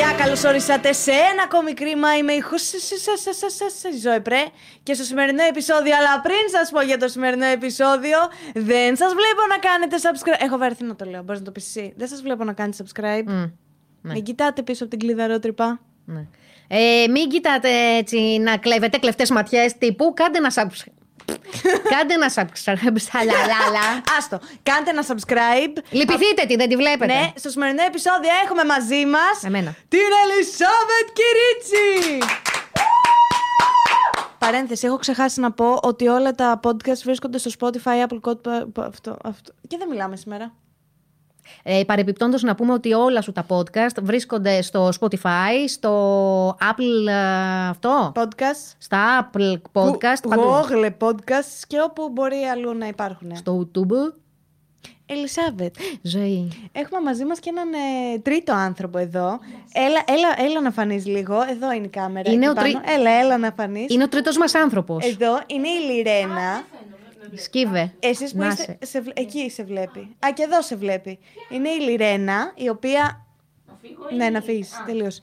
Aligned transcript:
παιδιά, 0.00 0.24
καλώς 0.24 0.44
ορίσατε 0.44 0.92
σε 0.92 1.10
ένα 1.10 1.42
ακόμη 1.44 1.72
κρίμα. 1.72 2.16
Είμαι 2.16 2.32
η 2.32 2.42
Ζωή 4.02 4.20
Πρέ 4.20 4.44
και 4.82 4.94
στο 4.94 5.04
σημερινό 5.04 5.42
επεισόδιο. 5.42 5.96
Αλλά 5.96 6.20
πριν 6.20 6.36
σας 6.50 6.70
πω 6.70 6.80
για 6.80 6.98
το 6.98 7.08
σημερινό 7.08 7.44
επεισόδιο, 7.44 8.18
δεν 8.54 8.96
σας 8.96 9.12
βλέπω 9.12 9.42
να 9.48 9.58
κάνετε 9.58 9.96
subscribe. 10.02 10.44
Έχω 10.44 10.58
βαρεθεί 10.58 10.84
να 10.84 10.96
το 10.96 11.04
λέω, 11.04 11.22
μπορείς 11.22 11.40
να 11.40 11.46
το 11.46 11.52
πεις 11.52 11.66
εσύ. 11.66 11.92
Δεν 11.96 12.08
σας 12.08 12.22
βλέπω 12.22 12.44
να 12.44 12.52
κάνετε 12.52 12.84
subscribe. 12.84 13.24
ναι. 13.26 14.12
Μην 14.12 14.22
κοιτάτε 14.22 14.62
πίσω 14.62 14.84
από 14.84 14.96
την 14.96 15.06
κλειδαρότρυπα. 15.08 15.80
Ναι. 16.04 16.26
Ε, 16.68 17.06
μην 17.08 17.28
κοιτάτε 17.28 17.68
έτσι 17.96 18.18
να 18.18 18.56
κλέβετε 18.56 18.98
κλεφτές 18.98 19.30
ματιές 19.30 19.78
τύπου. 19.78 20.12
Κάντε 20.14 20.38
ένα 20.38 20.52
subscribe. 20.54 20.99
Κάντε 21.94 22.14
ένα 22.14 22.30
subscribe. 22.34 22.96
Σαλαλάλα. 23.10 24.02
Άστο. 24.18 24.40
Κάντε 24.62 24.90
ένα 24.90 25.04
subscribe. 25.08 25.76
Λυπηθείτε 25.90 26.44
τη, 26.46 26.56
δεν 26.56 26.68
τη 26.68 26.76
βλέπετε. 26.76 27.12
Ναι, 27.12 27.32
στο 27.34 27.48
σημερινό 27.48 27.82
επεισόδιο 27.82 28.30
έχουμε 28.44 28.64
μαζί 28.64 29.06
μας 29.06 29.42
Εμένα. 29.44 29.74
την 29.88 30.00
Ελισάβετ 30.22 31.06
Κυρίτσι. 31.18 32.18
Παρένθεση, 34.38 34.86
έχω 34.86 34.96
ξεχάσει 34.96 35.40
να 35.40 35.52
πω 35.52 35.78
ότι 35.82 36.08
όλα 36.08 36.34
τα 36.34 36.60
podcast 36.62 37.00
βρίσκονται 37.04 37.38
στο 37.38 37.50
Spotify, 37.58 38.06
Apple 38.08 38.20
Code, 38.20 38.62
αυτό, 38.76 39.16
αυτό. 39.24 39.52
Και 39.68 39.76
δεν 39.76 39.88
μιλάμε 39.88 40.16
σήμερα. 40.16 40.52
Ε, 41.62 41.82
Παρεπιπτόντω, 41.86 42.36
να 42.40 42.54
πούμε 42.54 42.72
ότι 42.72 42.92
όλα 42.92 43.20
σου 43.22 43.32
τα 43.32 43.46
podcast 43.48 44.02
βρίσκονται 44.02 44.62
στο 44.62 44.88
Spotify, 45.00 45.64
στο 45.68 46.48
Apple. 46.48 47.08
ε, 47.08 47.68
αυτό; 47.68 48.12
Podcast. 48.14 48.74
Στα 48.78 49.30
Apple 49.32 49.54
Podcast. 49.72 50.22
παντού. 50.28 50.42
Google 50.42 50.90
Podcast 50.98 51.62
και 51.66 51.80
όπου 51.84 52.08
μπορεί 52.08 52.36
αλλού 52.52 52.74
να 52.74 52.86
υπάρχουν. 52.86 53.36
Στο 53.36 53.68
YouTube. 53.74 54.12
Ελισάβετ, 55.12 55.74
Ζωή. 56.02 56.52
έχουμε 56.72 57.00
μαζί 57.00 57.24
μας 57.24 57.38
και 57.40 57.50
έναν 57.50 57.72
ε, 57.72 58.18
τρίτο 58.18 58.52
άνθρωπο 58.52 58.98
εδώ. 58.98 59.38
Έλα, 59.72 60.02
έλα, 60.06 60.46
έλα 60.50 60.60
να 60.60 60.70
φανείς 60.70 61.06
λίγο. 61.06 61.34
Εδώ 61.50 61.72
είναι 61.72 61.84
η 61.86 61.88
κάμερα. 61.88 62.30
Είναι 62.32 62.46
εκεί 62.46 62.58
ο 62.58 62.62
τρί- 62.62 62.72
πάνω. 62.72 62.84
Έλα, 62.88 63.10
έλα 63.10 63.38
να 63.38 63.52
φανείς. 63.56 63.94
Είναι 63.94 64.02
ο 64.02 64.08
τρίτος 64.08 64.36
μας 64.38 64.54
άνθρωπος. 64.54 65.06
Εδώ 65.06 65.40
είναι 65.46 65.68
η 65.68 65.92
Λιρένα. 65.94 66.62
Σκύβε. 67.34 67.92
Εσείς 67.98 68.32
που 68.32 68.38
Να 68.38 68.46
είστε, 68.48 68.78
σε 68.82 69.00
βλέ- 69.00 69.18
εκεί 69.18 69.50
σε 69.50 69.62
βλέπει. 69.64 69.98
Α, 69.98 70.32
και 70.34 70.42
εδώ 70.42 70.62
σε 70.62 70.76
βλέπει. 70.76 71.18
Είναι 71.50 71.68
η 71.68 71.80
Λιρένα, 71.80 72.52
η 72.56 72.68
οποία... 72.68 73.26
Ναι, 74.16 74.28
να 74.30 74.40
φύγεις. 74.40 74.70
Τελείως. 74.86 75.20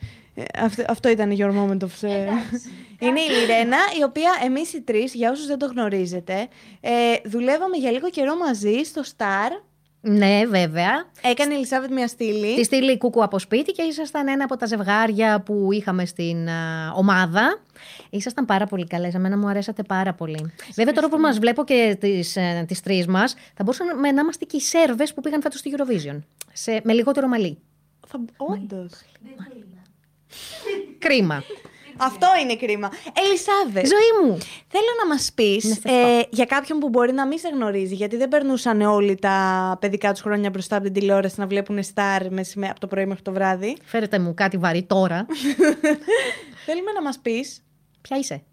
Αυτό, 0.59 0.83
αυτό 0.87 1.09
ήταν 1.09 1.35
your 1.37 1.51
moment 1.51 1.83
of... 1.83 2.07
ε, 2.09 2.27
Είναι 3.05 3.19
η 3.19 3.29
Λιρένα, 3.29 3.77
η 3.99 4.03
οποία 4.03 4.31
εμείς 4.43 4.73
οι 4.73 4.81
τρεις, 4.81 5.13
για 5.13 5.31
όσους 5.31 5.45
δεν 5.45 5.57
το 5.57 5.65
γνωρίζετε, 5.65 6.47
ε, 6.81 6.91
δουλεύαμε 7.25 7.77
για 7.77 7.91
λίγο 7.91 8.09
καιρό 8.09 8.37
μαζί 8.37 8.81
στο 8.83 9.01
Star. 9.17 9.61
Ναι, 10.01 10.41
βέβαια. 10.45 11.05
Έκανε 11.21 11.53
η 11.53 11.55
Ελισάβετ 11.55 11.91
μια 11.91 12.07
στήλη. 12.07 12.55
Τη 12.55 12.63
στείλει 12.63 12.97
κούκου 12.97 13.23
από 13.23 13.39
σπίτι 13.39 13.71
και 13.71 13.81
ήσασταν 13.81 14.27
ένα 14.27 14.43
από 14.43 14.57
τα 14.57 14.65
ζευγάρια 14.65 15.41
που 15.41 15.67
είχαμε 15.71 16.05
στην 16.05 16.49
α, 16.49 16.91
ομάδα. 16.95 17.59
Ήσασταν 18.09 18.45
πάρα 18.45 18.65
πολύ 18.65 18.87
καλές. 18.87 19.13
Εμένα 19.13 19.37
μου 19.37 19.47
αρέσατε 19.47 19.83
πάρα 19.83 20.13
πολύ. 20.13 20.51
Βέβαια, 20.75 20.93
τώρα 20.93 21.09
που 21.09 21.17
μας 21.17 21.39
βλέπω 21.39 21.63
και 21.63 21.97
τις 21.99 22.37
τις 22.67 22.81
τρεις 22.81 23.07
μας, 23.07 23.35
θα 23.55 23.63
μπορούσαμε 23.63 24.11
να 24.11 24.21
είμαστε 24.21 24.45
και 24.45 24.57
οι 24.57 24.61
Σέρβες 24.61 25.13
που 25.13 25.21
πήγαν 25.21 25.41
φέτος 25.41 25.59
στη 25.59 25.73
Eurovision. 25.77 26.19
Σε, 26.53 26.81
με 26.83 26.93
λιγότερο 26.93 27.27
μαλλί. 27.27 27.57
Θα... 28.07 28.19
Όντως. 28.37 28.91
Κρίμα. 30.97 31.43
Αυτό 31.97 32.27
είναι 32.41 32.55
κρίμα. 32.55 32.89
Ελισάβετ. 33.13 33.85
Ζωή 33.87 34.11
μου. 34.27 34.37
Θέλω 34.67 34.87
να 35.01 35.07
μας 35.07 35.31
πεις, 35.35 35.63
Ναι, 35.65 35.73
σε 35.73 35.81
ε, 35.83 36.23
για 36.29 36.45
κάποιον 36.45 36.79
που 36.79 36.89
μπορεί 36.89 37.13
να 37.13 37.27
μην 37.27 37.37
σε 37.39 37.47
γνωρίζει, 37.47 37.95
γιατί 37.95 38.17
δεν 38.17 38.27
περνούσαν 38.27 38.81
όλοι 38.81 39.15
τα 39.15 39.77
παιδικά 39.81 40.11
τους 40.11 40.21
χρόνια 40.21 40.49
μπροστά 40.49 40.75
από 40.75 40.83
την 40.85 40.93
τηλεόραση 40.93 41.39
να 41.39 41.47
βλέπουν 41.47 41.83
στάρ 41.83 42.31
μεσημέ- 42.31 42.69
από 42.69 42.79
το 42.79 42.87
πρωί 42.87 43.05
μέχρι 43.05 43.23
το 43.23 43.31
βράδυ. 43.31 43.77
Φέρετε 43.83 44.19
μου 44.19 44.33
κάτι 44.33 44.57
βαρύ 44.57 44.83
τώρα. 44.83 45.25
Θέλουμε 46.65 46.91
να 46.91 47.01
μας 47.01 47.19
πεις 47.19 47.61
Ποια 48.07 48.17
είσαι; 48.17 48.43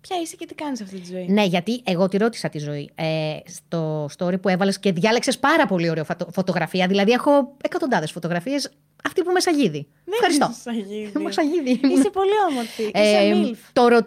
ποια 0.00 0.20
είσαι 0.20 0.36
και 0.36 0.46
τι 0.46 0.54
κάνεις 0.54 0.80
αυτή 0.80 1.00
τη 1.00 1.06
ζωή; 1.12 1.26
Ναι, 1.28 1.44
γιατί 1.44 1.80
εγώ 1.84 2.08
τη 2.08 2.16
ρώτησα 2.16 2.48
τη 2.48 2.58
ζωή. 2.58 2.90
Ε, 2.94 3.36
στο 3.46 4.08
story 4.18 4.40
που 4.40 4.48
έβαλες 4.48 4.78
και 4.78 4.92
διάλεξες 4.92 5.38
πάρα 5.38 5.66
πολύ 5.66 5.90
ωραία 5.90 6.04
φωτο- 6.04 6.28
φωτογραφία. 6.32 6.86
Δηλαδή, 6.86 7.10
έχω 7.12 7.56
εκατοντάδες 7.62 8.10
φωτογραφίες. 8.12 8.70
Αυτή 9.04 9.22
που 9.22 9.30
με 9.32 9.40
σαγίδι. 9.40 9.88
Δεν 10.04 10.14
Ευχαριστώ. 10.14 10.48
είσαι 10.50 10.60
σαγίδι. 10.60 11.12
Με 11.18 11.30
σαγίδι. 11.32 11.70
Είσαι 11.70 12.10
πολύ 12.10 12.30
όμορφη. 12.50 12.82
Είσαι 12.82 12.92
Ε, 13.16 13.34
μιλφ. 13.34 13.58
το 13.72 13.88
ρω... 13.88 13.98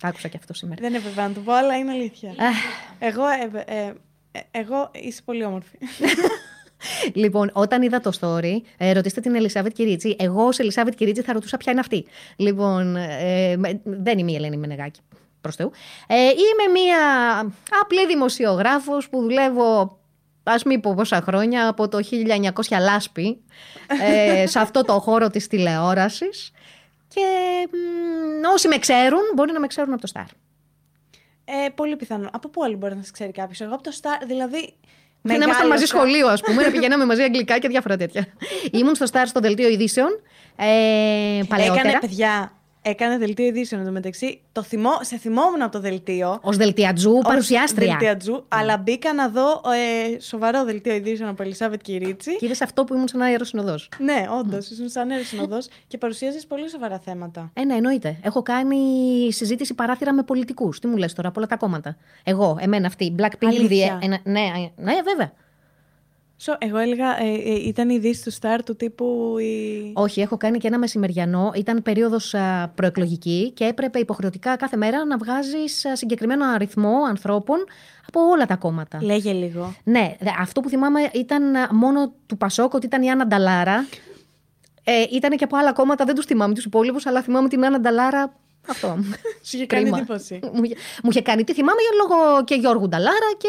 Τα 0.00 0.08
άκουσα 0.08 0.28
και 0.28 0.36
αυτό 0.36 0.54
σήμερα. 0.54 0.80
Δεν 0.82 0.94
έπρεπε 0.94 1.20
να 1.20 1.32
το 1.32 1.40
πω, 1.40 1.52
αλλά 1.52 1.76
είναι 1.76 1.90
αλήθεια. 1.90 2.30
Αχ. 2.30 2.56
εγώ, 2.98 3.22
ε, 3.26 3.64
ε, 3.74 3.92
ε, 4.32 4.40
εγώ 4.50 4.90
είσαι 4.94 5.22
πολύ 5.24 5.44
όμορφη. 5.44 5.78
Λοιπόν, 7.14 7.50
όταν 7.52 7.82
είδα 7.82 8.00
το 8.00 8.10
story, 8.20 8.56
ε, 8.76 8.92
ρωτήστε 8.92 9.20
την 9.20 9.34
Ελισάβετ 9.34 9.72
Κυρίτσι. 9.72 10.16
Εγώ 10.18 10.42
ως 10.46 10.58
Ελισάβετ 10.58 10.94
Κυρίτσι 10.94 11.22
θα 11.22 11.32
ρωτούσα 11.32 11.56
ποια 11.56 11.72
είναι 11.72 11.80
αυτή. 11.80 12.04
Λοιπόν, 12.36 12.96
ε, 12.96 13.56
με- 13.56 13.80
δεν 13.84 14.18
είμαι 14.18 14.32
η 14.32 14.34
Ελένη 14.34 14.56
Μενεγάκη. 14.56 15.00
Προς 15.40 15.56
Θεού. 15.56 15.70
Ε, 16.06 16.14
είμαι 16.16 16.72
μία 16.80 16.98
απλή 17.82 18.06
δημοσιογράφος 18.06 19.08
που 19.08 19.20
δουλεύω 19.20 19.98
ας 20.44 20.62
μην 20.64 20.80
πω 20.80 20.94
πόσα 20.94 21.20
χρόνια, 21.20 21.68
από 21.68 21.88
το 21.88 21.98
1900 22.02 22.78
λάσπη, 22.80 23.40
ε, 24.02 24.46
σε 24.46 24.58
αυτό 24.58 24.82
το 24.82 24.92
χώρο 25.00 25.28
της 25.30 25.46
τηλεόρασης. 25.46 26.50
Και 27.08 27.20
μ, 27.70 28.46
όσοι 28.54 28.68
με 28.68 28.78
ξέρουν, 28.78 29.20
μπορεί 29.34 29.52
να 29.52 29.60
με 29.60 29.66
ξέρουν 29.66 29.92
από 29.92 30.02
το 30.02 30.12
Star. 30.14 30.24
Ε, 31.44 31.68
πολύ 31.68 31.96
πιθανό. 31.96 32.28
Από 32.32 32.48
πού 32.48 32.64
άλλο 32.64 32.76
μπορεί 32.76 32.96
να 32.96 33.02
σε 33.02 33.10
ξέρει 33.10 33.32
κάποιος; 33.32 33.60
Εγώ 33.60 33.74
από 33.74 33.82
το 33.82 33.90
Star, 34.02 34.22
δηλαδή. 34.26 34.74
Να 35.22 35.34
ήμασταν 35.34 35.54
μαζί 35.54 35.68
μεγάλωσα- 35.68 35.86
σχολείο, 35.86 36.28
ας 36.28 36.40
πούμε, 36.40 36.62
να 36.62 36.70
πηγαίναμε 36.74 37.04
μαζί 37.06 37.22
αγγλικά 37.22 37.58
και 37.58 37.68
διάφορα 37.68 37.96
τέτοια. 37.96 38.26
Ήμουν 38.72 38.94
στο 38.94 39.06
Star 39.12 39.22
στο 39.26 39.40
δελτίο 39.40 39.68
ειδήσεων. 39.68 40.08
Ε, 40.56 41.40
παλαιότερα. 41.48 41.80
Έκανε 41.88 41.98
παιδιά. 42.00 42.52
Έκανε 42.84 43.18
δελτίο 43.18 43.46
ειδήσεων 43.46 43.80
εντωμεταξύ. 43.80 44.40
Το 44.52 44.62
θυμό, 44.62 44.90
σε 45.00 45.16
θυμόμουν 45.16 45.62
από 45.62 45.72
το 45.72 45.80
δελτίο. 45.80 46.38
Ω 46.42 46.52
δελτιατζού, 46.52 47.12
ως 47.16 47.22
παρουσιάστρια. 47.24 47.86
δελτιατζού, 47.88 48.44
αλλά 48.48 48.76
μπήκα 48.76 49.12
να 49.14 49.28
δω 49.28 49.60
ε, 50.14 50.20
σοβαρό 50.20 50.64
δελτίο 50.64 50.94
ειδήσεων 50.94 51.28
από 51.28 51.42
Ελισάβετ 51.42 51.80
Κυρίτσι. 51.82 52.36
Και 52.36 52.44
είδες 52.46 52.60
αυτό 52.60 52.84
που 52.84 52.94
ήμουν 52.94 53.08
σαν 53.08 53.20
αεροσυνοδό. 53.20 53.74
Ναι, 53.98 54.26
όντως, 54.38 54.70
ήσουν 54.70 54.88
σαν 54.88 55.10
αεροσυνοδό 55.10 55.58
και 55.86 55.98
παρουσίαζες 55.98 56.46
πολύ 56.46 56.68
σοβαρά 56.70 56.98
θέματα. 56.98 57.50
Ε, 57.54 57.64
ναι, 57.64 57.74
εννοείται. 57.74 58.16
Έχω 58.22 58.42
κάνει 58.42 58.78
συζήτηση 59.32 59.74
παράθυρα 59.74 60.12
με 60.12 60.22
πολιτικούς. 60.22 60.78
Τι 60.78 60.86
μου 60.86 60.96
λες 60.96 61.12
τώρα, 61.12 61.28
από 61.28 61.38
όλα 61.40 61.48
τα 61.48 61.56
κόμματα. 61.56 61.96
Εγώ, 62.24 62.56
εμένα 62.60 62.86
αυτή, 62.86 63.14
Blackpink, 63.18 63.46
Αλήθεια. 63.46 63.98
India, 64.00 64.04
ένα- 64.04 64.20
ναι, 64.24 64.40
ε, 64.40 64.82
ναι, 64.82 64.92
βέβαια. 65.04 65.32
Σο, 66.44 66.56
εγώ 66.58 66.78
έλεγα, 66.78 67.22
ε, 67.22 67.24
ε, 67.32 67.54
ήταν 67.66 67.88
η 67.90 67.94
ειδήσει 67.98 68.22
του 68.24 68.32
Star 68.32 68.58
του 68.64 68.76
τύπου. 68.76 69.36
Η... 69.38 69.92
Όχι, 69.94 70.20
έχω 70.20 70.36
κάνει 70.36 70.58
και 70.58 70.66
ένα 70.66 70.78
μεσημεριανό. 70.78 71.52
Ήταν 71.54 71.82
περίοδος 71.82 72.34
προεκλογική 72.74 73.50
και 73.54 73.64
έπρεπε 73.64 73.98
υποχρεωτικά 73.98 74.56
κάθε 74.56 74.76
μέρα 74.76 75.04
να 75.04 75.16
βγάζεις 75.16 75.86
συγκεκριμένο 75.92 76.44
αριθμό 76.54 76.94
ανθρώπων 77.08 77.64
από 78.08 78.20
όλα 78.20 78.46
τα 78.46 78.56
κόμματα. 78.56 78.98
Λέγε 79.02 79.32
λίγο. 79.32 79.74
Ναι, 79.84 80.16
δε- 80.20 80.30
αυτό 80.40 80.60
που 80.60 80.68
θυμάμαι 80.68 81.00
ήταν 81.14 81.56
α, 81.56 81.68
μόνο 81.74 82.12
του 82.26 82.36
Πασόκ, 82.36 82.74
ότι 82.74 82.86
ήταν 82.86 83.02
η 83.02 83.10
Άννα 83.10 83.26
Νταλάρα. 83.26 83.86
Ε, 84.84 85.02
ήταν 85.12 85.36
και 85.36 85.44
από 85.44 85.56
άλλα 85.56 85.72
κόμματα, 85.72 86.04
δεν 86.04 86.14
τους 86.14 86.24
θυμάμαι 86.24 86.54
τους 86.54 86.64
υπόλοιπους, 86.64 87.06
αλλά 87.06 87.22
θυμάμαι 87.22 87.48
την 87.48 87.64
Άννα 87.64 87.80
Νταλάρα. 87.80 88.34
Αυτό. 88.68 88.96
Σου 89.46 89.56
είχε 89.56 89.66
κάνει 89.66 89.82
Κρίμα. 89.82 89.98
εντύπωση. 89.98 90.40
μου, 90.52 90.62
είχε- 90.64 90.76
μου 91.02 91.10
είχε 91.10 91.22
κάνει. 91.22 91.44
Τι 91.44 91.52
θυμάμαι 91.52 91.80
λόγω 92.00 92.44
και 92.44 92.54
Γιώργου 92.54 92.88
Νταλάρα 92.88 93.30
και. 93.38 93.48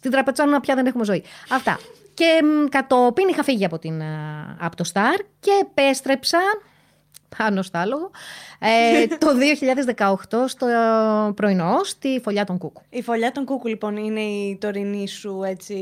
Στην 0.00 0.10
τραπετσόνα 0.12 0.60
πια 0.60 0.74
δεν 0.74 0.86
έχουμε 0.86 1.04
ζωή. 1.04 1.24
Αυτά. 1.50 1.78
Και 2.14 2.40
μ, 2.44 2.68
κατόπιν 2.68 3.28
είχα 3.28 3.42
φύγει 3.42 3.64
από, 3.64 3.78
την, 3.78 4.02
α, 4.02 4.56
από 4.60 4.76
το 4.76 4.90
Star 4.94 5.20
και 5.40 5.50
επέστρεψα 5.60 6.38
πάνω 7.36 7.62
στο 7.62 7.78
άλογο 7.78 8.10
ε, 8.58 9.06
το 9.24 9.26
2018 9.96 10.14
στο 10.46 10.66
πρωινό 11.36 11.80
στη 11.84 12.20
Φωλιά 12.22 12.44
των 12.44 12.58
Κούκου. 12.58 12.82
Η 12.90 13.02
φωλιά 13.02 13.32
των 13.32 13.44
κούκου, 13.44 13.68
λοιπόν, 13.68 13.96
είναι 13.96 14.20
η 14.20 14.56
τωρινή 14.60 15.08
σου 15.08 15.42
έτσι. 15.44 15.74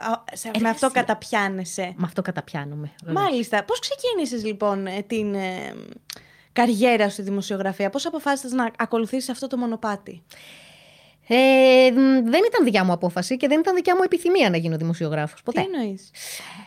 α, 0.00 0.22
σε- 0.36 0.50
με 0.60 0.68
αυτό 0.68 0.90
καταπιάνεσαι. 0.90 1.92
Με 1.96 2.02
αυτό 2.04 2.22
καταπιάνομαι. 2.22 2.90
Μάλιστα. 3.06 3.64
Πώς 3.64 3.78
ξεκίνησες, 3.78 4.44
λοιπόν, 4.44 4.86
ε, 4.86 5.02
την 5.06 5.34
ε, 5.34 5.74
καριέρα 6.52 7.04
σου 7.04 7.10
στη 7.12 7.22
δημοσιογραφία, 7.22 7.90
Πώς 7.90 8.06
αποφάσισες 8.06 8.52
να 8.52 8.70
ακολουθήσεις 8.78 9.28
αυτό 9.28 9.46
το 9.46 9.56
μονοπάτι; 9.56 10.22
Ε, 11.28 11.90
μ, 11.90 12.30
δεν 12.30 12.40
ήταν 12.46 12.64
δικιά 12.64 12.84
μου 12.84 12.92
απόφαση 12.92 13.36
και 13.36 13.48
δεν 13.48 13.58
ήταν 13.58 13.74
δικιά 13.74 13.94
μου 13.96 14.02
επιθυμία 14.04 14.50
να 14.50 14.56
γίνω 14.56 14.76
δημοσιογράφος. 14.76 15.42
Ποτέ. 15.42 15.60
Τι 15.60 15.66
εννοείς; 15.74 16.10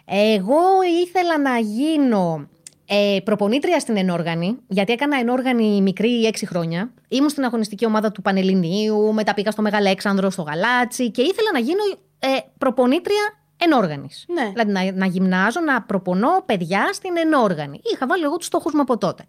Εγώ 0.06 0.60
ήθελα 1.04 1.38
να 1.38 1.58
γίνω 1.58 2.48
ε, 2.86 3.18
προπονήτρια 3.24 3.80
στην 3.80 3.98
ενόργανη, 3.98 4.58
γιατί 4.68 4.94
έκανα 4.94 5.20
ενόργανη 5.20 5.82
μικρή 5.82 6.26
έξι 6.26 6.46
χρόνια. 6.46 6.94
Ήμουν 7.08 7.30
στην 7.30 7.44
αγωνιστική 7.44 7.86
ομάδα 7.86 8.12
του 8.12 8.22
Πανελληνίου, 8.22 9.14
μετά 9.14 9.34
πήγα 9.34 9.52
στο 9.52 9.62
Μεγαλέξανδρο, 9.62 10.30
στο 10.30 10.42
Γαλάτσι 10.42 11.12
και 11.12 11.22
ήθελα 11.22 11.52
να 11.54 11.60
γίνω 11.60 11.84
ε, 12.20 12.28
προπονήτρια 12.58 13.41
ενόργανης. 13.64 14.26
Ναι. 14.28 14.50
Δηλαδή 14.50 14.72
να, 14.72 14.92
να 14.92 15.06
γυμνάζω, 15.06 15.60
να 15.60 15.82
προπονώ 15.82 16.44
παιδιά 16.46 16.90
στην 16.94 17.18
ενόργανη. 17.18 17.82
Είχα 17.94 18.08
βάλει 18.08 18.24
εγώ 18.24 18.38
τους 18.38 18.46
στόχους 18.46 18.74
μου 18.74 18.82
από 18.82 18.98
τότε. 18.98 19.24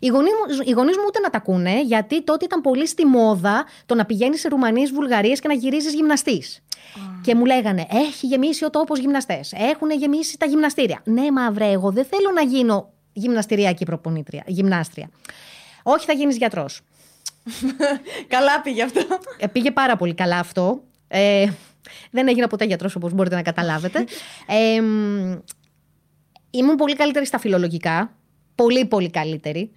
Οι 0.00 0.06
γονείς, 0.06 0.32
μου, 0.32 0.62
οι 0.64 0.70
γονείς 0.70 0.96
μου 0.96 1.02
ούτε 1.06 1.20
να 1.20 1.30
τα 1.30 1.38
ακούνε, 1.38 1.80
γιατί 1.82 2.22
τότε 2.22 2.44
ήταν 2.44 2.60
πολύ 2.60 2.86
στη 2.86 3.06
μόδα 3.06 3.66
το 3.86 3.94
να 3.94 4.04
πηγαίνεις 4.04 4.40
σε 4.40 4.48
Ρουμανίες, 4.48 4.90
Βουλγαρίες 4.90 5.40
και 5.40 5.48
να 5.48 5.54
γυρίζεις 5.54 5.94
γυμναστής. 5.94 6.62
Και 7.22 7.34
μου 7.34 7.44
λέγανε, 7.44 7.86
έχει 7.90 8.26
γεμίσει 8.26 8.64
ο 8.64 8.70
τόπος 8.70 8.98
γυμναστές. 8.98 9.52
Έχουν 9.52 9.90
γεμίσει 9.90 10.38
τα 10.38 10.46
γυμναστήρια. 10.46 11.00
Ναι, 11.04 11.30
μα 11.30 11.50
βρε, 11.50 11.70
εγώ 11.70 11.90
δεν 11.90 12.04
θέλω 12.04 12.30
να 12.34 12.42
γίνω 12.42 12.92
γυμναστηριακή 13.12 13.84
προπονήτρια, 13.84 14.42
γυμνάστρια. 14.46 15.10
Όχι, 15.82 16.04
θα 16.04 16.12
γίνεις 16.12 16.36
γιατρός. 16.36 16.80
Καλά 18.34 18.60
πήγε 18.60 18.82
αυτό. 18.82 19.00
Ε, 19.38 19.46
πήγε 19.46 19.70
πάρα 19.70 19.96
πολύ 19.96 20.14
καλά 20.14 20.38
αυτό. 20.38 20.82
Ε, 21.08 21.46
δεν 22.10 22.28
έγινα 22.28 22.46
ποτέ 22.46 22.64
γιατρός 22.64 22.94
όπως 22.94 23.12
μπορείτε 23.12 23.34
να 23.34 23.42
καταλάβετε. 23.42 24.04
Ε, 24.46 24.74
ήμουν 26.50 26.76
πολύ 26.76 26.96
καλύτερη 26.96 27.26
στα 27.26 27.38
φιλολογικά. 27.38 28.16
Πολύ 28.54 28.86
πολύ 28.86 29.10
καλύτερη. 29.10 29.70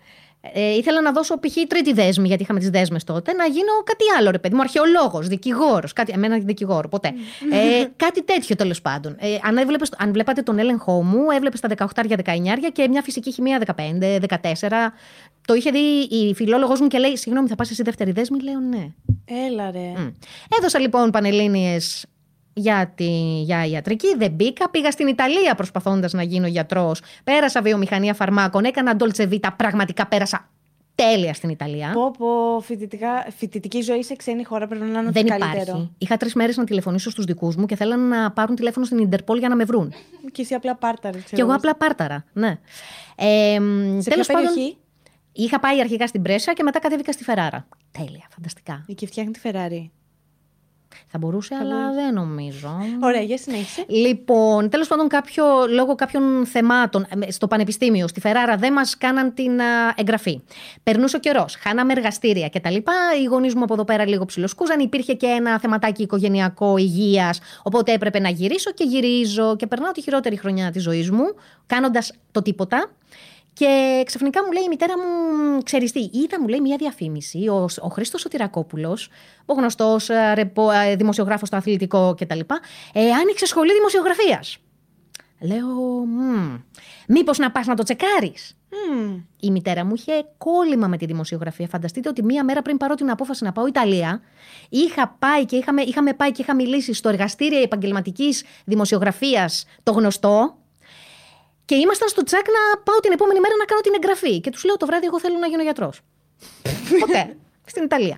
Ε, 0.53 0.75
ήθελα 0.75 1.01
να 1.01 1.11
δώσω 1.11 1.39
π.χ. 1.39 1.53
τρίτη 1.67 1.93
δέσμη, 1.93 2.27
γιατί 2.27 2.43
είχαμε 2.43 2.59
τις 2.59 2.69
δέσμες 2.69 3.03
τότε, 3.03 3.33
να 3.33 3.45
γίνω 3.45 3.71
κάτι 3.83 4.03
άλλο, 4.17 4.31
ρε 4.31 4.39
παιδί 4.39 4.55
μου, 4.55 4.61
αρχαιολόγος, 4.61 5.27
δικηγόρος. 5.27 5.93
Κάτι, 5.93 6.11
εμένα 6.15 6.39
δικηγόρο, 6.39 6.87
ποτέ. 6.87 7.13
ε, 7.51 7.85
κάτι 8.05 8.23
τέτοιο 8.23 8.55
τέλος 8.55 8.81
πάντων. 8.81 9.15
Ε, 9.19 9.37
αν, 9.43 9.57
έβλεπες, 9.57 9.89
αν 9.97 10.11
βλέπατε 10.11 10.41
τον 10.41 10.59
έλεγχό 10.59 11.03
μου, 11.03 11.31
έβλεπες 11.35 11.59
τα 11.59 11.69
18-19 11.95 12.17
και 12.73 12.87
μια 12.87 13.01
φυσική 13.01 13.31
χημεία 13.31 13.61
15-14. 13.75 13.77
Το 15.45 15.53
είχε 15.53 15.71
δει 15.71 15.79
η 16.15 16.33
φιλόλογος 16.33 16.79
μου 16.81 16.87
και 16.87 16.97
λέει: 16.97 17.17
Συγγνώμη, 17.17 17.47
θα 17.47 17.55
πας 17.55 17.71
εσύ 17.71 17.83
δεύτερη 17.83 18.11
δέσμη. 18.11 18.41
Λέω 18.41 18.59
ναι. 18.59 18.87
Έλα 19.47 19.71
ρε. 19.71 19.93
Mm. 19.97 20.11
Έδωσα 20.57 20.79
λοιπόν 20.79 21.11
πανελίνε 21.11 21.77
για, 22.53 22.91
τη, 22.95 23.41
για 23.41 23.65
ιατρική. 23.65 24.15
Δεν 24.17 24.31
μπήκα. 24.31 24.69
Πήγα 24.69 24.91
στην 24.91 25.07
Ιταλία 25.07 25.55
προσπαθώντας 25.55 26.13
να 26.13 26.23
γίνω 26.23 26.47
γιατρός. 26.47 27.01
Πέρασα 27.23 27.61
βιομηχανία 27.61 28.13
φαρμάκων. 28.13 28.63
Έκανα 28.63 28.95
Dolce 28.99 29.29
Vita. 29.29 29.49
Πραγματικά 29.55 30.07
πέρασα 30.07 30.49
τέλεια 30.95 31.33
στην 31.33 31.49
Ιταλία. 31.49 31.91
Πω, 31.93 32.11
πω, 32.17 32.63
φοιτητική 33.37 33.81
ζωή 33.81 34.03
σε 34.03 34.15
ξένη 34.15 34.43
χώρα 34.43 34.67
πρέπει 34.67 34.85
να 34.85 34.99
είναι 34.99 35.11
Δεν 35.11 35.27
καλύτερο. 35.27 35.61
υπάρχει. 35.61 35.89
Είχα 35.97 36.17
τρεις 36.17 36.33
μέρες 36.33 36.57
να 36.57 36.63
τηλεφωνήσω 36.63 37.09
στους 37.09 37.25
δικούς 37.25 37.55
μου 37.55 37.65
και 37.65 37.75
θέλανε 37.75 38.15
να 38.17 38.31
πάρουν 38.31 38.55
τηλέφωνο 38.55 38.85
στην 38.85 38.97
Ιντερπόλ 38.97 39.37
για 39.37 39.49
να 39.49 39.55
με 39.55 39.63
βρουν. 39.63 39.93
Και 40.31 40.41
εσύ 40.41 40.53
απλά 40.53 40.75
πάρταρα. 40.75 41.17
Και 41.17 41.41
εγώ 41.41 41.53
απλά 41.53 41.75
πάρταρα, 41.75 42.25
ναι. 42.33 42.59
Ε, 43.15 43.57
σε 43.97 44.09
τέλος 44.09 44.27
ποια 44.27 44.35
περιοχή; 44.35 44.59
Πάντων, 44.59 44.77
είχα 45.31 45.59
πάει 45.59 45.79
αρχικά 45.79 46.07
στην 46.07 46.21
Πρέσα 46.21 46.53
και 46.53 46.63
μετά 46.63 46.79
κατέβηκα 46.79 47.11
στη 47.11 47.23
Φεράρα. 47.23 47.67
Τέλεια, 47.91 48.27
φανταστικά. 48.29 48.85
Εκεί 48.87 49.05
φτιάχνει 49.05 49.31
τη 49.31 49.39
Φεράρι. 49.39 49.91
Θα 51.07 51.17
μπορούσε, 51.17 51.55
αλλά 51.55 51.91
δεν 51.93 52.13
νομίζω. 52.13 52.77
Ωραία, 53.01 53.21
για 53.21 53.37
συνέχισε. 53.37 53.85
Λοιπόν, 53.87 54.69
τέλος 54.69 54.87
πάντων, 54.87 55.07
κάποιο, 55.07 55.45
λόγω 55.69 55.95
κάποιων 55.95 56.45
θεμάτων 56.45 57.07
ε, 57.19 57.31
στο 57.31 57.47
Πανεπιστήμιο, 57.47 58.07
στη 58.07 58.19
Φεράρα, 58.19 58.55
δεν 58.57 58.73
μας 58.73 58.97
κάναν 58.97 59.33
την 59.33 59.59
εγγραφή. 59.95 60.41
Περνούσε 60.83 61.15
ο 61.15 61.19
καιρός, 61.19 61.55
χάναμε 61.55 61.91
εργαστήρια 61.91 62.49
κτλ. 62.49 62.75
Οι 63.21 63.23
γονείς 63.29 63.55
μου 63.55 63.63
από 63.63 63.73
εδώ 63.73 63.85
πέρα 63.85 64.07
λίγο 64.07 64.25
ψιλοσκούζαν. 64.25 64.79
Υπήρχε 64.79 65.13
και 65.13 65.27
ένα 65.27 65.59
θεματάκι 65.59 66.01
οικογενειακό 66.01 66.77
υγείας. 66.77 67.39
Οπότε 67.63 67.93
έπρεπε 67.93 68.19
να 68.19 68.29
γυρίσω 68.29 68.71
και 68.71 68.83
γυρίζω 68.83 69.55
και 69.55 69.67
περνάω 69.67 69.91
τη 69.91 70.01
χειρότερη 70.01 70.35
χρονιά 70.35 70.71
της 70.71 70.83
ζωής 70.83 71.11
μου, 71.11 71.25
κάνοντας 71.65 72.13
το 72.31 72.41
τίποτα. 72.41 72.89
Και 73.53 74.03
ξαφνικά 74.05 74.43
μου 74.45 74.51
λέει 74.51 74.63
η 74.63 74.67
μητέρα 74.67 74.93
μου, 74.97 75.57
ξέρεις 75.63 75.91
τι, 75.91 75.99
είδα 75.99 76.41
μου 76.41 76.47
λέει 76.47 76.61
μια 76.61 76.77
διαφήμιση. 76.77 77.47
Ο, 77.47 77.67
ο 77.81 77.87
Χρήστος 77.87 78.21
Σωτηρακόπουλος, 78.21 79.09
ο 79.45 79.53
γνωστός 79.53 80.09
ε, 80.09 80.51
ε, 80.85 80.95
δημοσιογράφος 80.95 81.47
στο 81.47 81.57
αθλητικό 81.57 82.15
κτλ., 82.17 82.39
ε, 82.93 83.11
άνοιξε 83.11 83.45
σχολή 83.45 83.73
δημοσιογραφίας. 83.73 84.57
Λέω, 85.39 85.67
μήπως 87.07 87.37
να 87.37 87.51
πας 87.51 87.65
να 87.65 87.75
το 87.75 87.83
τσεκάρεις; 87.83 88.55
Mm. 88.71 89.23
Η 89.39 89.51
μητέρα 89.51 89.85
μου 89.85 89.93
είχε 89.95 90.25
κόλλημα 90.37 90.87
με 90.87 90.97
τη 90.97 91.05
δημοσιογραφία. 91.05 91.67
Φανταστείτε 91.67 92.09
ότι 92.09 92.23
μία 92.23 92.43
μέρα 92.43 92.61
πριν 92.61 92.77
πάρω 92.77 92.95
την 92.95 93.09
απόφαση 93.09 93.43
να 93.43 93.51
πάω 93.51 93.67
Ιταλία, 93.67 94.21
είχα 94.69 95.15
πάει 95.19 95.45
και 95.45 95.55
είχαμε, 95.55 95.81
είχαμε 95.81 96.13
πάει 96.13 96.31
και 96.31 96.41
είχα 96.41 96.55
μιλήσει 96.55 96.93
στο 96.93 97.09
εργαστήριο 97.09 97.61
επαγγελματικής 97.61 98.43
δημοσιογραφίας, 98.65 99.65
το 99.83 99.91
γνωστό, 99.91 100.57
και 101.71 101.77
ήμασταν 101.77 102.07
στο 102.07 102.23
τσακ 102.23 102.45
να 102.47 102.81
πάω 102.83 102.99
την 102.99 103.11
επόμενη 103.11 103.39
μέρα 103.39 103.55
να 103.59 103.65
κάνω 103.65 103.81
την 103.81 103.93
εγγραφή. 103.95 104.39
Και 104.39 104.49
τους 104.49 104.63
λέω 104.63 104.77
το 104.77 104.85
βράδυ, 104.85 105.05
εγώ 105.05 105.19
θέλω 105.19 105.37
να 105.37 105.47
γίνω 105.47 105.61
γιατρός. 105.61 106.01
Ποτέ. 106.99 107.37
Στην 107.65 107.83
Ιταλία. 107.83 108.17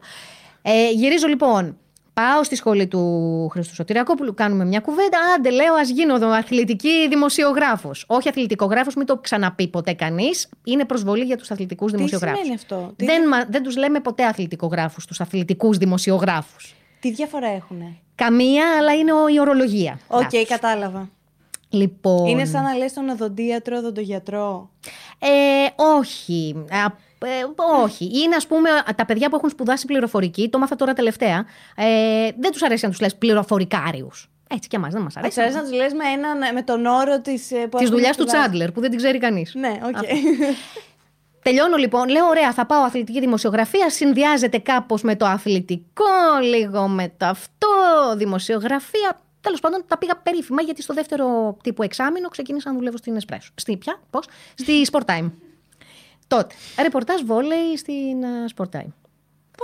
Ε, 0.62 0.90
γυρίζω 0.92 1.28
λοιπόν. 1.28 1.78
Πάω 2.14 2.44
στη 2.44 2.56
σχολή 2.56 2.88
του 2.88 3.04
Χρήστου 3.52 3.75
Σωτηρακόπουλου, 3.75 4.34
κάνουμε 4.34 4.66
μια 4.66 4.80
κουβέντα. 4.80 5.18
Άντε, 5.36 5.50
λέω, 5.50 5.74
ας 5.74 5.90
γίνω 5.90 6.16
εδώ 6.16 6.30
αθλητική 6.30 7.08
δημοσιογράφος. 7.10 8.06
Όχι 8.08 8.30
αθλητικογράφος, 8.30 8.96
μην 8.96 9.06
το 9.06 9.18
ξαναπεί 9.18 9.68
ποτέ 9.68 9.94
κανείς. 9.94 10.50
Είναι 10.64 10.86
προσβολή 10.86 11.24
για 11.24 11.38
τους 11.38 11.52
αθλητικούς 11.52 11.92
δημοσιογράφους. 11.92 12.40
Τι 12.40 12.46
σημαίνει 12.46 12.62
αυτό; 12.62 12.94
Δεν, 12.96 13.48
δεν 13.50 13.64
τους 13.64 13.78
λέμε 13.78 14.00
ποτέ 14.00 14.26
αθλητικογράφους, 14.26 15.06
τους 15.06 15.22
αθλητικούς 15.22 15.78
δημοσιογράφους. 15.78 16.76
Τι 17.00 17.12
διαφορά 17.12 17.48
έχουν. 17.48 17.98
Καμία, 18.16 18.78
αλλά 18.78 18.94
είναι 18.94 19.12
η 19.34 19.40
ορολογία. 19.40 20.00
OK, 20.08 20.30
okay, 20.32 20.44
κατάλαβα. 20.48 21.10
Λοιπόν... 21.74 22.25
Είναι 22.25 22.46
σαν 22.46 22.64
να 22.64 22.74
λες 22.74 22.94
τον 22.94 23.10
οδοντίατρο, 23.10 23.78
οδοντογιατρό. 23.78 24.70
Ε, 25.20 25.28
όχι. 26.00 26.66
Ε, 26.70 27.28
όχι. 27.84 28.06
Είναι, 28.06 28.36
ας 28.36 28.48
πούμε, 28.48 28.70
τα 28.96 29.06
παιδιά 29.06 29.30
που 29.30 29.36
έχουν 29.36 29.50
σπουδάσει 29.50 29.86
πληροφορική, 29.86 30.50
το 30.50 30.60
'μαθα 30.60 30.75
τώρα 30.75 30.94
τελευταία, 30.94 31.46
ε, 31.75 32.30
δεν 32.40 32.52
τους 32.52 32.64
αρέσει 32.64 32.86
να 32.86 32.92
τους 32.92 33.00
λες 33.00 33.16
πληροφορικάριους. 33.16 34.30
Έτσι 34.50 34.70
και 34.70 34.75
εμάς 34.75 34.94
δεν 34.94 35.02
μας 35.02 35.18
αρέσει. 35.18 35.36
Τους 35.36 35.44
αρέσει 35.44 35.58
να 35.58 35.64
τους 35.64 35.74
λες 35.74 35.94
με, 35.94 36.52
με 36.54 36.62
τον 36.62 36.86
όρο 36.86 37.22
της. 37.22 37.52
Ε, 37.52 37.70
της 37.78 37.90
δουλειάς 37.90 38.18
του 38.18 38.25
Τσάντλερ, 38.25 38.72
που 38.72 38.80
δεν 38.80 38.90
την 38.90 39.00
ξέρει 39.00 39.18
κανείς. 39.18 39.54
Ναι, 39.56 39.80
OK. 39.84 39.98
Okay. 39.98 40.16
Τελειώνω 41.42 41.75
λοιπόν, 41.78 42.10
λέω 42.10 42.25
ωραία, 42.25 42.54
θα 42.54 42.66
πάω 42.66 42.81
αθλητική 42.81 43.20
δημοσιογραφία, 43.20 43.90
συνδυάζεται 43.90 44.58
κάπως 44.58 45.02
με 45.02 45.16
το 45.16 45.25
αθλητικό, 45.25 46.04
λίγο 46.42 46.88
με 46.88 47.14
το 47.18 47.25
αυτό, 47.25 47.68
δημοσιογραφία. 48.16 49.20
Τέλος 49.44 49.60
πάντων, 49.60 49.84
τα 49.88 49.98
πήγα 49.98 50.16
περίφημα 50.18 50.62
γιατί 50.62 50.81
στο 50.81 50.94
δεύτερο 50.94 51.57
τύπου 51.63 51.84
εξάμηνο 51.84 52.30
ξεκίνησα 52.30 52.72
να 52.72 52.78
δουλεύω 52.78 52.98
στην 52.98 53.16
Εσπρέσο. 53.16 53.51
Στη 53.56 53.78
πια, 53.78 54.00
πώς, 54.10 54.25
στη 54.56 54.86
Sport 54.92 55.06
Time. 55.06 55.31
Τότε. 56.28 56.56
Ρεπορτάζ 56.81 57.22
βόλεϊ 57.22 57.78
στην 57.78 58.22
uh, 58.22 58.56
Sport 58.56 58.80
Time. 58.80 58.92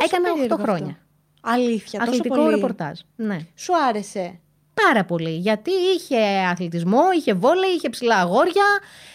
Έκανα 0.05 0.57
8 0.57 0.61
χρόνια. 0.61 0.97
Αλήθεια, 1.41 2.01
Αθλητικό 2.01 2.35
τόσο 2.35 2.41
πολύ. 2.47 2.55
ρεπορτάζ. 2.55 2.99
Ναι. 3.15 3.37
Σου 3.55 3.73
άρεσε. 3.87 4.39
Πάρα 4.73 5.05
πολύ. 5.05 5.29
Γιατί 5.37 5.71
είχε 5.95 6.19
αθλητισμό, 6.51 7.01
είχε 7.17 7.33
βόλεϊ, 7.33 7.69
είχε 7.69 7.89
ψηλά 7.89 8.15
αγόρια, 8.15 8.65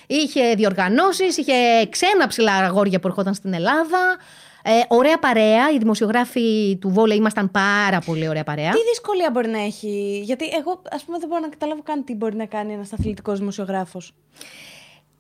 είχε 0.07 0.55
διοργανώσεις, 0.55 1.37
είχε 1.37 1.87
ξένα 1.89 2.27
ψηλά 2.27 2.53
αγόρια 2.53 3.01
που 3.01 3.07
ερχόταν 3.07 3.35
στην 3.35 3.53
Ελλάδα. 3.53 4.17
Ε, 4.67 4.71
ωραία 4.89 5.19
παρέα. 5.19 5.71
Οι 5.71 5.79
δημοσιογράφοι 5.79 6.77
του 6.81 6.89
Βόλε 6.91 7.15
ήμασταν 7.15 7.51
πάρα 7.51 7.99
πολύ 7.99 8.29
ωραία 8.29 8.45
παρέα. 8.45 8.71
Τι 8.71 8.79
δυσκολία 8.89 9.31
μπορεί 9.33 9.49
να 9.49 9.61
έχει; 9.61 10.21
Γιατί 10.25 10.45
εγώ, 10.59 10.83
ας 10.91 11.05
πούμε, 11.05 11.19
δεν 11.19 11.29
μπορώ 11.29 11.41
να 11.41 11.49
καταλάβω 11.49 11.83
καν 11.83 12.05
τι 12.05 12.15
μπορεί 12.15 12.37
να 12.37 12.47
κάνει 12.47 12.73
ένας 12.73 12.93
αθλητικός 12.93 13.39
δημοσιογράφος. 13.39 14.13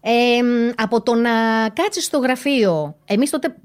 Ε, 0.00 0.12
από 0.76 1.02
το 1.02 1.14
να 1.14 1.30
κάτσεις 1.68 2.04
στο 2.04 2.18
γραφείο. 2.18 2.96
Εμείς 3.04 3.30
τότε. 3.30 3.56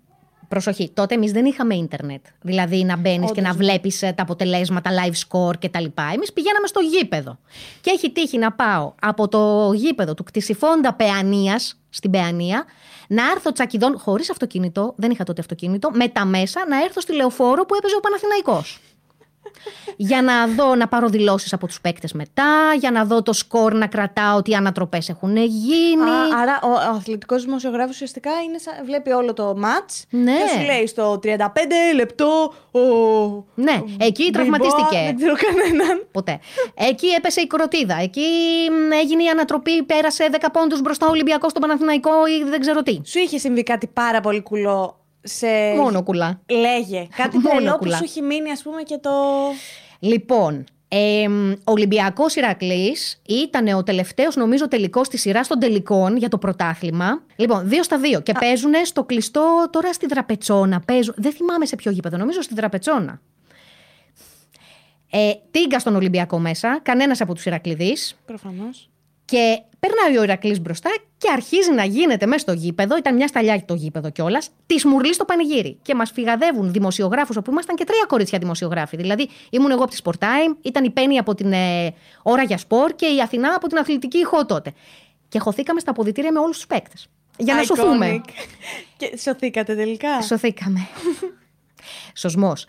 Προσοχή, 0.47 0.91
τότε 0.93 1.15
εμείς 1.15 1.31
δεν 1.31 1.45
είχαμε 1.45 1.75
ίντερνετ. 1.75 2.25
Δηλαδή 2.41 2.83
να 2.83 2.97
μπαίνεις 2.97 3.31
και 3.31 3.41
να 3.41 3.53
βλέπεις 3.53 4.01
ε, 4.01 4.13
τα 4.15 4.23
αποτελέσματα, 4.23 4.89
live 4.91 5.13
score 5.27 5.53
κτλ. 5.59 5.85
Εμείς 6.13 6.33
πηγαίναμε 6.33 6.67
στο 6.67 6.79
γήπεδο. 6.79 7.39
Και 7.81 7.89
έχει 7.89 8.11
τύχει 8.11 8.37
να 8.37 8.51
πάω 8.51 8.93
από 9.01 9.27
το 9.27 9.71
γήπεδο 9.73 10.13
του 10.13 10.23
κτησιφόντα 10.23 10.93
Παιανίας 10.93 11.79
στην 11.89 12.11
Παιανία 12.11 12.65
να 13.11 13.31
έρθω 13.31 13.51
τσακιδών 13.51 13.97
χωρίς 13.99 14.29
αυτοκίνητο, 14.29 14.93
δεν 14.97 15.11
είχα 15.11 15.23
τότε 15.23 15.41
αυτοκίνητο, 15.41 15.91
με 15.93 16.07
τα 16.07 16.25
μέσα 16.25 16.65
να 16.67 16.83
έρθω 16.83 17.01
στη 17.01 17.13
λεωφόρο 17.13 17.65
που 17.65 17.75
έπαιζε 17.75 17.95
ο 17.95 17.99
Παναθηναϊκός 17.99 18.79
για 19.95 20.21
να 20.21 20.47
δω, 20.47 20.75
να 20.75 20.87
πάρω 20.87 21.07
δηλώσεις 21.07 21.53
από 21.53 21.67
τους 21.67 21.81
παίκτες 21.81 22.13
μετά, 22.13 22.73
για 22.79 22.91
να 22.91 23.05
δω 23.05 23.21
το 23.21 23.33
σκορ 23.33 23.73
να 23.73 23.87
κρατάω 23.87 24.37
ότι 24.37 24.51
οι 24.51 24.55
ανατροπές 24.55 25.09
έχουν 25.09 25.37
γίνει. 25.37 26.09
Α, 26.09 26.39
άρα 26.41 26.59
ο, 26.63 26.69
ο 26.69 26.95
αθλητικός 26.95 27.43
δημοσιογράφος 27.43 27.93
ουσιαστικά 27.93 28.31
είναι 28.47 28.57
σαν, 28.57 28.73
βλέπει 28.85 29.11
όλο 29.11 29.33
το 29.33 29.53
ματ 29.57 29.89
ναι. 30.09 30.31
και 30.31 30.59
σου 30.59 30.65
λέει 30.65 30.87
στο 30.87 31.19
35 31.23 31.37
λεπτό 31.95 32.53
ο. 32.71 32.79
Ναι, 33.55 33.83
εκεί 33.99 34.23
ο 34.27 34.31
τραυματίστηκε. 34.31 34.99
Δεν 35.05 35.15
ξέρω 35.15 35.33
κανέναν. 35.35 36.07
Ποτέ. 36.11 36.39
Εκεί 36.73 37.07
έπεσε 37.07 37.41
η 37.41 37.47
κοροτίδα. 37.47 37.95
Εκεί 38.01 38.27
έγινε 39.01 39.23
η 39.23 39.27
ανατροπή, 39.27 39.83
πέρασε 39.83 40.29
10 40.31 40.45
πόντους 40.53 40.81
μπροστά 40.81 41.05
ο 41.07 41.09
Ολυμπιακός 41.09 41.49
στον 41.51 41.61
Παναθηναϊκό 41.61 42.11
ή 42.27 42.49
δεν 42.49 42.59
ξέρω 42.59 42.83
τι. 42.83 43.01
Σου 43.05 43.19
είχε 43.19 43.37
συμβεί 43.37 43.63
κάτι 43.63 43.87
πάρα 43.87 44.21
πολύ 44.21 44.41
κουλό 44.41 44.98
σε... 45.23 45.47
Μόνο 45.75 46.03
κουλά. 46.03 46.41
Λέγε. 46.49 47.07
Κάτι 47.21 47.41
τρελό 47.41 47.77
που 47.77 47.91
σου 47.91 48.03
έχει 48.03 48.21
μείνει, 48.21 48.51
ας 48.51 48.61
πούμε, 48.61 48.81
και 48.83 48.97
το. 48.97 49.11
Λοιπόν, 49.99 50.65
ε, 50.87 51.27
ο 51.63 51.71
Ολυμπιακός 51.71 52.35
Ηρακλής 52.35 53.21
ήταν 53.27 53.67
ο 53.67 53.83
τελευταίος, 53.83 54.35
νομίζω, 54.35 54.67
τελικός 54.67 55.07
της 55.07 55.21
σειράς 55.21 55.47
των 55.47 55.59
τελικών 55.59 56.17
για 56.17 56.29
το 56.29 56.37
πρωτάθλημα. 56.37 57.21
Λοιπόν, 57.35 57.69
δύο 57.69 57.83
στα 57.83 57.97
δύο. 57.97 58.21
Και 58.21 58.33
παίζουν 58.39 58.73
στο 58.83 59.03
κλειστό 59.03 59.67
τώρα 59.71 59.93
στη 59.93 60.05
Δραπετσόνα. 60.05 60.79
Παίζουν, 60.79 61.13
δεν 61.17 61.31
θυμάμαι 61.31 61.65
σε 61.65 61.75
ποιο 61.75 61.91
γήπεδο, 61.91 62.17
νομίζω 62.17 62.41
στη 62.41 62.53
Δραπετσόνα. 62.53 63.21
Ε, 65.11 65.31
τίγκα 65.51 65.79
στον 65.79 65.95
Ολυμπιακό 65.95 66.39
μέσα, 66.39 66.79
κανένας 66.83 67.21
από 67.21 67.33
τους 67.33 67.45
Ηρακλειδείς. 67.45 68.19
Προφανώς. 68.25 68.89
Και 69.29 69.61
περνάει 69.79 70.17
ο 70.17 70.23
Ηρακλής 70.23 70.61
μπροστά 70.61 70.89
και 71.17 71.27
αρχίζει 71.31 71.71
να 71.71 71.83
γίνεται 71.83 72.25
μέσα 72.25 72.39
στο 72.39 72.51
γήπεδο. 72.51 72.97
Ήταν 72.97 73.15
μια 73.15 73.27
σταλιά 73.27 73.65
το 73.65 73.73
γήπεδο 73.73 74.09
κιόλας. 74.09 74.49
Της 74.65 74.85
μουρλής 74.85 75.15
στο 75.15 75.25
πανηγύρι. 75.25 75.79
Και 75.81 75.95
μας 75.95 76.11
φυγαδεύουν 76.11 76.71
δημοσιογράφους, 76.71 77.35
όπου 77.37 77.51
ήμασταν 77.51 77.75
και 77.75 77.83
τρία 77.83 78.05
κορίτσια 78.07 78.39
δημοσιογράφοι. 78.39 78.97
Δηλαδή, 78.97 79.29
ήμουν 79.49 79.71
εγώ 79.71 79.83
από 79.83 79.91
τη 79.91 79.97
Sport 80.03 80.23
Time, 80.25 80.57
ήταν 80.61 80.83
η 80.83 80.89
Πέννη 80.89 81.17
από 81.17 81.35
την 81.35 81.51
ε, 81.51 81.93
Ώρα 82.23 82.43
για 82.43 82.57
Σπορ 82.57 82.95
και 82.95 83.05
η 83.05 83.21
Αθηνά 83.21 83.53
από 83.55 83.67
την 83.67 83.77
Αθλητική 83.77 84.17
Ηχό 84.17 84.45
τότε. 84.45 84.73
Και 85.27 85.39
χωθήκαμε 85.39 85.79
στα 85.79 85.91
αποδητήρια 85.91 86.31
με 86.31 86.39
όλους 86.39 86.55
τους 86.55 86.67
παίκτες. 86.67 87.07
Για 87.37 87.55
να 87.55 87.61
Iconic. 87.61 87.65
σωθούμε. 87.65 88.21
Και 88.97 89.17
σωθήκατε 89.17 89.75
τελικά. 89.75 90.21
Σωθήκαμε. 90.21 90.87
Σωσμός. 92.13 92.65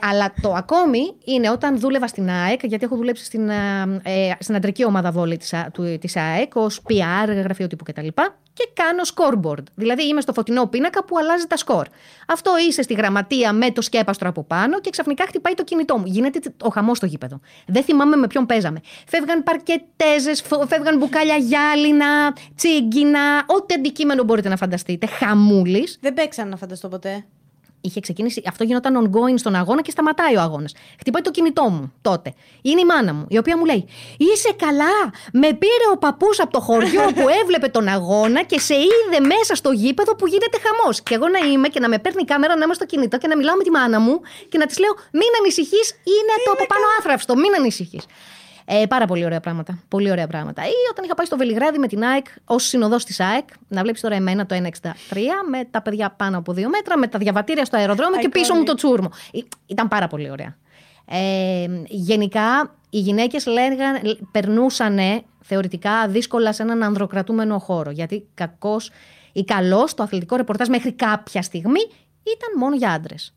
Αλλά 0.00 0.32
το 0.40 0.52
ακόμη 0.52 1.00
είναι 1.24 1.50
όταν 1.50 1.78
δούλευα 1.78 2.06
στην 2.06 2.30
ΑΕΚ, 2.30 2.60
γιατί 2.64 2.84
έχω 2.84 2.96
δουλέψει 2.96 3.24
στην, 3.24 3.48
ε, 3.48 4.00
ε, 4.02 4.30
στην 4.38 4.54
αντρική 4.54 4.84
ομάδα 4.84 5.10
βόλη 5.10 5.36
της, 5.36 5.52
Α- 5.52 5.70
του- 5.72 5.98
της 6.00 6.16
ΑΕΚ 6.16 6.56
ως 6.56 6.80
PR, 6.88 7.28
γραφείο 7.42 7.66
τύπου 7.66 7.84
κτλ. 7.84 8.06
Και 8.52 8.68
κάνω 8.72 9.02
scoreboard. 9.14 9.62
Δηλαδή 9.74 10.06
είμαι 10.08 10.20
στο 10.20 10.32
φωτεινό 10.32 10.66
πίνακα 10.66 11.04
που 11.04 11.18
αλλάζει 11.18 11.44
τα 11.46 11.56
σκορ. 11.56 11.86
Αυτό 12.28 12.50
είσαι 12.68 12.82
στη 12.82 12.94
γραμματεία 12.94 13.52
με 13.52 13.70
το 13.70 13.82
σκέπαστρο 13.82 14.28
από 14.28 14.44
πάνω 14.44 14.80
και 14.80 14.90
ξαφνικά 14.90 15.24
χτυπάει 15.26 15.54
το 15.54 15.64
κινητό 15.64 15.98
μου. 15.98 16.04
Γίνεται 16.06 16.54
ο 16.62 16.68
χαμός 16.68 16.96
στο 16.96 17.06
γήπεδο. 17.06 17.40
Δεν 17.66 17.82
θυμάμαι 17.82 18.16
με 18.16 18.26
ποιον 18.26 18.46
παίζαμε. 18.46 18.80
Φεύγαν 19.06 19.42
παρκετέζες, 19.42 20.42
φεύγαν 20.68 20.98
μπουκάλια 20.98 21.36
γυάλινα, 21.36 22.32
τσίγκινα, 22.54 23.44
ό,τι 23.46 23.74
αντικείμενο 23.74 24.22
μπορείτε 24.22 24.48
να 24.48 24.56
φανταστείτε. 24.56 25.06
Χαμούλης. 25.06 25.98
Δεν 26.00 26.14
παίξαν 26.14 26.48
να 26.48 26.56
φανταστώ 26.56 26.88
ποτέ. 26.88 27.24
Είχε 27.80 28.00
ξεκινήσει, 28.00 28.42
αυτό 28.46 28.64
γινόταν 28.64 28.94
ongoing 29.02 29.38
στον 29.38 29.54
αγώνα 29.54 29.82
και 29.82 29.90
σταματάει 29.90 30.36
ο 30.36 30.40
αγώνας. 30.40 30.72
Χτυπάει 30.98 31.22
το 31.22 31.30
κινητό 31.30 31.68
μου 31.68 31.92
τότε. 32.02 32.34
Είναι 32.62 32.80
η 32.80 32.84
μάνα 32.84 33.14
μου, 33.14 33.26
η 33.28 33.38
οποία 33.38 33.56
μου 33.56 33.64
λέει: 33.64 33.88
Είσαι 34.18 34.52
καλά! 34.56 34.96
Με 35.32 35.48
πήρε 35.52 35.86
ο 35.92 35.98
παππούς 35.98 36.40
από 36.40 36.52
το 36.52 36.60
χωριό 36.60 37.04
που 37.14 37.28
έβλεπε 37.42 37.68
τον 37.68 37.88
αγώνα 37.88 38.42
και 38.42 38.58
σε 38.60 38.74
είδε 38.74 39.20
μέσα 39.20 39.54
στο 39.54 39.70
γήπεδο 39.70 40.14
που 40.16 40.26
γίνεται 40.26 40.58
χαμός. 40.64 41.02
Και 41.02 41.14
εγώ 41.14 41.28
να 41.28 41.38
είμαι 41.38 41.68
και 41.68 41.80
να 41.80 41.88
με 41.88 41.98
παίρνει 41.98 42.22
η 42.22 42.24
κάμερα 42.24 42.56
να 42.56 42.64
είμαι 42.64 42.74
στο 42.74 42.86
κινητό 42.86 43.18
και 43.18 43.26
να 43.26 43.36
μιλάω 43.36 43.56
με 43.56 43.62
τη 43.62 43.70
μάνα 43.70 44.00
μου 44.00 44.20
και 44.48 44.58
να 44.58 44.66
της 44.66 44.78
λέω: 44.78 44.92
Μην 45.12 45.30
ανησυχείς, 45.40 45.88
είναι 45.90 46.34
το 46.44 46.50
από 46.50 46.66
πάνω 46.66 46.84
άθραυστο, 46.98 47.36
μην 47.36 47.54
ανησυχείς. 47.58 48.04
Ε, 48.70 48.86
πάρα 48.86 49.06
πολύ 49.06 49.24
ωραία 49.24 49.40
πράγματα. 49.40 49.78
Πολύ 49.88 50.10
ωραία 50.10 50.26
πράγματα. 50.26 50.62
Ή 50.66 50.72
όταν 50.90 51.04
είχα 51.04 51.14
πάει 51.14 51.26
στο 51.26 51.36
Βελιγράδι 51.36 51.78
με 51.78 51.86
την 51.86 52.04
ΑΕΚ 52.04 52.26
ως 52.44 52.64
συνοδός 52.64 53.04
της 53.04 53.20
ΑΕΚ, 53.20 53.48
να 53.68 53.82
βλέπεις 53.82 54.00
τώρα 54.00 54.14
εμένα 54.14 54.46
το 54.46 54.54
1,63 54.54 54.90
με 55.50 55.64
τα 55.70 55.82
παιδιά 55.82 56.10
πάνω 56.10 56.38
από 56.38 56.52
δύο 56.52 56.68
μέτρα, 56.68 56.98
με 56.98 57.06
τα 57.06 57.18
διαβατήρια 57.18 57.64
στο 57.64 57.76
αεροδρόμιο 57.76 58.18
και 58.20 58.28
πίσω 58.28 58.54
μου 58.54 58.62
το 58.64 58.74
τσούρμο. 58.74 59.10
Ή- 59.32 59.48
Ήταν 59.66 59.88
πάρα 59.88 60.06
πολύ 60.06 60.30
ωραία. 60.30 60.56
Ε, 61.10 61.66
γενικά, 61.86 62.74
οι 62.90 62.98
γυναίκες 62.98 63.44
περνούσαν 64.32 64.98
θεωρητικά 65.40 66.08
δύσκολα 66.08 66.52
σε 66.52 66.62
έναν 66.62 66.82
ανδροκρατούμενο 66.82 67.58
χώρο. 67.58 67.90
Γιατί 67.90 68.26
κακός 68.34 68.90
ή 69.32 69.44
καλός 69.44 69.94
το 69.94 70.02
αθλητικό 70.02 70.36
ρεπορτάζ 70.36 70.68
μέχρι 70.68 70.92
κάποια 70.92 71.42
στιγμή 71.42 71.80
ήταν 72.22 72.58
μόνο 72.58 72.76
για 72.76 72.90
άντρες. 72.90 73.34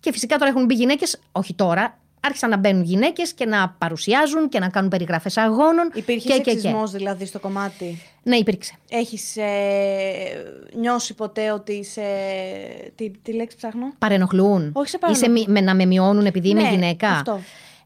Και 0.00 0.12
φυσικά 0.12 0.36
τώρα 0.36 0.50
έχουν 0.50 0.64
μπει 0.64 0.74
γυναίκες, 0.74 1.20
όχι 1.32 1.54
τώρα, 1.54 1.98
άρχισαν 2.24 2.50
να 2.50 2.56
μπαίνουν 2.56 2.82
γυναίκες 2.82 3.32
και 3.32 3.46
να 3.46 3.68
παρουσιάζουν 3.78 4.48
και 4.48 4.58
να 4.58 4.68
κάνουν 4.68 4.90
περιγραφές 4.90 5.36
αγώνων. 5.36 5.90
Υπήρχε 5.94 6.28
και, 6.28 6.34
και, 6.34 6.40
και. 6.42 6.50
σεξισμός 6.50 6.90
δηλαδή 6.90 7.24
στο 7.26 7.38
κομμάτι; 7.40 8.02
Ναι, 8.22 8.36
υπήρξε. 8.36 8.72
Έχεις 8.90 9.36
ε, 9.36 9.42
νιώσει 10.78 11.14
ποτέ 11.14 11.52
ότι 11.52 11.72
είσαι... 11.72 12.02
Τι, 12.94 13.10
τι 13.22 13.32
λέξη 13.32 13.56
ψάχνω; 13.56 13.92
Παρενοχλούν. 13.98 14.70
Όχι 14.72 14.88
σε 14.88 14.96
Ή 14.96 14.98
σε 14.98 14.98
παρενοχλούν. 14.98 15.32
μη- 15.32 15.48
με, 15.48 15.60
να 15.60 15.74
με 15.74 15.84
μειώνουν 15.84 16.26
επειδή 16.26 16.48
είμαι 16.48 16.62
Ναι, 16.62 16.70
γυναίκα. 16.70 17.08
αυτό. 17.08 17.40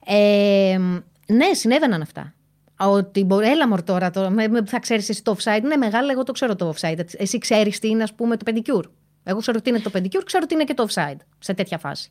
Ε, 0.06 0.78
ναι, 1.26 1.52
συνέβαιναν 1.54 2.02
αυτά. 2.02 2.34
Ότι 2.78 3.24
μπορεί, 3.24 3.46
έλα 3.48 3.68
μωρ 3.68 3.82
τώρα, 3.82 4.10
τώρα 4.10 4.30
με, 4.30 4.48
με- 4.48 4.62
θα 4.66 4.78
ξέρεις 4.78 5.08
εσύ 5.08 5.22
το 5.22 5.36
offside. 5.38 5.62
Ναι, 5.62 5.76
μεγάλα, 5.76 6.12
εγώ 6.12 6.22
το 6.22 6.32
ξέρω 6.32 6.56
το 6.56 6.74
offside. 6.76 6.98
Εσύ 7.16 7.38
ξέρεις 7.38 7.78
τι 7.78 7.88
είναι, 7.88 8.02
ας 8.02 8.12
πούμε, 8.12 8.36
το 8.36 8.52
pedicure. 8.52 8.84
Εγώ 9.24 9.38
ξέρω 9.40 9.60
τι 9.60 9.70
είναι 9.70 9.80
το 9.80 9.90
pedicure, 9.94 10.22
ξέρω 10.24 10.46
τι 10.46 10.54
είναι 10.54 10.64
και 10.64 10.74
το 10.74 10.86
offside 10.90 11.16
σε 11.38 11.54
τέτοια 11.54 11.78
φάση. 11.78 12.10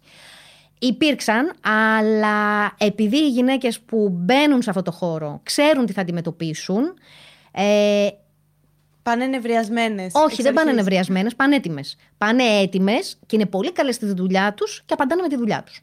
Υπήρξαν, 0.79 1.53
αλλά 1.62 2.72
επειδή 2.77 3.17
οι 3.17 3.29
γυναίκες 3.29 3.79
που 3.79 4.10
μπαίνουν 4.12 4.62
σε 4.62 4.70
αυτό 4.70 4.82
το 4.82 4.91
χώρο 4.91 5.39
ξέρουν 5.44 5.86
τι 5.86 5.94
θα 5.94 6.01
αντιμετωπίσουν. 6.01 6.94
Ε, 7.51 8.08
Πάνε 9.03 9.25
νευριασμένες. 9.25 10.12
όχι, 10.13 10.25
εξ 10.34 10.44
δεν 10.44 10.53
πάνε 10.53 10.70
αρχής. 10.70 10.84
νευριασμένε, 10.84 11.29
πάνε 11.36 11.55
έτοιμε. 11.55 11.82
Πάνε 12.17 12.44
έτοιμε 12.44 12.94
και 13.25 13.36
είναι 13.36 13.46
πολύ 13.46 13.72
καλές 13.72 13.96
στη 13.96 14.05
δουλειά 14.05 14.53
τους 14.53 14.84
και 14.86 14.94
απαντάνε 14.94 15.22
με 15.22 15.27
τη 15.27 15.36
δουλειά 15.36 15.63
τους. 15.63 15.79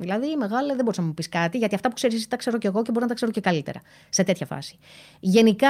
Δηλαδή, 0.00 0.36
μεγάλε, 0.36 0.74
δεν 0.74 0.84
μπορείς 0.84 0.98
να 0.98 1.04
μου 1.04 1.14
πεις 1.14 1.28
κάτι, 1.28 1.58
γιατί 1.58 1.74
αυτά 1.74 1.88
που 1.88 1.94
ξέρεις 1.94 2.16
εσύ 2.16 2.28
τα 2.28 2.36
ξέρω 2.36 2.58
κι 2.58 2.66
εγώ 2.66 2.82
και 2.82 2.90
μπορώ 2.90 3.02
να 3.02 3.08
τα 3.08 3.14
ξέρω 3.14 3.30
και 3.32 3.40
καλύτερα 3.40 3.80
σε 4.08 4.22
τέτοια 4.22 4.46
φάση. 4.46 4.78
Γενικά 5.20 5.68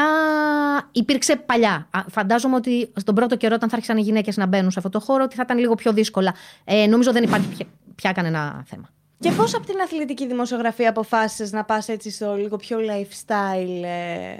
υπήρξε 0.92 1.36
παλιά. 1.36 1.88
Α, 1.90 2.00
Φαντάζομαι 2.10 2.54
ότι 2.54 2.92
στον 2.96 3.14
πρώτο 3.14 3.36
καιρό, 3.36 3.54
όταν 3.54 3.68
θα 3.68 3.74
άρχισαν 3.74 3.96
οι 3.96 4.00
γυναίκες 4.00 4.36
να 4.36 4.46
μπαίνουν 4.46 4.70
σε 4.70 4.78
αυτό 4.78 4.90
το 4.90 5.00
χώρο, 5.00 5.24
ότι 5.24 5.34
θα 5.36 5.42
ήταν 5.44 5.58
λίγο 5.58 5.74
πιο 5.74 5.92
δύσκολα. 5.92 6.34
Ε, 6.64 6.86
νομίζω 6.86 7.12
δεν 7.12 7.22
υπάρχει 7.22 7.66
πια, 7.98 8.12
πια 8.12 8.12
κανένα 8.12 8.62
θέμα. 8.66 8.88
Και 9.20 9.30
πώς 9.30 9.54
από 9.54 9.66
την 9.66 9.80
αθλητική 9.80 10.26
δημοσιογραφία 10.26 10.88
αποφάσισες 10.88 11.52
να 11.52 11.64
πας 11.64 11.88
έτσι 11.88 12.10
στο 12.10 12.34
λίγο 12.34 12.56
πιο 12.56 12.78
lifestyle... 12.78 13.82
Ε, 13.84 14.36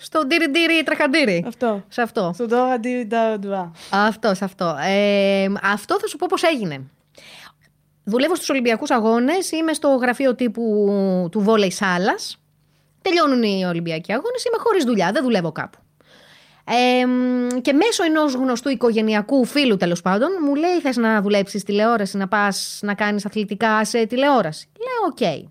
Στο 0.00 0.26
ντύρι 0.26 0.46
ντύρι 0.50 0.82
τραχαντήρι. 0.84 1.44
αυτό. 1.46 1.84
Σε 1.88 2.02
αυτό. 2.02 2.30
Στο 2.34 2.46
τώρα 2.46 2.78
ντι 2.78 3.04
ντα 3.06 3.38
ντα. 3.38 3.72
Αυτό, 3.90 4.34
σε 4.34 4.44
αυτό. 4.44 4.76
Ε, 4.82 5.46
αυτό 5.62 5.98
θα 6.00 6.06
σου 6.06 6.16
πω 6.16 6.26
πώς 6.28 6.42
έγινε. 6.42 6.80
Δουλεύω 8.04 8.34
στους 8.34 8.48
Ολυμπιακούς 8.48 8.90
Αγώνες, 8.90 9.50
είμαι 9.50 9.72
στο 9.72 9.88
γραφείο 9.88 10.34
τύπου 10.34 10.62
του 11.30 11.40
Βόλεϊ 11.40 11.70
Σάλας. 11.70 12.36
Τελειώνουν 13.02 13.42
οι 13.42 13.64
Ολυμπιακοί 13.64 14.12
Αγώνες, 14.12 14.44
είμαι 14.44 14.56
χωρίς 14.58 14.84
δουλειά, 14.84 15.12
δεν 15.12 15.22
δουλεύω 15.22 15.52
κάπου. 15.52 15.78
Ε, 16.64 17.60
και 17.60 17.72
μέσω 17.72 18.04
ενός 18.04 18.34
γνωστού 18.34 18.68
οικογενειακού 18.68 19.44
φίλου 19.44 19.76
τέλος 19.76 20.02
πάντων 20.02 20.28
μου 20.46 20.54
λέει 20.54 20.80
θες 20.80 20.96
να 20.96 21.22
δουλέψεις 21.22 21.62
τηλεόραση, 21.64 22.16
να 22.16 22.28
πας 22.28 22.78
να 22.82 22.94
κάνεις 22.94 23.26
αθλητικά 23.26 23.84
σε 23.84 24.06
τηλεόραση; 24.06 24.68
Λέω 24.78 25.10
οκ. 25.10 25.50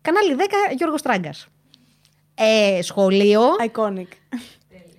Κανάλι 0.00 0.34
10 0.38 0.74
Γιώργος 0.76 1.02
Τράγκας. 1.02 1.46
Ε, 2.34 2.82
σχολείο. 2.82 3.40
Iconic. 3.72 4.06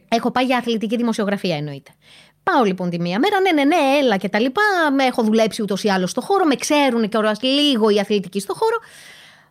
Έχω 0.07 0.31
πάει 0.31 0.45
για 0.45 0.57
αθλητική 0.57 0.95
δημοσιογραφία 0.95 1.55
εννοείται. 1.55 1.91
Πάω 2.43 2.63
λοιπόν 2.63 2.89
τη 2.89 2.99
μία 2.99 3.19
μέρα, 3.19 3.39
ναι, 3.39 3.51
ναι, 3.51 3.63
ναι, 3.63 3.97
έλα 3.99 4.17
και 4.17 4.29
τα 4.29 4.39
λοιπά. 4.39 4.61
Με 4.95 5.03
έχω 5.03 5.23
δουλέψει 5.23 5.61
ούτως 5.61 5.83
ή 5.83 5.89
άλλως 5.89 6.09
στο 6.09 6.21
χώρο, 6.21 6.45
με 6.45 6.55
ξέρουν 6.55 7.09
και 7.09 7.17
ώρας 7.17 7.41
λίγο 7.41 7.89
οι 7.89 7.99
αθλητικοί 7.99 8.39
στο 8.39 8.53
χώρο. 8.53 8.77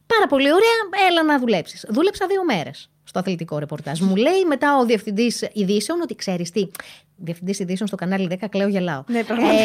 Πάρα 0.07 0.27
πολύ 0.27 0.53
ωραία, 0.53 1.07
έλα 1.11 1.23
να 1.23 1.39
δουλέψεις. 1.39 1.87
Δούλεψα 1.89 2.27
δύο 2.27 2.45
μέρες 2.45 2.91
στο 3.05 3.19
αθλητικό 3.19 3.59
ρεπορτάζ. 3.59 4.01
Μου 4.01 4.17
λέει 4.17 4.45
μετά 4.49 4.77
ο 4.79 4.85
διευθυντής 4.85 5.49
ειδήσεων 5.53 6.01
ότι 6.01 6.15
ξέρεις 6.15 6.51
τι. 6.51 6.67
Διευθυντής 7.17 7.59
ειδήσεων 7.59 7.89
στο 7.89 7.97
κανάλι 7.97 8.39
10, 8.41 8.47
κλαίω 8.49 8.69
γελάω. 8.69 9.05
Ναι, 9.07 9.25
πραγματικά. 9.25 9.61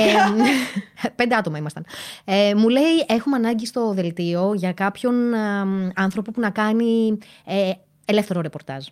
Ε, 1.03 1.09
πέντε 1.15 1.35
άτομα 1.35 1.57
ήμασταν. 1.57 1.85
Ε, 2.25 2.53
μου 2.55 2.69
λέει: 2.69 3.05
Έχουμε 3.07 3.35
ανάγκη 3.35 3.65
στο 3.65 3.93
δελτίο 3.93 4.53
για 4.55 4.73
κάποιον 4.73 5.33
α, 5.33 5.65
άνθρωπο 5.95 6.31
που 6.31 6.39
να 6.39 6.49
κάνει 6.49 7.17
ε, 7.45 7.71
ελεύθερο 8.05 8.41
ρεπορτάζ. 8.41 8.85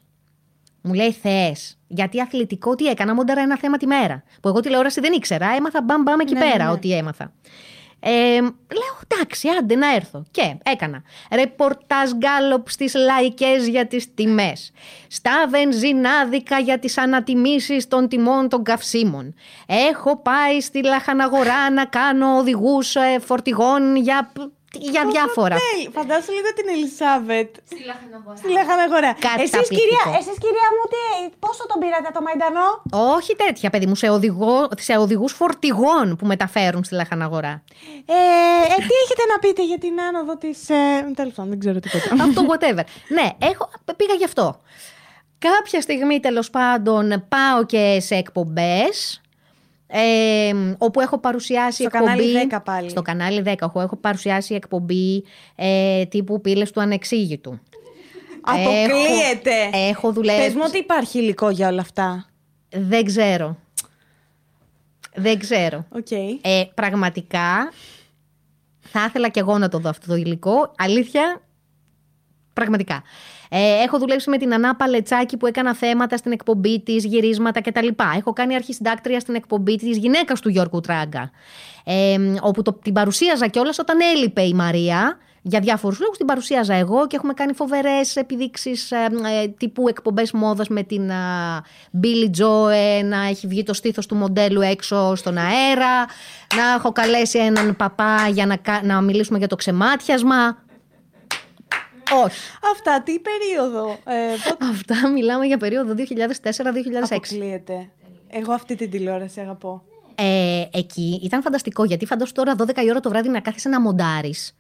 Μου 0.82 0.94
λέει 0.94 1.12
θες. 1.12 1.78
Γιατί 1.88 2.22
αθλητικό 2.22 2.76
τι 2.76 2.86
έκανα, 2.86 3.14
μόνταρα 3.14 3.42
ένα 3.42 3.58
θέμα 3.58 3.78
τη 3.78 3.88
μέρα. 3.88 4.24
Που 4.42 4.48
εγώ 4.48 4.60
τηλεόραση 4.60 5.00
δεν 5.00 5.14
ήξερα. 5.14 5.48
Έμαθα 5.56 5.82
μπαμ 5.82 6.02
μπαμ 6.02 6.20
εκεί 6.20 6.34
Ναι, 6.34 6.40
ναι, 6.40 6.52
πέρα 6.52 6.64
ναι. 6.64 6.72
ό,τι 6.72 6.94
έμαθα. 6.94 7.34
Ε, 8.08 8.42
λέω 8.42 9.00
εντάξει, 9.08 9.48
άντε 9.50 9.76
να 9.76 9.96
έρθω. 9.96 10.24
Και 10.32 10.58
έκανα. 10.64 11.04
Ρεπορτάζ 11.32 12.12
γκάλοπ 12.12 12.70
στις 12.70 12.96
λαϊκές 12.96 13.68
για 13.68 13.88
τις 13.88 14.14
τιμές. 14.14 14.72
Στα 15.08 15.48
βενζινάδικα 15.50 16.60
για 16.60 16.80
τις 16.80 16.98
ανατιμήσεις 16.98 17.88
των 17.88 18.08
τιμών 18.08 18.50
των 18.50 18.64
καυσίμων. 18.64 19.34
Έχω 19.66 20.18
πάει 20.18 20.62
στη 20.62 20.84
λαχαναγορά 20.84 21.72
να 21.72 21.86
κάνω 21.86 22.38
οδηγούς 22.38 22.96
ε, 22.96 23.20
φορτηγών 23.20 23.96
για, 23.96 24.32
για 24.80 25.04
διάφορα. 25.12 25.56
Τέλει. 25.64 25.90
Φαντάσου 25.98 26.32
λίγο 26.38 26.50
την 26.58 26.68
Ελισάβετ. 26.74 27.52
Στη 27.72 27.82
λαχαναγορά. 27.90 28.38
Στη 28.42 28.50
Λαχαναγορά. 28.58 29.12
Εσείς 29.38 29.50
Καταπληκτικό. 29.52 29.80
κυρία, 29.80 30.06
εσείς 30.20 30.38
κυρία 30.44 30.68
μου, 30.76 30.84
τι, 30.94 31.02
πόσο 31.44 31.64
τον 31.70 31.78
πήρατε 31.82 32.10
το 32.16 32.22
Μαϊντανό; 32.26 32.68
Όχι 33.16 33.34
τέτοια, 33.44 33.70
παιδί 33.70 33.86
μου, 33.90 33.96
σε, 33.96 34.08
οδηγό, 34.10 34.58
σε 34.88 34.94
οδηγούς 34.98 35.34
φορτηγών 35.34 36.06
που 36.18 36.26
μεταφέρουν 36.26 36.84
στη 36.84 36.94
λαχαναγορά. 36.96 37.54
Ε, 38.06 38.18
ε, 38.74 38.78
τι 38.88 38.94
έχετε 39.04 39.24
να 39.32 39.38
πείτε 39.44 39.62
για 39.66 39.78
την 39.78 40.02
άνοδο 40.08 40.34
της... 40.38 40.70
Ε, 40.70 41.12
τέλος 41.16 41.34
πάντων, 41.36 41.50
δεν 41.50 41.60
ξέρω 41.60 41.80
τίποτα. 41.80 42.08
αυτό 42.26 42.42
whatever. 42.52 42.86
ναι, 43.18 43.28
έχω, 43.50 43.70
πήγα 43.98 44.14
γι' 44.14 44.30
αυτό. 44.32 44.62
Κάποια 45.38 45.82
στιγμή 45.82 46.20
τέλος 46.20 46.50
πάντων 46.50 47.26
πάω 47.30 47.66
και 47.66 47.98
σε 48.00 48.16
εκπομπές 48.16 49.22
ε, 49.98 50.54
όπου 50.78 51.00
έχω 51.00 51.18
παρουσιάσει 51.18 51.84
Στο 51.84 51.84
εκπομπή. 51.84 52.06
κανάλι 52.06 52.50
10 52.52 52.58
πάλι. 52.64 52.90
Στο 52.90 53.02
κανάλι 53.02 53.44
10 53.46 53.54
όπου 53.62 53.80
έχω 53.80 53.96
παρουσιάσει 53.96 54.56
εκπομπή 54.56 55.24
ε, 55.56 56.06
τύπου 56.06 56.42
πύλες 56.42 56.72
του 56.72 56.82
ανεξήγητου. 56.82 57.60
Αποκλείεται. 58.42 59.52
Έχω, 59.72 59.88
έχω 59.90 60.12
δουλέψει. 60.12 60.42
Πες 60.42 60.54
μου 60.54 60.62
ότι 60.66 60.78
υπάρχει 60.78 61.20
υλικό 61.20 61.50
για 61.50 61.68
όλα 61.68 61.82
αυτά. 61.82 62.26
Δεν 62.70 63.06
ξέρω. 63.06 63.58
Δεν 65.16 65.40
ξέρω. 65.40 65.86
Οκ. 65.90 66.12
Ε, 66.12 66.64
πραγματικά 66.74 67.72
θα 68.80 69.06
ήθελα 69.08 69.30
κι 69.30 69.40
εγώ 69.40 69.58
να 69.58 69.70
το 69.70 69.80
δω 69.80 69.90
αυτό 69.90 70.08
το 70.08 70.16
υλικό. 70.16 70.72
Αλήθεια, 70.78 71.42
Πραγματικά. 72.56 73.04
Ε, 73.50 73.84
έχω 73.84 73.98
δουλέψει 73.98 74.30
με 74.30 74.38
την 74.38 74.54
Άννα 74.54 74.76
Παλαιτσάκη 74.76 75.38
που 75.38 75.48
έκανα 75.48 75.76
θέματα 75.76 76.18
στην 76.18 76.32
εκπομπή 76.32 76.80
της, 76.80 77.06
γυρίσματα 77.06 77.62
κτλ. 77.62 77.88
Έχω 78.18 78.34
κάνει 78.34 78.56
αρχισυντάκτρια 78.56 79.20
στην 79.20 79.36
εκπομπή 79.36 79.76
της 79.76 79.98
γυναίκας 79.98 80.34
του 80.34 80.50
Γιώργου 80.50 80.80
Τράγκα. 80.80 81.32
Ε, 81.84 82.16
όπου 82.42 82.62
το, 82.62 82.74
την 82.74 82.94
παρουσίαζα 82.94 83.48
κιόλας 83.48 83.80
όταν 83.80 83.98
έλειπε 84.16 84.42
η 84.42 84.54
Μαρία. 84.54 85.18
Για 85.48 85.60
διάφορους 85.60 86.00
λόγους 86.00 86.18
την 86.18 86.26
παρουσίαζα 86.26 86.74
εγώ 86.74 87.08
και 87.08 87.16
έχουμε 87.16 87.34
κάνει 87.34 87.54
φοβερές 87.54 88.16
επιδείξεις 88.16 88.92
ε, 88.92 89.08
ε, 89.44 89.48
τύπου 89.48 89.88
εκπομπές 89.88 90.32
μόδας 90.32 90.68
με 90.68 90.84
την 90.84 91.10
ε, 91.10 91.16
Billy 92.04 92.42
Joe 92.42 93.04
να 93.04 93.28
έχει 93.30 93.48
βγει 93.48 93.64
το 93.64 93.74
στήθος 93.74 94.06
του 94.06 94.16
μοντέλου 94.16 94.62
έξω 94.62 95.16
στον 95.16 95.38
αέρα. 95.38 96.06
Να 96.56 96.74
έχω 96.78 96.92
καλέσει 96.92 97.40
έναν 97.40 97.76
παπά 97.76 98.28
για 98.32 98.46
να, 98.46 98.58
να 98.84 99.02
μιλήσουμε 99.02 99.38
για 99.38 99.48
το 99.48 99.56
ξεμάτιασμα. 99.56 100.65
Όχι. 102.26 102.40
Αυτά 102.74 103.02
τι 103.02 103.20
περίοδο. 103.20 103.98
Ε, 104.06 104.36
πότε 104.50 104.66
Αυτά 104.70 105.10
μιλάμε 105.10 105.46
για 105.46 105.58
περίοδο 105.58 105.94
2004-2006. 105.94 106.04
αποκλείεται. 107.02 107.90
Εγώ 108.30 108.54
αυτή 108.54 108.76
την 108.76 108.90
τηλεόραση 108.90 109.40
αγαπώ. 109.40 109.84
Ε, 110.18 110.64
εκεί 110.72 111.20
ήταν 111.24 111.42
φανταστικό 111.42 111.84
γιατί 111.84 112.06
φαντάσου 112.06 112.32
τώρα 112.32 112.56
12 112.58 112.78
η 112.86 112.90
ώρα 112.90 113.00
το 113.00 113.10
βράδυ 113.10 113.30
να 113.30 113.40
κάθεσαι 113.40 113.70
να 113.70 113.82
μοντάρεις. 113.82 114.56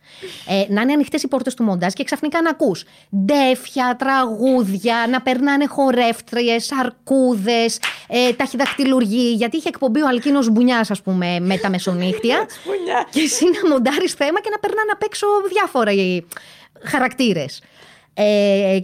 Ε, 0.47 0.73
να 0.73 0.81
είναι 0.81 0.93
ανοιχτές 0.93 1.23
οι 1.23 1.27
πόρτες 1.27 1.53
του 1.53 1.63
μοντάζ 1.63 1.93
και 1.93 2.03
ξαφνικά 2.03 2.41
να 2.41 2.49
ακούς 2.49 2.83
ντέφια, 3.25 3.95
τραγούδια, 3.99 5.07
να 5.09 5.21
περνάνε 5.21 5.65
χορεύτριες, 5.65 6.71
αρκούδε, 6.71 7.65
ε, 8.07 8.33
ταχυδακτηλουργοί. 8.33 9.33
Γιατί 9.33 9.57
είχε 9.57 9.67
εκπομπή 9.67 10.01
ο 10.01 10.07
Αλκίνος 10.07 10.49
Μπουνιάς, 10.49 10.91
ας 10.91 11.01
πούμε, 11.01 11.39
με 11.39 11.57
τα 11.57 11.69
μεσονύχτια. 11.69 12.47
Σπουνιά. 12.49 13.07
και 13.09 13.21
εσύ 13.21 13.45
να 13.45 13.69
μοντάρεις 13.69 14.13
θέμα 14.13 14.39
και 14.41 14.49
να 14.49 14.59
περνάνε 14.59 14.91
απ' 14.93 15.03
έξω 15.03 15.27
διάφοροι 15.51 16.25
χαρακτήρες. 16.85 17.61
Ε, 18.13 18.79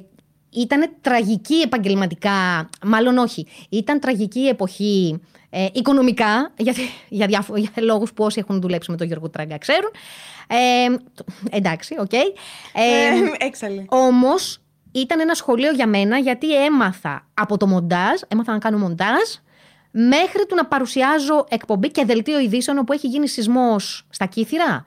ήταν 0.50 0.92
τραγική 1.02 1.56
επαγγελματικά, 1.56 2.70
μάλλον 2.86 3.18
όχι. 3.18 3.48
Ήταν 3.70 4.00
τραγική 4.00 4.40
εποχή 4.48 5.22
ε, 5.50 5.68
οικονομικά, 5.74 6.52
γιατί, 6.58 6.82
για, 7.10 7.28
διάφο- 7.28 7.58
για 7.58 7.70
λόγους 7.76 8.14
που 8.14 8.24
όσοι 8.24 8.40
έχουν 8.40 8.62
δουλέψει 8.62 8.92
με 8.92 8.98
τον 8.98 9.08
Γιώργο 9.08 9.30
Τράγκα 9.30 9.58
ξέρουν. 9.58 9.92
Ε, 10.48 10.96
το- 11.16 11.26
εντάξει, 11.52 11.96
οκ. 12.00 12.14
Ε, 12.14 12.18
Ε, 12.74 13.46
έξαλλη. 13.46 13.86
όμως 13.90 14.62
ήταν 14.92 15.20
ένα 15.20 15.34
σχολείο 15.34 15.72
για 15.72 15.88
μένα 15.88 16.18
γιατί 16.18 16.64
έμαθα 16.64 17.28
από 17.34 17.58
το 17.58 17.68
μοντάζ, 17.68 18.20
έμαθα 18.28 18.52
να 18.52 18.58
κάνω 18.58 18.78
μοντάζ, 18.78 19.30
μέχρι 19.92 20.46
του 20.48 20.56
να 20.56 20.66
παρουσιάζω 20.66 21.46
εκπομπή 21.50 21.92
και 21.92 22.06
δελτίο 22.06 22.40
ειδήσεων 22.40 22.78
όπου 22.78 22.94
έχει 22.94 23.08
γίνει 23.08 23.28
σεισμός 23.28 24.06
στα 24.10 24.26
Κύθηρα. 24.26 24.86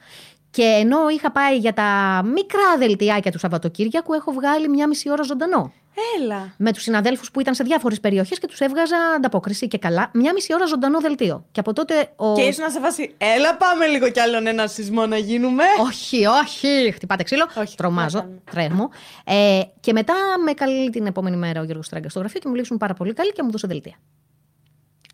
Και 0.55 0.63
ενώ 0.63 1.09
είχα 1.09 1.33
πάει 1.33 1.57
για 1.57 1.73
τα 1.73 2.21
μικρά 2.25 2.77
δελτιάκια 2.79 3.31
του 3.31 3.39
Σαββατοκύριακου, 3.39 4.13
έχω 4.13 4.33
βγάλει 4.33 4.69
μιάμιση 4.69 5.11
ώρα 5.11 5.23
ζωντανό. 5.23 5.73
Έλα. 6.19 6.55
Με 6.57 6.73
τους 6.73 6.83
συναδέλφους 6.83 7.31
που 7.31 7.41
ήταν 7.41 7.55
σε 7.55 7.65
διάφορες 7.65 8.01
περιοχές 8.01 8.39
και 8.39 8.47
τους 8.47 8.59
έβγαζα 8.61 8.97
ανταπόκριση 9.17 9.69
και 9.69 9.79
καλά. 9.79 10.11
Μιάμιση 10.15 10.55
ώρα 10.55 10.67
ζωντανό 10.67 11.01
δελτίο. 11.01 11.45
Και 11.53 11.61
από 11.61 11.73
τότε. 11.73 12.13
Ο... 12.17 12.35
Και 12.35 12.43
ήσουν 12.43 12.71
σε 12.71 12.81
φάση, 12.81 13.15
έλα 13.19 13.57
πάμε 13.57 13.87
λίγο 13.87 14.11
κι 14.11 14.21
άλλον 14.21 14.47
ένα 14.47 14.67
σεισμό 14.67 15.07
να 15.07 15.17
γίνουμε. 15.17 15.65
Όχι, 15.81 16.27
όχι. 16.27 16.93
Χτυπάτε 16.95 17.23
ξύλο. 17.23 17.47
Όχι, 17.57 17.77
Τρομάζω. 17.77 18.19
δεν 18.19 18.41
Τρέμω. 18.51 18.91
Ε, 19.25 19.61
και 19.81 19.93
μετά 19.93 20.15
με 20.45 20.53
καλεί 20.53 20.91
την 20.91 21.07
επόμενη 21.07 21.37
μέρα 21.37 21.61
ο 21.61 21.65
Γιώργος 21.65 21.89
Τράγκα 21.89 22.09
στο 22.09 22.19
γραφείο 22.19 22.41
και 22.41 22.49
μου 22.49 22.55
λείψουν 22.55 22.77
πάρα 22.77 22.95
πολύ 22.95 23.13
καλή 23.13 23.33
και 23.33 23.43
μου 23.43 23.51
δώσε 23.51 23.67
δελτία. 23.67 23.97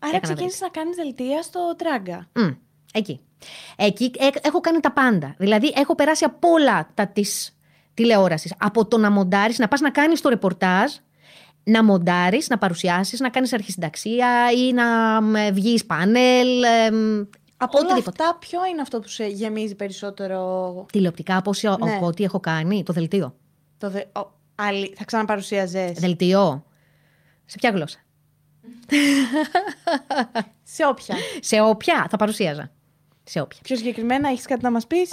Άρα 0.01 0.15
έκανα 0.15 0.33
ξεκίνησες 0.33 0.59
να 0.59 0.69
κάνεις 0.69 0.95
δελτία 0.95 1.41
στο 1.41 1.75
τράγκα. 1.77 2.27
Μμ, 2.33 2.49
εκεί. 2.93 3.19
Εκεί 3.75 4.11
ε, 4.17 4.27
έχω 4.41 4.59
κάνει 4.59 4.79
τα 4.79 4.91
πάντα. 4.91 5.35
Δηλαδή, 5.37 5.73
έχω 5.75 5.95
περάσει 5.95 6.23
από 6.25 6.49
όλα 6.49 6.89
τα 6.93 7.07
της 7.07 7.57
τηλεόρασης. 7.93 8.53
Από 8.57 8.85
το 8.87 8.97
να 8.97 9.11
μοντάρεις, 9.11 9.57
να 9.59 9.67
πας 9.67 9.79
να 9.79 9.89
κάνεις 9.91 10.21
το 10.21 10.29
ρεπορτάζ, 10.29 10.91
να 11.63 11.83
μοντάρεις, 11.83 12.47
να 12.49 12.57
παρουσιάσεις, 12.57 13.19
να 13.19 13.29
κάνεις 13.29 13.53
αρχισυνταξία 13.53 14.51
ή 14.57 14.73
να 14.73 14.85
βγεις 15.51 15.85
πάνελ. 15.85 16.63
ε, 16.63 16.91
μ, 16.91 17.21
Από 17.57 17.77
όλα 17.77 17.87
οτιδήποτε. 17.87 18.23
αυτά, 18.23 18.37
ποιο 18.39 18.59
είναι 18.71 18.81
αυτό 18.81 18.99
που 18.99 19.07
σε 19.07 19.25
γεμίζει 19.25 19.75
περισσότερο; 19.75 20.85
Τηλεοπτικά, 20.91 21.37
από 21.37 21.49
όση- 21.49 21.67
Ναι. 21.67 21.73
από 21.95 22.05
ό,τι 22.05 22.23
έχω 22.23 22.39
κάνει, 22.39 22.83
το 22.83 22.93
δελτίο. 22.93 23.35
Το 23.77 23.89
δε... 23.89 23.99
ο, 23.99 24.31
άλλη, 24.55 24.93
θα 24.97 25.05
ξαναπαρουσίαζε. 25.05 25.93
Δελτίο. 25.97 26.65
Σε 27.45 27.57
ποια 27.59 27.69
γλώσσα; 27.69 27.97
Σε 30.63 30.85
όποια. 30.85 31.15
Σε 31.39 31.61
όποια 31.61 32.07
θα 32.09 32.17
παρουσίαζα. 32.17 32.71
Σε 33.23 33.39
όποια. 33.41 33.59
Πιο 33.63 33.75
συγκεκριμένα, 33.75 34.29
έχεις 34.29 34.45
κάτι 34.45 34.63
να 34.63 34.71
μας 34.71 34.87
πεις; 34.87 35.11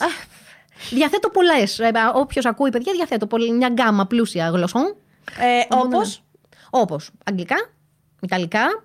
Διαθέτω 0.91 1.29
πολλές. 1.29 1.81
Όποιος 2.15 2.47
ακούει, 2.47 2.71
παιδιά, 2.71 2.93
διαθέτω 2.93 3.27
πολλή, 3.27 3.53
μια 3.53 3.69
γκάμα 3.69 4.07
πλούσια 4.07 4.49
γλωσσών. 4.49 4.97
Ε, 5.39 5.75
Όπως; 5.77 6.23
Όπως 6.71 7.11
αγγλικά, 7.25 7.57
ιταλικά, 8.21 8.85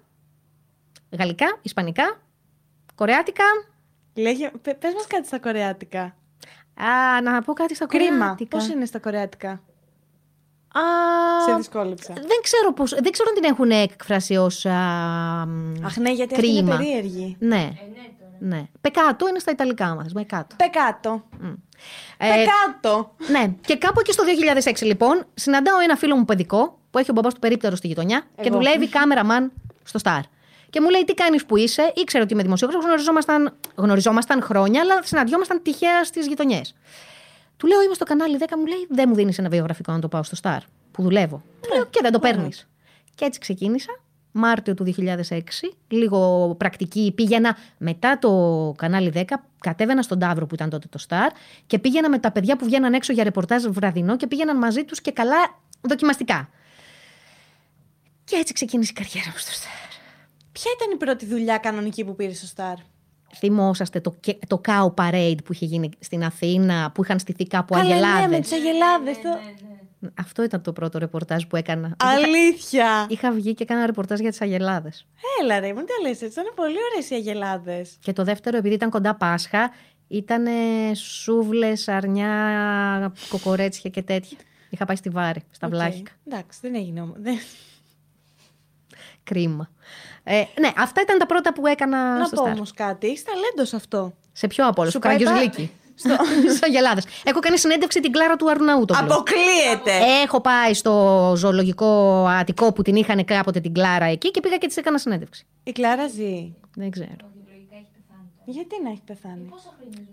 γαλλικά, 1.18 1.60
ισπανικά, 1.62 2.22
κορεάτικα. 2.96 3.44
Λέγε, 4.16 4.52
πε 4.62 4.78
μας 4.96 5.08
κάτι 5.08 5.28
στα 5.28 5.40
κορεάτικα. 5.40 6.02
Α, 6.76 7.22
να 7.24 7.42
πω 7.42 7.54
κάτι 7.54 7.76
στα 7.76 7.86
Κρίμα. 7.86 8.18
κορεάτικα. 8.18 8.58
Πώς 8.58 8.68
είναι 8.68 8.86
στα 8.86 9.00
κορεάτικα; 9.00 9.50
Α, 10.74 10.82
Σε 11.48 11.56
δυσκόλεψα. 11.56 12.14
δεν 12.14 12.40
ξέρω 12.42 12.74
πώς, 12.74 12.92
δεν 12.94 13.12
ξέρω 13.12 13.30
αν 13.30 13.42
την 13.42 13.52
έχουν 13.52 13.72
εκφράσει 13.72 14.36
ως. 14.36 14.66
Αχ, 14.66 15.98
ναι, 15.98 16.12
γιατί 16.12 16.34
αυτή 16.36 16.48
είναι 16.50 16.60
κρίμα. 16.62 16.78
περίεργη. 16.78 17.36
Ναι. 17.40 17.56
ναι. 17.58 17.70
Πεκάτο 18.82 19.28
είναι 19.28 19.40
στα 19.40 19.52
Ιταλικά 19.52 19.96
μας. 19.96 20.12
Πεκάτο. 20.14 20.56
Πεκάτο. 20.56 21.24
Ε, 22.18 22.28
Πεκάτο. 22.30 23.16
ναι. 23.32 23.54
Και 23.66 23.78
κάπου 23.78 24.00
εκεί 24.00 24.12
στο 24.12 24.24
2006 24.64 24.86
λοιπόν, 24.86 25.26
συναντάω 25.34 25.80
ένα 25.80 25.96
φίλο 25.96 26.16
μου 26.16 26.26
παιδικό 26.26 26.80
που 26.92 26.98
έχει 26.98 27.10
ο 27.10 27.14
μπαμπάς 27.14 27.34
του 27.34 27.40
περίπτερο 27.40 27.76
στη 27.76 27.88
γειτονιά 27.88 28.22
και 28.36 28.48
Εγώ. 28.48 28.56
δουλεύει 28.58 28.88
κάμεραμαν 28.90 29.52
στο 29.84 30.00
Star. 30.04 30.20
Και 30.70 30.82
μου 30.82 30.90
λέει 30.90 31.04
τι 31.04 31.14
κάνεις 31.14 31.46
που 31.46 31.58
είσαι, 31.58 31.94
ήξερε 31.96 32.24
ότι 32.24 32.34
είμαι 32.34 32.44
δημοσιογράφος, 32.44 32.86
γνωριζόμασταν, 32.86 33.54
γνωριζόμασταν 33.76 34.42
χρόνια, 34.42 34.82
αλλά 34.82 35.04
συναντιόμασταν 35.04 35.62
τυχαία 35.62 36.04
στις 36.04 36.28
γειτονιές. 36.28 36.76
Του 37.58 37.68
λέω 37.68 37.82
είμαι 37.82 37.94
στο 37.94 38.06
κανάλι 38.06 38.38
10, 38.40 38.46
μου 38.58 38.66
λέει 38.66 38.88
δεν 38.90 39.06
μου 39.10 39.16
δίνεις 39.16 39.38
ένα 39.38 39.50
βιογραφικό 39.50 39.92
να 39.92 40.00
το 40.00 40.08
πάω 40.08 40.24
στο 40.24 40.38
Star 40.44 40.58
που 40.92 41.02
δουλεύω. 41.02 41.42
Του 41.62 41.70
λέω 41.74 41.86
και 41.86 42.00
δεν 42.02 42.12
το 42.12 42.20
παίρνεις. 42.20 42.68
Και 43.16 43.26
έτσι 43.26 43.40
ξεκίνησα. 43.40 44.00
Μάρτιο 44.36 44.74
του 44.74 44.94
2006, 44.98 45.40
λίγο 45.88 46.54
πρακτική, 46.58 47.12
πήγαινα 47.16 47.58
μετά 47.78 48.20
το 48.20 48.74
κανάλι 48.78 49.12
10, 49.16 49.24
κατέβαινα 49.60 50.02
στον 50.02 50.20
Ταύρο 50.20 50.46
που 50.46 50.56
ήταν 50.56 50.70
τότε 50.70 50.88
το 50.88 51.00
Star 51.10 51.30
και 51.68 51.80
πήγαινα 51.80 52.10
με 52.10 52.20
τα 52.20 52.32
παιδιά 52.32 52.56
που 52.58 52.66
βγαίναν 52.66 52.94
έξω 52.94 53.14
για 53.14 53.24
ρεπορτάζ 53.24 53.64
βραδινό 53.66 54.16
και 54.18 54.28
πήγαιναν 54.28 54.58
μαζί 54.58 54.84
τους 54.84 55.02
και 55.02 55.12
καλά 55.12 55.60
δοκιμαστικά. 55.82 56.50
Και 58.24 58.36
έτσι 58.36 58.54
ξεκίνησε 58.54 58.92
η 58.96 59.04
καριέρα 59.04 59.30
μου 59.30 59.38
στο 59.38 59.52
Star. 59.52 60.00
Ποια 60.52 60.72
ήταν 60.76 60.92
η 60.94 60.98
πρώτη 60.98 61.26
δουλειά 61.26 61.58
κανονική 61.58 62.04
που 62.06 62.16
πήρες 62.16 62.38
στο 62.38 62.48
Star. 62.64 62.78
Θυμόσαστε 63.36 64.00
το, 64.02 64.16
και- 64.20 64.38
το 64.48 64.62
Cow 64.68 64.94
Parade 64.94 65.38
που 65.44 65.54
είχε 65.54 65.66
γίνει 65.66 65.90
στην 66.00 66.24
Αθήνα, 66.24 66.92
που 66.94 67.04
είχαν 67.04 67.20
στηθεί 67.20 67.48
κάπου 67.48 67.74
Καλά, 67.74 67.86
ναι, 67.88 67.94
αγελάδες. 67.94 68.30
με 68.30 68.40
τις 68.40 68.52
αγελάδες. 68.52 69.18
Αυτό 70.20 70.44
ήταν 70.44 70.62
το 70.62 70.74
πρώτο 70.74 70.98
ρεπορτάζ 71.00 71.44
που 71.44 71.56
έκανα. 71.56 71.96
Αλήθεια. 72.00 73.06
Είχα 73.10 73.32
βγει 73.32 73.54
και 73.54 73.64
έκανα 73.64 73.86
ρεπορτάζ 73.86 74.20
για 74.20 74.30
τις 74.30 74.42
αγελάδες. 74.42 75.08
Έλα 75.42 75.60
ρε, 75.60 75.74
μου 75.74 75.84
τι 75.84 76.08
λες 76.08 76.22
έτσι. 76.22 76.40
Ήταν 76.40 76.54
πολύ 76.56 76.76
ωραίες 76.92 77.10
οι 77.10 77.16
αγελάδες. 77.16 77.98
Και 78.00 78.14
το 78.14 78.24
δεύτερο, 78.24 78.58
επειδή 78.58 78.74
ήταν 78.74 78.90
κοντά 78.90 79.16
Πάσχα, 79.16 79.72
ήταν 80.08 80.46
σούβλες, 80.96 81.88
αρνιά, 81.88 83.14
κοκορέτσια 83.30 83.90
και 83.90 84.02
τέτοια. 84.02 84.38
Είχα 84.70 84.86
πάει 84.86 84.96
στη 84.96 85.10
Βάρη, 85.10 85.44
στα 85.52 85.68
Βλάχικα. 85.68 86.12
Εντάξει, 86.28 86.60
δεν 86.62 86.76
έγινε 86.76 87.02
όμως. 87.02 87.16
Δεν... 87.20 87.38
Κρίμα. 89.24 89.70
Ε, 90.24 90.44
ναι, 90.60 90.72
αυτά 90.78 91.02
ήταν 91.02 91.18
τα 91.18 91.26
πρώτα 91.26 91.54
που 91.54 91.68
έκανα 91.68 92.18
Να 92.18 92.26
στο 92.26 92.36
πω 92.36 92.44
Star. 92.44 92.54
όμως 92.54 92.74
κάτι. 92.74 93.08
Έχει 93.08 93.24
ταλέντος 93.24 93.68
σε 93.68 93.76
αυτό. 93.76 94.14
Σε 94.32 94.48
ποιο 94.48 94.68
από 94.68 94.82
όλους, 94.82 94.94
Σου 94.94 95.00
στο 95.00 95.08
πάει 95.08 95.18
Καραγιός 96.02 96.18
πα- 96.18 96.34
Γλίκη. 96.34 96.56
Στο 96.56 96.66
Αγελάδες. 96.70 97.06
Έχω 97.24 97.40
κάνει 97.40 97.58
συνέντευξη 97.58 98.00
την 98.00 98.12
Κλάρα 98.12 98.36
του 98.36 98.50
Αρναούτογλου. 98.50 99.04
Αποκλείεται. 99.14 100.06
Έχω 100.24 100.42
πάει 100.42 100.74
στο 100.74 101.34
ζωολογικό 101.38 102.26
Αττικό 102.28 102.74
που 102.74 102.82
την 102.82 102.96
είχαν 102.96 103.26
κάποτε 103.26 103.60
την 103.60 103.74
Κλάρα 103.74 104.06
εκεί 104.06 104.32
και 104.32 104.40
πήγα 104.40 104.58
και 104.58 104.68
της 104.68 104.78
έκανα 104.78 104.98
συνέντευξη. 104.98 105.46
Η 105.64 105.72
Κλάρα 105.72 106.08
ζει. 106.08 106.54
Δεν 106.76 106.90
ξέρω. 106.92 107.32
Γιατί 108.46 108.76
να 108.84 108.90
έχει 108.90 109.02
πεθάνει; 109.06 109.50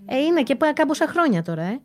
Ε, 0.06 0.18
είναι 0.18 0.42
και 0.42 0.54
πά- 0.56 0.72
κάμποσα 0.72 1.06
χρόνια 1.06 1.42
τώρα, 1.42 1.62
ε. 1.62 1.80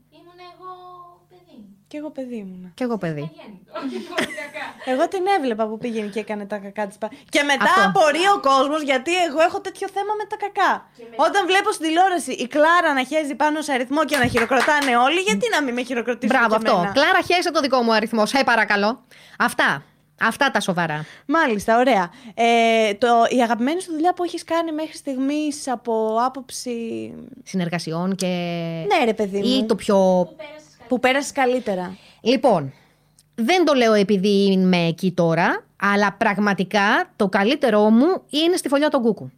Ήμουν 1.96 2.04
εγώ 2.04 2.10
παιδί. 2.10 2.72
Κι 2.74 2.84
εγώ 2.84 2.98
παιδί 2.98 3.22
ήμουνα. 3.22 3.32
Κι 3.34 3.74
εγώ 3.74 3.88
παιδί. 4.18 4.46
Εγώ 4.86 5.08
την 5.08 5.24
έβλεπα 5.38 5.68
που 5.68 5.78
πήγαινε 5.78 6.08
και 6.08 6.20
έκανε 6.20 6.46
τα 6.46 6.58
κακά 6.58 6.88
της. 6.88 6.98
Και 7.30 7.44
μετά 7.44 7.64
Αυτό. 7.64 7.82
απορεί 7.88 8.26
ο 8.36 8.40
κόσμος 8.40 8.82
γιατί 8.82 9.12
εγώ 9.28 9.42
έχω 9.42 9.62
τέτοιο 9.62 9.88
θέμα 9.94 10.14
με 10.20 10.26
τα 10.32 10.38
κακά. 10.44 10.72
Όταν 11.16 11.46
βλέπω 11.46 11.72
στην 11.72 11.86
τηλεόραση 11.88 12.32
η 12.32 12.48
Κλάρα 12.48 12.94
να 12.94 13.04
χέζει 13.04 13.36
πάνω 13.36 13.62
σε 13.62 13.72
αριθμό 13.74 14.06
και 14.06 14.18
να 14.18 14.28
χειροκροτάνε 14.28 14.98
όλοι, 14.98 15.20
γιατί 15.20 15.46
να 15.56 15.64
μην 15.64 15.74
με 15.74 15.84
χειροκροτήσουν 15.84 16.36
Μπράβο 16.38 16.50
και 16.50 16.56
αυτό. 16.56 16.72
εμένα; 16.78 16.92
Κλάρα, 16.92 17.22
χέσε 17.22 17.52
το 17.52 17.60
δικό 17.60 17.82
μου 17.82 17.94
αριθμό. 17.94 18.26
Σε 18.26 18.44
παρακαλώ. 18.46 19.04
Αυτά. 19.40 19.84
Αυτά 20.22 20.52
τα 20.52 20.60
σοβαρά. 20.60 21.06
Μάλιστα, 21.26 21.78
ωραία. 21.78 22.10
Ε, 22.34 22.94
το, 22.94 23.08
η 23.30 23.42
αγαπημένη 23.42 23.82
σου 23.82 23.92
δουλειά 23.92 24.14
που 24.14 24.24
έχεις 24.24 24.44
κάνει 24.44 24.72
μέχρι 24.72 24.98
στιγμής 24.98 25.68
από 25.68 26.18
άποψη. 26.26 26.74
Συνεργασιών 27.44 28.16
και. 28.16 28.28
Ναι, 28.88 29.06
ρε 29.06 29.14
παιδί 29.14 29.40
μου. 29.40 29.46
Ή 29.46 29.66
το 29.66 29.76
πιο. 29.76 29.96
Που 29.96 30.36
πέρασε 31.00 31.32
καλύτερα. 31.34 31.98
Λοιπόν, 32.22 32.74
δεν 33.36 33.66
το 33.66 33.74
λέω 33.74 33.94
επειδή 33.94 34.52
είμαι 34.52 34.88
εκεί 34.88 35.12
τώρα, 35.12 35.66
αλλά 35.76 36.14
πραγματικά 36.14 37.14
το 37.16 37.30
καλύτερό 37.30 37.90
μου 37.90 38.22
είναι 38.30 38.56
στη 38.56 38.68
φωλιά 38.68 38.90
των 38.90 39.02
κούκου. 39.02 39.32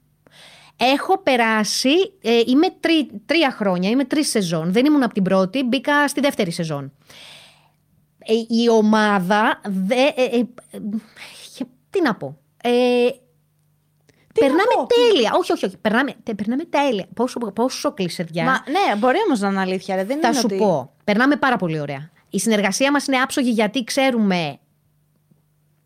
Έχω 0.77 1.17
περάσει, 1.17 2.13
ε, 2.21 2.41
είμαι 2.45 2.67
τρι- 2.79 3.11
τρία 3.25 3.51
χρόνια, 3.51 3.89
είμαι 3.89 4.05
τρεις 4.05 4.29
σεζόν. 4.29 4.71
Δεν 4.71 4.85
ήμουν 4.85 5.03
από 5.03 5.13
την 5.13 5.23
πρώτη, 5.23 5.63
μπήκα 5.63 6.07
στη 6.07 6.19
δεύτερη 6.19 6.51
σεζόν. 6.51 6.91
Ε, 8.19 8.33
η 8.63 8.69
ομάδα, 8.69 9.61
δε, 9.65 9.95
ε, 9.95 10.23
ε, 10.31 10.37
ε, 10.71 10.79
τι 11.89 12.01
να 12.01 12.15
πω, 12.15 12.37
ε, 12.63 12.69
Τι 12.69 13.11
να 13.11 13.26
περνάμε 14.39 14.73
πω; 14.75 14.87
τέλεια. 14.87 15.31
Όχι, 15.37 15.51
όχι, 15.51 15.65
όχι. 15.65 15.77
Περνάμε, 15.77 16.13
τε- 16.23 16.35
περνάμε 16.35 16.63
τέλεια. 16.63 17.05
Πόσο, 17.13 17.39
πόσο 17.39 17.93
κλεισεδιά. 17.93 18.43
Μα 18.43 18.51
ναι, 18.51 18.95
μπορεί 18.97 19.17
όμως 19.25 19.39
να 19.39 19.47
είναι 19.47 19.59
αλήθεια. 19.59 19.95
Ρε. 19.95 20.03
Δεν 20.03 20.19
Θα 20.21 20.27
είναι 20.27 20.37
σου 20.37 20.43
ότι... 20.45 20.57
πω. 20.57 20.91
Περνάμε 21.03 21.35
πάρα 21.35 21.55
πολύ 21.55 21.79
ωραία. 21.79 22.09
Η 22.29 22.39
συνεργασία 22.39 22.91
μας 22.91 23.07
είναι 23.07 23.17
άψογη 23.17 23.49
γιατί 23.49 23.83
ξέρουμε 23.83 24.59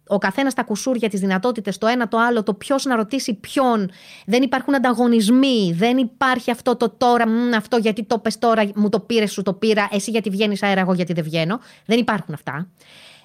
ο 0.08 0.18
καθένας 0.18 0.54
τα 0.54 0.64
κουσούρια, 0.64 1.10
τις 1.10 1.20
δυνατότητες, 1.20 1.78
το 1.78 1.88
ένα 1.88 2.08
το 2.08 2.18
άλλο, 2.18 2.44
το 2.44 2.54
ποιος 2.54 2.86
να 2.86 2.96
ρωτήσει 2.96 3.34
ποιον. 3.34 3.92
Δεν 4.26 4.42
υπάρχουν 4.44 4.76
ανταγωνισμοί. 4.76 5.74
Δεν 5.78 5.98
υπάρχει 5.98 6.52
αυτό 6.52 6.76
το 6.76 6.90
τώρα, 6.90 7.28
μ, 7.28 7.54
αυτό 7.54 7.78
γιατί 7.78 8.04
το 8.04 8.20
πες 8.20 8.38
τώρα, 8.38 8.70
μου 8.76 8.90
το 8.90 9.00
πήρες, 9.00 9.32
σου 9.32 9.42
το 9.42 9.54
πήρα, 9.54 9.88
εσύ 9.92 10.12
γιατί 10.12 10.30
βγαίνεις 10.30 10.64
αέρα, 10.64 10.82
εγώ 10.82 10.94
γιατί 10.94 11.14
δεν 11.14 11.24
βγαίνω. 11.24 11.60
Δεν 11.86 12.00
υπάρχουν 12.00 12.34
αυτά. 12.34 12.68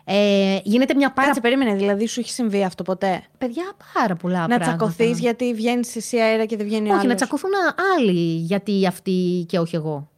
Ε, 0.09 0.59
γίνεται 0.63 0.95
μια 0.95 1.13
πάρα. 1.13 1.27
Κάτσε, 1.27 1.41
περίμενε. 1.41 1.75
Δηλαδή, 1.75 2.07
σου 2.07 2.21
έχει 2.21 2.31
συμβεί 2.31 2.65
αυτό 2.65 2.83
ποτέ; 2.83 3.25
Παιδιά, 3.39 3.73
πάρα 3.95 4.15
πολλά 4.15 4.39
Να 4.41 4.47
πράγματα. 4.47 4.77
τσακωθείς 4.77 5.19
γιατί 5.19 5.55
βγαίνει 5.55 5.89
εσύ 5.95 6.19
αέρα 6.19 6.45
και 6.45 6.57
δεν 6.57 6.67
βγαίνει 6.67 6.89
ο 6.89 6.93
Όχι, 6.93 6.95
να 6.95 7.01
άλλος; 7.03 7.15
τσακωθούν 7.15 7.51
άλλοι 7.97 8.37
γιατί 8.37 8.87
αυτοί 8.87 9.45
και 9.49 9.59
όχι 9.59 9.77
εγώ. 9.77 10.09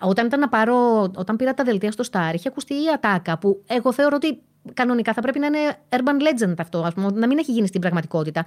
Όταν, 0.00 0.26
ήταν 0.26 0.40
να 0.40 0.48
πάρω, 0.48 1.02
όταν 1.16 1.36
πήρα 1.36 1.54
τα 1.54 1.64
δελτία 1.64 1.92
στο 1.92 2.04
Star, 2.10 2.34
είχε 2.34 2.48
ακουστεί 2.48 2.74
η 2.74 2.88
ατάκα 2.94 3.38
που 3.38 3.62
εγώ 3.66 3.92
θεωρώ 3.92 4.16
ότι 4.16 4.40
κανονικά 4.74 5.12
θα 5.12 5.20
πρέπει 5.20 5.38
να 5.38 5.46
είναι 5.46 5.78
urban 5.88 6.46
legend 6.48 6.54
αυτό, 6.58 6.78
ας 6.78 6.94
πούμε, 6.94 7.10
να 7.14 7.26
μην 7.26 7.38
έχει 7.38 7.52
γίνει 7.52 7.66
στην 7.66 7.80
πραγματικότητα. 7.80 8.46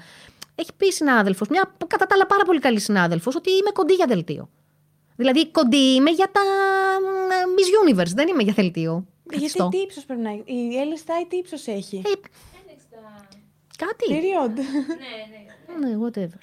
Έχει 0.55 0.69
πει 0.77 0.91
συνάδελφος, 0.91 1.47
μια 1.47 1.75
κατά 1.87 2.05
τα 2.05 2.15
άλλα 2.15 2.25
πάρα 2.25 2.43
πολύ 2.43 2.59
καλή 2.59 2.79
συνάδελφος, 2.79 3.35
ότι 3.35 3.51
είμαι 3.51 3.69
κοντή 3.73 3.93
για 3.93 4.05
δελτίο. 4.05 4.49
Δηλαδή, 5.15 5.47
κοντή 5.51 5.77
είμαι 5.77 6.09
για 6.09 6.29
τα 6.31 6.41
μ, 7.01 7.05
Miss 7.55 7.93
Universe, 7.93 8.13
δεν 8.15 8.27
είμαι 8.27 8.43
για 8.43 8.53
δελτίο. 8.53 9.05
Γιατί 9.29 9.39
Χριστό. 9.39 9.69
τι 9.69 9.77
ύψος 9.77 10.05
πρέπει 10.05 10.21
να 10.21 10.29
έχει; 10.29 10.43
Η 10.45 10.77
Έλλη 10.79 10.97
Στάι 10.97 11.25
τι 11.27 11.35
ύψος 11.37 11.67
έχει; 11.67 11.97
Ε, 12.05 12.09
κάτι. 13.77 14.05
Period. 14.09 14.51
Ναι, 15.79 15.97
whatever. 16.05 16.39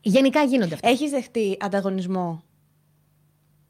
Γενικά 0.00 0.42
γίνονται 0.42 0.74
αυτά. 0.74 0.88
Έχεις 0.88 1.10
δεχτεί 1.10 1.56
ανταγωνισμό; 1.60 2.42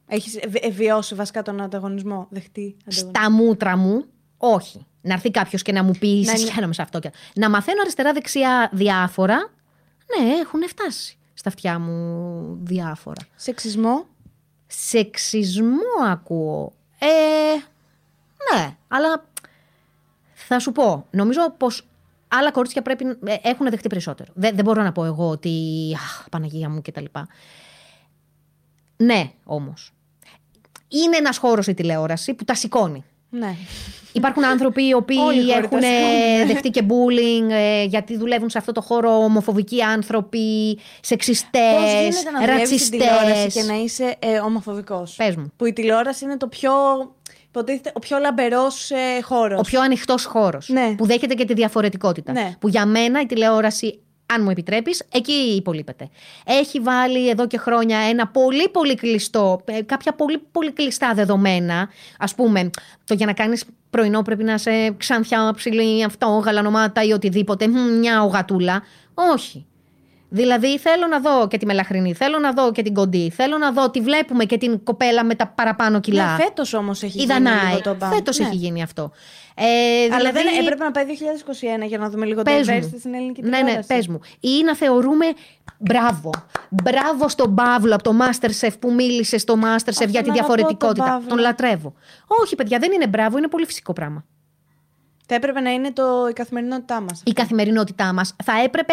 Έχεις 0.06 0.38
βιώσει 0.70 1.14
βασικά 1.14 1.42
τον 1.42 1.60
ανταγωνισμό; 1.60 2.26
Δεχτεί 2.30 2.76
ανταγωνισμό; 2.78 3.10
Στα 3.10 3.30
μούτρα 3.30 3.76
μου, 3.76 4.04
όχι. 4.36 4.86
Να 5.00 5.12
έρθει 5.14 5.30
κάποιος 5.30 5.62
και 5.62 5.72
να 5.72 5.82
μου 5.82 5.92
πει 5.98 6.22
Να 6.26 6.36
συσχαίνομαι 6.36 6.72
σε 6.74 6.82
αυτό. 6.82 6.98
και- 6.98 7.10
Να 7.34 7.50
μαθαίνω 7.50 7.80
αριστερά-δεξιά 7.80 8.70
διάφορα. 8.72 9.50
Ναι, 10.18 10.32
έχουν 10.34 10.68
φτάσει 10.68 11.16
στα 11.34 11.48
αυτιά 11.48 11.78
μου 11.78 12.58
διάφορα. 12.62 13.26
Σεξισμό; 13.36 14.06
Σεξισμό 14.66 15.76
ακούω. 16.10 16.72
Ε, 16.98 17.06
ναι, 18.54 18.76
αλλά 18.88 19.24
θα 20.34 20.58
σου 20.58 20.72
πω. 20.72 21.06
Νομίζω 21.10 21.50
πως 21.56 21.86
άλλα 22.28 22.50
κορίτσια 22.50 22.82
πρέπει, 22.82 23.04
ε, 23.24 23.34
έχουν 23.42 23.70
δεχτεί 23.70 23.88
περισσότερο. 23.88 24.32
Δεν, 24.34 24.54
δεν 24.54 24.64
μπορώ 24.64 24.82
να 24.82 24.92
πω 24.92 25.04
εγώ 25.04 25.28
ότι 25.28 25.50
αχ, 25.94 26.24
Παναγία 26.30 26.68
μου 26.68 26.80
κτλ. 26.82 27.04
Ναι, 28.96 29.30
όμως. 29.44 29.92
Είναι 30.88 31.16
ένας 31.16 31.36
χώρος 31.38 31.66
η 31.66 31.74
τηλεόραση 31.74 32.34
που 32.34 32.44
τα 32.44 32.54
σηκώνει. 32.54 33.04
Ναι. 33.30 33.56
Υπάρχουν 34.12 34.44
άνθρωποι 34.44 34.86
οι 34.86 34.94
οποίοι 34.94 35.16
Όλοι 35.26 35.38
οι 35.38 35.52
χώροι 35.52 35.64
έχουν 35.64 35.80
τα 35.80 35.86
σηκώνουν. 35.86 36.46
δεχτεί 36.46 36.70
και 36.70 36.82
bullying 36.88 37.50
ε, 37.50 37.84
γιατί 37.84 38.16
δουλεύουν 38.16 38.50
σε 38.50 38.58
αυτό 38.58 38.72
το 38.72 38.80
χώρο 38.80 39.10
ομοφοβικοί 39.24 39.82
άνθρωποι, 39.82 40.74
Πώς 40.74 40.84
σεξιστές, 41.00 41.60
γίνεται 42.00 42.30
να 42.30 42.40
δουλεύεις 42.40 42.86
στην 42.86 42.98
τηλεόραση 42.98 43.28
ρατσιστές. 43.28 43.64
και 43.64 43.72
να 43.72 43.78
είσαι 43.78 44.16
ε, 44.18 44.38
ομοφοβικός; 44.38 45.14
Πες 45.16 45.36
μου. 45.36 45.52
Που 45.56 45.66
η 45.66 45.72
τηλεόραση 45.72 46.24
είναι 46.24 46.36
το 46.36 46.46
πιο. 46.46 46.70
Υποτίθεται 47.54 47.90
ο 47.94 47.98
πιο 47.98 48.18
λαμπερός 48.18 48.90
ε, 48.90 49.22
χώρος. 49.22 49.58
Ο 49.58 49.62
πιο 49.62 49.80
ανοιχτός 49.80 50.24
χώρος. 50.24 50.68
Ναι. 50.68 50.94
Που 50.96 51.06
δέχεται 51.06 51.34
και 51.34 51.44
τη 51.44 51.54
διαφορετικότητα. 51.54 52.32
Ναι. 52.32 52.56
Που 52.60 52.68
για 52.68 52.86
μένα 52.86 53.20
η 53.20 53.26
τηλεόραση, 53.26 54.00
αν 54.34 54.42
μου 54.42 54.50
επιτρέπεις, 54.50 55.02
εκεί 55.12 55.32
υπολείπεται. 55.32 56.08
Έχει 56.46 56.80
βάλει 56.80 57.28
εδώ 57.28 57.46
και 57.46 57.58
χρόνια 57.58 57.98
ένα 57.98 58.26
πολύ 58.26 58.68
πολύ 58.68 58.94
κλειστό, 58.94 59.60
ε, 59.64 59.82
κάποια 59.82 60.12
πολύ 60.12 60.38
πολύ 60.52 60.72
κλειστά 60.72 61.14
δεδομένα. 61.14 61.88
Α 62.18 62.34
πούμε, 62.36 62.70
το 63.04 63.14
για 63.14 63.26
να 63.26 63.32
κάνεις 63.32 63.64
πρωινό 63.90 64.22
πρέπει 64.22 64.44
να 64.44 64.54
είσαι 64.54 64.94
ξανθιά, 64.96 65.52
ψηλή, 65.56 66.04
αυτό, 66.04 66.26
γαλανομάτα 66.26 67.02
ή 67.02 67.12
οτιδήποτε. 67.12 67.68
Μμ, 67.68 67.98
Μια 67.98 68.22
ογατούλα. 68.22 68.82
Όχι. 69.14 69.66
Δηλαδή 70.34 70.78
θέλω 70.78 71.06
να 71.06 71.20
δω 71.20 71.48
και 71.48 71.58
τη 71.58 71.66
μελαχρινή, 71.66 72.14
θέλω 72.14 72.38
να 72.38 72.52
δω 72.52 72.72
και 72.72 72.82
την 72.82 72.94
κοντή, 72.94 73.30
θέλω 73.30 73.58
να 73.58 73.72
δω 73.72 73.90
τη 73.90 74.00
βλέπουμε 74.00 74.44
και 74.44 74.58
την 74.58 74.84
κοπέλα 74.84 75.24
με 75.24 75.34
τα 75.34 75.46
παραπάνω 75.46 76.00
κιλά. 76.00 76.36
Ναι, 76.36 76.42
φέτος 76.42 76.72
όμως 76.74 77.02
έχει 77.02 77.18
Η 77.18 77.20
γίνει 77.20 77.32
Δανάη. 77.32 77.66
λίγο 77.68 77.80
το 77.80 77.94
μπαμ. 77.94 78.10
Φέτος 78.12 78.38
Ναι. 78.38 78.46
έχει 78.46 78.56
γίνει 78.56 78.82
αυτό. 78.82 79.10
Ε, 79.54 79.64
Αλλά 80.14 80.16
δηλαδή, 80.30 80.38
δεν 80.48 80.64
έπρεπε 80.64 80.84
να 80.84 80.90
πάει 80.90 81.04
2021 81.04 81.86
για 81.86 81.98
να 81.98 82.10
δούμε 82.10 82.26
λίγο 82.26 82.42
το 82.42 82.50
πες 82.50 82.68
μου. 82.68 82.74
diversity 82.74 82.98
στην 82.98 83.14
ελληνική 83.14 83.42
Ναι, 83.42 83.48
τηλεόραση. 83.56 83.76
ναι, 83.76 83.96
πες 83.96 84.06
μου. 84.08 84.20
Ή 84.40 84.62
να 84.64 84.76
θεωρούμε 84.76 85.26
μπράβο. 85.78 86.30
Μπράβο 86.68 87.28
στον 87.28 87.54
Παύλο 87.54 87.94
από 87.94 88.02
το 88.02 88.14
Masterchef 88.20 88.72
που 88.80 88.92
μίλησε 88.92 89.38
στο 89.38 89.54
Masterchef 89.62 89.64
Αχ, 89.88 89.96
για 89.96 90.06
τη 90.06 90.12
τον 90.12 90.14
αγαπώ 90.16 90.32
διαφορετικότητα. 90.32 91.04
τον 91.04 91.12
Παύλο. 91.12 91.28
Τον 91.28 91.38
λατρεύω. 91.38 91.94
Όχι, 92.26 92.54
παιδιά, 92.54 92.78
δεν 92.78 92.92
είναι 92.92 93.06
μπράβο, 93.06 93.38
είναι 93.38 93.48
πολύ 93.48 93.66
φυσικό 93.66 93.92
πράγμα. 93.92 94.24
Θα 95.26 95.34
έπρεπε 95.34 95.60
να 95.60 95.70
είναι 95.70 95.92
το, 95.92 96.04
η 96.30 96.32
καθημερινότητά 96.32 97.00
μας. 97.00 97.22
Η 97.24 97.32
καθημερινότητά 97.32 98.12
μας 98.12 98.34
θα 98.44 98.52
έπρεπε 98.64 98.92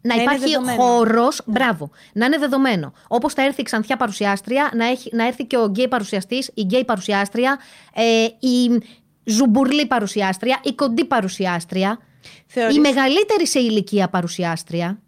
να, 0.00 0.14
είναι 0.14 0.22
υπάρχει 0.22 0.44
δεδομένο. 0.44 0.82
χώρος. 0.82 1.40
Μπράβο. 1.46 1.90
Να 2.12 2.26
είναι 2.26 2.38
δεδομένο. 2.38 2.92
Όπως 3.08 3.32
θα 3.32 3.42
έρθει 3.42 3.60
η 3.60 3.64
ξανθιά 3.64 3.96
παρουσιάστρια, 3.96 4.70
να, 4.74 4.86
έχει, 4.86 5.10
να 5.12 5.26
έρθει 5.26 5.44
και 5.44 5.56
ο 5.56 5.64
γκέι 5.64 5.88
παρουσιαστής, 5.88 6.50
η 6.54 6.62
γκέι 6.62 6.84
παρουσιάστρια, 6.84 7.58
ε, 7.94 8.24
η 8.46 8.82
ζουμπουρλή 9.24 9.86
παρουσιάστρια, 9.86 10.60
η 10.62 10.72
κοντή 10.74 11.04
παρουσιάστρια, 11.04 11.98
Θεωρείς... 12.46 12.76
η 12.76 12.80
μεγαλύτερη 12.80 13.46
σε 13.46 13.58
ηλικία 13.58 14.08
παρουσιάστρια. 14.08 14.98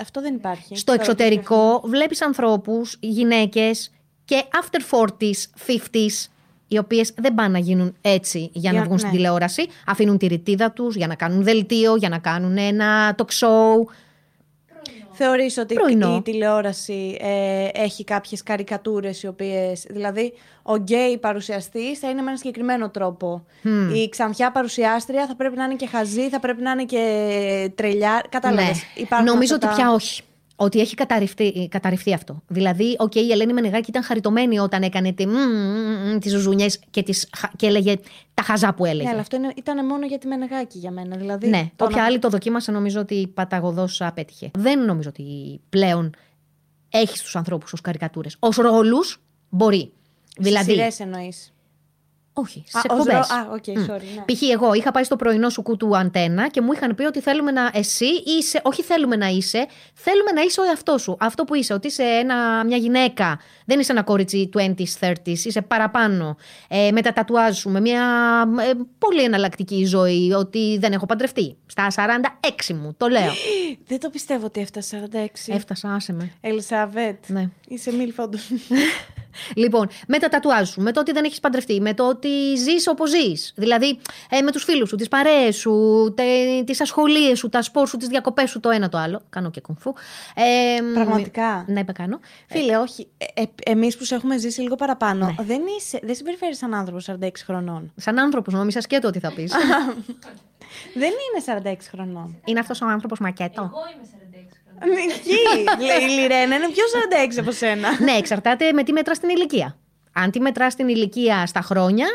Αυτό 0.00 0.20
δεν 0.20 0.34
υπάρχει. 0.34 0.76
Στο 0.76 0.92
Τώρα 0.92 1.02
εξωτερικό 1.02 1.82
βλέπεις 1.84 2.22
ανθρώπους, 2.22 2.96
γυναίκες 3.00 3.90
και 4.24 4.44
after 4.62 4.98
40s, 4.98 5.32
50s, 5.66 6.28
οι 6.72 6.78
οποίες 6.78 7.12
δεν 7.16 7.34
πάνε 7.34 7.48
να 7.48 7.58
γίνουν 7.58 7.94
έτσι 8.00 8.50
για 8.52 8.70
να 8.70 8.76
Για- 8.76 8.86
βγουν 8.86 8.98
στην 8.98 9.10
ναι. 9.10 9.16
τηλεόραση. 9.16 9.66
Αφήνουν 9.86 10.18
τη 10.18 10.26
ρητίδα 10.26 10.70
τους 10.72 10.96
για 10.96 11.06
να 11.06 11.14
κάνουν 11.14 11.42
δελτίο, 11.42 11.96
για 11.96 12.08
να 12.08 12.18
κάνουν 12.18 12.56
ένα 12.58 13.14
talk 13.18 13.24
show. 13.46 13.84
Θεωρείς 15.12 15.58
ότι 15.58 15.74
Πρωινό. 15.74 16.16
η 16.16 16.22
τηλεόραση 16.22 17.16
ε, 17.20 17.68
έχει 17.72 18.04
κάποιες 18.04 18.42
καρικατούρες 18.42 19.22
οι 19.22 19.26
οποίες... 19.26 19.86
Δηλαδή, 19.90 20.32
ο 20.62 20.74
γκέι 20.76 21.18
παρουσιαστής 21.18 21.98
θα 21.98 22.08
είναι 22.10 22.22
με 22.22 22.28
ένα 22.28 22.36
συγκεκριμένο 22.36 22.90
τρόπο. 22.90 23.44
Η 24.04 24.08
ξανθιά 24.08 24.52
παρουσιάστρια 24.52 25.26
θα 25.26 25.36
πρέπει 25.36 25.56
να 25.56 25.64
είναι 25.64 25.74
και 25.74 25.86
χαζή, 25.86 26.28
θα 26.28 26.40
πρέπει 26.40 26.62
να 26.62 26.70
είναι 26.70 26.84
και 26.84 27.70
τρελή. 27.74 28.24
Κατάλαβες. 28.28 28.82
Υπάρχουν 28.94 29.26
Ναι. 29.26 29.32
Νομίζω 29.32 29.54
αυτά 29.54 29.66
ότι 29.68 29.76
τα- 29.76 29.82
πια 29.82 29.92
όχι. 29.94 30.22
Ότι 30.62 30.80
έχει 30.80 30.94
καταρριφθεί, 30.94 31.68
καταρριφθεί 31.68 32.12
αυτό. 32.12 32.42
Δηλαδή, 32.46 32.96
οκ, 32.98 33.14
η 33.14 33.30
Ελένη 33.32 33.52
Μενεγάκη 33.52 33.90
ήταν 33.90 34.02
χαριτωμένη 34.02 34.58
όταν 34.58 34.82
έκανε 34.82 35.12
τη, 35.12 35.26
μ, 35.26 35.30
μ, 35.30 36.14
μ, 36.14 36.18
τις 36.18 36.32
ζουζουνιές 36.32 36.80
και, 36.90 37.02
τις, 37.02 37.28
χα- 37.36 37.50
και 37.56 37.66
έλεγε 37.66 37.96
τα 38.34 38.42
χαζά 38.42 38.74
που 38.74 38.84
έλεγε. 38.84 39.02
Ναι, 39.02 39.10
αλλά 39.10 39.20
αυτό 39.20 39.36
είναι, 39.36 39.52
ήταν 39.56 39.86
μόνο 39.86 40.06
για 40.06 40.18
τη 40.18 40.26
Μενεγάκη 40.26 40.78
για 40.78 40.90
μένα. 40.90 41.16
Δηλαδή, 41.16 41.48
Ναι, 41.48 41.70
το 41.76 41.84
όποια 41.84 41.96
να- 42.00 42.04
άλλη 42.04 42.18
το 42.18 42.28
δοκίμασε 42.28 42.70
νομίζω 42.72 43.00
ότι 43.00 43.30
παταγωδώς 43.34 43.88
απέτυχε. 43.98 44.50
Δεν 44.58 44.84
νομίζω 44.84 45.08
ότι 45.08 45.24
πλέον 45.68 46.14
έχεις 46.90 47.22
τους 47.22 47.36
ανθρώπους 47.36 47.72
ως 47.72 47.80
καρικατούρες. 47.80 48.36
Ως 48.38 48.62
ρόλους 48.62 49.20
μπορεί. 49.48 49.92
Δηλαδή. 50.38 50.70
Σειρές 50.72 51.00
εννοείς. 51.00 51.52
Όχι, 52.40 52.58
Α, 52.72 52.80
σε 52.80 52.86
ως 52.90 52.98
εκπομπές. 52.98 53.14
ρο- 53.14 53.36
Α, 53.36 53.48
OK, 53.52 53.64
sorry, 53.66 54.02
ναι. 54.16 54.24
Π.χ. 54.34 54.42
εγώ 54.52 54.72
είχα 54.72 54.90
πάει 54.90 55.04
στο 55.04 55.16
Πρωινό 55.16 55.48
Σου 55.48 55.62
Κου 55.62 55.79
του 55.79 55.96
Αντένα 55.96 56.48
και 56.48 56.60
μου 56.60 56.72
είχαν 56.72 56.94
πει 56.94 57.04
ότι 57.04 57.20
θέλουμε 57.20 57.50
να 57.50 57.70
εσύ 57.72 58.06
είσαι, 58.38 58.60
όχι 58.64 58.82
θέλουμε 58.82 59.16
να 59.16 59.26
είσαι, 59.26 59.66
θέλουμε 59.94 60.30
να 60.32 60.40
είσαι 60.40 60.60
ο 60.60 60.64
εαυτός 60.64 61.02
σου. 61.02 61.16
Αυτό 61.20 61.44
που 61.44 61.54
είσαι, 61.54 61.72
ότι 61.72 61.86
είσαι 61.86 62.02
ένα, 62.02 62.64
μια 62.64 62.76
γυναίκα, 62.76 63.38
δεν 63.64 63.78
είσαι 63.80 63.92
ένα 63.92 64.02
κορίτσι 64.02 64.48
20s, 64.56 64.98
30s, 65.00 65.12
είσαι 65.44 65.62
παραπάνω. 65.62 66.36
Ε, 66.68 66.90
με 66.90 67.02
τα 67.02 67.12
τατουάζ 67.12 67.56
σου, 67.58 67.70
με 67.70 67.80
μια 67.80 68.02
ε, 68.70 68.70
πολύ 68.98 69.22
εναλλακτική 69.22 69.84
ζωή, 69.84 70.32
ότι 70.32 70.78
δεν 70.80 70.92
έχω 70.92 71.06
παντρευτεί. 71.06 71.56
Στα 71.66 71.86
46 71.94 72.74
μου, 72.74 72.94
το 72.96 73.06
λέω. 73.08 73.30
Δεν 73.88 74.00
το 74.00 74.10
πιστεύω 74.10 74.46
ότι 74.46 74.60
έφτασε 74.60 75.08
46. 75.12 75.26
Έφτασα, 75.46 75.94
άσε 75.94 76.12
με. 76.12 76.32
Ελισαβέτ. 76.40 77.24
Ναι. 77.26 77.48
Είσαι 77.68 77.92
μίλφα 77.92 78.22
όντως. 78.22 78.48
Λοιπόν, 79.54 79.88
με 80.06 80.18
τα 80.18 80.28
τατουάζ 80.28 80.68
σου, 80.68 80.80
με 80.80 80.92
το 80.92 81.00
ότι 81.00 81.12
δεν 81.12 81.24
έχεις 81.24 81.40
παντρευτεί, 81.40 81.80
με 81.80 81.94
το 81.94 82.08
ότι 82.08 82.28
ζεις 82.56 82.88
όπως 82.88 83.10
ζεις. 83.10 83.52
Δηλαδή, 83.56 83.98
ε, 84.30 84.40
με 84.40 84.52
τους 84.52 84.64
φίλους 84.64 84.88
σου, 84.88 84.96
τις 84.96 85.08
παρέες 85.08 85.56
σου, 85.56 86.14
τις 86.64 86.80
ασχολίες 86.80 87.38
σου, 87.38 87.48
τα 87.48 87.62
σπορ 87.62 87.88
σου, 87.88 87.96
τις 87.96 88.08
διακοπές 88.08 88.50
σου, 88.50 88.60
το 88.60 88.70
ένα 88.70 88.88
το 88.88 88.98
άλλο. 88.98 89.22
Κάνω 89.30 89.50
και 89.50 89.60
κουμφού. 89.60 89.92
Ε, 90.34 90.92
Πραγματικά. 90.94 91.64
Ναι, 91.68 91.80
είπα 91.80 91.92
κάνω. 91.92 92.20
Φίλε, 92.48 92.76
όχι. 92.76 93.08
Ε, 93.34 93.42
Εμείς 93.64 93.96
που 93.96 94.04
σε 94.04 94.14
έχουμε 94.14 94.38
ζήσει 94.38 94.60
λίγο 94.60 94.74
παραπάνω, 94.74 95.34
δεν, 95.38 95.60
είσαι, 95.78 96.00
δεν 96.02 96.14
συμπεριφέρεις 96.14 96.58
σαν 96.58 96.74
άνθρωπος 96.74 97.08
46 97.20 97.28
χρονών. 97.44 97.92
Σαν 97.96 98.18
άνθρωπος, 98.18 98.54
νόμιζα 98.54 98.80
σκέτο 98.80 99.10
τι 99.10 99.18
θα 99.18 99.32
πεις. 99.32 99.52
δεν 101.02 101.10
είναι 101.10 101.62
46 101.72 101.76
χρονών. 101.90 102.40
είναι 102.44 102.58
αυτός 102.60 102.80
ο 102.80 102.86
άνθρωπος 102.86 103.18
μακέτο; 103.18 103.62
Εγώ 103.62 103.80
είμαι 103.94 104.08
46 104.29 104.29
χρόνια. 104.82 105.04
Ισχύει. 105.14 105.64
Λέει 105.86 106.10
η 106.10 106.20
Λιρένα 106.20 106.54
είναι 106.56 106.68
πιο 106.68 106.84
46 107.32 107.38
από 107.40 107.50
σένα. 107.50 107.88
ναι, 108.02 108.12
εξαρτάται 108.12 108.72
με 108.72 108.82
τι 108.82 108.92
μετράς 108.92 109.18
την 109.18 109.28
ηλικία. 109.28 109.76
Αν 110.12 110.30
τη 110.30 110.40
μετράς 110.40 110.74
την 110.74 110.88
ηλικία 110.88 111.46
στα 111.46 111.60
χρόνια, 111.60 112.06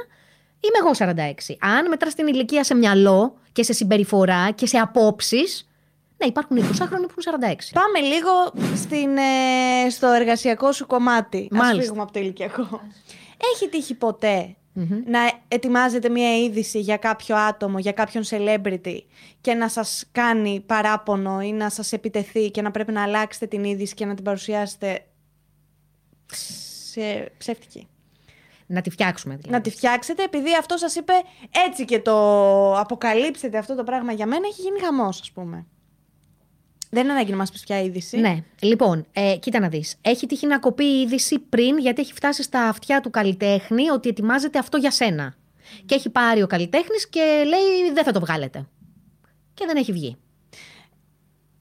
είμαι 0.60 0.78
εγώ 0.80 1.14
46. 1.50 1.56
Αν 1.60 1.88
μετράς 1.90 2.16
την 2.16 2.28
ηλικία 2.28 2.64
σε 2.64 2.76
μυαλό 2.76 3.38
και 3.52 3.64
σε 3.64 3.74
συμπεριφορά 3.74 4.52
και 4.52 4.66
σε 4.66 4.78
απόψεις, 4.78 5.70
ναι, 6.18 6.28
υπάρχουν 6.28 6.58
20 6.58 6.62
χρόνια 6.88 7.08
που 7.08 7.14
είναι 7.42 7.56
46. 7.56 7.74
Πάμε 7.74 8.08
λίγο 8.08 8.32
στην, 8.76 9.18
ε, 9.18 9.90
στο 9.90 10.08
εργασιακό 10.08 10.72
σου 10.72 10.86
κομμάτι. 10.88 11.48
Ας 11.52 11.58
Μάλιστα. 11.60 11.82
φύγουμε 11.82 12.02
από 12.02 12.12
το 12.12 12.20
ηλικιακό. 12.20 12.82
Έχει 13.54 13.70
τύχει 13.70 13.94
ποτέ 13.96 14.56
να 15.06 15.20
ετοιμάζετε 15.48 16.10
μια 16.10 16.38
είδηση 16.38 16.80
για 16.80 16.98
κάποιο 16.98 17.36
άτομο, 17.36 17.80
για 17.80 17.92
κάποιον 17.92 18.24
celebrity 18.30 19.00
και 19.42 19.54
να 19.54 19.70
σας 19.70 20.06
κάνει 20.12 20.64
παράπονο 20.66 21.42
ή 21.42 21.52
να 21.52 21.70
σας 21.70 21.92
επιτεθεί 21.92 22.52
και 22.52 22.62
να 22.62 22.72
πρέπει 22.72 22.92
να 22.92 23.04
αλλάξετε 23.04 23.46
την 23.48 23.64
είδηση 23.64 23.94
και 23.94 24.06
να 24.06 24.16
την 24.16 24.24
παρουσιάσετε 24.24 25.06
σε 26.92 27.32
ψεύτικη. 27.38 27.88
Να 28.68 28.82
τη 28.82 28.90
φτιάξουμε 28.90 29.36
δηλαδή. 29.36 29.54
Να 29.54 29.62
τη 29.62 29.70
φτιάξετε 29.70 30.24
επειδή 30.24 30.56
αυτό 30.60 30.78
σας 30.78 30.96
είπε 30.96 31.14
έτσι 31.68 31.86
και 31.86 32.00
το 32.00 32.80
αποκαλύψετε 32.80 33.58
αυτό 33.58 33.76
το 33.76 33.84
πράγμα 33.84 34.12
για 34.12 34.26
μένα 34.26 34.48
έχει 34.48 34.62
γίνει 34.62 34.80
χαμός 34.80 35.22
ας 35.22 35.32
πούμε. 35.32 35.66
Δεν 36.96 37.04
είναι 37.04 37.14
ανάγκη 37.14 37.32
να 37.32 37.38
μας 37.38 37.52
πεις 37.52 37.64
ποια 37.64 37.82
είδηση. 37.82 38.18
Ναι. 38.18 38.44
Λοιπόν, 38.60 39.06
ε, 39.14 39.36
κοίτα 39.40 39.60
να 39.60 39.70
δεις. 39.70 39.96
Έχει 40.02 40.26
τύχει 40.28 40.48
να 40.48 40.60
κοπεί 40.60 40.84
η 40.84 41.02
είδηση 41.02 41.40
πριν, 41.40 41.78
γιατί 41.78 42.02
έχει 42.02 42.14
φτάσει 42.14 42.44
στα 42.44 42.68
αυτιά 42.68 43.02
του 43.02 43.10
καλλιτέχνη 43.10 43.90
ότι 43.90 44.10
ετοιμάζεται 44.10 44.60
αυτό 44.60 44.78
για 44.78 44.92
σένα. 44.92 45.36
Και 45.86 45.96
έχει 45.96 46.10
πάρει 46.10 46.42
ο 46.42 46.48
καλλιτέχνης 46.48 47.10
και 47.10 47.44
λέει: 47.48 47.92
Δεν 47.94 48.04
θα 48.04 48.12
το 48.12 48.20
βγάλετε. 48.20 48.68
Και 49.54 49.66
δεν 49.66 49.78
έχει 49.78 49.92
βγει. 49.92 50.18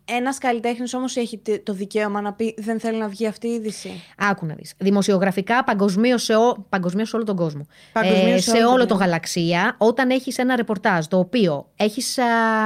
Ένας 0.04 0.38
καλλιτέχνης 0.38 0.94
όμως 0.94 1.16
έχει 1.16 1.38
τε- 1.38 1.64
το 1.64 1.72
δικαίωμα 1.72 2.20
να 2.20 2.32
πει 2.32 2.54
δεν 2.58 2.80
θέλει 2.80 2.98
να 2.98 3.08
βγει 3.08 3.26
αυτή 3.26 3.46
η 3.48 3.50
είδηση. 3.50 4.02
Άκου 4.18 4.46
να 4.46 4.54
δεις. 4.54 4.74
Δημοσιογραφικά 4.78 5.64
παγκοσμίως 5.64 6.22
σε, 6.22 6.34
ο... 6.36 6.66
παγκοσμίως 6.68 7.08
σε 7.08 7.16
όλο 7.16 7.24
τον 7.24 7.36
κόσμο. 7.36 7.66
Παγκοσμίως 7.92 8.42
σε 8.42 8.50
σε 8.50 8.56
όλο 8.56 8.66
όλο 8.68 8.78
τον 8.78 8.86
τον 8.88 8.96
κόσμο. 8.96 9.04
γαλαξία, 9.04 9.74
όταν 9.78 10.10
έχεις 10.10 10.38
ένα 10.38 10.56
ρεπορτάζ 10.56 11.06
το 11.06 11.18
οποίο 11.18 11.68
έχεις 11.76 12.18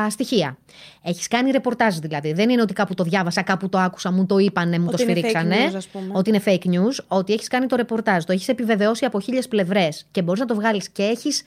στοιχεία. 0.09 0.59
Έχεις 1.03 1.29
κάνει 1.29 1.51
ρεπορτάζ 1.51 1.97
δηλαδή. 1.97 2.33
Δεν 2.33 2.51
είναι 2.51 2.63
ότι 2.63 2.73
κάπου 2.73 2.95
το 2.95 3.03
διάβασα, 3.05 3.43
κάπου 3.43 3.69
το 3.69 3.79
άκουσα, 3.79 4.13
μου 4.13 4.27
το 4.27 4.39
είπανε, 4.39 4.79
μου 4.79 4.87
Ότι 4.89 4.97
το 4.97 5.03
είναι 5.03 5.13
fake 5.13 5.17
σφυρίξανε. 5.17 5.57
news, 5.71 5.77
ας 5.77 5.87
πούμε. 5.89 6.11
Ότι 6.13 6.29
είναι 6.31 6.43
fake 6.45 6.67
news. 6.67 7.05
Ότι 7.09 7.33
έχεις 7.33 7.49
κάνει 7.49 7.67
το 7.67 7.77
ρεπορτάζ, 7.77 8.25
το 8.25 8.33
έχεις 8.33 8.49
επιβεβαιώσει 8.49 9.05
από 9.05 9.21
χίλιες 9.21 9.49
πλευρές 9.49 10.07
και 10.11 10.23
μπορείς 10.23 10.41
να 10.41 10.47
το 10.47 10.55
βγάλεις 10.55 10.89
και 10.89 11.03
έχεις 11.03 11.43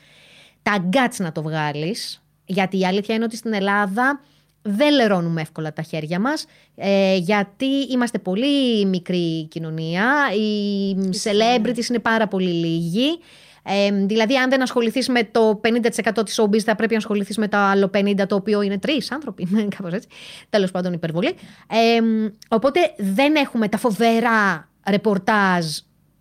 τα 0.63 0.89
guts 0.93 1.15
να 1.17 1.31
το 1.31 1.41
βγάλεις. 1.41 2.21
Γιατί 2.45 2.79
η 2.79 2.85
αλήθεια 2.85 3.15
είναι 3.15 3.23
ότι 3.23 3.35
στην 3.35 3.53
Ελλάδα 3.53 4.21
δεν 4.61 4.93
λερώνουμε 4.93 5.41
εύκολα 5.41 5.73
τα 5.73 5.81
χέρια 5.81 6.19
μας, 6.19 6.45
ε, 6.75 7.15
γιατί 7.15 7.65
είμαστε 7.65 8.19
πολύ 8.19 8.85
μικρή 8.85 9.47
κοινωνία, 9.47 10.13
οι 10.35 10.95
celebrities 11.23 11.89
είναι 11.89 11.99
πάρα 11.99 12.27
πολύ 12.27 12.49
λίγοι. 12.49 13.19
Ε, 13.63 13.91
δηλαδή, 14.05 14.37
αν 14.37 14.49
δεν 14.49 14.61
ασχοληθείς 14.61 15.09
με 15.09 15.23
το 15.23 15.61
50% 15.63 16.25
της 16.25 16.39
showbiz, 16.41 16.59
θα 16.59 16.75
πρέπει 16.75 16.91
να 16.91 16.97
ασχοληθείς 16.97 17.37
με 17.37 17.47
το 17.47 17.57
άλλο 17.57 17.89
50% 17.93 18.27
το 18.27 18.35
οποίο 18.35 18.61
είναι 18.61 18.77
τρεις 18.77 19.11
άνθρωποι, 19.11 19.47
κάπως 19.75 19.93
έτσι. 19.93 20.07
Τέλος 20.49 20.71
πάντων, 20.71 20.93
υπερβολή. 20.93 21.35
Ε, 21.67 22.01
οπότε 22.47 22.79
δεν 22.97 23.35
έχουμε 23.35 23.67
τα 23.67 23.77
φοβερά 23.77 24.69
ρεπορτάζ 24.89 25.65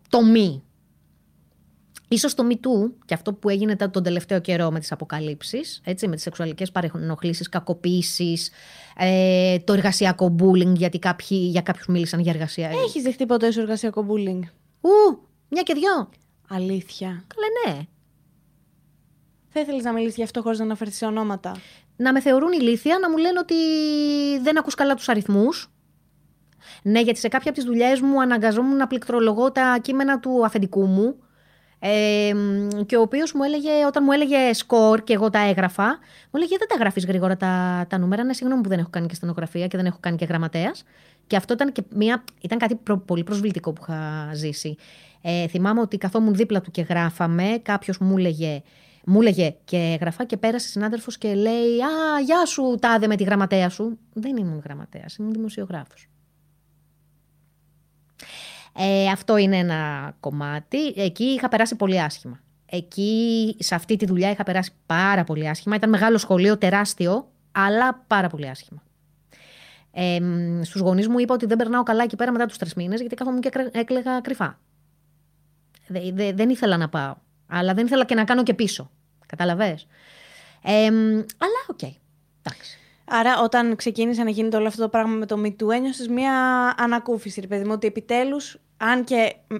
τομή 0.09 0.62
Ίσως 2.12 2.34
το 2.34 2.44
Me 2.50 2.52
Too 2.54 2.92
και 3.04 3.14
αυτό 3.14 3.32
που 3.32 3.48
έγινε 3.48 3.76
τα- 3.76 3.90
τον 3.90 4.02
τελευταίο 4.02 4.40
καιρό 4.40 4.70
με 4.70 4.78
τις 4.80 4.92
αποκαλύψεις, 4.92 5.80
έτσι, 5.84 6.08
με 6.08 6.14
τις 6.14 6.22
σεξουαλικές 6.22 6.70
παρενοχλήσεις, 6.70 7.48
κακοποίησεις, 7.48 8.50
ε, 8.96 9.58
το 9.58 9.72
εργασιακό 9.72 10.34
bullying, 10.38 10.72
γιατί 10.76 10.98
κάποιοι, 10.98 11.38
για 11.50 11.60
κάποιους 11.62 11.86
μίλησαν 11.86 12.20
για 12.20 12.32
εργασία. 12.32 12.68
Έχεις 12.68 13.02
δεχτεί 13.02 13.26
ποτέ 13.26 13.50
σου 13.52 13.60
εργασιακό 13.60 14.06
bullying; 14.08 14.40
Ου, 14.80 15.18
μια 15.48 15.62
και 15.62 15.74
δυο. 15.74 16.08
Αλήθεια. 16.48 17.06
Καλά, 17.06 17.46
ναι. 17.76 17.82
Θα 19.48 19.60
ήθελες 19.60 19.82
να 19.84 19.92
μιλήσεις 19.92 20.16
γι' 20.16 20.22
αυτό 20.22 20.42
χωρίς 20.42 20.58
να 20.58 20.64
αναφερθείς 20.64 20.96
σε 20.96 21.04
ονόματα; 21.06 21.56
Να 21.96 22.12
με 22.12 22.20
θεωρούν 22.20 22.52
ηλίθια, 22.52 22.98
να 22.98 23.10
μου 23.10 23.16
λένε 23.16 23.38
ότι 23.38 23.54
δεν 24.42 24.58
ακούς 24.58 24.74
καλά 24.74 24.94
τους 24.94 25.08
αριθμούς. 25.08 25.70
Ναι, 26.82 27.00
γιατί 27.00 27.18
σε 27.18 27.28
κάποια 27.28 27.50
από 27.50 27.58
τις 27.60 27.68
δουλειές 27.68 28.00
μου 28.00 28.20
αναγκαζόμουν 28.20 28.76
να 28.76 28.86
πληκτρολογώ 28.86 29.52
τα 29.52 29.78
κείμενα 29.82 30.18
του 30.20 30.44
αφεντικού 30.44 30.86
μου. 30.86 31.16
Ε, 31.82 32.34
μ, 32.34 32.68
και 32.86 32.96
ο 32.96 33.00
οποίος 33.00 33.32
μου 33.32 33.42
έλεγε, 33.42 33.70
όταν 33.86 34.02
μου 34.06 34.12
έλεγε 34.12 34.52
σκορ 34.52 35.02
και 35.02 35.12
εγώ 35.12 35.30
τα 35.30 35.38
έγραφα, 35.38 35.86
μου 36.24 36.30
έλεγε 36.32 36.56
δεν 36.58 36.68
τα 36.68 36.76
γράφεις 36.78 37.06
γρήγορα 37.06 37.36
τα, 37.36 37.84
τα 37.88 37.98
νούμερα. 37.98 38.24
Ναι, 38.24 38.32
συγγνώμη 38.32 38.62
που 38.62 38.68
δεν 38.68 38.78
έχω 38.78 38.90
κάνει 38.90 39.06
και 39.06 39.14
στενογραφία 39.14 39.66
και 39.66 39.76
δεν 39.76 39.86
έχω 39.86 39.98
κάνει 40.00 40.16
και 40.16 40.24
γραμματέας. 40.24 40.84
Και 41.26 41.36
αυτό 41.36 41.52
ήταν, 41.54 41.72
και 41.72 41.82
μια, 41.94 42.24
ήταν 42.40 42.58
κάτι 42.58 42.74
προ- 42.74 43.04
πολύ 43.04 43.24
προσβλητικό 43.24 43.72
που 43.72 43.82
είχα 43.88 44.30
ζήσει. 44.34 44.76
Ε, 45.22 45.46
θυμάμαι 45.48 45.80
ότι 45.80 45.96
καθόμουν 45.98 46.34
δίπλα 46.34 46.60
του 46.60 46.70
και 46.70 46.82
γράφαμε, 46.82 47.58
κάποιος 47.62 47.98
μου 47.98 48.16
έλεγε, 48.18 48.62
μου 49.04 49.20
έλεγε 49.20 49.54
και 49.64 49.76
έγραφα 49.76 50.24
και 50.24 50.36
πέρασε 50.36 50.68
συνάδελφος 50.68 51.18
και 51.18 51.34
λέει 51.34 51.80
Α, 51.82 52.20
γεια 52.24 52.46
σου, 52.46 52.76
τάδε 52.80 53.06
με 53.06 53.16
τη 53.16 53.24
γραμματέα 53.24 53.68
σου. 53.68 53.98
Δεν 54.12 54.36
ήμουν 54.36 54.60
γραμματέας, 54.64 55.16
ήμουν 55.16 55.32
δημοσιογράφος. 55.32 56.08
Ε, 58.76 59.09
αυτό 59.09 59.37
είναι 59.37 59.56
ένα 59.56 60.12
κομμάτι. 60.20 60.87
Εκεί 60.87 61.24
είχα 61.24 61.48
περάσει 61.48 61.76
πολύ 61.76 62.00
άσχημα. 62.00 62.40
Εκεί, 62.66 63.56
σε 63.59 63.74
αυτή 63.74 63.96
τη 63.96 64.06
δουλειά, 64.06 64.30
είχα 64.30 64.42
περάσει 64.42 64.70
πάρα 64.87 65.24
πολύ 65.24 65.48
άσχημα. 65.48 65.74
Ήταν 65.76 65.90
μεγάλο 65.90 66.18
σχολείο, 66.18 66.59
τεράστιο, 66.59 67.30
αλλά 67.52 68.04
πάρα 68.06 68.28
πολύ 68.28 68.48
άσχημα. 68.48 68.83
Ε, 69.92 70.18
Στους 70.62 70.80
γονείς 70.80 71.09
μου 71.09 71.18
είπα 71.18 71.35
ότι 71.35 71.46
δεν 71.46 71.56
περνάω 71.56 71.83
καλά 71.83 72.02
εκεί 72.02 72.16
πέρα 72.16 72.33
μετά 72.33 72.46
τους 72.46 72.56
τρεις 72.59 72.74
μήνες, 72.74 73.00
γιατί 73.00 73.14
κάθομαι 73.14 73.38
και 73.38 73.48
κρε- 73.48 73.76
έκλαιγα 73.76 74.20
κρυφά. 74.20 74.59
Δε- 75.87 76.12
δε- 76.12 76.33
δεν 76.33 76.48
ήθελα 76.50 76.76
να 76.76 76.88
πάω. 76.88 77.14
Αλλά 77.46 77.74
δεν 77.74 77.87
ήθελα 77.87 78.04
και 78.04 78.14
να 78.14 78.24
κάνω 78.24 78.42
και 78.42 78.54
πίσω. 78.54 78.90
Κατάλαβες. 79.26 79.78
Ε, 80.62 80.90
μ, 80.90 80.96
αλλά 81.16 81.61
οκ. 81.68 81.83
Εντάξει. 82.42 82.78
Άρα, 83.12 83.40
όταν 83.42 83.76
ξεκίνησε 83.76 84.22
να 84.22 84.30
γίνεται 84.30 84.56
όλο 84.56 84.66
αυτό 84.66 84.82
το 84.82 84.88
πράγμα 84.88 85.14
με 85.14 85.26
το 85.26 85.36
Me 85.44 85.48
Too, 85.48 85.70
ένιωσες 85.72 86.08
μια 86.08 86.32
ανακούφιση, 86.78 87.40
ρε 87.40 87.46
παιδί 87.46 87.64
μου, 87.64 87.72
ότι 87.74 87.86
επιτέλους, 87.86 88.56
αν 88.76 89.04
και 89.04 89.34
μ, 89.48 89.54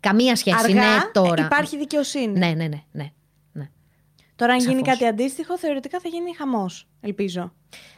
Καμία 0.00 0.36
σχέση 0.36 0.56
αργά, 0.64 0.96
ναι, 0.96 1.10
τώρα. 1.12 1.42
ε, 1.42 1.44
υπάρχει 1.44 1.78
δικαιοσύνη. 1.78 2.38
Ναι, 2.38 2.46
ναι, 2.46 2.66
ναι. 2.66 2.82
ναι, 2.92 3.12
ναι. 3.52 3.70
Τώρα, 4.36 4.52
αν 4.52 4.58
γίνει 4.58 4.72
Σαφώς. 4.72 4.88
κάτι 4.88 5.06
αντίστοιχο, 5.06 5.58
θεωρητικά 5.58 6.00
θα 6.00 6.08
γίνει 6.08 6.34
χαμός. 6.34 6.88
Ελπίζω. 7.00 7.52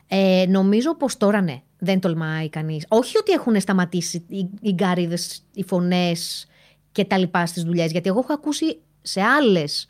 Ε, 0.08 0.44
νομίζω 0.48 0.94
πως 0.96 1.16
τώρα 1.16 1.40
ναι, 1.40 1.62
δεν 1.78 2.00
τολμάει 2.00 2.48
κανείς. 2.48 2.84
Όχι 2.88 3.18
ότι 3.18 3.32
έχουν 3.32 3.60
σταματήσει 3.60 4.24
οι, 4.28 4.48
οι 4.60 4.72
γκάριδες, 4.72 5.44
οι 5.52 5.64
φωνές 5.64 6.46
και 6.92 7.04
τα 7.04 7.18
λοιπά 7.18 7.46
στις 7.46 7.62
δουλειές, 7.62 7.90
γιατί 7.90 8.08
εγώ 8.08 8.18
έχω 8.18 8.32
ακούσει 8.32 8.80
σε 9.02 9.20
άλλες 9.22 9.88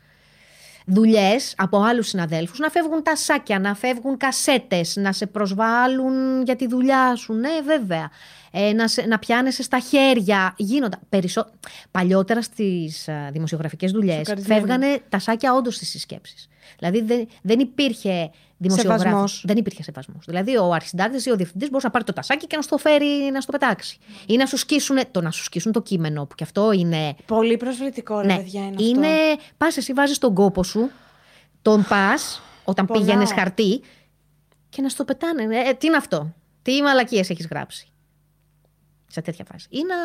δουλειές 0.89 1.53
από 1.57 1.81
άλλους 1.81 2.07
συναδέλφους 2.07 2.59
να 2.59 2.69
φεύγουν 2.69 3.03
τα 3.03 3.15
σάκια, 3.15 3.59
να 3.59 3.75
φεύγουν 3.75 4.17
κασέτες, 4.17 4.95
να 4.95 5.11
σε 5.11 5.25
προσβάλλουν 5.25 6.43
για 6.43 6.55
τη 6.55 6.67
δουλειά 6.67 7.15
σου, 7.15 7.33
ναι 7.33 7.61
βέβαια. 7.65 8.09
Ε, 8.51 8.73
να, 8.73 8.87
σε, 8.87 9.01
να 9.01 9.19
πιάνεσαι 9.19 9.63
στα 9.63 9.79
χέρια. 9.79 10.53
Γίνοντα. 10.57 10.99
Περισσό... 11.09 11.49
Παλιότερα 11.91 12.41
στις 12.41 13.07
α, 13.07 13.29
δημοσιογραφικές 13.31 13.91
δουλειές 13.91 14.17
Σοκαρισμένη. 14.17 14.59
φεύγανε 14.59 14.99
τα 15.09 15.19
σάκια 15.19 15.53
όντως 15.53 15.75
στις 15.75 15.89
συσκέψεις. 15.89 16.47
Δηλαδή 16.77 17.01
δεν, 17.01 17.27
δεν 17.41 17.59
υπήρχε 17.59 18.31
δημοσιογράφος. 18.61 19.03
Σεβασμός. 19.03 19.43
Δεν 19.45 19.57
υπήρχε 19.57 19.83
σεβασμός. 19.83 20.25
Δηλαδή, 20.25 20.57
ο 20.57 20.73
αρχισυντάκτης 20.73 21.25
ή 21.25 21.31
ο 21.31 21.35
διευθυντής 21.35 21.67
μπορούσε 21.67 21.85
να 21.85 21.91
πάρει 21.91 22.05
το 22.05 22.13
τασάκι 22.13 22.47
και 22.47 22.55
να 22.55 22.61
στο 22.61 22.77
φέρει 22.77 23.29
να 23.33 23.41
στο 23.41 23.51
πετάξει. 23.51 23.97
Ή 24.25 24.35
να 24.37 24.45
σου 24.45 24.57
σκίσουν 24.57 24.97
το, 25.11 25.21
να 25.21 25.31
σου 25.31 25.43
σκίσουν 25.43 25.71
το 25.71 25.81
κείμενο, 25.81 26.25
που 26.25 26.35
και 26.35 26.43
αυτό 26.43 26.71
είναι. 26.71 27.15
Πολύ 27.25 27.57
προσβλητικό, 27.57 28.19
ρε 28.19 28.27
ναι, 28.27 28.35
παιδιά, 28.35 28.61
είναι, 28.65 28.75
είναι. 28.83 29.07
αυτό. 29.07 29.43
Πας, 29.57 29.77
εσύ 29.77 29.93
βάζεις 29.93 30.17
τον 30.17 30.33
κόπο 30.33 30.63
σου, 30.63 30.89
τον 31.61 31.85
πας, 31.89 32.41
όταν 32.63 32.85
Πονάω. 32.85 33.03
πήγαινε 33.03 33.25
χαρτί, 33.25 33.81
και 34.69 34.81
να 34.81 34.89
στο 34.89 35.03
πετάνε. 35.05 35.43
Ε, 35.69 35.73
τι 35.73 35.87
είναι 35.87 35.97
αυτό; 35.97 36.33
Τι 36.61 36.81
μαλακίες 36.81 37.29
έχεις 37.29 37.47
γράψει. 37.47 37.87
Σε 39.07 39.21
τέτοια 39.21 39.45
φάση; 39.51 39.67
Ή 39.69 39.79
να. 39.83 39.95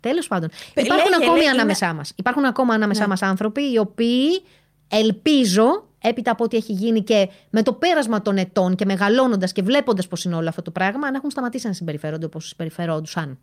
Τέλος 0.00 0.26
πάντων. 0.26 0.48
Πε- 0.74 0.84
Υπάρχουν 0.84 1.10
λέγε, 1.10 1.24
ακόμη 1.24 1.38
λέγε, 1.38 1.50
ανάμεσά 1.50 1.92
μας. 1.92 2.12
Υπάρχουν 2.16 2.44
ακόμα 2.44 2.74
ανάμεσά 2.74 3.00
Ναι. 3.00 3.06
μας 3.06 3.22
άνθρωποι 3.22 3.72
οι 3.72 3.78
οποίοι 3.78 4.42
ελπίζω, 4.88 5.86
έπειτα 6.00 6.30
από 6.30 6.44
ό,τι 6.44 6.56
έχει 6.56 6.72
γίνει 6.72 7.02
και 7.02 7.28
με 7.50 7.62
το 7.62 7.72
πέρασμα 7.72 8.22
των 8.22 8.36
ετών 8.36 8.74
και 8.74 8.84
μεγαλώνοντας 8.84 9.52
και 9.52 9.62
βλέποντας 9.62 10.06
πώς 10.08 10.24
είναι 10.24 10.34
όλο 10.34 10.48
αυτό 10.48 10.62
το 10.62 10.70
πράγμα, 10.70 11.10
να 11.10 11.16
έχουν 11.16 11.30
σταματήσει 11.30 11.66
να 11.66 11.72
συμπεριφέρονται 11.72 12.26
όπως 12.26 12.48
συμπεριφερόντουσαν. 12.48 13.38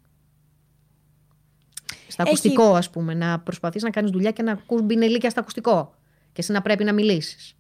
Στα 2.07 2.21
Έχει- 2.23 2.31
ακουστικό, 2.31 2.75
ας 2.75 2.89
πούμε. 2.89 3.13
Να 3.13 3.39
προσπαθείς 3.39 3.83
να 3.83 3.89
κάνεις 3.89 4.11
δουλειά 4.11 4.31
και 4.31 4.41
να 4.43 4.51
ακούς 4.51 4.81
μπινελίκια 4.81 5.29
στα 5.29 5.39
ακουστικό. 5.39 5.93
Και 6.33 6.41
εσύ 6.41 6.51
να 6.51 6.61
πρέπει 6.61 6.83
να 6.83 6.93
μιλήσεις. 6.93 7.55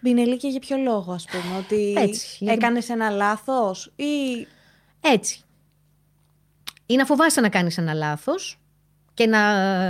Μπινελίκια 0.00 0.50
για 0.50 0.60
ποιο 0.60 0.76
λόγο, 0.76 1.12
ας 1.12 1.24
πούμε. 1.24 1.56
Ότι 1.58 1.92
Έτσι, 1.96 2.36
γιατί- 2.38 2.56
έκανες 2.56 2.88
ένα 2.88 3.10
λάθος 3.10 3.92
ή. 3.96 4.46
Έτσι. 5.00 5.40
Ή 6.86 6.96
να 6.96 7.04
φοβάσαι 7.04 7.40
να 7.40 7.48
κάνεις 7.48 7.78
ένα 7.78 7.94
λάθος 7.94 8.58
και 9.16 9.26
να 9.26 9.38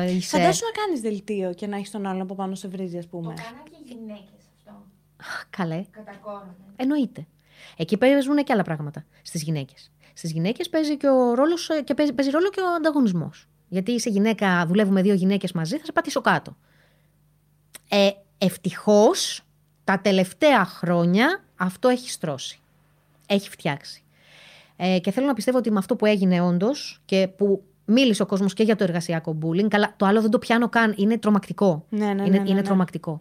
είσαι. 0.04 0.36
Φαντάσου 0.36 0.64
να 0.64 0.70
κάνεις 0.82 1.00
δελτίο 1.00 1.54
και 1.54 1.66
να 1.66 1.76
έχεις 1.76 1.90
τον 1.90 2.06
άλλον 2.06 2.20
από 2.20 2.34
πάνω 2.34 2.54
σε 2.54 2.68
βρίζει, 2.68 2.98
ας 2.98 3.04
Το 3.04 3.10
πούμε. 3.16 3.34
κάναν 3.34 3.62
και 3.64 3.76
γυναίκες 3.84 4.44
αυτό. 4.56 4.82
Καλέ. 5.50 5.84
Κατακόρωνε. 5.90 6.54
Εννοείται. 6.76 7.26
Εκεί 7.76 7.96
παίζουν 7.96 8.36
και 8.36 8.52
άλλα 8.52 8.62
πράγματα 8.62 9.04
στις 9.22 9.42
γυναίκες. 9.42 9.90
Στις 10.14 10.32
γυναίκες 10.32 10.68
παίζει 10.68 10.96
και 10.96 11.08
ο 11.08 11.34
ρόλος, 11.34 11.70
και 11.84 11.94
παίζει, 11.94 12.12
παίζει 12.12 12.30
ρόλο 12.30 12.50
και 12.50 12.60
ο 12.60 12.74
ανταγωνισμός. 12.74 13.48
Γιατί 13.68 13.92
είσαι 13.92 14.10
γυναίκα, 14.10 14.66
δουλεύουμε 14.66 15.02
δύο 15.02 15.14
γυναίκες 15.14 15.52
μαζί, 15.52 15.76
θα 15.78 15.84
σε 15.84 15.92
πατήσω 15.92 16.20
κάτω. 16.20 16.56
Ε, 17.88 18.10
Ευτυχώς 18.38 19.42
τα 19.84 20.00
τελευταία 20.00 20.64
χρόνια 20.64 21.44
αυτό 21.56 21.88
έχει 21.88 22.10
στρώσει. 22.10 22.60
Έχει 23.26 23.48
φτιάξει. 23.50 24.02
Ε, 24.76 24.98
και 24.98 25.10
θέλω 25.10 25.26
να 25.26 25.34
πιστεύω 25.34 25.58
ότι 25.58 25.70
με 25.70 25.78
αυτό 25.78 25.96
που 25.96 26.06
έγινε 26.06 26.40
όντως 26.40 27.00
και 27.04 27.28
που 27.28 27.64
μίλησε 27.86 28.22
ο 28.22 28.26
κόσμος 28.26 28.54
και 28.54 28.62
για 28.62 28.76
το 28.76 28.84
εργασιακό 28.84 29.38
bullying. 29.42 29.68
Καλά, 29.68 29.94
το 29.96 30.06
άλλο 30.06 30.20
δεν 30.20 30.30
το 30.30 30.38
πιάνω 30.38 30.68
καν. 30.68 30.94
Είναι 30.96 31.18
τρομακτικό. 31.18 31.84
Ναι, 31.88 32.06
ναι, 32.06 32.12
ναι, 32.12 32.22
είναι, 32.22 32.38
ναι, 32.38 32.48
είναι 32.48 32.60
ναι. 32.60 32.62
τρομακτικό. 32.62 33.20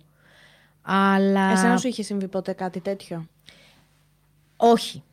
Αλλά. 0.81 1.51
Εσένα 1.51 1.77
σου 1.77 1.87
είχε 1.87 2.03
συμβεί 2.03 2.27
ποτέ 2.27 2.53
κάτι 2.53 2.79
τέτοιο; 2.79 3.27
Όχι. 4.57 5.03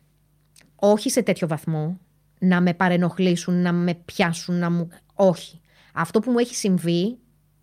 Όχι 0.77 1.11
σε 1.11 1.23
τέτοιο 1.23 1.49
βαθμό. 1.49 1.99
Να 2.38 2.61
με 2.61 2.75
παρενοχλήσουν, 2.75 3.62
να 3.62 3.73
με 3.73 3.95
πιάσουν, 4.05 4.59
να 4.59 4.71
μου. 4.71 4.88
Όχι. 5.15 5.61
Αυτό 5.93 6.21
που 6.21 6.31
μου 6.31 6.38
έχει 6.38 6.55
συμβεί 6.55 7.19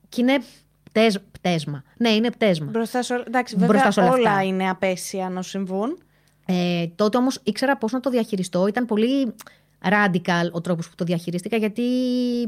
και 0.10 0.22
είναι 0.22 0.38
πτέσ... 0.84 1.20
πτέσμα. 1.32 1.84
Ναι, 1.98 2.10
είναι 2.10 2.32
πτέσμα. 2.32 2.66
Μπροστά 2.70 3.04
σε 3.04 3.14
όλα. 3.14 3.24
Εντάξει, 3.28 3.56
Μπροστά 3.56 3.74
βέβαια 3.74 3.92
σε 3.92 4.00
όλα 4.00 4.12
όλα 4.12 4.30
αυτά. 4.30 4.44
είναι 4.44 4.70
απέσια 4.70 5.30
να 5.30 5.42
σου 5.42 5.50
συμβούν. 5.50 5.98
Ε, 6.46 6.88
τότε 6.96 7.18
όμως 7.18 7.40
ήξερα 7.44 7.78
πώς 7.78 7.92
να 7.92 8.00
το 8.00 8.10
διαχειριστώ. 8.10 8.68
Ήταν 8.68 8.86
πολύ 8.86 9.34
radical 9.84 10.52
ο 10.52 10.62
τρόπος 10.62 10.90
που 10.90 10.96
το 10.96 11.04
διαχειρίστηκα 11.04 11.58
γιατί 11.58 11.84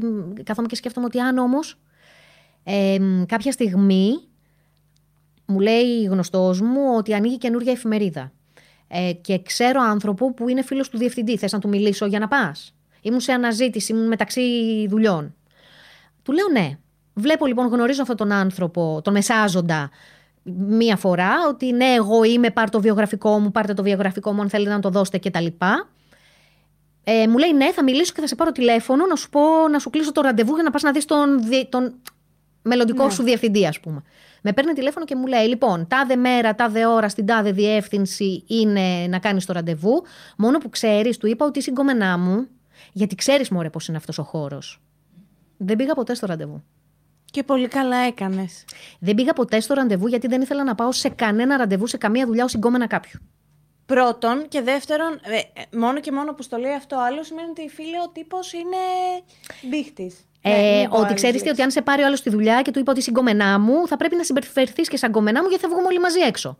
μ, 0.02 0.42
κάθομαι 0.42 0.66
και 0.66 0.76
σκέφτομαι 0.76 1.06
ότι 1.06 1.18
αν 1.18 1.38
όμως 1.38 1.78
ε, 2.64 2.98
μ, 2.98 3.24
κάποια 3.26 3.52
στιγμή 3.52 4.12
μου 5.46 5.60
λέει 5.60 6.04
γνωστός 6.04 6.60
μου 6.60 6.94
ότι 6.96 7.14
ανοίγει 7.14 7.38
καινούργια 7.38 7.72
εφημερίδα 7.72 8.32
ε, 8.88 9.12
και 9.12 9.42
ξέρω 9.42 9.80
άνθρωπο 9.80 10.34
που 10.34 10.48
είναι 10.48 10.62
φίλος 10.62 10.88
του 10.88 10.98
διευθυντή. 10.98 11.36
Θες 11.36 11.52
να 11.52 11.58
του 11.58 11.68
μιλήσω 11.68 12.06
για 12.06 12.18
να 12.18 12.28
πας; 12.28 12.74
Ήμουν 13.00 13.20
σε 13.20 13.32
αναζήτηση, 13.32 13.92
ήμουν 13.92 14.06
μεταξύ 14.06 14.40
δουλειών. 14.88 15.34
Του 16.22 16.32
λέω 16.32 16.48
ναι. 16.52 16.78
Βλέπω 17.14 17.46
λοιπόν, 17.46 17.66
γνωρίζω 17.66 18.02
αυτόν 18.02 18.16
τον 18.16 18.32
άνθρωπο, 18.32 19.00
τον 19.04 19.12
μεσάζοντα 19.12 19.90
μία 20.54 20.96
φορά, 20.96 21.32
ότι 21.48 21.72
ναι, 21.72 21.84
εγώ 21.84 22.24
είμαι, 22.24 22.50
πάρ 22.50 22.70
το 22.70 22.80
βιογραφικό 22.80 23.38
μου, 23.38 23.50
πάρτε 23.50 23.74
το 23.74 23.82
βιογραφικό 23.82 24.32
μου 24.32 24.40
αν 24.40 24.48
θέλετε 24.48 24.70
να 24.70 24.80
το 24.80 24.90
δώσετε 24.90 25.18
κτλ. 25.18 25.46
Ε, 27.04 27.26
μου 27.28 27.38
λέει 27.38 27.52
ναι, 27.52 27.72
θα 27.72 27.82
μιλήσω 27.82 28.12
και 28.12 28.20
θα 28.20 28.26
σε 28.26 28.34
πάρω 28.34 28.52
τηλέφωνο 28.52 29.06
να 29.06 29.16
σου 29.16 29.28
πω 29.28 29.40
να 29.70 29.78
σου 29.78 29.90
κλείσω 29.90 30.12
το 30.12 30.20
ραντεβού 30.20 30.54
για 30.54 30.62
να 30.62 30.70
πας 30.70 30.82
να 30.82 30.92
δεις 30.92 31.04
τον, 31.04 31.42
δι- 31.42 31.68
τον 31.68 31.94
μελλοντικό 32.62 33.10
σου 33.10 33.22
διευθυντή, 33.22 33.66
ας 33.66 33.80
πούμε. 33.80 34.02
Με 34.42 34.52
παίρνει 34.52 34.72
τηλέφωνο 34.72 35.04
και 35.04 35.16
μου 35.16 35.26
λέει: 35.26 35.46
Λοιπόν, 35.48 35.86
τάδε 35.88 36.16
μέρα, 36.16 36.54
τάδε 36.54 36.86
ώρα, 36.86 37.08
στην 37.08 37.26
τάδε 37.26 37.52
διεύθυνση 37.52 38.44
είναι 38.46 39.06
να 39.08 39.18
κάνεις 39.18 39.46
το 39.46 39.52
ραντεβού. 39.52 40.02
Μόνο 40.36 40.58
που 40.58 40.68
ξέρεις, 40.68 41.16
του 41.16 41.26
είπα 41.26 41.46
ότι 41.46 41.58
είσαι 41.58 41.70
η 41.70 41.74
γκόμενά 41.76 42.18
μου, 42.18 42.46
γιατί 42.92 43.14
ξέρεις 43.14 43.48
μωρέ 43.48 43.70
πώς 43.70 43.88
είναι 43.88 43.96
αυτός 43.96 44.18
ο 44.18 44.22
χώρος. 44.22 44.80
Δεν 45.56 45.76
πήγα 45.76 45.94
ποτέ 45.94 46.14
στο 46.14 46.26
ραντεβού. 46.26 46.64
Και 47.24 47.42
πολύ 47.42 47.68
καλά 47.68 47.96
έκανες. 47.96 48.64
Δεν 48.98 49.14
πήγα 49.14 49.32
ποτέ 49.32 49.60
στο 49.60 49.74
ραντεβού 49.74 50.06
γιατί 50.06 50.26
δεν 50.26 50.40
ήθελα 50.40 50.64
να 50.64 50.74
πάω 50.74 50.92
σε 50.92 51.08
κανένα 51.08 51.56
ραντεβού, 51.56 51.86
σε 51.86 51.96
καμία 51.96 52.26
δουλειά 52.26 52.44
ως 52.44 52.50
συγκόμενα 52.50 52.86
κάποιου. 52.86 53.20
Πρώτον 53.92 54.48
και 54.48 54.62
δεύτερον, 54.62 55.20
ε, 55.22 55.36
ε, 55.36 55.76
μόνο 55.76 56.00
και 56.00 56.12
μόνο 56.12 56.34
που 56.34 56.42
στο 56.42 56.56
λέει 56.56 56.72
αυτό 56.72 56.96
άλλο 56.96 57.22
σημαίνει 57.22 57.48
ότι 57.48 57.68
φίλε 57.68 58.00
ο 58.06 58.08
τύπος 58.08 58.52
είναι 58.52 58.76
μπίχτης. 59.62 60.26
Ε, 60.42 60.86
ότι 60.90 61.14
ξέρεις 61.14 61.42
ότι 61.50 61.62
αν 61.62 61.70
σε 61.70 61.82
πάρει 61.82 62.02
ο 62.02 62.06
άλλος 62.06 62.18
στη 62.18 62.30
δουλειά 62.30 62.62
και 62.62 62.70
του 62.70 62.78
είπα 62.78 62.90
ότι 62.90 63.00
είσαι 63.00 63.10
η 63.10 63.14
γκόμενά 63.16 63.58
μου, 63.58 63.86
θα 63.86 63.96
πρέπει 63.96 64.16
να 64.16 64.24
συμπεριφερθείς 64.24 64.88
και 64.88 64.96
σαν 64.96 65.10
γκόμενά 65.10 65.42
μου 65.42 65.48
γιατί 65.48 65.62
θα 65.62 65.68
βγούμε 65.68 65.86
όλοι 65.86 65.98
μαζί 65.98 66.20
έξω. 66.20 66.58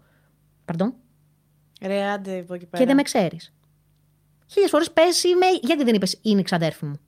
Παρντών. 0.64 0.95
Ρε, 1.83 2.05
άντε 2.05 2.38
από 2.38 2.55
εκεί 2.55 2.66
πέρα. 2.66 2.83
Και 2.83 2.87
δεν 2.87 2.97
με 2.97 3.03
ξέρεις. 3.03 3.53
Χίλιες 4.47 4.71
φορές 4.71 4.90
πες 4.90 5.25
είμαι. 5.25 5.47
Γιατί 5.62 5.85
δεν 5.85 5.95
είπες 5.95 6.18
είναι 6.23 6.40
η 6.40 6.42
ξαδέρφη 6.42 6.85
μου. 6.85 7.01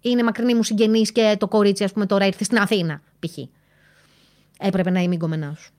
Είναι 0.00 0.22
μακρινή 0.22 0.54
μου 0.54 0.62
συγγενής 0.62 1.12
και 1.12 1.36
το 1.38 1.48
κορίτσι, 1.48 1.84
ας 1.84 1.92
πούμε, 1.92 2.06
τώρα 2.06 2.26
ήρθε 2.26 2.44
στην 2.44 2.58
Αθήνα, 2.58 3.02
π.χ. 3.18 3.38
Έπρεπε 4.58 4.90
να 4.90 5.00
είμαι 5.00 5.14
η 5.14 5.18
γκόμενά 5.20 5.54
σου. 5.58 5.75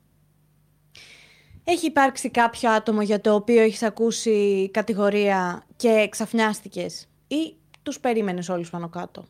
Έχει 1.70 1.86
υπάρξει 1.86 2.30
κάποιο 2.30 2.72
άτομο 2.72 3.02
για 3.02 3.22
το 3.22 3.34
οποίο 3.34 3.62
έχεις 3.62 3.84
ακούσει 3.84 4.70
κατηγορία 4.74 5.64
και 5.76 6.08
ξαφνιάστηκες 6.12 7.08
ή 7.28 7.56
τους 7.84 8.00
περίμενες 8.00 8.50
όλους 8.50 8.70
πάνω 8.70 8.90
κάτω; 8.90 9.26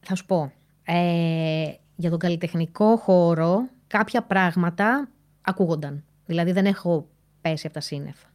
Θα 0.00 0.14
σου 0.14 0.26
πω. 0.26 0.52
Ε, 0.84 1.72
για 1.96 2.10
τον 2.10 2.18
καλλιτεχνικό 2.18 2.96
χώρο, 2.96 3.68
κάποια 3.86 4.22
πράγματα 4.22 5.08
ακούγονταν. 5.42 6.04
Δηλαδή 6.26 6.52
δεν 6.52 6.66
έχω 6.66 7.06
πέσει 7.40 7.66
από 7.66 7.74
τα 7.74 7.80
σύννεφα. 7.80 8.26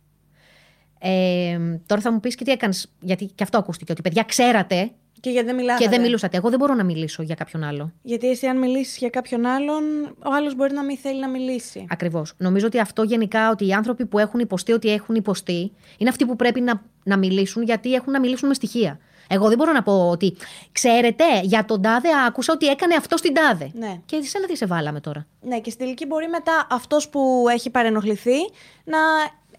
Ε, 1.00 1.80
τώρα 1.86 2.02
θα 2.02 2.12
μου 2.12 2.20
πεις 2.20 2.36
και 2.36 2.43
τι 2.43 2.52
έκανες, 2.52 2.91
γιατί 3.00 3.26
και 3.26 3.43
αυτό 3.43 3.58
ακούστηκε, 3.58 3.91
ότι 3.91 4.02
παιδιά 4.02 4.24
ξέρατε 4.24 4.91
Και 5.19 5.30
γιατί 5.30 5.45
δεν 5.45 5.56
μιλάγατε; 5.56 5.84
και 5.84 5.89
δεν 5.89 6.01
μιλούσατε. 6.01 6.38
Εγώ 6.38 6.49
δεν 6.49 6.60
μπορώ 6.60 6.73
να 6.73 6.84
μιλήσω 6.84 7.23
για 7.23 7.36
κάποιον 7.36 7.63
άλλο. 7.63 7.91
Γιατί 8.01 8.30
εσύ 8.30 8.47
αν 8.47 8.58
μιλήσεις 8.58 8.97
για 8.97 9.10
κάποιον 9.10 9.45
άλλον, 9.45 9.84
ο 10.06 10.34
άλλος 10.34 10.56
μπορεί 10.56 10.73
να 10.73 10.84
μην 10.84 10.97
θέλει 10.97 11.19
να 11.19 11.30
μιλήσει. 11.30 11.86
Ακριβώς. 11.89 12.34
Νομίζω 12.38 12.65
ότι 12.65 12.80
αυτό 12.80 13.03
γενικά, 13.03 13.49
ότι 13.49 13.67
οι 13.67 13.73
άνθρωποι 13.73 14.06
που 14.06 14.19
έχουν 14.19 14.39
υποστεί 14.39 14.71
ότι 14.71 14.89
έχουν 14.89 15.15
υποστεί, 15.15 15.71
είναι 15.97 16.10
αυτοί 16.10 16.25
που 16.25 16.36
πρέπει 16.36 16.62
να, 16.62 16.82
να 17.03 17.17
μιλήσουν, 17.17 17.63
γιατί 17.63 17.93
έχουν 17.93 18.13
να 18.13 18.19
μιλήσουν 18.19 18.47
με 18.47 18.53
στοιχεία. 18.53 18.99
Εγώ 19.30 19.47
δεν 19.47 19.58
μπορώ 19.58 19.71
να 19.71 19.84
πω 19.84 20.10
ότι 20.10 20.36
ξέρετε, 20.71 21.23
για 21.43 21.65
τον 21.65 21.82
τάδε 21.82 22.10
άκουσα 22.27 22.53
ότι 22.53 22.67
έκανε 22.67 22.95
αυτό 22.95 23.17
στην 23.17 23.34
τάδε. 23.34 23.71
Ναι. 23.73 23.99
Και 24.06 24.15
εσένα 24.15 24.45
τι 24.45 24.56
σε 24.56 24.65
βάλαμε 24.65 24.99
τώρα; 24.99 25.27
Ναι, 25.41 25.60
και 25.60 25.69
στη 25.69 25.80
τελική 25.80 26.06
μπορεί 26.06 26.27
μετά 26.27 26.67
αυτός 26.69 27.10
που 27.10 27.45
έχει 27.49 27.69
παρενοχληθεί 27.69 28.38
να 28.84 28.97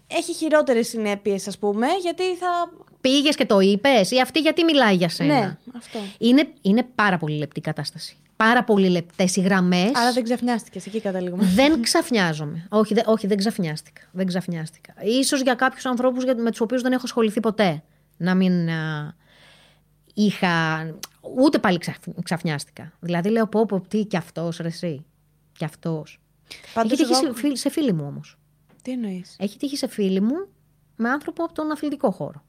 έχει 0.07 0.33
χειρότερες 0.33 0.87
συνέπειες, 0.87 1.47
ας 1.47 1.57
πούμε, 1.57 1.87
γιατί 2.01 2.23
θα... 2.35 2.71
Πήγες 3.01 3.35
και 3.35 3.45
το 3.45 3.59
είπες, 3.59 4.11
ή 4.11 4.19
αυτή 4.21 4.39
γιατί 4.39 4.63
μιλάει 4.63 4.95
για 4.95 5.09
σένα; 5.09 5.39
Ναι, 5.39 5.57
αυτό. 5.77 5.99
Είναι, 6.17 6.47
είναι 6.61 6.83
πάρα 6.95 7.17
πολύ 7.17 7.37
λεπτή 7.37 7.61
κατάσταση. 7.61 8.17
Πάρα 8.35 8.63
πολύ 8.63 8.89
λεπτές 8.89 9.35
οι 9.35 9.41
γραμμές. 9.41 9.91
Άρα 9.93 10.11
δεν 10.13 10.23
ξαφνιάστηκες, 10.23 10.85
εκεί 10.85 10.99
καταλήγουμε. 11.01 11.43
Δεν 11.45 11.81
ξαφνιάζομαι. 11.81 12.67
Όχι, 12.69 12.93
δε, 12.93 13.01
όχι, 13.05 13.27
δεν 13.27 13.37
ξαφνιάστηκα. 13.37 14.01
Δεν 14.11 14.25
ξαφνιάστηκα. 14.27 14.93
Ίσως 15.03 15.41
για 15.41 15.53
κάποιους 15.53 15.85
ανθρώπους 15.85 16.23
για- 16.23 16.35
με 16.35 16.49
τους 16.51 16.59
οποίους 16.61 16.81
δεν 16.81 16.91
έχω 16.91 17.01
ασχοληθεί 17.05 17.39
ποτέ. 17.39 17.83
Να 18.17 18.35
μην 18.35 18.69
α, 18.69 19.15
είχα... 20.13 20.85
Ούτε 21.37 21.59
πάλι 21.59 21.77
ξαφ- 21.77 22.21
ξαφνιάστηκα. 22.23 22.91
Δηλαδή 22.99 23.29
λέω 23.29 23.47
πω 23.47 23.65
πω 23.65 23.79
τι 23.87 24.05
κι 24.05 24.17
αυτός 24.17 24.57
ρε 24.57 24.67
εσύ. 24.67 25.05
Κι 25.57 25.65
αυτός. 25.65 26.19
Πάντως 26.73 26.91
Έχει 26.91 27.01
τύχει 27.05 27.23
εγώ- 27.23 27.33
σε, 27.35 27.39
φίλ- 27.41 27.57
σε 27.57 27.69
φίλη 27.69 27.93
μου 27.93 28.05
όμως. 28.07 28.37
Τι 28.81 28.91
εννοείς; 28.91 29.35
Έχει 29.39 29.57
τύχει 29.57 29.77
σε 29.77 29.87
φίλη 29.87 30.21
μου 30.21 30.35
με 30.95 31.09
άνθρωπο 31.09 31.43
από 31.43 31.53
τον 31.53 31.71
αθλητικό 31.71 32.11
χώρο. 32.11 32.43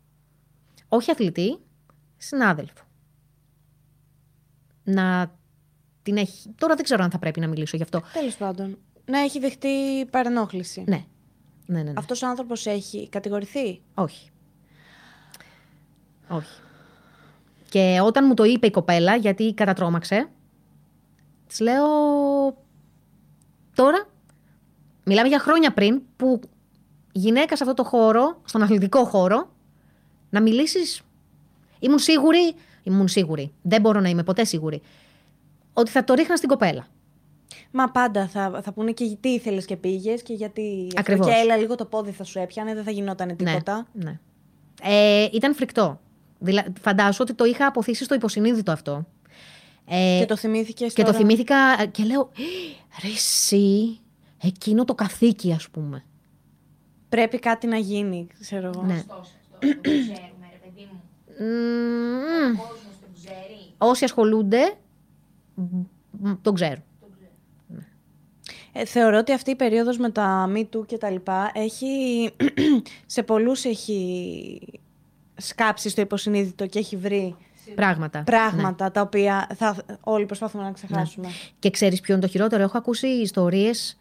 Όχι 0.92 1.10
αθλητή, 1.10 1.58
συνάδελφο. 2.16 2.84
Να 4.84 5.34
την 6.02 6.16
έχει... 6.16 6.54
Τώρα 6.58 6.74
δεν 6.74 6.84
ξέρω 6.84 7.04
αν 7.04 7.10
θα 7.10 7.18
πρέπει 7.18 7.40
να 7.40 7.48
μιλήσω 7.48 7.76
γι' 7.76 7.82
αυτό. 7.82 8.02
Τέλος 8.12 8.36
πάντων. 8.36 8.78
Να 9.04 9.18
έχει 9.18 9.38
δεχτεί 9.38 10.06
παρενόχληση. 10.10 10.84
Ναι. 10.86 11.04
Ναι, 11.66 11.78
ναι, 11.78 11.82
ναι. 11.82 11.92
Αυτός 11.96 12.22
ο 12.22 12.26
άνθρωπος 12.28 12.66
έχει 12.66 13.08
κατηγορηθεί; 13.08 13.82
Όχι. 13.94 14.30
Όχι. 16.28 16.60
Και 17.68 18.00
όταν 18.02 18.24
μου 18.26 18.34
το 18.34 18.44
είπε 18.44 18.66
η 18.66 18.70
κοπέλα, 18.70 19.16
γιατί 19.16 19.54
κατατρώμαξε, 19.54 20.30
της 21.46 21.60
λέω. 21.60 21.86
Τώρα, 23.74 24.08
μιλάμε 25.04 25.28
για 25.28 25.38
χρόνια 25.38 25.72
πριν, 25.72 26.02
που 26.16 26.40
γυναίκα 27.12 27.56
σε 27.56 27.62
αυτό 27.62 27.74
το 27.74 27.84
χώρο, 27.84 28.40
στον 28.44 28.62
αθλητικό 28.62 29.04
χώρο, 29.04 29.50
να 30.30 30.40
μιλήσεις. 30.40 31.02
Ήμουν 31.78 31.98
σίγουρη, 31.98 32.54
ήμουν 32.82 33.08
σίγουρη, 33.08 33.52
δεν 33.62 33.80
μπορώ 33.80 34.00
να 34.00 34.08
είμαι 34.08 34.22
ποτέ 34.22 34.44
σίγουρη, 34.44 34.82
ότι 35.72 35.90
θα 35.90 36.04
το 36.04 36.14
ρίχνα 36.14 36.36
στην 36.36 36.48
κοπέλα. 36.48 36.86
Μα 37.70 37.90
πάντα 37.90 38.28
θα, 38.28 38.60
θα 38.62 38.72
πούνε 38.72 38.92
και 38.92 39.16
τι 39.20 39.28
ήθελες 39.28 39.64
και 39.64 39.76
πήγες 39.76 40.22
και 40.22 40.32
γιατί. 40.32 40.84
αυτό. 40.86 41.00
Ακριβώς. 41.00 41.26
Και 41.26 41.32
έλα, 41.32 41.56
λίγο 41.56 41.74
το 41.74 41.84
πόδι 41.84 42.10
θα 42.10 42.24
σου 42.24 42.38
έπιανε, 42.38 42.74
δεν 42.74 42.84
θα 42.84 42.90
γινόταν 42.90 43.36
τίποτα. 43.36 43.86
Ναι. 43.92 44.04
ναι. 44.04 44.18
Ε, 44.82 45.28
ήταν 45.32 45.54
φρικτό. 45.54 46.00
Δηλαδή, 46.38 46.72
φαντάσου 46.80 47.18
ότι 47.20 47.34
το 47.34 47.44
είχα 47.44 47.66
αποθήσει 47.66 48.04
στο 48.04 48.14
υποσυνείδητο 48.14 48.72
αυτό. 48.72 49.06
Ε, 49.86 50.18
Και 50.18 50.26
το 50.26 50.36
θυμήθηκε. 50.36 50.86
και 50.86 51.02
το 51.02 51.12
θυμήθηκα 51.12 51.56
ε, 51.80 51.86
και 51.86 52.04
λέω, 52.04 52.20
«Ε, 52.20 53.06
ρε 53.06 53.12
εσύ, 53.12 53.98
εκείνο 54.42 54.84
το 54.84 54.94
καθήκη 54.94 55.52
ας 55.52 55.68
πούμε. 55.68 56.04
Πρέπει 57.08 57.38
κάτι 57.38 57.66
να 57.66 57.76
γίνει, 57.76 58.26
ξέρω 58.40 58.70
εγώ. 58.74 58.82
Ναι. 58.82 58.94
Ωστόσο 58.94 59.18
αυτό. 59.20 59.22
Δεν 59.22 59.38
το 59.38 59.39
ξέρουμε, 59.82 60.46
ρε 60.52 60.58
παιδί 60.62 60.88
μου. 60.92 61.00
Μμμ, 61.38 62.58
Ο 62.58 62.62
κόσμο 62.62 62.90
το 63.00 63.06
ξέρει. 63.14 63.74
όσοι 63.78 64.04
ασχολούνται, 64.04 64.74
μ, 65.54 65.62
μ, 66.10 66.32
τον 66.42 66.54
ξέρουν. 66.54 66.82
Ε, 68.72 68.84
θεωρώ 68.84 69.18
ότι 69.18 69.32
αυτή 69.32 69.50
η 69.50 69.56
περίοδος 69.56 69.98
με 69.98 70.10
τα 70.10 70.50
Me 70.54 70.64
Too 70.76 70.86
και 70.86 70.98
τα 70.98 71.10
λοιπά 71.10 71.50
έχει, 71.54 71.86
σε 73.06 73.22
πολλούς 73.22 73.64
έχει 73.64 74.60
σκάψει 75.36 75.88
στο 75.88 76.00
υποσυνείδητο 76.00 76.66
και 76.66 76.78
έχει 76.78 76.96
βρει 76.96 77.36
Πράγματα. 77.74 78.22
πράγματα 78.22 78.90
τα 78.90 79.00
οποία 79.00 79.46
θα, 79.54 79.76
όλοι 80.00 80.26
προσπαθούμε 80.26 80.64
να 80.64 80.72
ξεχάσουμε. 80.72 81.28
Και 81.58 81.70
ξέρεις 81.70 82.00
ποιο 82.00 82.14
είναι 82.14 82.22
το 82.22 82.28
χειρότερο; 82.28 82.62
Έχω 82.62 82.78
ακούσει 82.78 83.06
ιστορίες 83.06 83.98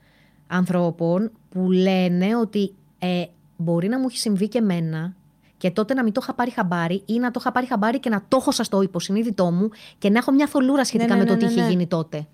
ανθρώπων 0.47 1.31
που 1.49 1.71
λένε 1.71 2.35
ότι 2.35 2.73
ε, 2.99 3.23
μπορεί 3.57 3.87
να 3.87 3.99
μου 3.99 4.05
έχει 4.07 4.17
συμβεί 4.17 4.47
και 4.47 4.57
εμένα 4.57 5.15
και 5.59 5.71
τότε 5.71 5.93
να 5.93 6.03
μην 6.03 6.13
το 6.13 6.19
είχα 6.23 6.33
πάρει 6.33 6.51
χαμπάρι 6.51 7.03
ή 7.05 7.19
να 7.19 7.31
το 7.31 7.39
είχα 7.39 7.51
πάρει 7.51 7.65
χαμπάρι 7.65 7.99
και 7.99 8.09
να 8.09 8.23
το 8.27 8.37
έχω 8.41 8.51
στο 8.51 8.81
υποσυνείδητό 8.81 9.51
μου 9.51 9.69
και 9.97 10.09
να 10.09 10.17
έχω 10.17 10.31
μια 10.31 10.47
θολούρα 10.47 10.85
σχετικά 10.85 11.13
ναι, 11.13 11.19
με 11.19 11.25
το 11.25 11.31
ναι, 11.33 11.37
τι 11.37 11.45
ναι, 11.45 11.51
είχε 11.51 11.61
ναι. 11.61 11.69
γίνει 11.69 11.87
τότε. 11.87 12.27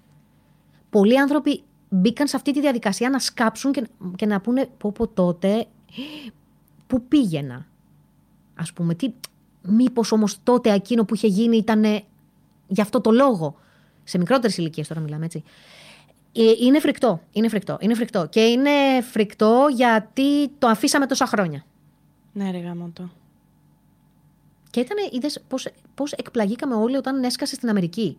Πολλοί 0.90 1.20
άνθρωποι 1.20 1.64
μπήκαν 1.90 2.28
σε 2.28 2.36
αυτή 2.36 2.54
τη 2.54 2.62
διαδικασία 2.62 3.10
να 3.10 3.20
σκάψουν 3.20 3.72
και, 3.72 3.88
και 4.16 4.26
να 4.26 4.42
πούνε 4.42 4.70
πω 4.78 4.92
πω 4.92 5.08
τότε 5.08 5.66
πού 6.88 7.02
πήγαινα; 7.08 7.66
Ας 8.56 8.74
πούμε, 8.74 8.96
τι, 8.96 9.14
μήπως 9.62 10.12
όμως 10.12 10.44
τότε 10.44 10.74
εκείνο 10.74 11.06
που 11.06 11.16
είχε 11.16 11.28
γίνει 11.28 11.58
ήταν 11.58 11.84
για 12.68 12.84
αυτό 12.84 13.02
το 13.02 13.12
λόγο; 13.12 13.56
Σε 14.04 14.18
μικρότερες 14.18 14.58
ηλικίες 14.58 14.88
τώρα 14.88 15.02
μιλάμε 15.02 15.26
έτσι. 15.26 15.44
Ε, 16.32 16.42
Είναι 16.60 16.80
φρικτό, 16.80 17.22
είναι 17.32 17.50
φρικτό, 17.50 17.78
είναι 17.80 17.96
φρικτό. 17.96 18.28
Και 18.30 18.42
είναι 18.42 19.02
φρικτό 19.12 19.68
γιατί 19.76 20.48
το 20.48 20.68
αφήσαμε 20.68 21.06
τόσα 21.06 21.26
χρόνια. 21.26 21.66
Ναι, 22.38 22.52
ρε 22.52 22.58
γάμο 22.58 22.92
το. 22.94 23.10
Και 24.70 24.80
ήταν, 24.80 24.98
είδες 25.12 25.44
πώς, 25.48 25.68
πώς 25.96 26.12
εκπλαγήκαμε 26.12 26.76
όλοι 26.76 26.96
όταν 26.96 27.24
έσκασε 27.24 27.56
στην 27.56 27.70
Αμερική. 27.70 28.18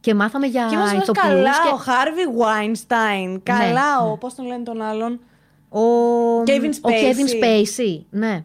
Και 0.00 0.14
μάθαμε 0.14 0.46
για 0.46 0.66
Και 0.70 0.76
μας 0.76 0.92
λες 0.92 1.02
ηθοποιούς 1.02 1.26
καλά 1.26 1.50
και... 1.50 1.68
ο 1.72 1.76
Χάρβι 1.76 2.26
Βάινστάιν. 2.36 3.42
Καλά 3.42 4.00
ο, 4.00 4.18
πώς 4.18 4.34
τον 4.34 4.46
λένε 4.46 4.62
τον 4.62 4.82
άλλον. 4.82 5.20
Ο 5.68 5.80
Kevin 6.42 6.70
Ο 6.82 6.88
Kevin 6.88 7.42
Spacey. 7.42 7.44
Spacey, 7.44 8.04
ναι. 8.10 8.44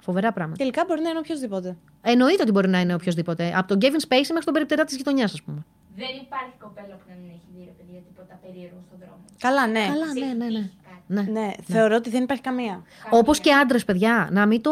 Φοβερά 0.00 0.32
πράγματα. 0.32 0.58
Τελικά 0.58 0.84
μπορεί 0.86 1.00
να 1.00 1.08
είναι 1.08 1.18
οποιοδήποτε. 1.18 1.76
Εννοείται 2.02 2.42
ότι 2.42 2.52
μπορεί 2.52 2.68
να 2.68 2.80
είναι 2.80 2.94
οποιοδήποτε. 2.94 3.52
Από 3.56 3.68
τον 3.68 3.78
Kevin 3.80 4.00
Spacey 4.08 4.28
μέχρι 4.28 4.44
τον 4.44 4.52
περιπτερά 4.52 4.84
της 4.84 4.96
γειτονιάς, 4.96 5.32
ας 5.32 5.42
πούμε. 5.42 5.64
Δεν 5.96 6.08
υπάρχει 6.22 6.52
κοπέλα 6.58 6.94
που 6.94 7.04
να 7.08 7.14
μην 7.20 7.30
έχει 7.30 7.46
δει 7.56 7.62
ρε 7.64 7.70
παιδιά 7.70 8.00
τίποτα 8.00 8.38
περίεργο 8.42 8.78
στον 8.86 8.98
δρόμο. 8.98 9.24
Καλά, 9.38 9.66
ναι. 9.66 9.86
Καλά, 9.86 10.12
ναι, 10.12 10.44
ναι, 10.44 10.58
ναι. 10.58 10.70
Ναι. 11.12 11.22
Ναι, 11.22 11.50
θεωρώ 11.64 11.94
ότι 11.96 12.10
δεν 12.10 12.22
υπάρχει 12.22 12.42
καμία. 12.42 12.82
Όπως 13.10 13.40
και 13.40 13.52
άντρες, 13.52 13.84
παιδιά, 13.84 14.28
να 14.32 14.46
μην 14.46 14.60
το 14.62 14.70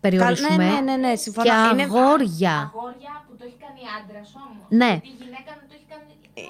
περιορίσουμε. 0.00 0.56
Ναι, 0.56 0.64
ναι, 0.70 0.80
ναι, 0.80 0.96
ναι, 1.08 1.16
συμφωνώ. 1.16 1.46
Και 1.50 1.54
Είναι- 1.72 1.82
αγόρια. 1.82 2.72
Αγόρια 2.74 3.24
που 3.28 3.36
το 3.38 3.44
έχει 3.46 3.56
κάνει 3.60 3.80
άντρας 4.02 4.32
όμως. 4.36 4.66
Ναι. 4.68 5.00
Η 5.02 5.14
γυναίκα 5.18 5.50
να 5.60 5.62
το 5.68 5.74
έχει 5.74 5.84
κάνει. 5.88 6.02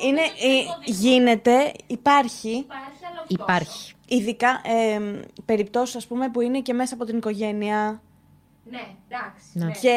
Είναι, 0.09 0.21
Νομίζω 0.21 0.33
ότι 0.37 0.47
ε, 0.47 0.55
είναι 0.57 0.65
κωδικό. 0.67 0.93
γίνεται, 1.09 1.73
υπάρχει, 1.87 2.49
Υπάρχει, 2.51 3.05
αλλά 3.11 3.21
όχι 3.25 3.37
τόσο. 3.37 3.43
Υπάρχει. 3.45 3.95
ειδικά 4.09 4.49
ε, 4.65 5.21
περιπτώσεις 5.45 5.97
ας 5.97 6.07
πούμε 6.07 6.29
που 6.31 6.41
είναι 6.41 6.61
και 6.61 6.73
μέσα 6.73 6.95
από 6.95 7.05
την 7.05 7.17
οικογένεια 7.17 8.01
Ναι, 8.71 8.83
εντάξει. 9.09 9.45
Ναι. 9.53 9.65
Ναι. 9.65 9.71
και, 9.73 9.93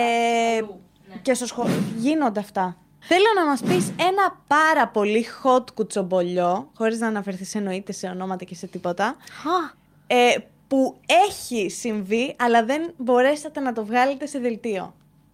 αλλού, 0.58 0.80
ναι. 1.10 1.16
και 1.22 1.34
στο 1.34 1.46
σχολείο. 1.46 1.84
Γίνονται 1.98 2.40
αυτά. 2.40 2.78
Θέλω 3.00 3.26
να 3.36 3.46
μας 3.46 3.62
πεις 3.62 3.90
ένα 3.90 4.42
πάρα 4.48 4.88
πολύ 4.88 5.26
hot 5.44 5.74
κουτσομπολιό, 5.74 6.70
χωρίς 6.76 7.00
να 7.00 7.08
αναφερθείς 7.08 7.56
εννοείται 7.56 7.92
σε 7.92 8.08
ονόματα 8.08 8.44
και 8.46 8.56
σε 8.56 8.68
τίποτα, 8.68 9.06
Α, 9.06 9.16
ε, 10.08 10.36
που 10.68 10.98
έχει 11.28 11.70
συμβεί, 11.70 12.36
αλλά 12.40 12.66
δεν 12.66 12.94
μπορέσατε 12.98 13.60
να 13.60 13.74
το 13.74 13.86
βγάλετε 13.86 14.26
σε 14.26 14.40
δελτίο. 14.40 14.94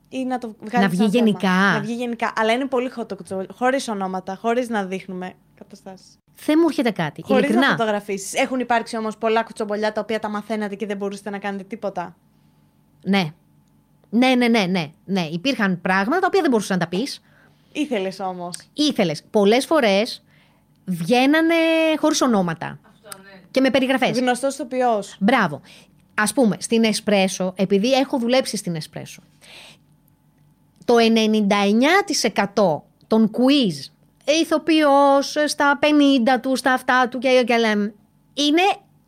Ή 0.09 0.24
να 0.26 0.38
το 0.38 0.55
βγάλετε 0.59 0.80
Να 0.82 0.88
βγει 0.89 0.97
σαν 0.97 1.11
θέμα. 1.11 1.26
γενικά. 1.26 1.49
Να 1.49 1.80
βγει 1.80 1.93
γενικά. 1.93 2.34
Αλλά 2.36 2.51
είναι 2.51 2.66
πολύ 2.66 2.91
hot 2.97 3.07
το 3.07 3.16
κουτσομπολιό. 3.16 3.49
Χωρίς 3.55 3.88
ονόματα, 3.88 4.36
χωρίς 4.36 4.70
να 4.70 4.84
δείχνουμε 4.86 5.34
καταστάσεις. 5.57 6.18
δεν 6.45 6.57
μου 6.61 6.68
έρχεται 6.68 6.91
κάτι. 6.91 7.22
Χωρίς 7.22 7.41
να 7.41 7.47
Ειλικρινά. 7.49 7.76
φωτογραφίσεις. 7.78 8.34
Έχουν 8.34 8.59
υπάρξει 8.59 8.97
όμως 8.97 9.18
πολλά 9.18 9.43
κουτσομπολιά 9.43 9.91
τα 9.91 10.01
οποία 10.01 10.20
τα 10.20 10.30
μαθαίνατε 10.30 10.76
και 10.76 10.86
δεν 10.86 10.97
μπορούσατε 10.97 11.30
να 11.30 11.38
κάνετε 11.38 11.63
τίποτα. 11.63 12.16
Ναι. 13.03 13.34
Ναι, 14.09 14.28
ναι, 14.36 14.47
ναι, 14.47 14.66
ναι, 14.66 14.91
ναι. 15.05 15.22
Υπήρχαν 15.32 15.82
πράγματα 15.82 16.20
τα 16.20 16.28
οποία 16.28 16.41
δεν 16.41 16.49
μπορούσες 16.49 16.70
να 16.70 16.78
τα 16.78 16.88
πεις. 16.88 17.22
Ήθελες 17.76 18.19
όμως. 18.19 18.55
Ήθελες. 18.73 19.23
Πολλές 19.32 19.65
φορές 19.65 20.23
βγαίνανε 20.86 21.55
χωρίς 21.99 22.21
ονόματα. 22.21 22.80
Αυτό, 22.91 23.17
ναι. 23.23 23.41
Και 23.51 23.61
με 23.61 23.69
περιγραφές. 23.69 24.19
Γνωστός 24.19 24.53
ηθοποιός. 24.53 25.15
Μπράβο. 25.19 25.61
Α 26.13 26.34
πούμε, 26.34 26.57
στην 26.59 26.84
Εσπρέσο, 26.84 27.53
επειδή 27.55 27.91
έχω 27.91 28.17
δουλέψει 28.17 28.57
στην 28.57 28.76
Εσπρέσο, 28.76 29.21
το 30.86 30.95
99% 30.99 32.84
των 33.07 33.32
quiz, 33.32 33.91
ηθοποιός 34.41 35.36
στα 35.45 35.80
50 35.82 36.39
του, 36.41 36.55
στα 36.55 36.73
αυτά 36.73 37.07
του 37.07 37.17
και, 37.17 37.43
και 37.45 37.57
λέμε, 37.57 37.93
είναι 38.34 38.61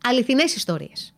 αληθινές 0.04 0.54
ιστορίες. 0.54 1.14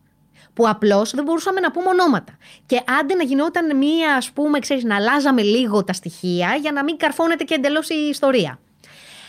Που 0.53 0.67
απλώς 0.69 1.11
δεν 1.11 1.23
μπορούσαμε 1.23 1.59
να 1.59 1.71
πούμε 1.71 1.87
ονόματα. 1.89 2.37
Και 2.65 2.81
άντε 2.99 3.13
να 3.15 3.23
γινόταν 3.23 3.77
μία, 3.77 4.15
ας 4.15 4.31
πούμε, 4.31 4.59
ξέρεις, 4.59 4.83
να 4.83 4.95
αλλάζαμε 4.95 5.41
λίγο 5.41 5.83
τα 5.83 5.93
στοιχεία 5.93 6.55
για 6.61 6.71
να 6.71 6.83
μην 6.83 6.97
καρφώνεται 6.97 7.43
και 7.43 7.53
εντελώς 7.53 7.89
η 7.89 8.07
ιστορία. 8.09 8.59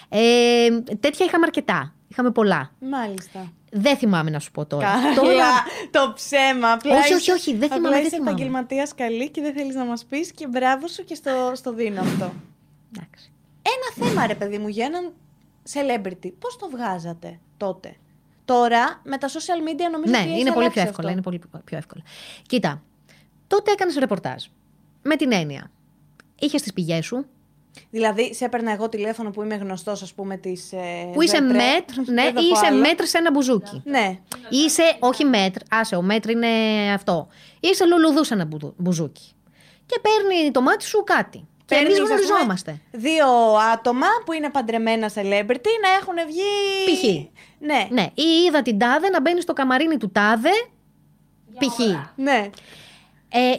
Ε, 0.09 0.69
τέτοια 1.01 1.27
είχαμε 1.27 1.45
αρκετά. 1.47 1.95
Είχαμε 2.09 2.31
πολλά. 2.31 2.71
Μάλιστα. 2.81 3.53
Δεν 3.71 3.97
θυμάμαι 3.97 4.31
να 4.31 4.39
σου 4.39 4.51
πω 4.51 4.67
τώρα. 4.67 4.85
Καλά. 4.87 5.15
Τώρα 5.15 5.47
Το 5.91 6.13
ψέμα. 6.15 6.73
Απλά 6.73 6.97
Όχι, 6.97 7.03
είσαι- 7.05 7.15
όχι, 7.15 7.31
όχι, 7.31 7.51
δεν 7.55 7.65
απλά 7.65 7.77
θυμάμαι, 7.77 7.95
δεν 7.97 8.05
είσαι 8.07 8.17
θυμάμαι. 8.17 8.31
επαγγελματίας 8.31 8.95
καλή 8.95 9.31
και 9.31 9.41
δεν 9.41 9.53
θέλεις 9.55 9.75
να 9.75 9.85
μας 9.85 10.05
πεις 10.05 10.33
και 10.33 10.47
μπράβο 10.47 10.89
σου 10.89 11.05
και 11.05 11.15
στο, 11.15 11.53
στο 11.55 11.73
δίνω 11.73 12.01
αυτό. 12.01 12.33
Εντάξει. 12.97 13.31
Ένα 13.63 14.07
θέμα, 14.09 14.27
ρε 14.27 14.35
παιδί 14.35 14.59
μου, 14.59 14.69
για 14.69 14.85
έναν 14.85 15.13
celebrity. 15.73 16.33
Πώς 16.39 16.57
το 16.57 16.69
βγάζατε 16.71 17.39
τότε; 17.57 17.97
Τώρα 18.45 19.01
με 19.05 19.19
τα 19.19 19.29
social 19.29 19.69
media 19.69 19.91
νομίζω 19.93 20.13
Ναι, 20.13 20.19
ότι 20.19 20.29
έχει 20.31 20.41
είναι 20.41 20.51
πολύ 20.53 20.65
αλλάξει 20.65 20.81
πιο 20.81 20.83
εύκολα. 20.89 21.09
αυτό. 21.09 21.11
Είναι 21.11 21.23
πολύ 21.23 21.41
πιο 21.65 21.77
εύκολα. 21.77 22.03
Κοίτα, 22.47 22.83
τότε 23.47 23.71
έκανες 23.73 23.97
ρεπορτάζ. 23.97 24.45
Με 25.03 25.17
την 25.17 25.33
έννοια. 25.33 25.71
Είχες 26.39 26.63
τις 26.63 26.73
πηγές 26.73 27.05
σου, 27.05 27.27
Δηλαδή, 27.91 28.35
σε 28.35 28.45
έπαιρνα 28.45 28.73
εγώ 28.73 28.89
τηλέφωνο 28.89 29.31
που 29.31 29.43
είμαι 29.43 29.55
γνωστός, 29.55 30.03
ας 30.03 30.13
πούμε, 30.15 30.37
της. 30.37 30.73
Ε, 30.73 31.11
που 31.13 31.23
είσαι 31.23 31.41
Βετρέ. 31.41 31.57
μέτρ, 31.57 31.99
ναι, 32.13 32.23
Δεν 32.23 32.35
θα 32.35 32.41
ή 32.41 32.49
πω 32.49 32.55
είσαι 32.57 32.67
άλλο. 32.67 32.79
μέτρ 32.81 33.05
σε 33.05 33.19
ένα 33.19 33.31
μπουζούκι. 33.31 33.83
Ναι. 33.85 34.19
Είσαι, 34.49 34.83
όχι 34.99 35.25
μέτρ, 35.25 35.61
άσε, 35.71 35.97
ο 35.97 36.03
μέτρ 36.03 36.31
είναι 36.31 36.49
αυτό. 36.95 37.29
Είσαι 37.61 37.87
λουλουδούς 37.87 38.27
σε 38.27 38.35
ένα 38.35 38.45
μπου- 38.45 38.75
μπουζούκι. 38.77 39.33
Και 39.87 40.01
παίρνει 40.03 40.51
το 40.51 40.61
μάτι 40.63 40.85
σου 40.85 41.03
κάτι. 41.05 41.47
Και 41.65 41.75
εμείς 41.75 41.89
Παίρνεις, 41.89 42.01
ας 42.01 42.09
πούμε, 42.09 42.15
γνωριζόμαστε. 42.15 42.81
Δύο 42.91 43.27
άτομα 43.73 44.07
που 44.25 44.33
είναι 44.33 44.51
παντρεμένα 44.51 45.09
celebrity 45.09 45.73
να 45.83 45.91
έχουν 46.01 46.15
βγει. 46.27 46.85
Π.χ. 46.87 47.05
Ναι. 47.59 47.89
Ναι, 47.91 48.07
ή 48.15 48.23
είδα 48.47 48.63
την 48.63 48.79
τάδε 48.79 49.09
να 49.09 49.21
μπαίνει 49.21 49.41
στο 49.41 49.53
καμαρίνι 49.53 49.97
του 49.97 50.11
τάδε, 50.11 50.51
π.χ. 51.59 51.79
Ναι. 52.17 52.51
Ε, 53.29 53.55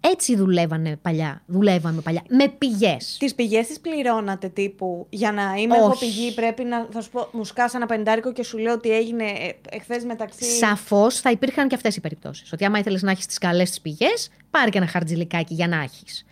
έτσι 0.00 0.36
δουλεύανε 0.36 0.96
παλιά. 1.02 1.42
Δουλεύαμε 1.46 2.00
παλιά. 2.00 2.22
Με 2.28 2.48
πηγές. 2.48 3.16
Τις 3.18 3.34
πηγές 3.34 3.66
τις 3.66 3.80
πληρώνατε 3.80 4.48
τύπου 4.48 5.06
για 5.10 5.32
να 5.32 5.54
είμαι 5.56 5.76
εγώ 5.76 5.86
Όχι. 5.86 6.04
πηγή. 6.04 6.34
Πρέπει 6.34 6.64
να. 6.64 6.86
Θα 6.90 7.00
σου 7.00 7.10
πω, 7.10 7.28
μου 7.32 7.44
σκάσα 7.44 7.76
ένα 7.76 7.86
πεντάρικο 7.86 8.32
και 8.32 8.42
σου 8.42 8.58
λέω 8.58 8.72
ότι 8.72 8.90
έγινε 8.90 9.54
εχθές 9.70 10.04
μεταξύ. 10.04 10.44
Σαφώς 10.44 11.20
θα 11.20 11.30
υπήρχαν 11.30 11.68
και 11.68 11.74
αυτές 11.74 11.96
οι 11.96 12.00
περιπτώσεις. 12.00 12.52
Ότι 12.52 12.64
άμα 12.64 12.78
ήθελες 12.78 13.02
να 13.02 13.10
έχεις 13.10 13.26
τις 13.26 13.38
καλές 13.38 13.68
τις 13.68 13.80
πηγές, 13.80 14.30
πάρε 14.50 14.70
και 14.70 14.78
ένα 14.78 14.86
χαρτζηλικάκι 14.86 15.54
για 15.54 15.68
να 15.68 15.82
έχεις. 15.82 16.26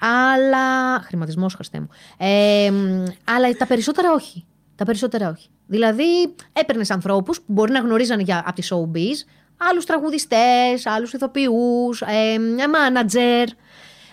Αλλά. 0.00 0.98
Χρηματισμός, 1.00 1.54
Χριστέ 1.54 1.80
μου. 1.80 1.88
Ε, 2.16 2.70
μ, 2.70 3.04
αλλά 3.24 3.52
τα 3.56 3.66
περισσότερα 3.66 4.12
όχι. 4.12 4.44
Τα 4.76 4.84
περισσότερα 4.84 5.28
όχι. 5.28 5.48
Δηλαδή, 5.66 6.34
έπαιρνες 6.52 6.90
ανθρώπους 6.90 7.38
που 7.38 7.52
μπορεί 7.52 7.72
να 7.72 7.80
γνωρίζανε 7.80 8.22
για, 8.22 8.42
από 8.46 8.60
τη 8.60 8.68
showbiz, 8.70 9.28
άλλους 9.56 9.84
τραγουδιστές, 9.84 10.86
άλλους 10.86 11.12
ηθοποιούς, 11.12 12.00
ε, 12.00 12.68
μάνατζερ. 12.68 13.48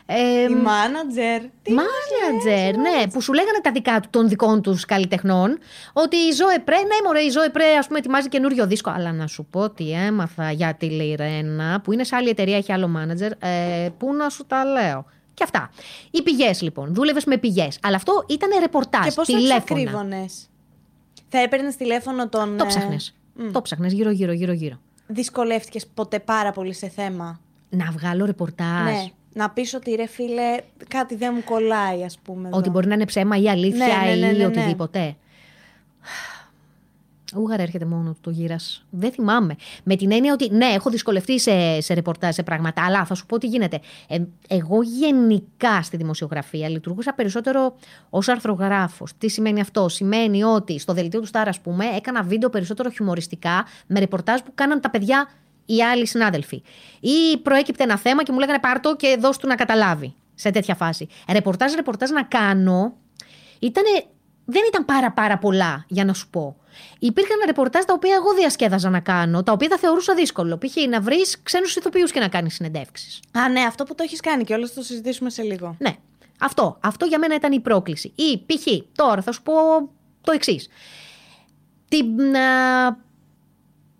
Ε, 0.07 0.43
Η 0.49 0.55
μάνατζερ. 0.55 1.41
Τι 1.61 1.73
Μάνατζερ, 1.73 2.77
ναι, 2.77 3.07
που 3.07 3.21
σου 3.21 3.33
λέγανε 3.33 3.59
τα 3.61 3.71
δικά 3.71 3.99
του, 3.99 4.07
των 4.11 4.29
δικών 4.29 4.61
τους 4.61 4.85
καλλιτεχνών, 4.85 5.59
ότι 5.93 6.15
η 6.15 6.29
Ζωe 6.37 6.61
Πρέ, 6.63 6.75
ναι, 6.75 6.95
μωρέ, 7.05 7.19
η 7.19 7.31
Ζωe 7.33 7.51
Πρέ, 7.51 7.77
ας 7.77 7.87
πούμε, 7.87 7.99
ετοιμάζει 7.99 8.27
καινούριο 8.27 8.67
δίσκο. 8.67 8.91
Αλλά 8.95 9.11
να 9.11 9.27
σου 9.27 9.47
πω 9.49 9.59
ότι 9.59 9.91
έμαθα 9.91 10.51
για 10.51 10.73
τη 10.73 10.85
Λιρένα, 10.85 11.81
που 11.83 11.93
είναι 11.93 12.03
σε 12.03 12.15
άλλη 12.15 12.29
εταιρεία, 12.29 12.57
έχει 12.57 12.71
άλλο 12.71 12.87
μάνατζερ, 12.87 13.31
ε, 13.31 13.89
πού 13.97 14.13
να 14.13 14.29
σου 14.29 14.45
τα 14.45 14.65
λέω. 14.65 15.05
Και 15.35 15.43
αυτά. 15.43 15.69
Οι 16.11 16.21
πηγές, 16.21 16.61
λοιπόν. 16.61 16.93
Δούλευες 16.93 17.25
με 17.25 17.37
πηγές. 17.37 17.79
Αλλά 17.81 17.95
αυτό 17.95 18.25
ήταν 18.29 18.49
ρεπορτάζ. 18.59 19.03
Και 19.05 19.11
πώς 19.15 19.27
το 19.27 19.33
τηλέφωνα. 19.37 19.55
εξακρίβωνες; 19.55 20.49
Θα 21.29 21.39
έπαιρνες 21.39 21.75
τηλέφωνο 21.75 22.29
τον. 22.29 22.57
Το 22.57 22.63
ε, 22.63 22.67
ψάχνες. 22.67 23.15
Το 23.51 23.61
ψάχνες 23.61 23.93
γύρω-γύρω, 23.93 24.31
γύρω-γύρω. 24.31 24.79
Δυσκολεύτηκες 25.07 25.87
ποτέ 25.93 26.19
πάρα 26.19 26.51
πολύ 26.51 26.73
σε 26.73 26.89
θέμα; 26.89 27.39
Να 27.69 27.91
βγάλω 27.91 28.25
ρεπορτάζ. 28.25 28.83
Ναι. 28.83 29.05
Να 29.33 29.49
πεις 29.49 29.73
ότι 29.73 29.91
ρε 29.91 30.07
φίλε, 30.07 30.57
κάτι 30.87 31.15
δεν 31.15 31.31
μου 31.35 31.43
κολλάει, 31.43 32.03
ας 32.03 32.19
πούμε. 32.23 32.47
Ότι 32.47 32.57
εδώ. 32.57 32.71
μπορεί 32.71 32.87
να 32.87 32.93
είναι 32.93 33.05
ψέμα 33.05 33.37
ή 33.37 33.49
αλήθεια 33.49 33.85
Ναι, 33.85 34.09
ναι, 34.09 34.15
ναι, 34.15 34.27
ή 34.27 34.31
ναι, 34.31 34.37
ναι. 34.37 34.45
οτιδήποτε. 34.45 35.15
Ούγαρα 37.39 37.61
έρχεται 37.61 37.85
μόνο 37.85 38.11
του 38.11 38.17
το 38.21 38.29
γύρας. 38.29 38.85
Δεν 38.89 39.11
θυμάμαι. 39.11 39.55
Με 39.83 39.95
την 39.95 40.11
έννοια 40.11 40.33
ότι 40.33 40.49
ναι, 40.51 40.65
έχω 40.65 40.89
δυσκολευτεί 40.89 41.39
σε, 41.39 41.81
σε 41.81 41.93
ρεπορτάζ, 41.93 42.33
σε 42.33 42.43
πράγματα, 42.43 42.85
αλλά 42.85 43.05
θα 43.05 43.15
σου 43.15 43.25
πω 43.25 43.37
τι 43.37 43.47
γίνεται. 43.47 43.79
Ε, 44.07 44.17
εγώ 44.47 44.81
γενικά 44.83 45.81
στη 45.81 45.97
δημοσιογραφία 45.97 46.69
λειτουργούσα 46.69 47.13
περισσότερο 47.13 47.75
ως 48.09 48.27
αρθρογράφος. 48.27 49.11
Τι 49.17 49.29
σημαίνει 49.29 49.61
αυτό; 49.61 49.89
Σημαίνει 49.89 50.43
ότι 50.43 50.79
στο 50.79 50.93
δελτίο 50.93 51.19
του 51.19 51.25
Στάρα, 51.25 51.49
ας 51.49 51.59
πούμε, 51.59 51.85
έκανα 51.85 52.23
βίντεο 52.23 52.49
περισσότερο 52.49 52.89
χιουμοριστικά 52.89 53.65
με 53.87 53.99
ρεπορτάζ 53.99 54.39
που 54.39 54.51
κάναν 54.55 54.81
τα 54.81 54.89
παιδιά 54.89 55.29
οι 55.65 55.83
άλλοι 55.83 56.07
συνάδελφοι. 56.07 56.61
Ή 56.99 57.37
προέκυπτε 57.43 57.83
ένα 57.83 57.97
θέμα 57.97 58.23
και 58.23 58.31
μου 58.31 58.39
λέγανε 58.39 58.59
πάρτο 58.59 58.95
και 58.95 59.17
δώσ' 59.19 59.37
του 59.37 59.47
να 59.47 59.55
καταλάβει. 59.55 60.15
Σε 60.35 60.51
τέτοια 60.51 60.75
φάση. 60.75 61.07
Ρεπορτάζ, 61.31 61.73
ρεπορτάζ 61.73 62.09
να 62.09 62.23
κάνω. 62.23 62.93
Ήτανε, 63.59 63.89
δεν 64.45 64.61
ήταν 64.67 64.85
πάρα 64.85 65.11
πάρα 65.11 65.37
πολλά, 65.37 65.85
για 65.87 66.05
να 66.05 66.13
σου 66.13 66.29
πω. 66.29 66.55
Υπήρχαν 66.99 67.37
ρεπορτάζ 67.45 67.83
τα 67.83 67.93
οποία 67.93 68.15
εγώ 68.15 68.33
διασκέδαζα 68.33 68.89
να 68.89 68.99
κάνω, 68.99 69.43
τα 69.43 69.51
οποία 69.51 69.67
θα 69.67 69.77
θεωρούσα 69.77 70.13
δύσκολο. 70.13 70.57
Π.χ. 70.57 70.75
να 70.89 71.01
βρεις 71.01 71.41
ξένους 71.43 71.75
ηθοποιούς 71.75 72.11
και 72.11 72.19
να 72.19 72.27
κάνεις 72.27 72.53
συνεντεύξεις. 72.53 73.19
Α, 73.31 73.49
ναι, 73.49 73.61
αυτό 73.61 73.83
που 73.83 73.95
το 73.95 74.03
έχεις 74.03 74.19
κάνει 74.19 74.43
και 74.43 74.53
όλο 74.53 74.67
θα 74.67 74.73
το 74.73 74.81
συζητήσουμε 74.81 75.29
σε 75.29 75.41
λίγο. 75.41 75.75
Ναι. 75.79 75.95
Αυτό. 76.39 76.77
Αυτό 76.83 77.05
για 77.05 77.19
μένα 77.19 77.35
ήταν 77.35 77.51
η 77.51 77.59
πρόκληση. 77.59 78.13
Ή 78.15 78.37
π.χ. 78.45 78.67
τώρα 78.95 79.21
θα 79.21 79.31
σου 79.31 79.41
πω 79.41 79.53
το 80.21 80.31
εξής. 80.31 80.67
Την 81.89 82.35
α, 82.35 82.97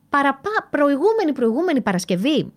παραπά, 0.10 0.68
προηγούμενη, 0.70 1.32
προηγούμενη 1.34 1.82
Παρασκευή 1.82 2.54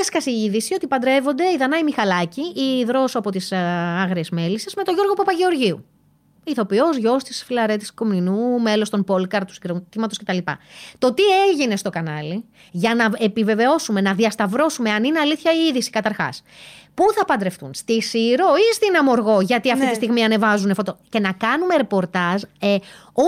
έσκασε 0.00 0.30
η 0.30 0.42
είδηση 0.42 0.74
ότι 0.74 0.86
παντρεύονται 0.86 1.44
η 1.50 1.56
Δανάη 1.56 1.82
Μιχαλάκη, 1.82 2.40
η 2.54 2.78
υδρός 2.78 3.16
από 3.16 3.30
τις 3.30 3.52
Άγριες 4.02 4.30
Μέλισσες, 4.30 4.74
με 4.74 4.82
τον 4.82 4.94
Γιώργο 4.94 5.14
Παπαγεωργίου. 5.14 5.84
Ηθοποιός, 6.46 6.96
γιος 6.96 7.22
της 7.24 7.44
Φιλαρέτη 7.44 7.86
Κομνηνού, 7.94 8.60
μέλος 8.60 8.90
των 8.90 9.04
Πόλκαρ, 9.04 9.44
του 9.44 9.52
συγκροτήματος 9.52 10.18
κτλ. 10.18 10.38
Το 10.98 11.14
τι 11.14 11.22
έγινε 11.50 11.76
στο 11.76 11.90
κανάλι, 11.90 12.44
για 12.70 12.94
να 12.94 13.10
επιβεβαιώσουμε, 13.18 14.00
να 14.00 14.14
διασταυρώσουμε 14.14 14.90
αν 14.90 15.04
είναι 15.04 15.18
αλήθεια 15.18 15.52
η 15.52 15.66
είδηση 15.68 15.90
καταρχάς. 15.90 16.42
Πού 16.94 17.04
θα 17.16 17.24
παντρευτούν, 17.24 17.74
στη 17.74 18.02
Σύρο 18.02 18.46
ή 18.70 18.74
στην 18.74 18.96
Αμοργό, 18.96 19.40
γιατί 19.40 19.70
αυτή 19.70 19.84
Ναι. 19.84 19.90
τη 19.90 19.96
στιγμή 19.96 20.24
ανεβάζουν 20.24 20.74
φωτο. 20.74 20.98
Και 21.08 21.20
να 21.20 21.32
κάνουμε 21.32 21.76
ρεπορτάζ 21.76 22.42
ε, 22.58 22.76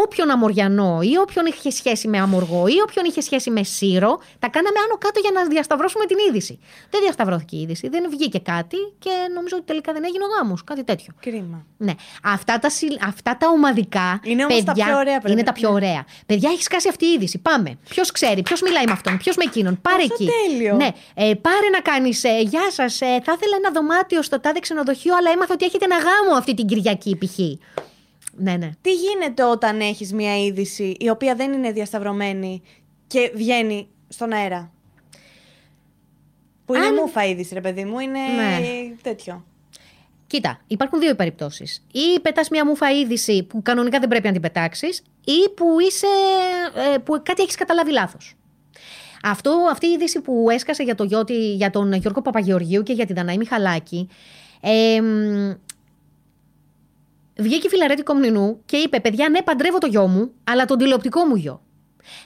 όποιον 0.02 0.30
Αμοριανό 0.30 0.98
ή 1.02 1.16
όποιον 1.16 1.46
είχε 1.46 1.70
σχέση 1.70 2.08
με 2.08 2.18
Αμοργό 2.18 2.66
ή 2.66 2.80
όποιον 2.82 3.04
είχε 3.04 3.20
σχέση 3.20 3.50
με 3.50 3.62
Σύρο, 3.62 4.20
τα 4.38 4.48
κάναμε 4.48 4.78
άνω 4.84 4.96
κάτω 4.98 5.20
για 5.20 5.30
να 5.34 5.44
διασταυρώσουμε 5.46 6.04
την 6.06 6.16
είδηση. 6.28 6.58
Δεν 6.90 7.00
διασταυρώθηκε 7.00 7.56
η 7.56 7.60
είδηση, 7.60 7.88
δεν 7.88 8.10
βγήκε 8.10 8.38
κάτι 8.38 8.76
και 8.98 9.10
νομίζω 9.34 9.56
ότι 9.56 9.64
τελικά 9.64 9.92
δεν 9.92 10.04
έγινε 10.04 10.24
ο 10.24 10.26
γάμος, 10.36 10.64
κάτι 10.64 10.84
τέτοιο. 10.84 11.12
Κρίμα. 11.20 11.66
Ναι. 11.76 11.92
Αυτά 12.22 12.58
τα, 12.58 12.70
συ- 12.70 12.98
αυτά 13.06 13.36
τα 13.36 13.48
ομαδικά. 13.48 14.20
Είναι 14.24 14.44
όμως 14.44 14.64
τα 14.64 14.72
πιο 14.72 14.96
ωραία, 14.96 15.18
πρέπει. 15.18 15.30
Είναι 15.32 15.42
τα 15.42 15.52
πιο 15.52 15.68
Ναι. 15.68 15.74
ωραία. 15.74 16.04
Παιδιά, 16.26 16.50
έχει 16.50 16.62
σκάσει 16.62 16.88
αυτή 16.88 17.04
η 17.06 17.10
είδηση. 17.12 17.38
Πάμε. 17.38 17.78
Ποιος 17.88 18.10
ξέρει, 18.10 18.42
ποιος 18.42 18.60
μιλάει 18.62 18.84
με 18.86 18.92
αυτόν, 18.92 19.16
ποιος 19.16 19.36
με 19.36 19.44
εκείνον. 19.44 19.80
Πάρε 19.82 20.02
Πόσο 20.06 20.14
εκεί. 20.14 20.28
τέλειο. 20.48 20.74
Ναι. 20.76 20.88
Ε, 21.14 21.34
πάρε 21.34 21.68
να 21.72 21.80
κάνεις. 21.80 22.24
Ε, 22.24 22.40
γεια 22.40 22.70
σας. 22.70 23.00
Ε, 23.00 23.06
θα 23.06 23.32
ήθελα 23.36 23.56
ένα 23.56 23.70
δωμάτιο 23.72 24.22
στο 24.22 24.40
τάδε 24.40 24.58
ξενοδοχείο, 24.58 25.16
αλλά 25.16 25.30
έμαθα 25.30 25.54
ότι 25.54 25.64
έχετε 25.64 25.84
ένα 25.84 25.96
γάμο 25.96 26.36
αυτή 26.38 26.54
την 26.54 26.66
Κυριακή, 26.66 27.16
π.χ. 27.16 27.38
Ναι, 28.38 28.56
ναι. 28.56 28.70
Τι 28.80 28.92
γίνεται 28.92 29.44
όταν 29.44 29.80
έχεις 29.80 30.12
μια 30.12 30.38
είδηση 30.44 30.96
η 30.98 31.08
οποία 31.10 31.34
δεν 31.34 31.52
είναι 31.52 31.72
διασταυρωμένη 31.72 32.62
και 33.06 33.32
βγαίνει 33.34 33.88
στον 34.08 34.32
αέρα; 34.32 34.72
Που 36.64 36.74
είναι 36.74 36.86
Αν- 36.86 36.94
μούφα 36.94 37.24
είδηση, 37.24 37.54
ρε 37.54 37.60
παιδί 37.60 37.84
μου, 37.84 37.98
είναι 37.98 38.18
Ναι. 38.18 38.60
τέτοιο. 39.02 39.44
Κοίτα, 40.26 40.60
υπάρχουν 40.66 41.00
δύο 41.00 41.14
περιπτώσεις. 41.14 41.86
Ή 41.92 42.20
πετάς 42.20 42.48
μια 42.48 42.64
μούφα 42.66 42.90
είδηση 42.90 43.42
που 43.42 43.62
κανονικά 43.62 43.98
δεν 43.98 44.08
πρέπει 44.08 44.26
να 44.26 44.32
την 44.32 44.40
πετάξεις, 44.40 45.02
ή 45.24 45.48
που, 45.56 45.66
είσαι, 45.88 46.06
ε, 46.94 46.98
που 46.98 47.20
κάτι 47.22 47.42
έχεις 47.42 47.54
καταλάβει 47.54 47.92
λάθος. 47.92 48.34
Αυτό, 49.22 49.68
αυτή 49.70 49.86
η 49.86 49.90
είδηση 49.90 50.20
που 50.20 50.46
έσκασε 50.50 50.82
για, 50.82 50.94
το 50.94 51.04
γιώτη, 51.04 51.54
για 51.54 51.70
τον 51.70 51.92
Γιώργο 51.92 52.22
Παπαγεωργίου 52.22 52.82
και 52.82 52.92
για 52.92 53.06
την 53.06 53.14
Δανάη 53.14 53.36
Μιχαλάκη. 53.36 54.08
Ε, 54.60 55.00
μ, 55.00 55.50
βγήκε 57.38 57.66
η 57.66 57.70
Φιλαρέτη 57.70 58.02
Κομνηνού 58.02 58.62
και 58.64 58.76
είπε: 58.76 59.00
Παιδιά, 59.00 59.28
ναι, 59.28 59.42
παντρεύω 59.42 59.78
το 59.78 59.86
γιο 59.86 60.06
μου, 60.06 60.32
αλλά 60.44 60.64
τον 60.64 60.78
τηλεοπτικό 60.78 61.24
μου 61.24 61.36
γιο. 61.36 61.62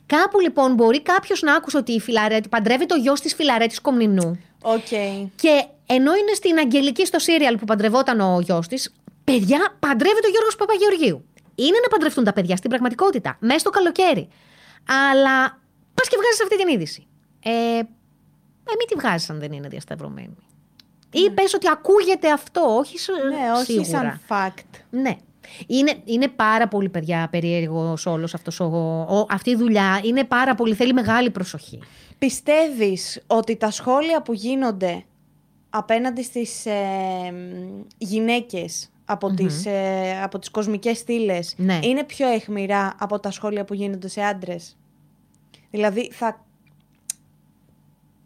Κάπου 0.07 0.41
λοιπόν 0.41 0.75
μπορεί 0.75 1.03
κάποιος 1.03 1.43
να 1.43 1.55
άκουσε 1.55 1.77
ότι 1.77 1.93
η 1.93 2.01
Φιλαρέτη 2.01 2.49
παντρεύει 2.49 2.87
το 2.87 2.95
γιο 2.95 3.13
της 3.13 3.35
Φιλαρέτης 3.35 3.81
Κομνηνού. 3.81 4.41
Οκ. 4.63 4.89
Και 5.37 5.65
ενώ 5.87 6.15
είναι 6.15 6.35
στην 6.35 6.59
Αγγελική 6.59 7.07
στο 7.07 7.19
σίριαλ 7.19 7.57
που 7.57 7.65
παντρευόταν 7.65 8.21
ο 8.21 8.41
γιος 8.41 8.69
της, 8.69 8.95
παιδιά, 9.25 9.77
παντρεύεται 9.79 10.27
ο 10.27 10.31
Γιώργο 10.31 10.51
Παπαγεωργίου. 10.59 11.25
Είναι 11.55 11.79
να 11.83 11.89
παντρευτούν 11.89 12.25
τα 12.25 12.33
παιδιά 12.33 12.57
στην 12.57 12.71
πραγματικότητα, 12.71 13.37
μέσα 13.41 13.59
στο 13.59 13.71
καλοκαίρι. 13.71 14.29
Αλλά 14.87 15.61
πας 15.95 16.09
και 16.09 16.17
βγάζεις 16.21 16.43
αυτή 16.43 16.57
την 16.57 16.69
είδηση. 16.69 17.07
Ε, 17.43 17.51
ε 17.51 18.75
μην 18.79 18.87
τη 18.89 18.95
βγάζεις 18.95 19.31
αν 19.31 19.39
δεν 19.39 19.53
είναι 19.53 19.69
διασταυρωμένη. 19.69 20.37
Ή 21.13 21.31
πε 21.31 21.43
ότι 21.55 21.69
ακούγεται 21.69 22.33
αυτό, 22.33 22.61
όχι 22.79 22.99
σ- 22.99 23.11
Ναι, 23.11 23.53
όχι 23.57 23.65
σίγουρα. 23.65 23.85
σαν 23.87 24.21
fact. 24.29 24.81
Ναι. 24.91 25.17
Είναι, 25.67 25.95
είναι 26.05 26.29
πάρα 26.29 26.69
πολύ, 26.69 26.89
παιδιά, 26.89 27.29
περίεργος 27.31 28.07
όλος 28.07 28.35
αυτός. 28.35 28.61
Αυτή 29.29 29.51
η 29.51 29.57
δουλειά 29.57 30.01
είναι 30.05 30.25
πάρα 30.25 30.55
πολύ. 30.55 30.75
Θέλει 30.75 30.93
μεγάλη 30.93 31.31
προσοχή. 31.31 31.79
Πιστεύεις 32.19 33.23
ότι 33.27 33.57
τα 33.57 33.71
σχόλια 33.71 34.23
που 34.23 34.33
γίνονται 34.33 35.05
απέναντι 35.71 36.23
στις 36.23 36.67
ε, 36.67 36.73
μ, 37.33 37.81
γυναίκες 37.99 38.91
από, 39.05 39.31
τις, 39.35 39.67
ε, 39.67 40.21
από 40.23 40.39
τις 40.39 40.51
κοσμικές 40.51 40.99
στήλες 40.99 41.55
Ναι. 41.57 41.79
είναι 41.83 42.05
πιο 42.05 42.29
αιχμηρά 42.29 42.95
από 42.99 43.21
τα 43.21 43.31
σχόλια 43.31 43.65
που 43.65 43.75
γίνονται 43.75 44.09
σε 44.09 44.21
άντρες; 44.23 44.77
Δηλαδή 45.71 46.11
θα, 46.13 46.45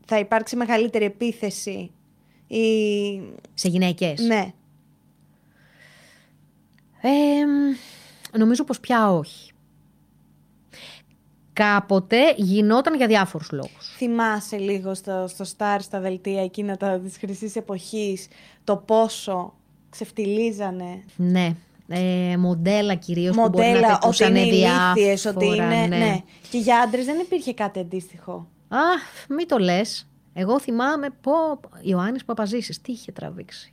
θα 0.06 0.18
υπάρξει 0.18 0.56
μεγαλύτερη 0.56 1.04
επίθεση 1.04 1.90
ή... 2.46 2.60
Σε 3.54 3.68
γυναίκες; 3.68 4.20
Ναι. 4.20 4.52
Ε, 7.00 7.08
νομίζω 8.38 8.64
πως 8.64 8.80
πια 8.80 9.12
όχι. 9.12 9.50
Κάποτε 11.52 12.34
γινόταν 12.36 12.94
για 12.94 13.06
διάφορους 13.06 13.50
λόγους. 13.50 13.94
Θυμάσαι 13.96 14.56
λίγο 14.56 14.94
στο, 14.94 15.24
στο 15.28 15.44
Star, 15.56 15.76
στα 15.80 16.00
δελτία 16.00 16.42
εκείνα 16.42 16.76
τα 16.76 16.98
της 17.00 17.16
χρυσής 17.16 17.56
εποχής, 17.56 18.28
το 18.64 18.76
πόσο 18.76 19.54
ξεφτιλίζανε 19.90 21.04
Ναι. 21.16 21.54
Ε, 21.88 22.36
μοντέλα 22.36 22.94
κυρίως 22.94 23.36
που 23.36 23.48
μπορεί 23.48 23.56
να 23.56 23.72
μοντέλα, 23.72 23.88
ότι 23.88 23.98
πετούσαν 24.00 24.36
είναι 24.36 24.50
διάφορα. 24.50 24.92
ηλίθιες, 24.96 25.24
ότι 25.24 25.46
είναι... 25.46 25.86
ναι. 25.86 25.96
Ναι. 25.96 26.22
Και 26.50 26.58
για 26.58 26.78
άντρες 26.80 27.04
δεν 27.04 27.18
υπήρχε 27.18 27.54
κάτι 27.54 27.78
αντίστοιχο. 27.78 28.48
Α, 28.68 28.78
μην 29.28 29.48
το 29.48 29.58
λες. 29.58 30.06
Εγώ 30.38 30.60
θυμάμαι 30.60 31.08
πω 31.20 31.32
Ιωάννης 31.80 32.24
Παπαζήσης 32.24 32.80
τι 32.80 32.92
είχε 32.92 33.12
τραβήξει. 33.12 33.72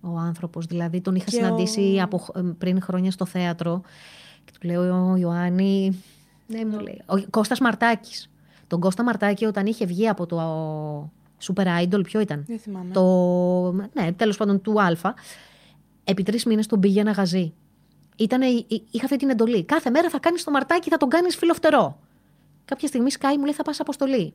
Ο 0.00 0.16
άνθρωπος 0.16 0.66
δηλαδή 0.66 1.00
τον 1.00 1.14
είχα 1.14 1.24
Και 1.24 1.30
συναντήσει 1.30 1.96
ο- 1.98 2.02
από, 2.02 2.18
χ- 2.18 2.36
ε, 2.36 2.40
πριν 2.58 2.82
χρόνια 2.82 3.10
στο 3.10 3.24
θέατρο 3.24 3.82
και 4.44 4.52
του 4.60 4.66
λέω 4.66 5.10
ο 5.12 5.16
Ιωάννη 5.16 6.02
ναι 6.46 6.64
μου 6.64 6.78
λέει 6.80 7.02
ο 7.06 7.14
Κώστας 7.30 7.60
Μαρτάκης 7.60 8.30
τον 8.66 8.80
Κώστα 8.80 9.02
Μαρτάκη 9.02 9.44
όταν 9.44 9.66
είχε 9.66 9.86
βγει 9.86 10.08
από 10.08 10.26
το 10.26 10.40
Super 11.46 11.66
Idol 11.84 12.00
ποιο 12.04 12.20
ήταν; 12.20 12.44
Δεν 12.46 12.58
θυμάμαι. 12.58 12.92
το, 12.92 13.72
ναι, 13.72 14.12
τέλος 14.12 14.36
πάντων 14.36 14.60
του 14.60 14.80
Α, 14.82 15.14
επί 16.04 16.22
τρεις 16.22 16.44
μήνες 16.44 16.66
τον 16.66 16.80
πήγε 16.80 17.00
ένα 17.00 17.10
γαζί. 17.10 17.52
Ήτανε, 18.16 18.46
εί- 18.46 18.66
είχα 18.90 19.04
αυτή 19.04 19.16
την 19.16 19.30
εντολή. 19.30 19.64
Κάθε 19.64 19.90
μέρα 19.90 20.08
θα 20.10 20.18
κάνεις 20.18 20.44
το 20.44 20.50
μαρτάκι, 20.50 20.88
θα 20.88 20.96
τον 20.96 21.08
κάνεις 21.08 21.36
φιλοφτερό. 21.36 21.98
Κάποια 22.64 22.88
στιγμή 22.88 23.10
σκάει 23.10 23.38
μου 23.38 23.44
λέει 23.44 23.54
θα 23.54 23.62
πας 23.62 23.80
αποστολή. 23.80 24.34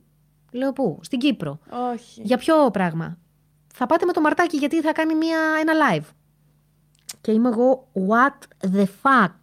Λέω 0.52 0.74
πού, 0.74 1.00
στην 1.02 1.20
Κύπρο. 1.20 1.60
Όχι. 1.94 2.22
Για 2.24 2.38
ποιο 2.38 2.72
πράγμα; 2.72 3.18
Θα 3.74 3.86
πάτε 3.86 4.06
με 4.06 4.14
το 4.14 4.22
μαρτάκι 4.22 4.58
γιατί 4.58 4.82
θα 4.82 4.92
κάνει 4.92 5.16
μια, 5.16 5.40
ένα 5.60 5.74
live. 5.74 6.06
Και 7.22 7.32
είμαι 7.32 7.50
εγώ, 7.50 7.88
what 8.10 8.68
the 8.76 8.84
fuck; 8.84 9.36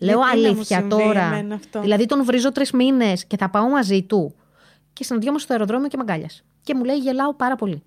Γιατί 0.00 0.10
να 0.10 0.16
μου 0.16 0.24
αλήθεια 0.24 0.78
συμβεί 0.78 0.88
τώρα. 0.88 1.20
εμένα 1.24 1.54
αυτό; 1.54 1.80
Δηλαδή 1.80 2.06
τον 2.06 2.24
βρίζω 2.24 2.52
τρεις 2.52 2.70
μήνες 2.72 3.26
και 3.26 3.36
θα 3.36 3.50
πάω 3.50 3.68
μαζί 3.68 4.02
του. 4.02 4.34
Και 4.92 5.04
συναντιόμαστε 5.04 5.44
στο 5.44 5.52
αεροδρόμιο 5.52 5.88
και 5.88 5.96
μαγκάλιας. 5.96 6.44
Και 6.62 6.74
μου 6.74 6.84
λέει 6.84 6.96
γελάω 6.96 7.34
πάρα 7.34 7.56
πολύ. 7.56 7.82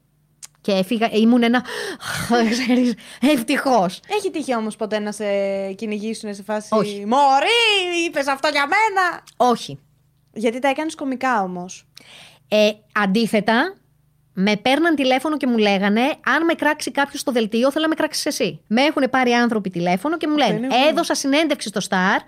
Και 0.62 0.72
έφυγα, 0.72 1.10
ήμουν 1.12 1.43
ένα. 1.43 1.66
ξέρεις, 2.52 2.93
ευτυχώς. 3.22 4.00
Έχει 4.08 4.32
τύχει 4.32 4.56
όμως 4.56 4.76
ποτέ 4.76 5.00
να 5.00 5.12
σε 5.12 5.26
κυνηγήσουν 5.74 6.34
σε 6.34 6.43
φάση 6.43 6.70
Όχι. 6.72 7.06
Μωρή, 7.08 8.06
είπες 8.08 8.28
αυτό 8.28 8.48
για 8.48 8.62
μένα. 8.68 9.24
Όχι. 9.38 9.80
Γιατί 10.34 10.60
τα 10.60 10.68
έκανες 10.68 10.95
κομικά 10.95 11.41
όμως. 11.43 11.88
Ε, 12.48 12.70
αντίθετα, 12.93 13.76
με 14.34 14.56
παίρναν 14.56 14.95
τηλέφωνο 14.95 15.38
και 15.38 15.48
μου 15.48 15.58
λέγανε: 15.58 16.02
Αν 16.26 16.45
με 16.45 16.54
κράξει 16.54 16.91
κάποιος 16.91 17.22
στο 17.22 17.32
δελτίο, 17.32 17.72
θέλω 17.72 17.84
να 17.84 17.89
με 17.89 17.95
κράξεις 17.95 18.26
εσύ. 18.26 18.62
Με 18.68 18.82
έχουν 18.82 19.04
πάρει 19.10 19.32
άνθρωποι 19.32 19.70
τηλέφωνο 19.70 20.18
και 20.18 20.28
μου 20.28 20.38
λένε: 20.38 20.54
είναι 20.58 20.68
βρώμα. 20.68 20.88
Έδωσα 20.88 21.14
συνέντευξη 21.16 21.68
στο 21.68 21.80
Star, 21.89 22.20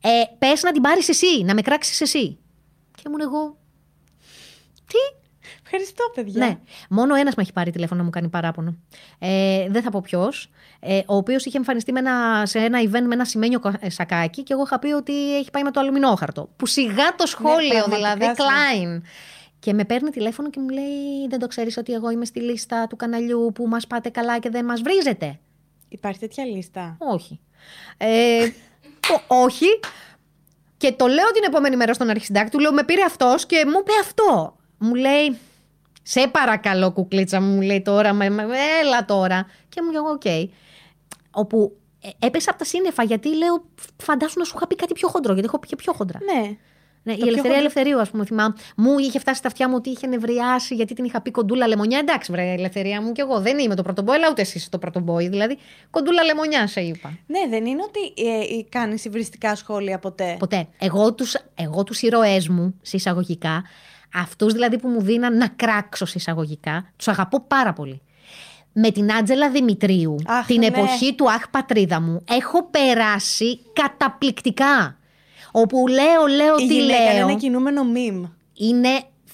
ε, 0.00 0.08
πες 0.38 0.62
να 0.62 0.72
την 0.72 0.82
πάρεις 0.82 1.08
εσύ, 1.08 1.42
να 1.44 1.54
με 1.54 1.60
κράξεις 1.62 2.00
εσύ. 2.00 2.38
Και 2.94 3.02
ήμουν 3.06 3.20
εγώ. 3.20 3.56
Τι; 4.86 5.24
Ευχαριστώ, 5.64 6.04
παιδιά. 6.14 6.46
Ναι. 6.46 6.58
Μόνο 6.88 7.14
ένας 7.14 7.34
με 7.34 7.42
έχει 7.42 7.52
πάρει 7.52 7.70
τηλέφωνο 7.70 7.98
να 8.00 8.04
μου 8.04 8.10
κάνει 8.10 8.28
παράπονο. 8.28 8.76
Ε, 9.18 9.66
δεν 9.68 9.82
θα 9.82 9.90
πω 9.90 10.00
ποιος. 10.00 10.50
Ε, 10.80 10.98
ο 11.06 11.16
οποίος 11.16 11.44
είχε 11.44 11.56
εμφανιστεί 11.56 11.92
με 11.92 11.98
ένα, 11.98 12.46
σε 12.46 12.58
ένα 12.58 12.80
event 12.82 13.02
με 13.06 13.14
ένα 13.14 13.24
σημαίνιο 13.24 13.60
κα- 13.60 13.78
ε, 13.80 13.90
σακάκι 13.90 14.42
και 14.42 14.52
εγώ 14.52 14.62
είχα 14.62 14.78
πει 14.78 14.92
ότι 14.92 15.36
έχει 15.36 15.50
πάει 15.50 15.62
με 15.62 15.70
το 15.70 15.80
αλουμινόχαρτο. 15.80 16.48
Που 16.56 16.66
σιγά 16.66 17.14
το 17.16 17.26
σχόλιο, 17.26 17.68
πραγματικά, 17.68 17.96
δηλαδή, 17.96 18.24
ναι. 18.26 18.32
Klein. 18.36 19.00
Και 19.58 19.72
με 19.72 19.84
παίρνει 19.84 20.10
τηλέφωνο 20.10 20.50
και 20.50 20.60
μου 20.60 20.68
λέει: 20.68 21.26
Δεν 21.28 21.38
το 21.38 21.46
ξέρεις 21.46 21.76
ότι 21.76 21.92
εγώ 21.92 22.10
είμαι 22.10 22.24
στη 22.24 22.40
λίστα 22.40 22.86
του 22.86 22.96
καναλιού 22.96 23.50
που 23.54 23.68
μας 23.68 23.86
πάτε 23.86 24.08
καλά 24.08 24.38
και 24.38 24.50
δεν 24.50 24.64
μας 24.64 24.82
βρίζετε. 24.82 25.38
Υπάρχει 25.88 26.18
τέτοια 26.18 26.44
λίστα; 26.44 26.96
Όχι. 26.98 27.40
Ε, 27.96 28.44
ο- 29.28 29.36
όχι. 29.42 29.66
Και 30.76 30.92
το 30.92 31.06
λέω 31.06 31.30
την 31.32 31.42
επόμενη 31.46 31.76
μέρα 31.76 31.94
στον 31.94 32.08
αρχισυντάκτη, 32.10 32.50
του 32.50 32.58
λέω 32.58 32.72
με 32.72 32.84
πήρε 32.84 33.02
αυτός 33.02 33.46
και 33.46 33.62
μου 33.66 33.78
είπε 33.80 33.92
αυτό. 34.00 34.56
Μου 34.78 34.94
λέει, 34.94 35.38
σε 36.02 36.28
παρακαλώ 36.28 36.92
κουκλίτσα 36.92 37.40
μου, 37.40 37.54
μου 37.54 37.60
λέει 37.60 37.82
τώρα, 37.82 38.12
με, 38.12 38.28
με- 38.30 38.44
έλα 38.82 39.04
τώρα. 39.04 39.46
Και 39.68 39.82
μου 39.82 39.90
λέω, 39.90 40.02
οκ. 40.04 40.22
Όπου 41.30 41.76
ε, 42.02 42.26
έπεσα 42.26 42.50
από 42.50 42.58
τα 42.58 42.64
σύννεφα 42.64 43.02
γιατί 43.02 43.36
λέω, 43.36 43.64
φαντάσου 44.02 44.38
να 44.38 44.44
σου 44.44 44.52
είχα 44.56 44.66
πει 44.66 44.74
κάτι 44.74 44.92
πιο 44.92 45.08
χοντρό, 45.08 45.32
γιατί 45.32 45.48
έχω 45.48 45.58
πει 45.58 45.66
και 45.66 45.76
πιο 45.76 45.92
χοντρά. 45.92 46.18
Ναι. 46.22 46.56
Ναι, 47.06 47.12
η 47.12 47.16
πιο 47.16 47.26
Ελευθερία 47.26 47.42
χοντρό- 47.42 47.58
Ελευθερίου, 47.58 48.00
ας 48.00 48.10
πούμε, 48.10 48.24
θυμάμαι. 48.24 48.54
Μου 48.76 48.98
είχε 48.98 49.18
φτάσει 49.18 49.38
στα 49.38 49.48
αυτιά 49.48 49.68
μου 49.68 49.74
ότι 49.76 49.90
είχε 49.90 50.06
νευριάσει 50.06 50.74
γιατί 50.74 50.94
την 50.94 51.04
είχα 51.04 51.20
πει 51.20 51.30
κοντούλα 51.30 51.66
λεμονιά. 51.66 51.98
Εντάξει, 51.98 52.32
βρε, 52.32 52.52
Ελευθερία 52.52 53.02
μου 53.02 53.12
κι 53.12 53.20
εγώ. 53.20 53.40
Δεν 53.40 53.58
είμαι 53.58 53.74
το 53.74 53.82
πρώτο 53.82 53.98
μπόι, 53.98 54.14
αλλά 54.16 54.28
ούτε 54.30 54.40
εσύ 54.42 54.58
είσαι 54.58 54.68
το 54.70 54.78
πρώτο 54.78 55.03
μπόι. 55.03 55.28
Δηλαδή, 55.28 55.58
κοντούλα 55.90 56.22
λεμονιά 56.24 56.66
σε 56.66 56.80
είπα. 56.80 57.18
Ναι, 57.26 57.40
δεν 57.50 57.66
είναι 57.66 57.82
ότι 57.82 58.22
ε, 58.22 58.62
κάνεις 58.68 59.04
υβριστικά 59.04 59.54
σχόλια 59.54 59.98
ποτέ. 59.98 60.36
Ποτέ. 60.38 60.66
Εγώ 60.78 61.14
τους, 61.14 61.36
εγώ 61.54 61.84
τους 61.84 62.02
ηρωές 62.02 62.48
μου, 62.48 62.74
σε 62.82 62.96
εισαγωγικά, 62.96 63.64
αυτούς 64.14 64.52
δηλαδή 64.52 64.78
που 64.78 64.88
μου 64.88 65.00
δίναν 65.02 65.36
να 65.36 65.48
κράξω 65.48 66.04
σε 66.04 66.14
εισαγωγικά, 66.18 66.92
τους 66.96 67.08
αγαπώ 67.08 67.40
πάρα 67.40 67.72
πολύ. 67.72 68.00
Με 68.72 68.90
την 68.90 69.12
Άντζελα 69.12 69.50
Δημητρίου, 69.50 70.16
Αχ, 70.26 70.46
την 70.46 70.58
ναι. 70.58 70.66
εποχή 70.66 71.14
του 71.14 71.30
Αχ 71.30 71.48
Πατρίδα 71.50 72.00
μου, 72.00 72.24
έχω 72.30 72.64
περάσει 72.70 73.60
καταπληκτικά. 73.72 74.96
Όπου 75.58 75.86
λέω, 75.88 76.26
λέω, 76.36 76.54
Η 76.58 76.66
τι 76.66 76.74
γυναίκα 76.74 77.02
είναι 77.02 77.12
λέω. 77.12 77.28
ένα 77.28 77.38
κινούμενο 77.38 77.82
meme. 77.94 78.30
Είναι 78.54 78.88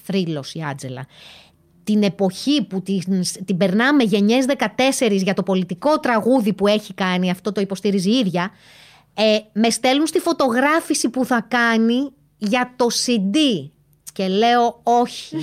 θρύλος 0.05 0.55
η 0.55 0.63
Άντζελα. 0.71 1.07
Την 1.85 2.03
εποχή 2.03 2.63
που 2.65 2.83
την, 2.83 3.03
την 3.45 3.57
περνάμε 3.57 4.03
γενιές 4.03 4.45
14 4.99 5.11
για 5.11 5.35
το 5.35 5.43
πολιτικό 5.43 6.01
τραγούδι 6.01 6.53
που 6.53 6.67
έχει 6.67 6.95
κάνει, 6.95 7.31
αυτό 7.31 7.53
το 7.53 7.61
υποστηρίζει 7.61 8.11
η 8.11 8.19
ίδια, 8.19 8.51
ε, 9.15 9.39
με 9.53 9.71
στέλνουν 9.71 10.07
στη 10.07 10.19
φωτογράφηση 10.19 11.09
που 11.09 11.25
θα 11.25 11.47
κάνει 11.49 12.13
για 12.39 12.73
το 12.77 12.87
CD. 13.07 13.37
Και 14.13 14.29
λέω 14.29 14.81
όχι. 14.83 15.37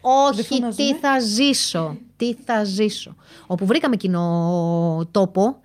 όχι, 0.00 0.42
φωνάζουμε. 0.42 0.74
τι 0.74 0.94
θα 0.94 1.20
ζήσω. 1.20 1.96
Τι 2.16 2.34
θα 2.44 2.64
ζήσω. 2.64 3.14
Όπου 3.46 3.66
βρήκαμε 3.66 3.96
κοινό 3.96 5.08
τόπο 5.10 5.56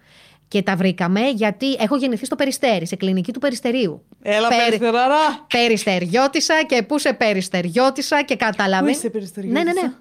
και 0.50 0.62
τα 0.62 0.76
βρήκαμε 0.76 1.20
γιατί 1.30 1.74
έχω 1.74 1.98
γεννηθεί 1.98 2.26
στο 2.26 2.36
Περιστέρι, 2.36 2.88
σε 2.88 2.96
κλινική 2.96 3.34
του 3.34 3.40
Περιστερίου. 3.40 4.06
Έλα, 4.22 4.48
Περι- 4.48 4.64
περιστεράρα. 4.64 5.46
Περιστεριώτησα 5.48 6.64
και 6.68 6.84
πού 6.84 7.00
σε 7.00 7.14
περιστεριώτησα 7.14 8.24
και 8.24 8.36
κατάλαβε. 8.36 8.84
Πού 8.86 8.98
είσαι 8.98 9.10
περιστεριώτησα; 9.10 9.64
Ναι, 9.64 9.72
ναι, 9.74 9.82
ναι. 9.82 9.94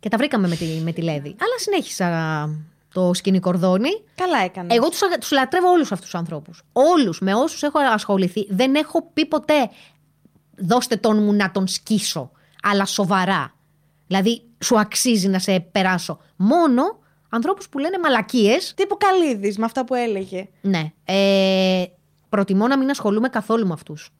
Και 0.00 0.08
τα 0.08 0.16
βρήκαμε 0.16 0.48
με 0.48 0.56
τη, 0.56 0.64
με 0.64 0.92
τη 0.92 1.02
Λέδη. 1.02 1.28
Αλλά 1.28 1.58
συνέχισα 1.58 2.48
το 2.94 3.10
σκηνή 3.14 3.40
κορδόνι. 3.40 3.88
Καλά 4.14 4.38
έκανες. 4.44 4.76
Εγώ 4.76 4.88
τους, 4.88 5.02
αγα- 5.02 5.18
τους 5.18 5.30
λατρεύω 5.30 5.70
όλους 5.70 5.92
αυτούς 5.92 6.10
τους 6.10 6.18
ανθρώπους. 6.20 6.62
Όλους, 6.72 7.20
με 7.20 7.34
όσους 7.34 7.62
έχω 7.62 7.78
ασχοληθεί. 7.78 8.46
Δεν 8.50 8.74
έχω 8.74 9.10
πει 9.12 9.26
ποτέ 9.26 9.70
δώστε 10.56 10.96
τον 10.96 11.22
μου 11.22 11.32
να 11.32 11.50
τον 11.50 11.66
σκίσω. 11.66 12.30
Αλλά 12.62 12.84
σοβαρά. 12.84 13.54
Δηλαδή 14.06 14.42
σου 14.64 14.78
αξίζει 14.78 15.28
να 15.28 15.38
σε 15.38 15.60
περάσω. 15.60 16.18
Μόνο 16.36 16.82
ανθρώπους 17.36 17.68
που 17.68 17.78
λένε 17.78 17.98
μαλακίες 17.98 18.72
Τύπου 18.76 18.96
καλύδη 18.96 19.54
με 19.58 19.64
αυτά 19.64 19.84
που 19.84 19.94
έλεγε. 19.94 20.48
ναι. 20.60 20.92
Ε, 21.04 21.84
προτιμώ 22.28 22.66
να 22.66 22.78
μην 22.78 22.90
ασχολούμαι 22.90 23.28
καθόλου 23.28 23.66
με 23.66 23.72
αυτούς. 23.72 24.10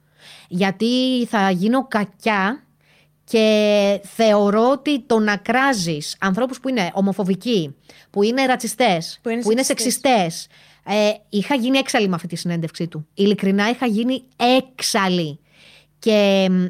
Γιατί 0.49 0.87
θα 1.29 1.51
γίνω 1.51 1.87
κακιά 1.87 2.63
και 3.25 4.01
θεωρώ 4.05 4.71
ότι 4.71 5.01
το 5.03 5.19
να 5.19 5.37
κράζεις 5.37 6.17
ανθρώπους 6.21 6.61
που 6.61 6.69
είναι 6.69 6.91
ομοφοβικοί, 6.95 7.75
που 8.11 8.23
είναι 8.23 8.47
ρατσιστές, 8.47 9.19
Που 9.23 9.29
είναι 9.29 9.43
που 9.43 9.51
είναι 9.51 9.63
σεξιστές. 9.63 10.03
σεξιστές. 10.03 10.47
Ε, 10.89 11.11
είχα 11.29 11.55
γίνει 11.55 11.79
έξαλλη 11.79 12.09
με 12.09 12.15
αυτή 12.15 12.27
τη 12.27 12.37
συνέντευξή 12.37 12.89
του. 12.89 13.07
Ειλικρινά 13.15 13.69
είχα 13.69 13.87
γίνει 13.87 14.23
έξαλλη. 14.37 15.39
Και 15.99 16.49
μ, 16.51 16.65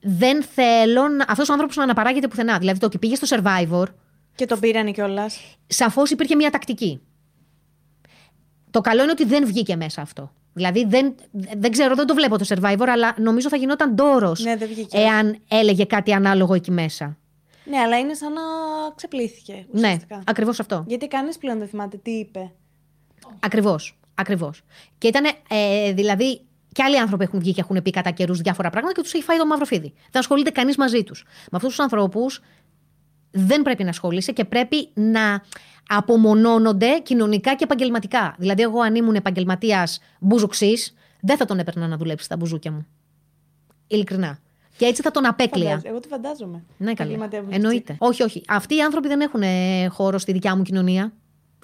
δεν 0.00 0.42
θέλω 0.42 1.08
να, 1.08 1.24
αυτός 1.28 1.48
ο 1.48 1.52
άνθρωπος 1.52 1.76
να 1.76 1.82
αναπαράγεται 1.82 2.28
πουθενά. 2.28 2.58
Δηλαδή 2.58 2.78
το 2.78 2.86
ότι 2.86 2.98
πήγε 2.98 3.14
στο 3.14 3.36
Survivor, 3.36 3.84
Και 4.36 4.46
τον 4.46 4.60
πήρανε 4.60 4.90
κιόλας. 4.90 5.40
σαφώς 5.66 6.10
υπήρχε 6.10 6.34
μια 6.34 6.50
τακτική. 6.50 7.00
Το 8.70 8.80
καλό 8.80 9.02
είναι 9.02 9.10
ότι 9.10 9.24
δεν 9.24 9.46
βγήκε 9.46 9.76
μέσα 9.76 10.02
αυτό. 10.02 10.32
Δηλαδή 10.52 10.84
δεν, 10.84 11.14
δεν 11.56 11.70
ξέρω, 11.70 11.94
δεν 11.94 12.06
το 12.06 12.14
βλέπω 12.14 12.38
το 12.38 12.44
survivor, 12.48 12.86
αλλά 12.88 13.14
νομίζω 13.18 13.48
θα 13.48 13.56
γινόταν 13.56 13.94
ντόρος 13.94 14.40
Ναι, 14.44 14.56
δεν 14.56 14.68
βγήκε. 14.68 14.96
εάν 14.98 15.38
έλεγε 15.48 15.84
κάτι 15.84 16.12
ανάλογο 16.12 16.54
εκεί 16.54 16.70
μέσα. 16.70 17.16
Ναι, 17.64 17.78
αλλά 17.78 17.98
είναι 17.98 18.14
σαν 18.14 18.32
να 18.32 18.40
ξεπλήθηκε. 18.94 19.66
Ναι, 19.70 19.80
Ουσιαστικά. 19.86 20.22
ακριβώς 20.26 20.60
αυτό. 20.60 20.84
Γιατί 20.88 21.08
κανείς 21.08 21.38
πλέον 21.38 21.58
δεν 21.58 21.68
θυμάται 21.68 21.96
τι 21.96 22.10
είπε. 22.10 22.52
Ακριβώς. 23.40 23.98
Ακριβώς. 24.14 24.62
Και 24.98 25.06
ήταν, 25.08 25.24
ε, 25.48 25.92
δηλαδή, 25.92 26.40
και 26.72 26.82
άλλοι 26.82 26.98
άνθρωποι 26.98 27.24
έχουν 27.24 27.38
βγει 27.40 27.52
και 27.52 27.60
έχουν 27.60 27.82
πει 27.82 27.90
κατά 27.90 28.10
καιρούς 28.10 28.40
διάφορα 28.40 28.70
πράγματα 28.70 28.94
και 28.94 29.02
τους 29.02 29.12
έχει 29.14 29.22
φάει 29.22 29.38
το 29.38 29.46
μαύρο 29.46 29.64
φίδι. 29.64 29.92
Δεν 30.10 30.20
ασχολείται 30.20 30.50
κανείς 30.50 30.76
μαζί 30.76 31.02
τους. 31.04 31.24
Με 31.26 31.48
αυτούς 31.56 31.68
τους 31.70 31.78
ανθρώπους 31.80 32.40
δεν 33.38 33.62
πρέπει 33.62 33.82
να 33.82 33.88
ασχολείσαι 33.88 34.32
και 34.32 34.44
πρέπει 34.44 34.88
να 34.94 35.42
απομονώνονται 35.88 36.98
κοινωνικά 37.02 37.54
και 37.54 37.64
επαγγελματικά. 37.64 38.34
Δηλαδή, 38.38 38.62
εγώ 38.62 38.80
αν 38.80 38.94
ήμουν 38.94 39.14
επαγγελματίας 39.14 40.00
μπουζουξής, 40.20 40.94
δεν 41.20 41.36
θα 41.36 41.44
τον 41.44 41.58
έπαιρνα 41.58 41.86
να 41.86 41.96
δουλέψει 41.96 42.24
στα 42.24 42.36
μπουζούκια 42.36 42.72
μου. 42.72 42.86
Ειλικρινά. 43.86 44.38
Και 44.76 44.84
έτσι 44.86 45.02
θα 45.02 45.10
τον 45.10 45.26
απέκλεια. 45.26 45.68
Φαντάζ- 45.68 45.86
Εγώ 45.86 46.00
το 46.00 46.08
φαντάζομαι. 46.08 46.62
Ναι, 46.76 46.94
καλά. 46.94 47.10
Επαγγελματία 47.10 47.40
βουλευτή. 47.40 47.62
Εννοείται. 47.64 47.96
Όχι, 47.98 48.22
όχι. 48.22 48.42
Αυτοί 48.48 48.76
οι 48.76 48.80
άνθρωποι 48.82 49.08
δεν 49.08 49.20
έχουν 49.20 49.42
ε, 49.42 49.86
χώρο 49.86 50.18
στη 50.18 50.32
δικιά 50.32 50.56
μου 50.56 50.62
κοινωνία. 50.62 51.12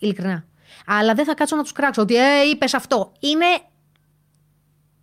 Ειλικρινά. 0.00 0.44
Αλλά 0.86 1.14
δεν 1.14 1.24
θα 1.24 1.34
κάτσω 1.34 1.56
να 1.56 1.62
τους 1.62 1.72
κράξω 1.72 2.02
ότι 2.02 2.16
ε, 2.16 2.42
είπες 2.52 2.74
αυτό. 2.74 3.12
Είναι 3.20 3.44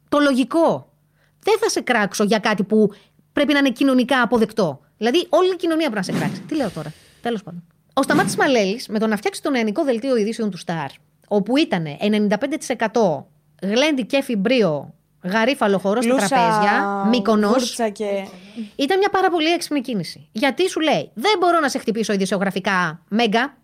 το 0.09 0.19
λογικό. 0.19 0.91
Δεν 1.39 1.57
θα 1.59 1.69
σε 1.69 1.81
κράξω 1.81 2.23
για 2.23 2.39
κάτι 2.39 2.63
που 2.63 2.91
πρέπει 3.33 3.53
να 3.53 3.59
είναι 3.59 3.71
κοινωνικά 3.71 4.21
αποδεκτό. 4.21 4.79
Δηλαδή, 4.99 5.27
όλη 5.29 5.51
η 5.51 5.55
κοινωνία 5.55 5.89
πρέπει 5.89 6.07
να 6.07 6.13
σε 6.13 6.19
κράξει. 6.19 6.41
Τι 6.41 6.55
λέω 6.55 6.69
τώρα; 6.69 6.93
Τέλος 7.21 7.43
πάντων. 7.43 7.63
Ο 7.93 8.03
Σταμάτης 8.03 8.35
Μαλέλης, 8.35 8.87
με 8.87 8.99
το 8.99 9.07
να 9.07 9.17
φτιάξει 9.17 9.41
το 9.41 9.49
νεανικό 9.49 9.83
δελτίο 9.83 10.17
ειδήσεων 10.17 10.49
του 10.49 10.57
Σταρ, 10.57 10.89
όπου 11.27 11.57
ήταν 11.57 11.85
95% 11.99 13.25
γλέντι 13.61 14.05
και 14.05 14.21
φιμπρίο, 14.21 14.93
γαρίφαλο 15.23 15.77
χορός 15.77 16.03
στα 16.03 16.13
Λούσα, 16.13 16.27
τραπέζια, 16.27 17.05
μήκονος, 17.09 17.51
βούρτσα 17.51 17.89
και... 17.89 18.27
ήταν 18.75 18.97
μια 18.97 19.09
πάρα 19.09 19.29
πολύ 19.29 19.47
έξυπνη 19.47 19.81
κίνηση. 19.81 20.27
Γιατί 20.31 20.69
σου 20.69 20.79
λέει, 20.79 21.11
δεν 21.13 21.37
μπορώ 21.39 21.59
να 21.59 21.69
σε 21.69 21.77
χτυπήσω 21.77 22.13
ειδησιογραφικά 22.13 23.03
Μέγκα, 23.09 23.57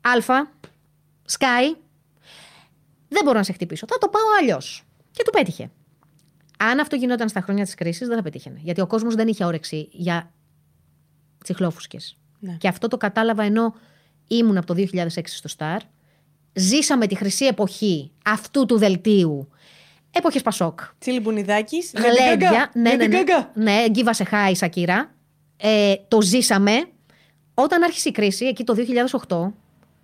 Αλφα, 0.00 0.50
Sky. 1.38 1.76
Δεν 3.08 3.24
μπορώ 3.24 3.38
να 3.38 3.44
σε 3.44 3.52
χτυπήσω. 3.52 3.86
Θα 3.88 3.98
το 3.98 4.08
πάω 4.08 4.22
αλλιώς. 4.40 4.82
Και 5.10 5.22
του 5.22 5.30
πέτυχε. 5.30 5.70
Αν 6.70 6.80
αυτό 6.80 6.96
γινόταν 6.96 7.28
στα 7.28 7.40
χρόνια 7.40 7.64
της 7.64 7.74
κρίσης, 7.74 8.08
δεν 8.08 8.16
θα 8.16 8.22
πετύχαινε. 8.22 8.58
Γιατί 8.62 8.80
ο 8.80 8.86
κόσμος 8.86 9.14
δεν 9.14 9.28
είχε 9.28 9.44
όρεξη 9.44 9.88
για 9.90 10.32
τσιχλόφουσκες. 11.44 12.18
Ναι. 12.38 12.56
Και 12.58 12.68
αυτό 12.68 12.88
το 12.88 12.96
κατάλαβα 12.96 13.42
ενώ 13.42 13.74
ήμουν 14.28 14.56
από 14.56 14.66
το 14.66 14.74
2006 14.74 15.06
στο 15.24 15.48
Star. 15.58 15.78
Ζήσαμε 16.52 17.06
τη 17.06 17.14
χρυσή 17.14 17.44
εποχή 17.44 18.10
αυτού 18.24 18.66
του 18.66 18.78
δελτίου. 18.78 19.48
Εποχές 20.10 20.42
Πασόκ. 20.42 20.80
Τσίλι 20.98 21.20
Μπουνιδάκης. 21.20 21.92
Γλέντια. 21.94 22.70
Ναι, 22.74 22.94
ναι, 22.94 23.06
ναι. 23.06 23.22
Gaga. 23.22 23.46
Ναι, 23.54 23.84
give 23.94 24.06
us 24.06 24.26
a 24.26 24.30
high, 24.30 24.52
Σακύρα. 24.54 25.14
Ε, 25.56 25.94
το 26.08 26.22
ζήσαμε 26.22 26.84
όταν 27.54 27.82
άρχισε 27.82 28.08
η 28.08 28.12
κρίση, 28.12 28.44
εκεί 28.44 28.64
το 28.64 28.74
2008, 29.28 29.52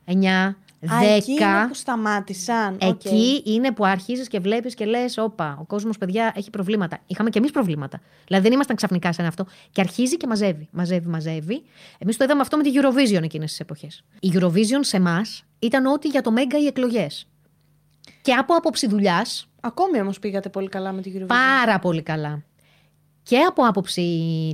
9, 0.04 0.12
10. 0.12 0.54
Α, 0.92 1.14
εκεί 1.14 1.32
είναι 1.32 1.66
που 1.68 1.74
σταμάτησαν. 1.74 2.78
Οκ. 2.82 3.04
Εκεί 3.04 3.42
είναι 3.44 3.72
που 3.72 3.84
αρχίζει 3.86 4.26
και 4.26 4.40
βλέπεις 4.40 4.74
και 4.74 4.84
λες: 4.84 5.18
Όπα, 5.18 5.56
ο 5.60 5.64
κόσμος, 5.64 5.98
παιδιά, 5.98 6.32
έχει 6.36 6.50
προβλήματα. 6.50 6.98
Είχαμε 7.06 7.30
και 7.30 7.38
εμείς 7.38 7.50
προβλήματα. 7.50 8.00
Δηλαδή 8.26 8.44
δεν 8.44 8.52
ήμασταν 8.52 8.76
ξαφνικά 8.76 9.12
σε 9.12 9.20
ένα 9.20 9.28
αυτό. 9.28 9.46
Και 9.70 9.80
αρχίζει 9.80 10.16
και 10.16 10.26
μαζεύει. 10.26 10.68
Μαζεύει, 10.70 11.08
μαζεύει. 11.08 11.62
Εμείς 11.98 12.16
το 12.16 12.24
είδαμε 12.24 12.40
αυτό 12.40 12.56
με 12.56 12.62
τη 12.62 12.70
Eurovision 12.74 13.22
εκείνες 13.22 13.50
τις 13.50 13.60
εποχές. 13.60 14.04
Η 14.20 14.32
Eurovision 14.34 14.80
σε 14.80 14.96
εμάς 14.96 15.44
ήταν 15.58 15.86
ό,τι 15.86 16.08
για 16.08 16.22
το 16.22 16.30
Μέγκα 16.30 16.58
οι 16.58 16.66
εκλογές. 16.66 17.26
Και 18.22 18.32
από 18.32 18.54
άποψη 18.54 18.86
δουλειάς, 18.86 19.44
Ακόμη 19.60 20.00
όμως 20.00 20.18
πήγατε 20.18 20.48
πολύ 20.48 20.68
καλά 20.68 20.92
με 20.92 21.00
την 21.02 21.12
Eurovision. 21.18 21.26
πάρα 21.26 21.78
πολύ 21.78 22.02
καλά. 22.02 22.42
Και 23.22 23.38
από 23.38 23.62
άποψη 23.62 24.02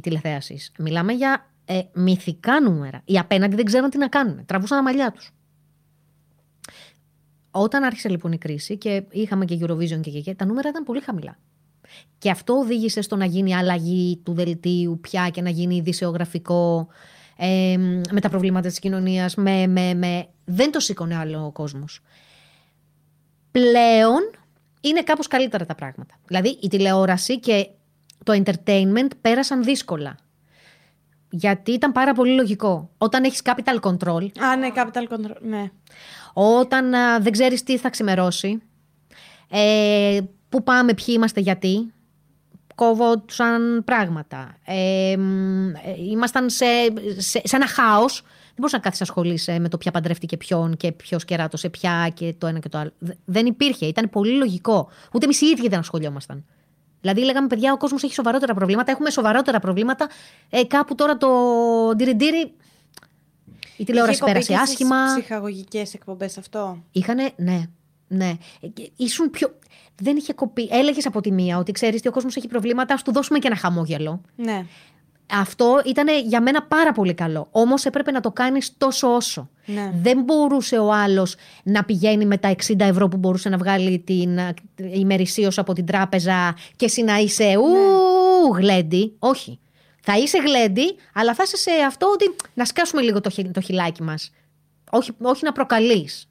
τηλεθέασης. 0.03 0.73
Μιλάμε 0.79 1.13
για 1.13 1.51
ε, 1.65 1.81
μυθικά 1.93 2.61
νούμερα. 2.61 3.03
Οι 3.05 3.19
απέναντι 3.19 3.57
δεν 3.57 3.65
ξέραν 3.65 3.91
τι 3.91 3.99
να 3.99 4.09
κάνουν. 4.09 4.45
Τραβούσαν 4.47 4.77
τα 4.79 4.83
μαλλιά 4.85 5.13
τους. 5.13 5.31
Όταν 7.59 7.83
άρχισε 7.83 8.09
λοιπόν 8.09 8.33
η 8.33 8.39
κρίση 8.39 8.77
και 8.77 9.03
είχαμε 9.11 9.45
και 9.45 9.59
Eurovision 9.61 10.01
και, 10.01 10.11
και, 10.11 10.21
και 10.21 10.35
τα 10.35 10.45
νούμερα 10.45 10.69
ήταν 10.69 10.85
πολύ 10.85 11.01
χαμηλά. 11.01 11.39
Και 12.19 12.31
αυτό 12.31 12.55
οδήγησε 12.55 13.01
στο 13.01 13.17
να 13.17 13.25
γίνει 13.25 13.55
αλλαγή 13.55 14.21
του 14.25 14.33
δελτίου 14.33 14.99
πια 15.01 15.29
και 15.29 15.43
να 15.43 15.51
γίνει 15.51 15.77
ειδησεογραφικό 15.77 16.89
ε, 17.37 17.77
με 18.11 18.21
τα 18.21 18.29
προβλήματα 18.29 18.69
της 18.69 18.79
κοινωνίας. 18.79 19.35
Με, 19.35 19.67
με, 19.67 19.95
με... 19.95 20.29
Δεν 20.45 20.73
το 20.73 20.81
σήκωνε 20.81 21.17
άλλο 21.17 21.45
ο 21.45 21.53
κόσμος. 21.53 22.01
Πλέον 23.51 24.31
είναι 24.81 25.03
κάπως 25.03 25.27
καλύτερα 25.27 25.67
τα 25.67 25.75
πράγματα. 25.75 26.15
Δηλαδή 26.27 26.59
η 26.63 26.69
τηλεόραση 26.69 27.41
και 27.41 27.69
το 28.25 28.43
entertainment 28.45 29.11
πέρασαν 29.21 29.63
δύσκολα. 29.63 30.17
Γιατί 31.31 31.73
ήταν 31.73 31.93
πάρα 31.93 32.13
πολύ 32.13 32.35
λογικό. 32.35 32.91
Όταν 32.99 33.25
έχεις 33.25 33.43
capital 33.45 33.81
control, 33.81 34.27
Α, 34.41 34.57
ναι, 34.57 34.69
capital 34.75 35.15
control. 35.15 35.41
Ναι. 35.41 35.71
Όταν 36.39 36.95
α, 36.95 37.21
δεν 37.21 37.33
ξέρεις 37.33 37.63
τι 37.63 37.79
θα 37.79 37.91
ξημερώσει, 37.91 38.63
ε, 39.51 40.19
πού 40.49 40.63
πάμε, 40.63 40.95
ποιοι 40.95 41.07
είμαστε, 41.09 41.41
γιατί, 41.41 41.93
κόβονταν 42.75 43.83
πράγματα. 43.85 44.57
Ε, 44.65 45.17
μ, 45.17 45.69
ε, 45.69 45.75
ήμασταν 46.11 46.51
σε, 46.51 46.65
σε, 47.17 47.41
σε 47.45 47.57
ένα 47.57 47.67
χάος. 47.67 48.21
Δεν 48.23 48.55
μπορούσα 48.57 48.77
να 48.77 48.83
κάθεσαι 48.83 49.05
να 49.05 49.09
ασχολείσαι 49.11 49.59
με 49.59 49.69
το 49.69 49.79
ποια 49.79 49.91
παντρεύτηκε 49.91 50.37
ποιον 50.37 50.77
και 50.77 50.93
ποιος 50.93 51.25
κεράτωσε 51.25 51.69
ποια 51.69 52.11
και 52.15 52.35
το 52.39 52.47
ένα 52.47 52.59
και 52.59 52.69
το 52.69 52.79
άλλο. 52.79 52.93
Δε- 52.99 53.13
Δεν 53.25 53.47
υπήρχε. 53.47 53.87
Ήταν 53.87 54.11
πολύ 54.11 54.37
λογικό. 54.37 54.89
Ούτε 55.13 55.25
εμείς 55.25 55.41
οι 55.41 55.47
ίδιοι 55.47 55.69
δεν 55.69 55.79
ασχολιόμασταν. 55.79 56.45
Δηλαδή, 57.01 57.21
λέγαμε, 57.21 57.47
παιδιά, 57.47 57.73
ο 57.73 57.77
κόσμος 57.77 58.03
έχει 58.03 58.13
σοβαρότερα 58.15 58.55
προβλήματα. 58.55 58.93
Έχουμε 58.93 59.11
σοβαρότερα 59.11 59.59
προβλήματα. 59.61 60.09
Ε, 60.51 60.65
κάπου 60.65 60.95
τώρα 60.95 61.17
το 61.17 61.29
ντυριντήρι. 61.97 62.53
Η 63.77 63.85
τηλεόραση 63.85 64.13
Είχε 64.13 64.21
κοπεί 64.21 64.33
πέρασε 64.33 64.53
και 64.53 64.59
στις 64.59 64.73
άσχημα. 64.73 64.97
ψυχαγωγικές 65.19 65.95
εκπομπές 65.95 66.39
αυτό. 66.39 66.83
Είχανε, 66.93 67.31
ναι, 67.37 67.63
ναι. 68.09 68.33
Ε, 68.61 68.67
και 68.67 68.91
Ήσουν 68.97 69.31
πιο. 69.31 69.59
Δεν 70.03 70.17
είχε 70.17 70.33
κοπεί. 70.33 70.69
Έλεγες 70.71 71.07
από 71.07 71.21
τη 71.21 71.33
μία 71.33 71.59
ότι 71.59 71.73
ξέρεις 71.73 71.99
ότι 71.99 72.09
ο 72.09 72.11
κόσμος 72.11 72.37
έχει 72.37 72.49
προβλήματα, 72.49 72.95
ας 72.95 73.03
του 73.03 73.13
δώσουμε 73.13 73.39
και 73.39 73.47
ένα 73.47 73.57
χαμόγελο. 73.57 74.21
Ναι. 74.37 74.65
Αυτό 75.33 75.83
ήταν 75.87 76.07
για 76.27 76.41
μένα 76.41 76.63
πάρα 76.63 76.93
πολύ 76.93 77.15
καλό. 77.15 77.49
Όμως 77.51 77.85
έπρεπε 77.85 78.11
να 78.11 78.21
το 78.21 78.31
κάνεις 78.31 78.75
τόσο 78.79 79.15
όσο. 79.15 79.49
Ναι. 79.67 79.93
Δεν 80.03 80.23
μπορούσε 80.23 80.79
ο 80.79 80.93
άλλος 80.93 81.35
να 81.63 81.85
πηγαίνει 81.85 82.27
με 82.27 82.39
τα 82.39 82.55
60 82.67 82.75
ευρώ 82.79 83.09
που 83.09 83.17
μπορούσε 83.17 83.49
να 83.49 83.57
βγάλει 83.57 83.99
την 83.99 84.39
ε, 84.39 84.55
ημερησίως 84.93 85.59
από 85.59 85.73
την 85.73 85.87
τράπεζα 85.87 86.57
και 86.77 86.85
εσύ 86.85 87.03
να 87.03 87.17
είσαι 87.17 87.55
ου 87.59 88.55
γλέντι. 88.57 89.17
Όχι. 89.19 89.59
Θα 90.09 90.19
είσαι 90.19 90.39
γλέντι, 90.39 90.97
αλλά 91.15 91.35
θα 91.35 91.43
είσαι 91.43 91.57
σε 91.57 91.71
αυτό 91.87 92.07
ότι 92.13 92.37
να 92.55 92.65
σκάσουμε 92.65 93.03
λίγο 93.03 93.21
το, 93.21 93.31
χει- 93.31 93.51
το 93.53 93.61
χιλάκι 93.61 94.03
μας. 94.03 94.31
Όχι, 94.91 95.11
όχι 95.23 95.45
να 95.45 95.53
προκαλείς. 95.53 96.29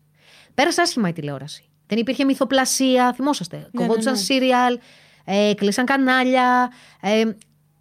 Πέρασε 0.53 0.81
άσχημα 0.81 1.09
η 1.09 1.13
τηλεόραση. 1.13 1.69
Δεν 1.87 1.97
υπήρχε 1.97 2.23
μυθοπλασία, 2.23 3.13
θυμόσαστε. 3.13 3.57
ναι, 3.57 3.81
Κοβόντουσαν 3.81 4.13
ναι. 4.13 4.19
σύριαλ, 4.19 4.79
ε, 5.25 5.51
κλείσαν 5.55 5.85
κανάλια. 5.85 6.71
Ε, 7.01 7.23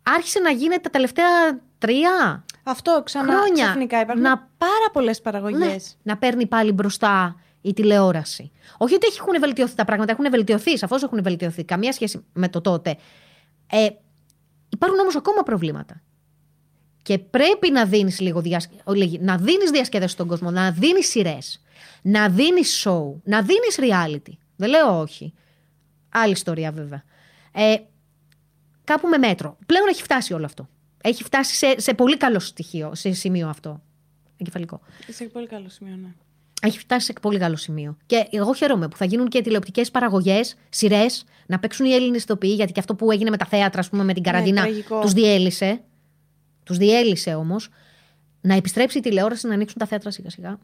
άρχισε 0.02 0.38
να 0.40 0.50
γίνεται 0.50 0.80
τα 0.80 0.90
τελευταία 0.90 1.58
τρία 1.78 2.44
Αυτό 2.62 3.02
ξανά 3.04 3.32
Χρόνια. 3.32 3.64
ξαφνικά 3.64 4.00
υπάρχουν 4.00 4.22
Να- 4.22 4.36
πάρα 4.58 4.90
πολλές 4.92 5.20
παραγωγές. 5.20 5.58
ναι, 5.58 5.76
να 6.02 6.16
παίρνει 6.16 6.46
πάλι 6.46 6.72
μπροστά 6.72 7.40
η 7.60 7.72
τηλεόραση. 7.72 8.52
Όχι 8.78 8.94
ότι 8.94 9.06
έχουν 9.18 9.40
βελτιωθεί 9.40 9.74
τα 9.74 9.84
πράγματα, 9.84 10.12
έχουν 10.12 10.30
βελτιωθεί, 10.30 10.78
σαφώς 10.78 11.02
έχουν 11.02 11.22
βελτιωθεί. 11.22 11.64
Καμία 11.64 11.92
σχέση 11.92 12.24
με 12.32 12.48
το 12.48 12.60
τότε. 12.60 12.96
Ε, 13.70 13.86
υπάρχουν 14.74 14.98
όμως 14.98 15.16
ακόμα 15.16 15.42
προβλήματα. 15.42 16.02
Και 17.02 17.18
πρέπει 17.18 17.70
να 17.70 17.84
δίνεις 17.86 18.20
λίγο 18.20 18.40
διασ... 18.40 18.68
ο, 18.84 18.92
λίγη- 18.92 19.20
να 19.20 19.36
δίνεις 19.36 19.70
διασκέδαση 19.70 20.12
στον 20.12 20.26
κόσμο, 20.26 20.50
να 20.50 20.70
δίνεις 20.70 21.08
σειρές, 21.08 21.62
να 22.02 22.28
δίνεις 22.28 22.86
show, 22.86 23.12
να 23.24 23.42
δίνεις 23.42 23.78
reality. 23.78 24.32
Δεν 24.56 24.68
λέω 24.68 25.00
όχι. 25.00 25.34
Άλλη 26.08 26.32
ιστορία 26.32 26.72
βέβαια. 26.72 27.04
Ε, 27.52 27.76
κάπου 28.84 29.08
με 29.08 29.18
μέτρο. 29.18 29.58
Πλέον 29.66 29.88
έχει 29.88 30.02
φτάσει 30.02 30.32
όλο 30.32 30.44
αυτό. 30.44 30.68
Έχει 31.02 31.24
φτάσει 31.24 31.54
σε, 31.54 31.80
σε 31.80 31.94
πολύ 31.94 32.16
καλό 32.16 32.38
στοιχείο, 32.38 32.94
σε 32.94 33.12
σημείο 33.12 33.48
αυτό. 33.48 33.82
Εγκεφαλικό. 34.36 34.80
Σε 35.08 35.24
πολύ 35.24 35.46
καλό 35.46 35.68
σημείο, 35.68 35.96
ναι. 35.96 36.08
Έχει 36.66 36.78
φτάσει 36.78 37.06
σε 37.06 37.12
πολύ 37.20 37.38
καλό 37.38 37.56
σημείο. 37.56 37.96
Και 38.06 38.26
εγώ 38.30 38.54
χαίρομαι 38.54 38.88
που 38.88 38.96
θα 38.96 39.04
γίνουν 39.04 39.28
και 39.28 39.42
τηλεοπτικές 39.42 39.90
παραγωγές, 39.90 40.56
σειρές, 40.68 41.24
να 41.46 41.58
παίξουν 41.58 41.86
οι 41.86 41.92
Έλληνες 41.92 42.22
ηθοποιοί, 42.22 42.52
γιατί 42.56 42.72
και 42.72 42.80
αυτό 42.80 42.94
που 42.94 43.10
έγινε 43.10 43.30
με 43.30 43.36
τα 43.36 43.46
θέατρα, 43.46 43.80
ας 43.80 43.88
πούμε, 43.88 44.04
με 44.04 44.12
την 44.12 44.22
καραντίνα, 44.22 44.62
τραγικό. 44.62 45.00
τους 45.00 45.12
διέλυσε. 45.12 45.80
Τους 46.62 46.76
διέλυσε 46.76 47.34
όμως. 47.34 47.68
Να 48.40 48.54
επιστρέψει 48.54 48.98
η 48.98 49.00
τηλεόραση 49.00 49.46
να 49.46 49.54
ανοίξουν 49.54 49.78
τα 49.78 49.86
θέατρα 49.86 50.10
σιγά-σιγά. 50.10 50.58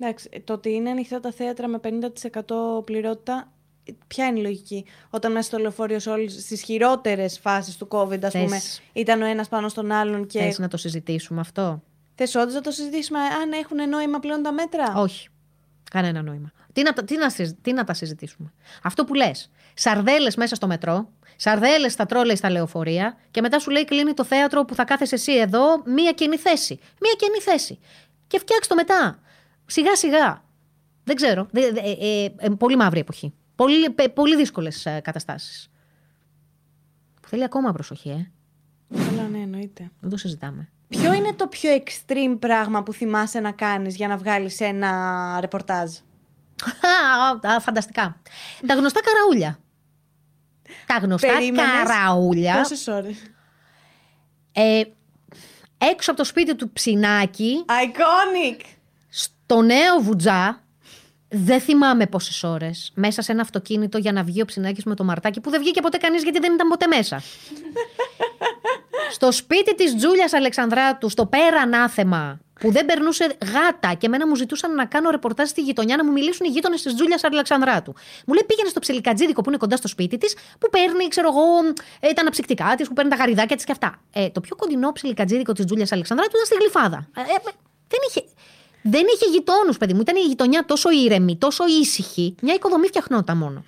Εντάξει, 0.00 0.28
το 0.44 0.52
ότι 0.52 0.72
είναι 0.72 0.90
ανοιχτά 0.90 1.20
τα 1.20 1.32
θέατρα 1.32 1.68
με 1.68 1.80
50% 1.82 2.84
πληρότητα, 2.84 3.52
ποια 4.06 4.26
είναι 4.26 4.38
η 4.38 4.42
λογική; 4.42 4.84
Όταν 5.10 5.32
μέσα 5.32 5.46
στο 5.46 5.58
λεωφορείο 5.58 5.98
σε 5.98 6.10
όλες 6.10 6.32
στις 6.32 6.62
χειρότερες 6.62 7.38
φάσεις 7.38 7.76
του 7.76 7.88
COVID, 7.90 8.24
ας 8.24 8.32
Θες- 8.32 8.44
πούμε, 8.44 8.60
ήταν 8.92 9.22
ο 9.22 9.26
ένας 9.26 9.48
πάνω 9.48 9.68
στον 9.68 9.92
άλλον 9.92 10.26
και... 10.26 10.40
Θες 10.40 10.58
να 10.58 10.68
το 10.68 10.76
συζητήσουμε 10.76 11.40
αυτό; 11.40 11.82
Θες 12.18 12.34
όντως 12.34 12.54
να 12.54 12.60
το 12.60 12.70
συζητήσουμε 12.70 13.18
αν 13.18 13.52
έχουν 13.52 13.88
νόημα 13.88 14.18
πλέον 14.18 14.42
τα 14.42 14.52
μέτρα; 14.52 14.94
Όχι. 14.94 15.28
Κανένα 15.90 16.22
νόημα. 16.22 16.50
Τι 16.72 16.82
να, 16.82 16.92
τα- 16.92 17.04
τι, 17.04 17.16
να, 17.16 17.30
συζ- 17.30 17.56
τι 17.62 17.72
να 17.72 17.84
τα 17.84 17.94
συζητήσουμε. 17.94 18.52
Αυτό 18.82 19.04
που 19.04 19.14
λες. 19.14 19.50
Σαρδέλες 19.74 20.36
μέσα 20.36 20.54
στο 20.54 20.66
μετρό, 20.66 21.12
σαρδέλες 21.36 21.92
στα 21.92 22.06
τρόλεϊ 22.06 22.36
στα 22.36 22.50
λεωφορεία 22.50 23.16
και 23.30 23.40
μετά 23.40 23.58
σου 23.58 23.70
λέει 23.70 23.84
κλείνει 23.84 24.14
το 24.14 24.24
θέατρο 24.24 24.64
που 24.64 24.74
θα 24.74 24.84
κάθεσαι 24.84 25.14
εσύ 25.14 25.32
εδώ, 25.32 25.82
μία 25.86 26.12
καινή 26.12 26.36
θέση. 26.36 26.78
Μία 27.00 27.12
καινή 27.18 27.38
θέση. 27.40 27.78
Και 28.26 28.38
φτιάξει 28.38 28.68
το 28.68 28.74
μετά. 28.74 29.18
Σιγά 29.66 29.96
σιγά. 29.96 30.44
Δεν 31.04 31.16
ξέρω. 31.16 31.46
Δε- 31.50 31.72
δε- 31.72 31.80
ε, 31.80 32.24
ε, 32.24 32.34
ε, 32.38 32.48
πολύ 32.58 32.76
μαύρη 32.76 32.98
εποχή. 33.00 33.34
Πολύ, 33.54 33.90
πε- 33.90 34.08
πολύ 34.12 34.36
δύσκολες 34.36 34.86
καταστάσεις. 35.02 35.68
Θέλει 37.26 37.44
ακόμα 37.44 37.72
προσοχή, 37.72 38.08
ε. 38.10 38.30
Καλά, 39.04 39.28
ναι, 39.28 39.38
εννοείται. 39.38 39.90
Δεν 40.00 40.10
το 40.10 40.16
συζητάμε. 40.16 40.68
Ποιο 40.88 41.12
είναι 41.12 41.32
το 41.32 41.46
πιο 41.46 41.70
extreme 41.84 42.36
πράγμα 42.38 42.82
που 42.82 42.92
θυμάσαι 42.92 43.40
να 43.40 43.52
κάνεις 43.52 43.96
για 43.96 44.08
να 44.08 44.16
βγάλεις 44.16 44.60
ένα 44.60 45.38
ρεπορτάζ; 45.40 45.90
Α, 46.64 47.52
α, 47.54 47.60
Φανταστικά. 47.60 48.20
Τα 48.66 48.74
γνωστά 48.74 49.00
καραούλια. 49.00 49.58
Τα 50.86 50.98
γνωστά 50.98 51.32
Περίμενες 51.32 51.70
καραούλια. 51.70 52.56
Πόσες 52.56 52.86
ώρες. 52.86 53.16
Ε, 54.52 54.82
έξω 55.78 56.10
από 56.10 56.20
το 56.20 56.26
σπίτι 56.26 56.54
του 56.54 56.72
Ψινάκη, 56.72 57.64
Iconic! 57.66 58.60
στο 59.08 59.62
νέο 59.62 60.00
βουτζά, 60.00 60.62
δεν 61.28 61.60
θυμάμαι 61.60 62.06
πόσες 62.06 62.42
ώρες, 62.42 62.92
μέσα 62.94 63.22
σε 63.22 63.32
ένα 63.32 63.42
αυτοκίνητο 63.42 63.98
για 63.98 64.12
να 64.12 64.22
βγει 64.22 64.42
ο 64.42 64.44
Ψινάκης 64.44 64.84
με 64.84 64.94
το 64.94 65.04
μαρτάκι 65.04 65.40
που 65.40 65.50
δεν 65.50 65.60
βγήκε 65.60 65.80
ποτέ 65.80 65.96
κανείς 65.96 66.22
γιατί 66.22 66.38
δεν 66.38 66.52
ήταν 66.52 66.68
ποτέ 66.68 66.86
μέσα. 66.86 67.22
Στο 69.10 69.32
σπίτι 69.32 69.74
της 69.74 69.94
Τζούλιας 69.94 70.32
Αλεξανδράτου, 70.32 71.08
στο 71.08 71.26
πέρα 71.26 71.60
ανάθεμα, 71.60 72.40
που 72.60 72.72
δεν 72.72 72.86
περνούσε 72.86 73.36
γάτα 73.52 73.94
και 73.94 74.06
εμένα 74.06 74.26
μου 74.26 74.34
ζητούσαν 74.36 74.74
να 74.74 74.84
κάνω 74.84 75.10
ρεπορτάζ 75.10 75.48
στη 75.48 75.60
γειτονιά 75.60 75.96
να 75.96 76.04
μου 76.04 76.12
μιλήσουν 76.12 76.46
οι 76.46 76.48
γείτονες 76.48 76.82
της 76.82 76.94
Τζούλιας 76.94 77.24
Αλεξανδράτου. 77.24 77.92
Μου 78.26 78.34
λέει 78.34 78.44
πήγαινε 78.46 78.68
στο 78.68 78.80
ψιλικατζίδικο 78.80 79.40
που 79.40 79.48
είναι 79.48 79.58
κοντά 79.58 79.76
στο 79.76 79.88
σπίτι 79.88 80.18
της, 80.18 80.36
που 80.58 80.70
παίρνει, 80.70 81.08
ξέρω 81.08 81.28
εγώ, 81.28 81.42
ε, 82.00 82.12
τα 82.12 82.20
αναψυκτικά 82.20 82.74
της, 82.76 82.88
που 82.88 82.94
παίρνει 82.94 83.10
τα 83.10 83.16
γαριδάκια 83.16 83.56
της 83.56 83.64
και 83.64 83.72
αυτά. 83.72 84.00
Ε, 84.12 84.28
το 84.28 84.40
πιο 84.40 84.56
κοντινό 84.56 84.92
ψιλικατζίδικο 84.92 85.52
της 85.52 85.64
Τζούλιας 85.64 85.92
Αλεξανδράτου 85.92 86.30
ήταν 86.34 86.46
στη 86.46 86.54
Γλυφάδα. 86.54 87.08
Ε, 87.16 87.20
ε, 87.20 87.52
δεν 87.88 88.00
είχε. 88.08 88.24
Δεν 88.82 89.04
είχε 89.14 89.30
γειτόνους, 89.30 89.76
παιδί 89.76 89.94
μου. 89.94 90.00
Ήταν 90.00 90.16
η 90.16 90.20
γειτονιά 90.20 90.64
τόσο 90.64 90.90
ήρεμη, 90.90 91.36
τόσο 91.36 91.64
ήσυχη. 91.80 92.34
Μια 92.42 92.54
οικοδομή 92.54 92.86
φτιαχνόταν 92.86 93.36
μόνο. 93.36 93.64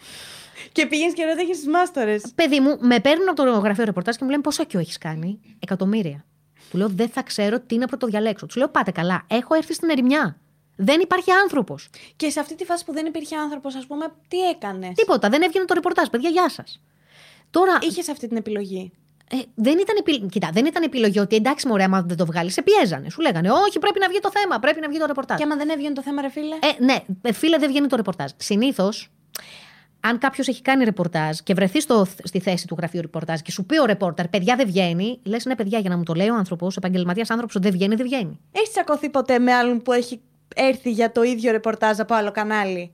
Και 0.78 0.86
πήγαινε 0.86 1.12
και 1.12 1.24
ρώταγε 1.24 1.52
στου 1.52 1.70
μάστορες. 1.70 2.22
Παιδί 2.34 2.60
μου, 2.60 2.76
με 2.80 3.00
παίρνουν 3.00 3.28
από 3.28 3.44
το 3.44 3.50
γραφείο 3.50 3.84
ρεπορτάζ 3.84 4.16
και 4.16 4.24
μου 4.24 4.30
λένε 4.30 4.42
πόσα 4.42 4.64
κιό 4.64 4.80
έχεις 4.80 4.98
κάνει; 4.98 5.40
Εκατομμύρια. 5.58 6.24
Του 6.70 6.76
λέω 6.76 6.88
δεν 6.88 7.08
θα 7.08 7.22
ξέρω 7.22 7.60
τι 7.60 7.76
να 7.78 7.86
πρωτοδιαλέξω. 7.86 8.46
Του 8.46 8.58
λέω 8.58 8.68
πάτε 8.68 8.90
καλά. 8.90 9.24
Έχω 9.28 9.54
έρθει 9.54 9.74
στην 9.74 9.90
ερημιά. 9.90 10.36
Δεν 10.76 11.00
υπάρχει 11.00 11.30
άνθρωπος. 11.30 11.88
Και 12.16 12.30
σε 12.30 12.40
αυτή 12.40 12.54
τη 12.54 12.64
φάση 12.64 12.84
που 12.84 12.92
δεν 12.92 13.06
υπήρχε 13.06 13.36
άνθρωπος, 13.36 13.74
ας 13.74 13.86
πούμε, 13.86 14.06
τι 14.28 14.48
έκανες; 14.48 14.94
Τίποτα. 14.94 15.28
Δεν 15.28 15.42
έβγαινε 15.42 15.64
το 15.64 15.74
ρεπορτάζ. 15.74 16.08
Παιδιά, 16.08 16.28
γεια 16.28 16.48
σας. 16.48 16.80
Τώρα. 17.50 17.78
Είχες 17.80 18.08
αυτή 18.08 18.28
την 18.28 18.36
επιλογή; 18.36 18.92
Ε, 19.30 19.36
δεν 19.54 19.78
ήταν 19.78 19.96
επι... 19.98 20.26
Κοίτα, 20.26 20.50
δεν 20.52 20.66
ήταν 20.66 20.82
επιλογή 20.82 21.18
ότι 21.18 21.36
εντάξει, 21.36 21.66
μωρέ, 21.68 21.82
άμα 21.82 22.02
δεν 22.02 22.16
το 22.16 22.26
βγάλεις, 22.26 22.52
σε 22.52 22.62
πιέζανε. 22.62 23.10
Σου 23.10 23.20
λέγανε 23.20 23.50
Όχι, 23.50 23.78
πρέπει 23.78 23.98
να 23.98 24.08
βγει 24.08 24.18
το 24.20 24.30
θέμα, 24.30 24.58
πρέπει 24.58 24.80
να 24.80 24.88
βγει 24.88 24.98
το 24.98 25.06
ρεπορτάζ. 25.06 25.36
Και 25.38 25.44
άμα 25.44 25.56
δεν 25.56 25.68
έβγαινε 25.68 25.94
το 25.94 26.02
θέμα, 26.02 26.22
ρε 26.22 26.28
φίλε; 26.30 26.54
Ε, 26.54 26.84
ναι, 26.84 27.04
ε, 27.22 27.32
φίλε, 27.32 27.58
δεν 27.58 27.68
βγαίνει 27.68 27.86
το 27.86 27.96
ρεπορτάζ. 27.96 28.30
Συνήθως, 28.36 29.10
αν 30.00 30.18
κάποιος 30.18 30.48
έχει 30.48 30.62
κάνει 30.62 30.84
ρεπορτάζ 30.84 31.38
και 31.38 31.54
βρεθεί 31.54 31.80
στο, 31.80 32.06
στη 32.22 32.40
θέση 32.40 32.66
του 32.66 32.74
γραφείου 32.78 33.00
ρεπορτάζ 33.00 33.40
και 33.40 33.50
σου 33.50 33.64
πει 33.64 33.80
ο 33.80 33.84
ρεπόρτερ, 33.84 34.28
παιδιά 34.28 34.56
δεν 34.56 34.66
βγαίνει, 34.66 35.18
λες 35.22 35.44
ναι, 35.44 35.54
παιδιά, 35.54 35.78
για 35.78 35.90
να 35.90 35.96
μου 35.96 36.02
το 36.02 36.14
λέει 36.14 36.28
ο 36.28 36.34
άνθρωπος, 36.34 36.76
επαγγελματίας 36.76 37.30
άνθρωπος, 37.30 37.54
ότι 37.54 37.64
δεν 37.64 37.76
βγαίνει, 37.76 37.94
δεν 37.94 38.06
βγαίνει. 38.06 38.38
Έχεις 38.52 38.70
τσακωθεί 38.70 39.08
ποτέ 39.08 39.38
με 39.38 39.52
άλλον 39.52 39.82
που 39.82 39.92
έχει 39.92 40.20
έρθει 40.54 40.90
για 40.90 41.12
το 41.12 41.22
ίδιο 41.22 41.52
ρεπορτάζ 41.52 42.00
από 42.00 42.14
άλλο 42.14 42.30
κανάλι; 42.30 42.92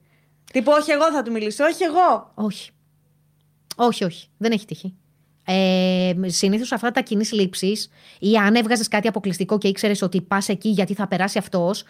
Τύπου, 0.53 0.73
όχι 0.81 0.91
εγώ 0.91 1.13
θα 1.13 1.23
του 1.23 1.33
μιλήσω, 1.33 1.65
όχι 1.65 1.83
εγώ. 1.83 2.31
Όχι. 2.35 2.71
Όχι, 3.77 4.05
όχι. 4.05 4.29
Δεν 4.37 4.53
έχει 4.53 4.67
τύχει. 4.67 4.95
Ε, 5.45 6.13
Συνήθως 6.27 6.73
αυτά 6.73 6.91
τα 6.91 7.01
κοινής 7.01 7.33
λήψης 7.33 7.91
ή 8.19 8.37
αν 8.37 8.55
έβγαζες 8.55 8.89
κάτι 8.89 9.09
αποκλειστικό 9.09 9.59
και 9.59 9.69
ήξερες 9.69 10.03
ότι 10.03 10.21
πας 10.21 10.49
εκεί 10.49 10.69
γιατί 10.69 10.95
θα 10.95 11.09
περάσει 11.09 11.39
αυτός, 11.39 11.85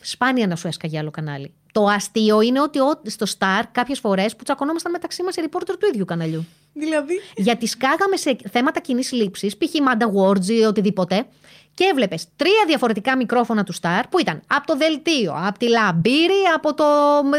σπάνια 0.00 0.46
να 0.46 0.56
σου 0.56 0.66
έσκαγε 0.66 0.98
άλλο 0.98 1.10
κανάλι. 1.10 1.54
Το 1.74 1.84
αστείο 1.84 2.40
είναι 2.40 2.60
ότι 2.60 2.78
ο- 2.80 3.00
στο 3.06 3.26
Star 3.38 3.62
κάποιες 3.72 3.98
φορές 3.98 4.36
που 4.36 4.42
τσακωνόμασταν 4.44 4.92
μεταξύ 4.92 5.22
μας 5.22 5.36
οι 5.36 5.42
reporter 5.50 5.74
του 5.78 5.86
ίδιου 5.92 6.04
καναλιού. 6.04 6.46
Δηλαδή; 6.72 7.20
Γιατί 7.36 7.66
σκάγαμε 7.66 8.16
σε 8.16 8.36
θέματα 8.52 8.80
κοινής 8.80 9.12
λήψης, 9.12 9.56
π.χ. 9.56 9.70
Manda 9.72 10.02
Awards 10.06 10.46
ή 10.46 10.62
οτιδήποτε, 10.64 11.26
και 11.74 11.84
έβλεπες 11.84 12.26
τρία 12.36 12.64
διαφορετικά 12.66 13.16
μικρόφωνα 13.16 13.64
του 13.64 13.74
Star 13.74 14.02
που 14.10 14.18
ήταν 14.18 14.42
από 14.46 14.66
το 14.66 14.76
δελτίο, 14.76 15.34
από 15.46 15.58
τη 15.58 15.68
λαμπύρη, 15.68 16.42
από 16.54 16.74
το 16.74 16.84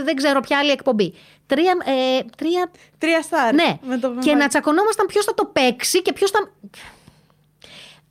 δεν 0.04 0.16
ξέρω 0.16 0.40
ποια 0.40 0.58
άλλη 0.58 0.72
εκπομπή. 0.72 1.14
Τρία. 1.48 1.78
Ε, 1.86 2.24
τρία 2.38 2.72
Τρία 2.98 3.22
στάρ. 3.22 3.54
ναι, 3.54 3.80
Με 3.88 3.98
το 3.98 4.14
και 4.20 4.36
να 4.36 4.48
τσακωνόμασταν 4.48 5.06
ποιος 5.06 5.26
θα 5.26 5.34
το 5.34 5.46
παίξει 5.46 6.02
και 6.02 6.14
ποιος 6.14 6.32
θα. 6.32 6.50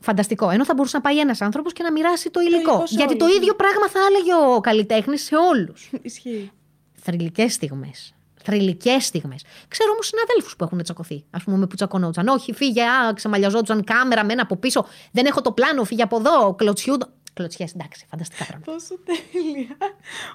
Φανταστικό. 0.04 0.50
Ενώ 0.50 0.64
θα 0.64 0.74
μπορούσε 0.74 0.96
να 0.96 1.02
πάει 1.02 1.18
ένας 1.18 1.40
άνθρωπος 1.40 1.72
και 1.72 1.82
να 1.82 1.92
μοιράσει 1.92 2.30
το 2.30 2.40
υλικό. 2.40 2.56
υλικό 2.58 2.86
σε 2.86 2.94
Γιατί 2.94 3.16
το 3.16 3.24
όλους. 3.24 3.36
ίδιο 3.36 3.54
πράγμα 3.54 3.88
θα 3.88 3.98
έλεγε 4.08 4.34
ο 4.54 4.60
καλλιτέχνης 4.60 5.24
σε 5.24 5.36
όλους. 5.36 5.90
Ισχύει. 6.02 6.50
Θρηλυκές 6.94 7.52
στιγμές. 7.52 8.14
Θρηλυκές 8.42 9.04
στιγμές. 9.04 9.44
Ξέρω 9.68 9.90
όμως 9.92 10.06
συναδέλφους 10.06 10.56
που 10.56 10.64
έχουν 10.64 10.82
τσακωθεί. 10.82 11.24
Α 11.30 11.38
πούμε, 11.38 11.66
που 11.66 11.74
τσακωνόντουσαν. 11.74 12.28
Όχι, 12.28 12.52
φύγε, 12.54 12.82
α, 12.82 13.12
ξεμαλιαζόντουσαν 13.14 13.84
κάμερα 13.84 14.24
μένα 14.24 14.42
από 14.42 14.56
πίσω. 14.56 14.86
Δεν 15.12 15.26
έχω 15.26 15.40
το 15.40 15.52
πλάνο, 15.52 15.84
φύγε 15.84 16.02
από 16.02 16.16
εδώ. 16.16 16.54
Κλωτσιού. 16.54 16.96
Κλωτσιές, 17.32 17.72
εντάξει, 17.72 18.06
φανταστικά 18.10 18.44
πράγματα. 18.44 18.72
Πόσο 18.72 18.94
τέλεια. 19.04 19.76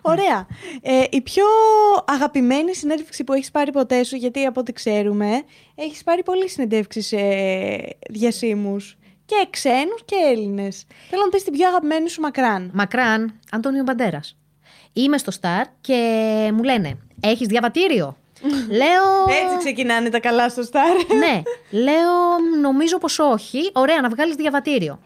Ωραία. 0.02 0.48
Ε, 0.82 1.04
η 1.10 1.22
πιο 1.22 1.44
αγαπημένη 2.06 2.76
συνέντευξη 2.76 3.24
που 3.24 3.34
έχεις 3.34 3.52
πάρει 3.52 3.72
ποτέ 3.72 4.04
σου, 4.04 4.16
γιατί 4.16 4.46
από 4.46 4.60
ό,τι 4.60 4.74
ξέρουμε, 4.74 5.44
έχεις 5.76 6.04
πάρει 6.04 6.24
πολλές 6.24 6.52
συνεντεύξεις 6.52 7.08
σε 7.08 7.18
διασύμους. 8.10 8.98
Και 9.30 9.48
ξένους 9.50 10.02
και 10.06 10.16
Έλληνες. 10.32 10.86
Θέλω 11.10 11.24
να 11.24 11.30
πεις 11.30 11.44
την 11.44 11.54
πιο 11.54 11.68
αγαπημένη 11.68 12.10
σου 12.10 12.22
μακράν. 12.22 12.72
Μακράν, 12.74 13.40
Αντώνιο 13.52 13.84
Μπαντέρας. 13.84 14.38
Είμαι 14.94 15.18
στο 15.18 15.32
Star 15.42 15.64
και 15.82 15.96
μου 16.54 16.64
λένε: 16.64 16.98
Έχεις 17.20 17.48
διαβατήριο; 17.48 18.18
Λέω. 18.82 19.36
Έτσι 19.44 19.58
ξεκινάνε 19.58 20.10
τα 20.10 20.20
καλά 20.20 20.50
στο 20.50 20.64
Star. 20.72 21.06
ναι, 21.24 21.42
λέω 21.80 22.12
νομίζω 22.62 22.98
πως 22.98 23.20
όχι. 23.20 23.72
Ωραία, 23.74 24.02
να 24.02 24.10
βγάλεις 24.10 24.36
διαβατήριο. 24.36 25.00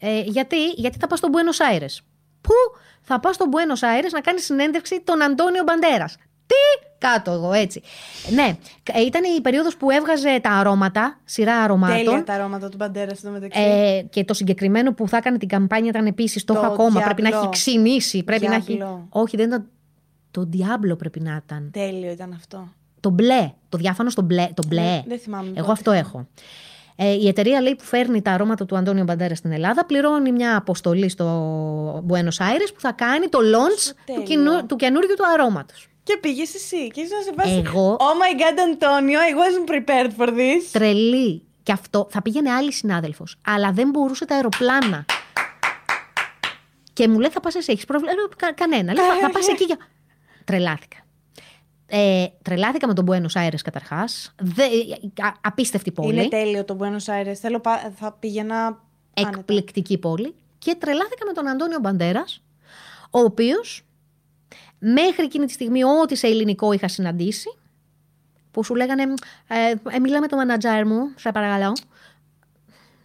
Ε, 0.00 0.20
γιατί, 0.20 0.70
γιατί 0.70 0.98
θα 1.00 1.06
πας 1.06 1.18
στο 1.18 1.28
Buenos 1.32 1.72
Aires. 1.72 1.96
Πού 2.40 2.54
θα 3.02 3.20
πας 3.20 3.34
στο 3.34 3.46
Buenos 3.50 3.84
Aires 3.84 4.10
να 4.12 4.20
κάνεις 4.20 4.44
συνέντευξη 4.44 5.00
τον 5.04 5.22
Αντώνιο 5.22 5.62
Μπαντέρας. 5.62 6.16
Τι; 6.46 6.86
Κάτω 6.98 7.30
εγώ 7.30 7.52
έτσι. 7.52 7.82
Ναι, 8.30 8.56
ε, 8.92 9.00
ήταν 9.00 9.22
η 9.36 9.40
περίοδος 9.40 9.76
που 9.76 9.90
έβγαζε 9.90 10.40
τα 10.42 10.50
αρώματα, 10.50 11.20
σειρά 11.24 11.56
αρωμάτων. 11.56 12.04
Τέλεια 12.04 12.24
τα 12.24 12.32
αρώματα 12.32 12.68
του 12.68 12.76
Μπαντέρα 12.76 13.14
στο 13.14 13.30
μεταξύ. 13.30 13.60
Ε, 13.60 14.02
και 14.10 14.24
το 14.24 14.34
συγκεκριμένο 14.34 14.92
που 14.94 15.08
θα 15.08 15.16
έκανε 15.16 15.38
την 15.38 15.48
καμπάνια 15.48 15.90
ήταν 15.90 16.06
επίσης 16.06 16.44
το, 16.44 16.54
Το 16.54 16.60
έχω 16.60 16.72
ακόμα. 16.72 17.00
Πρέπει 17.00 17.22
να 17.22 17.30
Diablo. 17.30 17.32
έχει 17.40 17.48
ξυνήσει. 17.48 18.22
Πρέπει 18.22 18.46
να 18.48 18.54
έχει. 18.54 18.78
Diablo. 18.82 18.98
Όχι, 19.08 19.36
δεν 19.36 19.46
ήταν. 19.46 19.66
Το 20.30 20.48
Diablo 20.52 20.98
πρέπει 20.98 21.20
να 21.20 21.40
ήταν. 21.44 21.70
Τέλειο 21.72 22.10
ήταν 22.10 22.32
αυτό. 22.32 22.68
Το 23.00 23.10
μπλε. 23.10 23.50
Το 23.68 23.78
διάφανο 23.78 24.10
στο 24.10 24.22
μπλε. 24.22 24.48
Το 24.54 24.62
μπλε. 24.68 24.80
Ναι, 24.80 25.02
δεν 25.06 25.18
θυμάμαι 25.18 25.48
Εγώ 25.48 25.60
πότε. 25.60 25.72
αυτό 25.72 25.90
έχω. 25.90 26.26
Ε, 26.96 27.12
η 27.12 27.28
εταιρεία 27.28 27.60
λέει 27.60 27.74
που 27.74 27.84
φέρνει 27.84 28.22
τα 28.22 28.32
αρώματα 28.32 28.66
του 28.66 28.76
Αντώνιο 28.76 29.04
Μπαντέρα 29.04 29.34
στην 29.34 29.52
Ελλάδα 29.52 29.86
πληρώνει 29.86 30.32
μια 30.32 30.56
αποστολή 30.56 31.08
στο 31.08 32.04
Buenos 32.08 32.38
Aires 32.38 32.70
που 32.74 32.80
θα 32.80 32.92
κάνει 32.92 33.26
το 33.28 33.38
launch 33.38 33.88
του, 33.88 34.02
τέλειο. 34.04 34.22
κοινού, 34.22 34.66
του 34.66 34.76
καινούριου 34.76 35.14
του 35.16 35.24
αρώματος. 35.34 35.88
Και 36.06 36.16
πήγες 36.20 36.54
εσύ 36.54 36.88
και 36.88 37.00
ήσουν 37.00 37.16
να 37.16 37.22
σε 37.22 37.32
βάσει. 37.36 37.52
Εγώ- 37.66 37.96
Oh 38.00 38.02
my 38.22 38.40
god, 38.40 38.58
Antonio, 38.68 39.18
I 39.28 39.32
wasn't 39.40 39.70
prepared 39.74 40.10
for 40.18 40.28
this. 40.28 40.68
Τρελή. 40.72 41.42
Και 41.62 41.72
αυτό 41.72 42.06
θα 42.10 42.22
πήγαινε 42.22 42.50
άλλη 42.52 42.72
συνάδελφος. 42.72 43.36
Αλλά 43.46 43.72
δεν 43.72 43.90
μπορούσε 43.90 44.24
τα 44.24 44.34
αεροπλάνα. 44.34 45.04
Και 46.92 47.08
μου 47.08 47.18
λέει 47.18 47.30
θα 47.30 47.40
πας 47.40 47.54
εσύ, 47.54 47.72
έχεις 47.72 47.84
πρόβλημα; 47.84 48.12
Ε, 48.12 48.34
κα- 48.36 48.52
κανένα. 48.52 48.92
Λέει, 48.92 49.04
θα, 49.04 49.14
θα 49.20 49.30
πας 49.30 49.48
εκεί 49.48 49.64
για... 49.64 49.76
Τρελάθηκα. 50.44 50.96
Ε, 51.86 52.26
τρελάθηκα 52.42 52.86
με 52.86 52.94
τον 52.94 53.06
Buenos 53.10 53.40
Aires 53.46 53.60
καταρχάς. 53.64 54.34
Δε, 54.42 54.64
α- 55.22 55.32
απίστευτη 55.40 55.92
πόλη. 55.92 56.12
Είναι 56.12 56.28
τέλειο 56.28 56.64
το 56.64 56.76
Buenos 56.80 57.12
Aires. 57.14 57.32
Θέλω, 57.40 57.60
πα- 57.60 57.92
θα 57.96 58.12
πήγαινα. 58.12 58.56
άνετα. 59.14 59.38
εκπληκτική 59.38 59.98
πόλη. 59.98 60.34
Και 60.58 60.74
τρελάθηκα 60.74 61.26
με 61.26 61.32
τον 61.32 61.48
Αντώνιο 61.48 61.78
Μπαντέρας, 61.80 62.42
ο 63.10 63.18
οποίος 63.20 63.85
μέχρι 64.78 65.24
εκείνη 65.24 65.46
τη 65.46 65.52
στιγμή, 65.52 65.84
ό,τι 65.84 66.14
σε 66.14 66.26
ελληνικό 66.26 66.72
είχα 66.72 66.88
συναντήσει, 66.88 67.48
που 68.50 68.64
σου 68.64 68.74
λέγανε 68.74 69.02
ε, 69.46 69.94
ε, 69.96 69.98
Μιλά 69.98 70.20
με 70.20 70.26
τον 70.26 70.38
μανατζάρ 70.38 70.86
μου, 70.86 71.12
σε 71.16 71.32
παρακαλώ. 71.32 71.72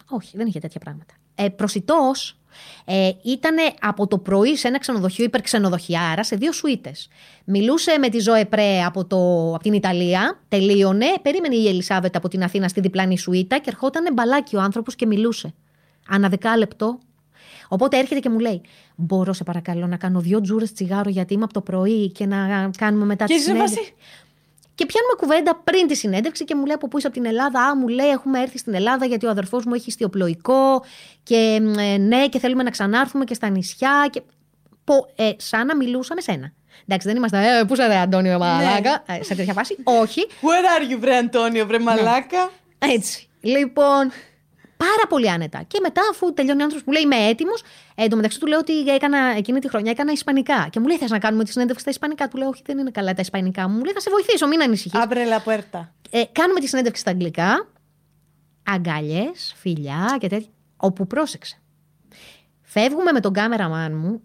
Όχι, 0.08 0.36
δεν 0.36 0.46
είχε 0.46 0.58
τέτοια 0.58 0.80
πράγματα. 0.80 1.14
Ε, 1.34 1.48
Προσιτός 1.48 2.36
ε, 2.84 3.10
ήταν 3.22 3.56
από 3.80 4.06
το 4.06 4.18
πρωί 4.18 4.56
σε 4.56 4.68
ένα 4.68 4.78
ξενοδοχείο 4.78 5.24
υπερξενοδοχιάρα 5.24 6.24
σε 6.24 6.36
δύο 6.36 6.52
σουίτες. 6.52 7.08
Μιλούσε 7.44 7.98
με 7.98 8.08
τη 8.08 8.18
Ζωέ 8.18 8.44
Πρέ 8.44 8.84
από, 8.84 9.04
το, 9.04 9.48
από 9.54 9.62
την 9.62 9.72
Ιταλία, 9.72 10.40
τελείωνε, 10.48 11.06
περίμενε 11.22 11.54
η 11.54 11.68
Ελισάβετ 11.68 12.16
από 12.16 12.28
την 12.28 12.42
Αθήνα 12.42 12.68
στη 12.68 12.80
διπλανή 12.80 13.18
σουίτα 13.18 13.58
και 13.58 13.70
ερχόταν 13.70 14.12
μπαλάκι 14.12 14.56
ο 14.56 14.60
άνθρωπος 14.60 14.94
και 14.94 15.06
μιλούσε. 15.06 15.54
Ανά 16.08 16.28
δεκάλεπτο. 16.28 16.98
Οπότε 17.68 17.98
έρχεται 17.98 18.20
και 18.20 18.28
μου 18.28 18.38
λέει: 18.38 18.60
Μπορώ, 18.96 19.32
σε 19.32 19.44
παρακαλώ, 19.44 19.86
να 19.86 19.96
κάνω 19.96 20.20
δύο 20.20 20.40
τζούρες 20.40 20.72
τσιγάρο 20.72 21.10
γιατί 21.10 21.34
είμαι 21.34 21.44
από 21.44 21.52
το 21.52 21.60
πρωί 21.60 22.10
και 22.10 22.26
να 22.26 22.70
κάνουμε 22.78 23.04
μετά 23.04 23.24
Και 23.24 23.34
τη 23.34 23.38
είσαι 23.40 23.44
σε 23.48 23.50
συνέντευξη. 23.50 23.78
φάση. 23.78 23.94
Και 24.74 24.86
πιάνουμε 24.86 25.14
κουβέντα 25.16 25.60
πριν 25.64 25.86
τη 25.86 25.94
συνέντευξη 25.96 26.44
και 26.44 26.54
μου 26.54 26.64
λέει 26.64 26.74
από 26.74 26.88
πού 26.88 26.98
είσαι 26.98 27.06
από 27.06 27.16
την 27.16 27.26
Ελλάδα; 27.26 27.60
Α, 27.60 27.76
μου 27.76 27.88
λέει: 27.88 28.08
Έχουμε 28.08 28.40
έρθει 28.40 28.58
στην 28.58 28.74
Ελλάδα 28.74 29.06
γιατί 29.06 29.26
ο 29.26 29.30
αδερφός 29.30 29.64
μου 29.64 29.74
έχει 29.74 29.88
ιστιοπλοϊκό. 29.88 30.82
Και 31.22 31.58
μ, 31.62 31.78
ε, 31.78 31.96
ναι, 31.96 32.28
και 32.28 32.38
θέλουμε 32.38 32.62
να 32.62 32.70
ξανάρθουμε 32.70 33.24
και 33.24 33.34
στα 33.34 33.48
νησιά. 33.48 34.08
Και... 34.10 34.22
Πο, 34.84 34.94
ε, 35.16 35.30
σαν 35.36 35.66
να 35.66 35.76
μιλούσα 35.76 36.14
με 36.14 36.20
σένα. 36.20 36.52
Εντάξει, 36.86 37.08
δεν 37.08 37.16
είμαστε. 37.16 37.58
Ε, 37.58 37.64
πού 37.64 37.72
είσαι, 37.72 37.86
ρε, 37.86 37.96
Αντώνιο 37.98 38.38
Μαλάκα. 38.38 39.02
Ε, 39.06 39.22
σε 39.22 39.34
τέτοια 39.34 39.52
φάση. 39.52 39.76
Όχι. 39.84 40.26
Where 40.28 40.88
are 40.88 40.92
you, 40.92 40.98
βρε 41.00 41.16
Αντώνιο, 41.16 41.66
βρε 41.66 41.78
μαλάκα. 41.78 42.50
Έτσι. 42.78 43.28
Λοιπόν, 43.40 44.10
πάρα 44.84 45.06
πολύ 45.08 45.30
άνετα. 45.30 45.62
Και 45.66 45.78
μετά, 45.82 46.02
αφού 46.10 46.32
τελειώνει 46.32 46.60
ο 46.60 46.64
άνθρωπος 46.64 46.86
που 46.86 46.92
λέει 46.92 47.02
Είμαι 47.02 47.16
έτοιμος, 47.16 47.62
εν 47.94 48.08
τω 48.08 48.16
μεταξύ 48.16 48.40
του 48.40 48.46
λέω 48.46 48.58
ότι 48.58 48.88
έκανα, 48.88 49.18
εκείνη 49.18 49.58
τη 49.58 49.68
χρονιά 49.68 49.90
έκανα 49.90 50.12
Ισπανικά. 50.12 50.68
Και 50.70 50.80
μου 50.80 50.86
λέει: 50.86 50.96
Θες 50.96 51.10
να 51.10 51.18
κάνουμε 51.18 51.44
τη 51.44 51.50
συνέντευξη 51.50 51.82
στα 51.82 51.90
Ισπανικά. 51.90 52.28
Του 52.28 52.36
λέω: 52.36 52.48
Όχι, 52.48 52.62
δεν 52.66 52.78
είναι 52.78 52.90
καλά 52.90 53.14
τα 53.14 53.20
Ισπανικά 53.20 53.68
μου. 53.68 53.76
Μου 53.76 53.84
λέει: 53.84 53.92
Θα 53.92 54.00
σε 54.00 54.10
βοηθήσω, 54.10 54.46
μην 54.46 54.62
ανησυχείς. 54.62 55.00
Άμπρε 55.00 55.24
la 55.24 55.50
puerta. 55.50 55.80
Ε, 56.10 56.22
κάνουμε 56.32 56.60
τη 56.60 56.66
συνέντευξη 56.68 57.00
στα 57.00 57.10
Αγγλικά. 57.10 57.66
Αγκαλιέ, 58.62 59.30
φιλιά 59.54 60.16
και 60.20 60.28
τέτοια. 60.28 60.48
Όπου 60.76 61.06
πρόσεξε. 61.06 61.56
Φεύγουμε 62.62 63.12
με 63.12 63.20
τον 63.20 63.32
κάμεραμάν 63.32 63.96
μου. 63.96 64.22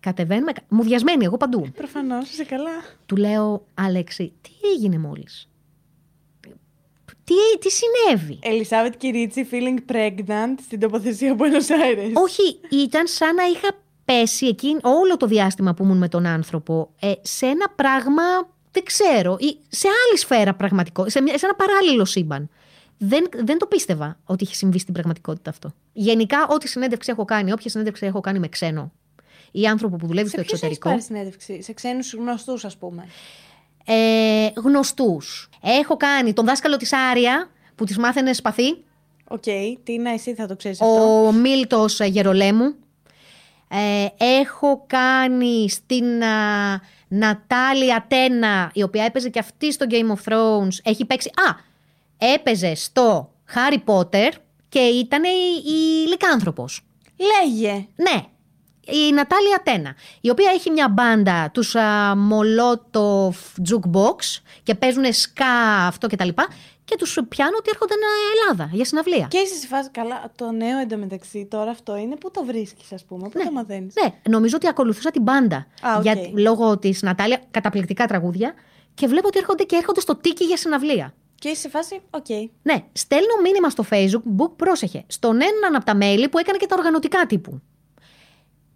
Κατεβαίνουμε. 0.00 0.52
Μου 0.68 0.82
βιασμένη, 0.82 1.24
εγώ 1.24 1.36
παντού. 1.36 1.70
Προφανώς, 1.76 2.30
είσαι 2.30 2.44
καλά. 2.44 2.70
Του 3.06 3.16
λέω, 3.16 3.66
Αλέξη, 3.74 4.32
τι 4.40 4.50
έγινε 4.74 4.98
μόλις; 4.98 5.48
Τι, 7.24 7.58
τι 7.60 7.68
συνέβη; 7.70 8.38
Ελισάβετ 8.42 8.94
Κυρίτσι 8.96 9.48
feeling 9.50 9.92
pregnant 9.92 10.54
στην 10.62 10.80
τοποθεσία 10.80 11.36
Buenos 11.38 11.70
Aires. 11.70 12.12
Όχι, 12.12 12.58
ήταν 12.70 13.06
σαν 13.06 13.34
να 13.34 13.44
είχα 13.44 13.68
πέσει 14.04 14.46
εκεί 14.46 14.76
όλο 14.82 15.16
το 15.16 15.26
διάστημα 15.26 15.74
που 15.74 15.82
ήμουν 15.84 15.98
με 15.98 16.08
τον 16.08 16.26
άνθρωπο 16.26 16.90
ε, 17.00 17.12
σε 17.22 17.46
ένα 17.46 17.68
πράγμα, 17.76 18.22
δεν 18.70 18.82
ξέρω, 18.84 19.36
ή 19.40 19.56
σε 19.68 19.88
άλλη 19.88 20.18
σφαίρα 20.18 20.54
πραγματικό, 20.54 21.08
σε, 21.08 21.20
μια- 21.22 21.38
σε 21.38 21.46
ένα 21.46 21.54
παράλληλο 21.54 22.04
σύμπαν. 22.04 22.48
Δεν, 22.98 23.28
δεν 23.44 23.58
το 23.58 23.66
πίστευα 23.66 24.18
ότι 24.24 24.44
είχε 24.44 24.54
συμβεί 24.54 24.78
στην 24.78 24.94
πραγματικότητα 24.94 25.50
αυτό. 25.50 25.72
Γενικά, 25.92 26.46
ό,τι 26.50 26.68
συνέντευξη 26.68 27.10
έχω 27.10 27.24
κάνει, 27.24 27.52
όποια 27.52 27.70
συνέντευξη 27.70 28.06
έχω 28.06 28.20
κάνει 28.20 28.38
με 28.38 28.48
ξένο 28.48 28.92
ή 29.50 29.66
άνθρωπο 29.66 29.96
που 29.96 30.06
δουλεύει 30.06 30.28
σε 30.28 30.34
στο 30.36 30.42
ποιους 30.44 30.62
έχεις 30.62 30.76
εξωτερικό. 30.76 30.88
πάρει 30.88 31.02
συνέντευξη, 31.02 31.62
σε 31.62 31.72
ξένους 31.72 32.12
γνωστούς 32.14 32.64
ας 32.64 32.76
πούμε. 32.76 33.06
Ε, 33.84 34.48
γνωστούς. 34.54 35.48
Έχω 35.62 35.96
κάνει 35.96 36.32
τον 36.32 36.44
δάσκαλο 36.44 36.76
της 36.76 36.92
Άρια 36.92 37.50
που 37.74 37.84
της 37.84 37.98
μάθαινες 37.98 38.36
σπαθί. 38.36 38.84
Οκ, 39.28 39.44
τι 39.84 39.98
να 39.98 40.10
εσύ 40.10 40.34
θα 40.34 40.46
το 40.46 40.56
ξέρεις 40.56 40.80
αυτό. 40.80 41.26
Ο 41.26 41.32
Μίλτος 41.32 42.00
ε, 42.00 42.04
Γερολέμου. 42.04 42.74
Ε, 43.68 44.06
έχω 44.24 44.84
κάνει 44.86 45.70
στην 45.70 46.24
α, 46.24 46.80
Νατάλια 47.08 48.04
Τένα, 48.08 48.70
η 48.74 48.82
οποία 48.82 49.04
έπαιζε 49.04 49.28
και 49.28 49.38
αυτή 49.38 49.72
στο 49.72 49.86
Game 49.90 50.10
of 50.14 50.32
Thrones. 50.32 50.76
Έχει 50.82 51.04
παίξει... 51.04 51.28
Α, 51.28 51.56
έπαιζε 52.34 52.74
στο 52.74 53.32
Harry 53.54 53.78
Potter 53.84 54.30
και 54.68 54.78
ήταν 54.78 55.24
η, 55.24 55.70
η 55.70 56.08
λικάνθρωπος. 56.08 56.80
Λέγε. 57.16 57.86
Ναι, 57.96 58.24
η 58.86 59.12
Νατάλια 59.12 59.62
Τένα, 59.62 59.94
η 60.20 60.30
οποία 60.30 60.50
έχει 60.54 60.70
μια 60.70 60.88
μπάντα, 60.88 61.50
τους 61.50 61.74
α, 61.74 62.14
Molotov 62.14 63.34
Jukebox 63.68 64.40
και 64.62 64.74
παίζουν 64.74 65.12
σκά 65.12 65.86
αυτό 65.86 66.06
και 66.06 66.16
τα 66.16 66.24
λοιπά 66.24 66.48
και 66.84 66.96
τους 66.96 67.18
πιάνουν 67.28 67.54
ότι 67.58 67.70
έρχονται 67.70 67.94
Ελλάδα 68.40 68.70
για 68.72 68.84
συναυλία. 68.84 69.26
Και 69.30 69.38
είσαι 69.38 69.54
σε 69.54 69.66
φάση 69.66 69.90
καλά. 69.90 70.32
Το 70.36 70.50
νέο 70.50 70.78
εντωμεταξύ 70.78 71.46
τώρα 71.50 71.70
αυτό 71.70 71.96
είναι 71.96 72.16
που 72.16 72.30
το 72.30 72.44
βρίσκεις 72.44 72.92
ας 72.92 73.04
πούμε, 73.04 73.28
που 73.28 73.38
το 73.44 73.52
μαθαίνεις; 73.52 73.94
Ναι, 74.02 74.14
νομίζω 74.28 74.56
ότι 74.56 74.68
ακολουθούσα 74.68 75.10
την 75.10 75.22
μπάντα. 75.22 75.66
Α, 75.82 75.96
οκ. 75.96 76.02
για, 76.02 76.16
λόγω 76.34 76.78
της 76.78 77.02
Νατάλια, 77.02 77.42
καταπληκτικά 77.50 78.06
τραγούδια. 78.06 78.54
Και 78.94 79.06
βλέπω 79.06 79.26
ότι 79.26 79.38
έρχονται 79.38 79.64
και 79.64 79.76
έρχονται 79.76 80.00
στο 80.00 80.16
Tiki 80.16 80.44
για 80.44 80.56
συναυλία. 80.56 81.14
Και 81.34 81.48
είσαι 81.48 81.60
σε 81.60 81.68
φάση, 81.68 82.00
οκ. 82.10 82.28
Ναι, 82.62 82.84
στέλνω 82.92 83.34
μήνυμα 83.42 83.70
στο 83.70 83.84
Facebook, 83.90 84.42
book, 84.42 84.50
πρόσεχε, 84.56 85.04
στον 85.06 85.34
έναν 85.40 85.74
από 85.74 85.84
τα 85.84 85.94
μέλη 85.94 86.28
που 86.28 86.38
έκανε 86.38 86.58
και 86.58 86.66
τα 86.66 86.74
οργανωτικά 86.78 87.26
τύπου. 87.26 87.62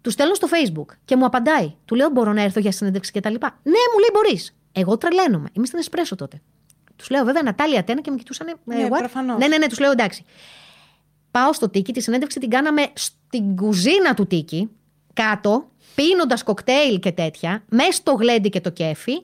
Του 0.07 0.13
στέλνω 0.13 0.33
στο 0.33 0.47
Facebook 0.51 0.95
και 1.05 1.15
μου 1.15 1.25
απαντάει. 1.25 1.73
Του 1.85 1.95
λέω: 1.95 2.09
Μπορώ 2.09 2.33
να 2.33 2.41
έρθω 2.41 2.59
για 2.59 2.71
συνέντευξη 2.71 3.11
κτλ. 3.11 3.33
Ναι, 3.33 3.81
μου 3.93 3.99
λέει: 3.99 4.09
Μπορείς. 4.13 4.55
Εγώ 4.71 4.97
τρελαίνομαι. 4.97 5.49
Είμαι 5.53 5.65
στην 5.65 5.79
Εσπρέσο 5.79 6.15
τότε. 6.15 6.41
Τους 6.95 7.09
λέω: 7.09 7.25
Βέβαια, 7.25 7.41
Νατάλια 7.41 7.83
Τένα 7.83 8.01
και 8.01 8.11
με 8.11 8.17
κοιτούσαν. 8.17 8.59
Ναι, 8.63 8.87
προφανώς. 8.87 9.37
ναι, 9.39 9.47
ναι, 9.47 9.57
ναι, 9.57 9.67
τους 9.67 9.79
λέω: 9.79 9.91
Εντάξει. 9.91 10.23
Πάω 11.31 11.53
στο 11.53 11.69
τίκι, 11.69 11.93
τη 11.93 12.01
συνέντευξη 12.01 12.39
την 12.39 12.49
κάναμε 12.49 12.89
στην 12.93 13.55
κουζίνα 13.55 14.13
του 14.13 14.27
τίκι, 14.27 14.69
κάτω, 15.13 15.69
πίνοντας 15.95 16.43
κοκτέιλ 16.43 16.99
και 16.99 17.11
τέτοια, 17.11 17.63
μέσα 17.69 17.91
στο 17.91 18.11
γλέντι 18.11 18.49
και 18.49 18.61
το 18.61 18.69
κέφι, 18.69 19.21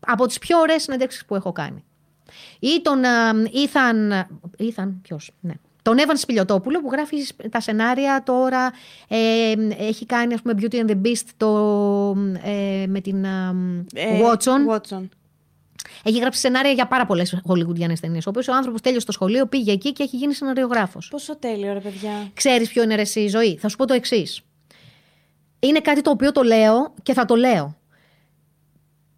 από 0.00 0.26
τις 0.26 0.38
πιο 0.38 0.58
ωραίες 0.58 0.82
συνέντευξεις 0.82 1.24
που 1.24 1.34
έχω 1.34 1.52
κάνει. 1.52 1.84
Ή 2.58 2.80
τον 2.82 3.02
Ήθαν. 3.52 4.26
Ήθαν, 4.56 4.98
ποιος, 5.02 5.30
ναι. 5.40 5.54
Τον 5.84 5.98
Εύαν 5.98 6.16
Σπιλιοτόπουλο 6.16 6.80
που 6.80 6.88
γράφει 6.92 7.16
τα 7.50 7.60
σενάρια 7.60 8.22
τώρα. 8.24 8.72
Ε, 9.08 9.52
έχει 9.78 10.06
κάνει, 10.06 10.34
ας 10.34 10.42
πούμε, 10.42 10.54
Beauty 10.58 10.74
and 10.74 10.90
the 10.90 11.00
Beast 11.06 11.26
το, 11.36 11.48
ε, 12.42 12.86
με 12.86 13.00
την 13.00 13.24
ε, 13.24 14.20
Watson. 14.22 14.74
Watson. 14.74 15.08
Έχει 16.02 16.18
γράψει 16.18 16.40
σενάρια 16.40 16.72
για 16.72 16.86
πάρα 16.86 17.06
πολλές 17.06 17.40
Hollywoodianέ 17.48 17.92
ταινίε. 18.00 18.20
Ο 18.26 18.28
οποίο 18.28 18.42
ο 18.52 18.56
άνθρωπος 18.56 18.80
τέλειωσε 18.80 19.06
το 19.06 19.12
σχολείο, 19.12 19.46
πήγε 19.46 19.72
εκεί 19.72 19.92
και 19.92 20.02
έχει 20.02 20.16
γίνει 20.16 20.34
σεναριογράφος. 20.34 21.08
Πόσο 21.08 21.36
τέλειο, 21.36 21.72
ρε 21.72 21.80
παιδιά. 21.80 22.30
Ξέρεις 22.34 22.68
ποιο 22.68 22.82
είναι 22.82 22.94
ρε, 22.94 23.00
εσύ 23.00 23.20
η 23.20 23.28
ζωή; 23.28 23.56
Θα 23.56 23.68
σου 23.68 23.76
πω 23.76 23.86
το 23.86 23.94
εξής. 23.94 24.40
Είναι 25.58 25.80
κάτι 25.80 26.00
το 26.00 26.10
οποίο 26.10 26.32
το 26.32 26.42
λέω 26.42 26.94
και 27.02 27.12
θα 27.12 27.24
το 27.24 27.34
λέω. 27.34 27.76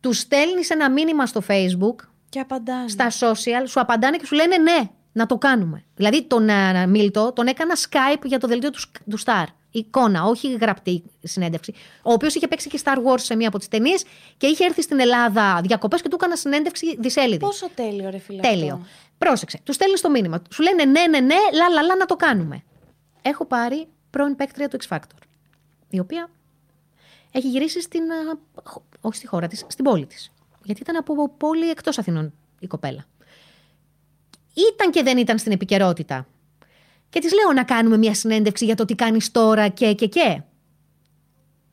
Τους 0.01 0.19
στέλνεις 0.19 0.71
ένα 0.71 0.91
μήνυμα 0.91 1.27
στο 1.27 1.43
Facebook. 1.49 1.95
Και 2.29 2.41
απαντάνε. 2.41 2.89
Στα 2.89 3.11
social, 3.11 3.67
σου 3.67 3.81
απαντάνε 3.81 4.17
και 4.17 4.27
σου 4.27 4.35
λένε 4.35 4.57
ναι, 4.57 4.89
να 5.17 5.27
το 5.27 5.39
κάνουμε. 5.39 5.85
Δηλαδή 5.95 6.23
τον 6.23 6.49
uh, 6.51 6.87
Μίλτο 6.89 7.33
τον 7.33 7.47
έκανα 7.47 7.75
Skype 7.77 8.25
για 8.25 8.39
το 8.39 8.47
δελτίο 8.47 8.71
του, 8.71 8.81
του 9.11 9.19
Star. 9.21 9.45
Εικόνα, 9.71 10.25
όχι 10.25 10.53
γραπτή 10.55 11.03
συνέντευξη. 11.23 11.75
Ο 12.03 12.13
οποίος 12.13 12.35
είχε 12.35 12.49
παίξει 12.49 12.69
και 12.69 12.81
Star 12.85 12.97
Wars 12.97 13.21
σε 13.21 13.37
μία 13.37 13.49
από 13.49 13.59
τις 13.59 13.69
ταινίες 13.69 14.05
και 14.37 14.47
είχε 14.47 14.65
έρθει 14.65 14.83
στην 14.83 15.01
Ελλάδα 15.01 15.61
διακοπές 15.63 16.03
και 16.03 16.09
του 16.09 16.17
έκανα 16.21 16.37
συνέντευξη 16.37 16.97
δισέλιδη. 16.99 17.39
Πόσο 17.39 17.69
τέλειο, 17.75 18.11
ρε 18.11 18.19
φίλε. 18.19 18.41
Τέλειο. 18.41 18.75
Αυτό. 18.75 18.87
Πρόσεξε. 19.19 19.61
Τους 19.63 19.75
στέλνεις 19.75 20.01
το 20.01 20.11
μήνυμα. 20.11 20.43
Σου 20.53 20.63
λένε 20.63 20.85
ναι, 20.85 21.07
ναι, 21.07 21.21
ναι, 21.21 21.35
λα, 21.53 21.69
λα, 21.69 21.83
λα, 21.83 21.97
να 21.97 22.07
το 22.07 22.17
κάνουμε. 22.17 22.63
Έχω 23.23 23.45
πάρει 23.45 23.87
πρώην 24.11 24.37
παίκτρια 24.37 24.69
του 24.69 24.79
X 24.81 24.97
Factor. 24.97 25.21
Η 25.91 25.99
οποία 25.99 26.31
έχει 27.33 27.49
γυρίσει 27.49 27.81
στην. 27.81 28.03
Όχι 29.01 29.17
στη 29.17 29.27
χώρα 29.27 29.47
της, 29.47 29.65
στην 29.69 29.85
πόλη 29.85 30.07
της. 30.07 30.33
Γιατί 30.63 30.81
ήταν 30.81 30.97
από 30.97 31.29
πόλη 31.29 31.71
εκτός 31.71 31.99
Αθηνών 31.99 32.33
η 32.59 32.67
κοπέλα. 32.67 33.05
Ήταν 34.73 34.91
και 34.91 35.03
δεν 35.03 35.19
ήταν 35.19 35.39
στην 35.39 35.53
επικαιρότητα. 35.53 36.27
Και 37.09 37.21
της 37.21 37.33
λέω 37.33 37.53
να 37.53 37.65
κάνουμε 37.65 37.97
μια 37.97 38.15
συνέντευξη 38.15 38.65
για 38.65 38.75
το 38.75 38.85
τι 38.85 38.95
κάνεις 38.95 39.31
τώρα 39.31 39.69
και 39.69 39.95
και 39.95 40.07
και. 40.07 40.43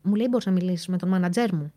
Μου 0.02 0.16
λέει: 0.16 0.28
Μπορείς 0.30 0.46
να 0.46 0.52
μιλήσεις 0.52 0.88
με 0.88 0.98
τον 0.98 1.10
μάνατζέρ 1.10 1.54
μου. 1.54 1.74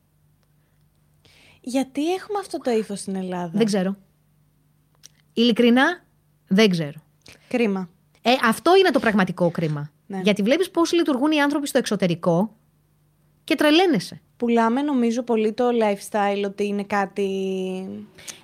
Γιατί 1.61 2.14
έχουμε 2.14 2.38
αυτό 2.38 2.59
το 2.59 2.70
ύφος 2.70 2.98
στην 2.98 3.16
Ελλάδα; 3.16 3.50
Δεν 3.54 3.66
ξέρω. 3.66 3.96
Ειλικρινά, 5.32 6.04
δεν 6.46 6.70
ξέρω. 6.70 7.02
Κρίμα. 7.48 7.88
Ε, 8.22 8.30
αυτό 8.44 8.76
είναι 8.76 8.90
το 8.90 9.00
πραγματικό 9.00 9.50
κρίμα. 9.50 9.90
Ναι. 10.07 10.20
Γιατί 10.22 10.42
βλέπεις 10.42 10.70
πώς 10.70 10.92
λειτουργούν 10.92 11.30
οι 11.30 11.40
άνθρωποι 11.40 11.66
στο 11.66 11.78
εξωτερικό 11.78 12.57
και 13.47 13.55
τρελαίνεσαι. 13.55 14.20
Πουλάμε 14.36 14.82
νομίζω 14.82 15.22
πολύ 15.22 15.53
το 15.53 15.64
lifestyle 15.68 16.44
ότι 16.44 16.66
είναι 16.66 16.84
κάτι... 16.84 17.28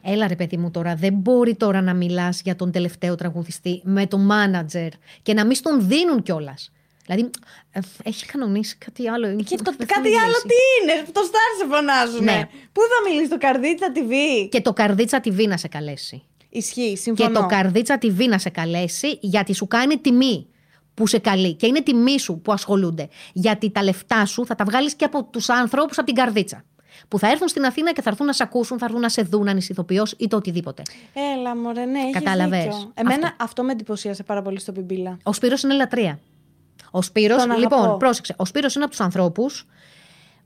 Έλα 0.03 0.27
ρε 0.29 0.37
παιδί 0.37 0.57
μου 0.57 0.71
τώρα, 0.71 0.95
δεν 0.95 1.15
μπορεί 1.15 1.55
τώρα 1.55 1.81
να 1.81 1.95
μιλάς 1.95 2.41
για 2.41 2.57
τον 2.57 2.73
τελευταίο 2.73 3.15
τραγουδιστή 3.15 3.81
με 3.85 4.07
τον 4.07 4.29
manager 4.33 4.89
και 5.23 5.35
να 5.35 5.45
μην 5.45 5.55
στον 5.55 5.89
δίνουν 5.89 6.23
κιόλας. 6.23 6.73
Δηλαδή, 7.07 7.31
ε, 7.71 7.81
έχει 8.03 8.27
κανονίσει 8.27 8.77
κάτι 8.77 9.09
άλλο. 9.09 9.37
Και 9.37 9.57
το, 9.57 9.73
κάτι 9.87 10.09
άλλο 10.09 10.37
τι 10.47 10.59
είναι, 10.83 11.11
το 11.13 11.21
Star 11.25 11.59
σε 11.59 11.67
φωνάζουν. 11.75 12.25
Ναι. 12.25 12.49
Πού 12.73 12.81
θα 12.81 13.11
μιλήσει, 13.11 13.31
το 13.31 13.39
Καρδίτσα 13.39 13.93
TV. 13.95 14.49
Και 14.49 14.61
το 14.61 14.73
Καρδίτσα 14.73 15.21
TV 15.25 15.47
να 15.49 15.57
σε 15.57 15.69
καλέσει. 15.69 16.23
Ισχύει, 16.49 16.97
συμφωνώ. 16.97 17.29
Και 17.29 17.39
το 17.39 17.47
Καρδίτσα 17.47 17.99
TV 18.03 18.29
να 18.29 18.39
σε 18.39 18.51
καλέσει 18.51 19.19
γιατί 19.21 19.55
σου 19.55 19.67
κάνει 19.67 19.99
τιμή 19.99 20.47
που 20.95 21.07
σε 21.07 21.19
καλεί. 21.19 21.55
Και 21.55 21.67
είναι 21.67 21.81
τιμή 21.83 22.19
σου 22.21 22.41
που 22.41 22.53
ασχολούνται. 22.53 23.09
Γιατί 23.33 23.71
τα 23.71 23.83
λεφτά 23.83 24.27
σου 24.27 24.47
θα 24.47 24.55
τα 24.55 24.65
βγάλεις 24.65 24.95
και 24.95 25.05
από 25.05 25.25
τους 25.25 25.49
άνθρωπου 25.49 25.93
από 25.97 26.05
την 26.07 26.15
καρδίτσα. 26.15 26.65
Που 27.09 27.19
θα 27.19 27.31
έρθουν 27.31 27.49
στην 27.49 27.65
Αθήνα 27.65 27.93
και 27.93 28.03
θα 28.03 28.11
έρθουν 28.11 28.27
να 28.27 28.33
σε 28.33 28.43
ακούσουν, 28.43 28.79
θα 28.79 28.85
έρθουν 28.85 29.01
να 29.01 29.09
σε 29.09 29.23
δουν 29.23 29.49
αν 29.49 29.57
είσαι 29.57 29.69
ηθοποιό 29.73 30.07
ή 30.17 30.29
το 30.29 30.37
οτιδήποτε. 30.37 30.83
Έλα, 31.37 31.57
μωρέ, 31.57 31.85
ναι, 31.85 31.99
έχεις 31.99 32.13
Κατάλαβες. 32.13 32.63
δίκιο. 32.63 32.91
Εμένα 32.95 33.27
αυτό. 33.27 33.45
Αυτό. 33.45 33.63
με 33.63 33.73
εντυπωσίασε 33.73 34.23
πάρα 34.23 34.43
πολύ 34.43 34.61
στο 34.61 34.73
Πιμπίλα. 34.73 35.17
Ο 35.23 35.33
Σπύρος 35.33 35.63
είναι 35.63 35.75
λατρεία. 35.75 36.19
Ο 36.91 37.03
Σπύρος, 37.03 37.45
Τον 37.47 37.59
λοιπόν, 37.59 37.79
αγαπώ. 37.79 37.97
πρόσεξε. 37.97 38.35
Ο 38.37 38.45
Σπύρος 38.45 38.75
είναι 38.75 38.85
από 38.85 38.93
τους 38.93 39.01
ανθρώπους 39.05 39.67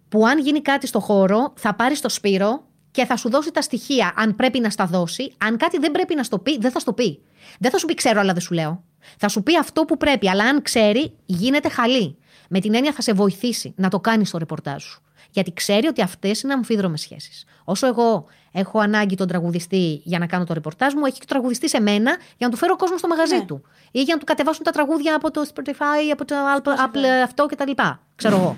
που 0.08 0.26
αν 0.26 0.38
γίνει 0.38 0.60
κάτι 0.62 0.86
στο 0.86 1.00
χώρο, 1.00 1.52
θα 1.56 1.74
πάρεις 1.74 2.00
το 2.00 2.08
Σπύρο 2.08 2.64
και 2.90 3.04
θα 3.04 3.16
σου 3.16 3.30
δώσει 3.30 3.50
τα 3.50 3.60
στοιχεία 3.62 4.12
αν 4.16 4.36
πρέπει 4.36 4.60
να 4.60 4.70
στα 4.70 4.86
δώσει. 4.86 5.32
Αν 5.38 5.56
κάτι 5.56 5.78
δεν 5.78 5.90
πρέπει 5.90 6.14
να 6.14 6.22
στο 6.22 6.38
πει, 6.38 6.58
δεν 6.58 6.70
θα 6.70 6.78
στο 6.78 6.92
πει. 6.92 7.20
Δεν 7.58 7.70
θα 7.70 7.78
σου 7.78 7.86
πει 7.86 7.94
ξέρω, 7.94 8.20
αλλά 8.20 8.32
δεν 8.32 8.42
σου 8.42 8.54
λέω. 8.54 8.84
Θα 9.18 9.28
σου 9.28 9.42
πει 9.42 9.56
αυτό 9.58 9.84
που 9.84 9.96
πρέπει, 9.96 10.28
αλλά 10.28 10.44
αν 10.44 10.62
ξέρει, 10.62 11.12
γίνεται 11.26 11.68
χαλή. 11.68 12.16
Με 12.48 12.60
την 12.60 12.74
έννοια 12.74 12.92
θα 12.92 13.02
σε 13.02 13.12
βοηθήσει 13.12 13.72
να 13.76 13.88
το 13.88 14.00
κάνεις 14.00 14.30
το 14.30 14.38
ρεπορτάζ 14.38 14.82
σου. 14.82 15.00
Γιατί 15.30 15.52
ξέρει 15.52 15.86
ότι 15.86 16.02
αυτές 16.02 16.40
είναι 16.42 16.52
αμφίδρομες 16.52 17.00
σχέσεις. 17.00 17.44
Όσο 17.64 17.86
εγώ 17.86 18.24
έχω 18.52 18.78
ανάγκη 18.78 19.14
τον 19.14 19.26
τραγουδιστή 19.26 20.00
για 20.04 20.18
να 20.18 20.26
κάνω 20.26 20.44
το 20.44 20.54
ρεπορτάζ 20.54 20.94
μου, 20.94 21.04
έχει 21.04 21.12
και 21.14 21.20
το 21.20 21.26
τραγουδιστή 21.26 21.68
σε 21.68 21.80
μένα 21.80 22.10
για 22.36 22.46
να 22.46 22.48
του 22.50 22.56
φέρω 22.56 22.76
κόσμο 22.76 22.98
στο 22.98 23.08
μαγαζί 23.08 23.36
Ναι. 23.36 23.44
του. 23.44 23.62
Ή 23.90 24.02
για 24.02 24.14
να 24.14 24.20
του 24.20 24.26
κατεβάσουν 24.26 24.64
τα 24.64 24.70
τραγούδια 24.70 25.14
από 25.14 25.30
το 25.30 25.42
Spotify, 25.54 26.10
από 26.12 26.24
το 26.24 26.34
Apple, 26.56 26.68
Apple 26.68 26.90
βέβαια. 26.92 27.22
αυτό 27.24 27.46
κτλ. 27.46 27.70
Ξέρω 28.16 28.36
εγώ. 28.36 28.56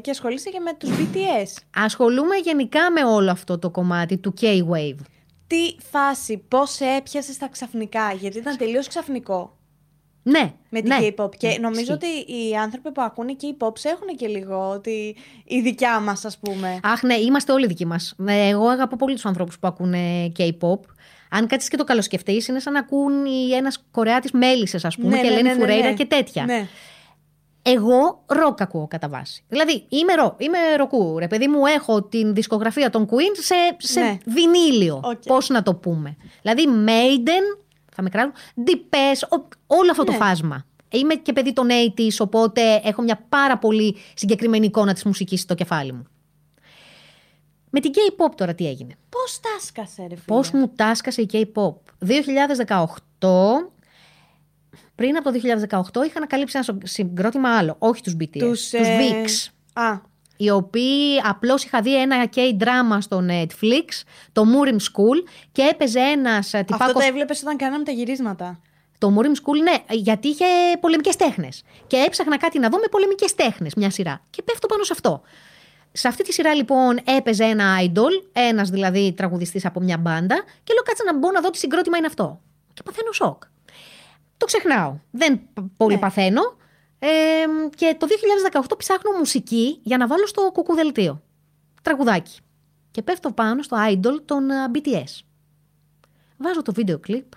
Και 0.00 0.10
ασχολείσαι 0.10 0.50
και 0.50 0.60
με 0.60 0.74
τους 0.74 0.90
BTS. 0.90 1.62
Ασχολούμαι 1.76 2.36
γενικά 2.36 2.90
με 2.90 3.04
όλο 3.04 3.30
αυτό 3.30 3.58
το 3.58 3.70
κομμάτι 3.70 4.16
του 4.18 4.34
K-Wave. 4.40 4.96
Τι 5.46 5.76
φάση, 5.90 6.44
πώς 6.48 6.70
σε 6.70 6.84
έπιασες 6.84 7.38
τα 7.38 7.48
ξαφνικά, 7.48 8.12
γιατί 8.12 8.38
ήταν 8.38 8.56
τελείως 8.56 8.88
ξαφνικό 8.88 9.57
Ναι. 10.22 10.52
με 10.68 10.80
την 10.80 10.94
ναι. 11.00 11.08
K-pop. 11.16 11.36
Και 11.36 11.48
Ναι, 11.48 11.54
νομίζω 11.60 11.80
ισχύει. 11.80 11.92
ότι 11.92 12.32
οι 12.32 12.56
άνθρωποι 12.56 12.92
που 12.92 13.02
ακούνε 13.02 13.36
K-pop 13.40 13.72
έχουν 13.82 14.16
και 14.16 14.26
λίγο 14.26 14.70
ότι 14.70 15.16
η 15.44 15.60
δικιά 15.60 16.00
μας 16.00 16.24
ας 16.24 16.38
πούμε. 16.38 16.80
Αχ, 16.82 17.02
ναι, 17.02 17.14
είμαστε 17.14 17.52
όλοι 17.52 17.66
δικοί 17.66 17.86
μας. 17.86 18.14
Εγώ 18.26 18.68
αγαπώ 18.68 18.96
πολύ 18.96 19.14
τους 19.14 19.26
ανθρώπους 19.26 19.58
που 19.58 19.66
ακούνε 19.66 20.32
K-pop. 20.38 20.80
Αν 21.30 21.46
κάτσεις 21.46 21.70
και 21.70 21.76
το 21.76 21.84
καλοσκεφτείς, 21.84 22.48
είναι 22.48 22.58
σαν 22.60 22.72
να 22.72 22.78
ακούν 22.78 23.12
ένας 23.56 23.84
Κορεάτης 23.90 24.30
μέλισσες, 24.32 24.84
ας 24.84 24.96
πούμε, 24.96 25.08
Ναι, 25.14 25.20
και 25.22 25.28
ναι, 25.28 25.34
λένε 25.34 25.48
ναι, 25.48 25.54
ναι, 25.54 25.60
Φουρέιρα 25.60 25.88
ναι. 25.88 25.94
και 25.94 26.06
τέτοια. 26.06 26.44
Ναι. 26.44 26.66
Εγώ 27.62 28.22
ροκ 28.26 28.60
ακούω 28.60 28.86
κατά 28.88 29.08
βάση. 29.08 29.44
Δηλαδή, 29.48 29.84
είμαι, 29.88 30.14
ρο, 30.14 30.34
είμαι 30.38 30.58
ροκού. 30.76 31.18
Ρε 31.18 31.26
παιδί 31.26 31.48
μου, 31.48 31.66
έχω 31.66 32.02
την 32.02 32.34
δισκογραφία 32.34 32.90
των 32.90 33.08
Queen 33.10 33.36
σε, 33.40 33.54
σε 33.78 34.00
Ναι. 34.00 34.18
βινίλιο. 34.26 35.00
Οκ. 35.04 35.22
Πώς 35.26 35.48
να 35.48 35.62
το 35.62 35.74
πούμε. 35.74 36.16
Δηλαδή, 36.42 36.64
Maiden, 36.86 37.58
θα 37.98 38.04
με 38.04 38.10
κράζουν, 38.10 38.32
Depeche, 38.66 39.38
ο- 39.38 39.48
όλο 39.66 39.90
αυτό 39.90 40.04
το 40.04 40.12
Ναι. 40.12 40.18
φάσμα. 40.18 40.66
Είμαι 40.90 41.14
και 41.14 41.32
παιδί 41.32 41.52
των 41.52 41.68
80s, 41.70 42.16
οπότε 42.18 42.80
έχω 42.84 43.02
μια 43.02 43.24
πάρα 43.28 43.58
πολύ 43.58 43.96
συγκεκριμένη 44.14 44.66
εικόνα 44.66 44.92
της 44.92 45.04
μουσικής 45.04 45.40
στο 45.40 45.54
κεφάλι 45.54 45.92
μου. 45.92 46.06
Με 47.70 47.80
την 47.80 47.92
K-pop 47.94 48.30
τώρα 48.36 48.54
τι 48.54 48.66
έγινε; 48.68 48.94
Πώς 49.08 49.40
τάσκασε 49.40 50.02
ρε 50.02 50.08
φίλε; 50.08 50.20
Πώς 50.26 50.50
μου 50.50 50.68
τάσκασε 50.76 51.22
η 51.22 51.28
K-pop; 51.32 51.74
2018, 51.98 53.70
πριν 54.94 55.16
από 55.16 55.24
το 55.24 55.30
2018 55.30 56.02
είχα 56.04 56.16
ανακαλύψει 56.16 56.56
ένα 56.56 56.64
σο- 56.64 56.78
συγκρότημα 56.82 57.56
άλλο, 57.56 57.76
όχι 57.78 58.02
τους 58.02 58.14
BTS, 58.20 58.38
τους, 58.38 58.72
ε, 58.72 58.98
VIX, 58.98 59.48
Α, 59.72 59.98
οι 60.40 60.50
οποίοι 60.50 61.20
απλώς 61.24 61.64
είχα 61.64 61.80
δει 61.80 62.00
ένα 62.00 62.28
K-drama 62.34 62.98
στο 63.00 63.24
Netflix, 63.28 64.02
το 64.32 64.42
Murim 64.54 64.74
School 64.74 65.28
και 65.52 65.62
έπαιζε 65.62 66.00
ένας 66.00 66.54
ε, 66.54 66.58
αυτό 66.58 66.72
τυπάκος... 66.72 67.02
το 67.02 67.08
έβλεπες 67.08 67.42
όταν 67.42 67.56
κάναμε 67.56 67.84
τα 67.84 67.92
γυρίσματα. 67.92 68.60
Το 68.98 69.14
Murim 69.18 69.26
School, 69.42 69.62
ναι, 69.62 69.94
γιατί 69.94 70.28
είχε 70.28 70.44
πολεμικές 70.80 71.16
τέχνες. 71.16 71.62
Και 71.86 71.96
έψαχνα 71.96 72.36
κάτι 72.38 72.58
να 72.58 72.68
δω 72.68 72.78
με 72.78 72.86
πολεμικές 72.90 73.34
τέχνες, 73.34 73.74
μια 73.74 73.90
σειρά. 73.90 74.20
Και 74.30 74.42
πέφτω 74.42 74.66
πάνω 74.66 74.82
σε 74.82 74.92
αυτό. 74.92 75.22
Σε 75.92 76.08
αυτή 76.08 76.22
τη 76.22 76.32
σειρά 76.32 76.54
λοιπόν 76.54 77.00
έπαιζε 77.04 77.44
ένα 77.44 77.76
idol, 77.80 78.28
ένας 78.32 78.70
δηλαδή 78.70 79.12
τραγουδιστής 79.16 79.64
από 79.64 79.80
μια 79.80 79.98
μπάντα, 79.98 80.36
και 80.64 80.72
λέω 80.74 80.82
κάτσε 80.82 81.02
να 81.04 81.18
μπω 81.18 81.30
να 81.30 81.40
δω 81.40 81.50
τι 81.50 81.58
συγκρότημα 81.58 81.96
είναι 81.96 82.06
αυτό. 82.06 82.40
Και 82.74 82.82
παθαίνω 82.84 83.12
σοκ. 83.12 83.42
Το 84.36 84.46
ξεχνάω. 84.46 84.94
Δεν 85.10 85.40
π- 85.54 85.60
πολύ 85.76 85.94
Ναι. 85.94 86.00
παθαίνω. 86.00 86.56
Ε, 86.98 87.08
και 87.74 87.96
το 87.98 88.06
2018 88.52 88.78
ψάχνω 88.78 89.18
μουσική 89.18 89.80
για 89.82 89.96
να 89.96 90.06
βάλω 90.06 90.26
στο 90.26 90.50
κουκουδελτίο. 90.52 91.22
Τραγουδάκι. 91.82 92.38
Και 92.90 93.02
πέφτω 93.02 93.32
πάνω 93.32 93.62
στο 93.62 93.76
idol 93.90 94.20
των 94.24 94.50
α, 94.50 94.70
BTS. 94.74 95.20
Βάζω 96.36 96.62
το 96.62 96.72
βίντεο 96.72 96.98
κλιπ. 96.98 97.32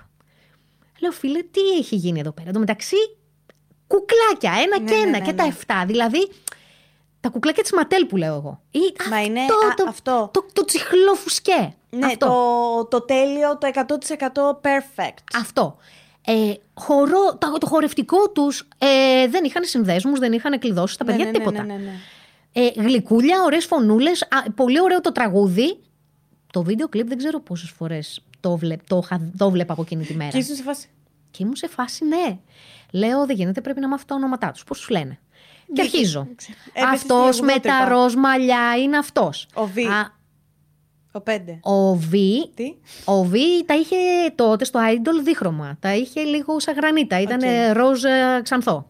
Λέω 1.00 1.12
φίλε, 1.12 1.42
τι 1.42 1.62
έχει 1.80 1.96
γίνει 1.96 2.20
εδώ 2.20 2.32
πέρα; 2.32 2.48
Εν 2.48 2.54
τω 2.54 2.60
μεταξύ, 2.60 2.96
κουκλάκια, 3.88 4.62
ένα 4.62 4.80
Ναι, 4.80 4.90
και 4.90 4.96
ναι, 4.96 5.02
ένα 5.02 5.20
ναι, 5.20 5.26
και 5.26 5.34
τα 5.34 5.46
ναι. 5.46 5.56
7. 5.68 5.84
Δηλαδή, 5.86 6.30
τα 7.20 7.30
κουκλάκια 7.30 7.64
της 7.64 7.72
Ματέλ 7.72 8.06
που 8.06 8.18
λέω 8.18 8.36
εγώ. 8.36 8.62
Ή 8.72 8.80
Μα 9.10 9.16
αυτό, 9.16 9.30
είναι 9.30 9.42
α, 9.42 9.74
το, 9.76 9.86
αυτό. 9.88 10.30
Το, 10.34 10.46
το 10.54 10.66
τσιχλό 10.66 11.14
φουσκέ. 11.16 11.76
Ναι, 11.90 12.06
αυτό. 12.06 12.26
το, 12.26 12.86
το 12.86 13.06
τέλειο, 13.06 13.58
το 13.58 13.72
100% 13.74 14.68
perfect. 14.68 15.18
αυτό. 15.34 15.78
Ε, 16.26 16.54
χορό, 16.74 17.38
το, 17.38 17.58
το 17.60 17.66
χορευτικό 17.68 18.30
τους 18.30 18.68
ε, 18.78 19.28
δεν 19.28 19.44
είχαν 19.44 19.64
συνδέσμους, 19.64 20.20
δεν 20.20 20.34
είχαν 20.34 20.60
κλειδώσει 20.60 20.98
τα 20.98 21.04
Ναι, 21.06 21.10
παιδιά 21.12 21.26
ναι, 21.26 21.32
ναι, 21.32 21.38
τίποτα. 21.38 21.64
ναι, 21.64 21.74
ναι, 21.74 21.80
ναι. 21.80 21.92
Ε, 22.54 22.72
γλυκούλια, 22.82 23.42
ωραίες 23.46 23.66
φωνούλες, 23.66 24.28
πολύ 24.56 24.82
ωραίο 24.82 25.02
το 25.02 25.12
τραγούδι. 25.12 25.80
Το 26.54 26.64
βίντεο 26.64 26.88
κλιπ 26.88 27.08
δεν 27.08 27.18
ξέρω 27.18 27.40
πόσες 27.40 27.70
φορές 27.70 28.24
το, 28.40 28.58
βλέπ, 28.58 28.80
το, 28.88 29.02
είχα- 29.04 29.32
το 29.38 29.50
βλέπα 29.50 29.74
από 29.74 29.82
εκείνη 29.82 30.06
τη 30.06 30.14
μέρα. 30.16 30.30
Και 30.32 30.38
ήσουν 30.38 30.56
σε 30.56 30.64
φάση. 30.64 30.90
Και 31.32 31.44
ήμουν 31.44 31.56
σε 31.56 31.68
φάση, 31.68 32.06
ναι. 32.06 32.38
Λέω, 32.92 33.26
δεν 33.26 33.36
γίνεται, 33.36 33.62
πρέπει 33.62 33.80
να 33.80 33.88
μάθω 33.88 34.04
τα 34.08 34.16
ονόματά 34.16 34.52
τους. 34.52 34.64
Πώς 34.64 34.78
τους 34.78 34.90
λένε; 34.90 35.20
Και 35.74 35.82
αρχίζω. 35.82 36.28
Έπεσες 36.74 36.94
Αυτός 36.94 37.36
στη 37.36 37.44
με 37.46 37.60
τα 37.60 37.70
λογότρυπα. 37.74 38.02
ροζ 38.02 38.14
μαλλιά 38.16 38.78
είναι 38.84 38.98
αυτός. 38.98 39.48
Ο 39.54 39.66
V. 39.68 39.78
Ο 41.12 41.22
πέντε. 41.22 41.60
Ο 41.64 41.96
V, 41.96 42.12
Τι; 42.56 42.74
ο 43.06 43.24
V 43.24 43.34
τα 43.66 43.76
είχε 43.76 43.96
τότε 44.36 44.66
στο 44.66 44.80
Idol 44.94 45.24
δίχρωμα. 45.24 45.78
Τα 45.80 45.96
είχε 45.96 46.22
λίγο 46.22 46.60
σαν 46.60 46.76
γρανίτα. 46.76 47.20
Ήταν 47.22 47.40
Οκ. 47.40 47.76
ροζ 47.78 48.04
ε, 48.04 48.40
ξανθό. 48.44 48.90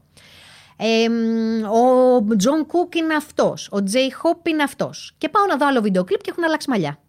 Ε, 0.77 1.09
μ, 1.09 1.63
ο 1.71 2.35
Jungkook 2.37 2.95
είναι 2.95 3.13
αυτός. 3.15 3.67
Ο 3.71 3.83
J-Hope 3.83 4.47
είναι 4.47 4.63
αυτός. 4.63 5.13
Και 5.17 5.29
πάω 5.29 5.45
να 5.45 5.57
δω 5.57 5.67
άλλο 5.67 5.81
βίντεο 5.81 6.03
κλιπ 6.03 6.21
και 6.21 6.29
έχουν 6.29 6.43
αλλάξει 6.43 6.69
μαλλιά. 6.69 6.99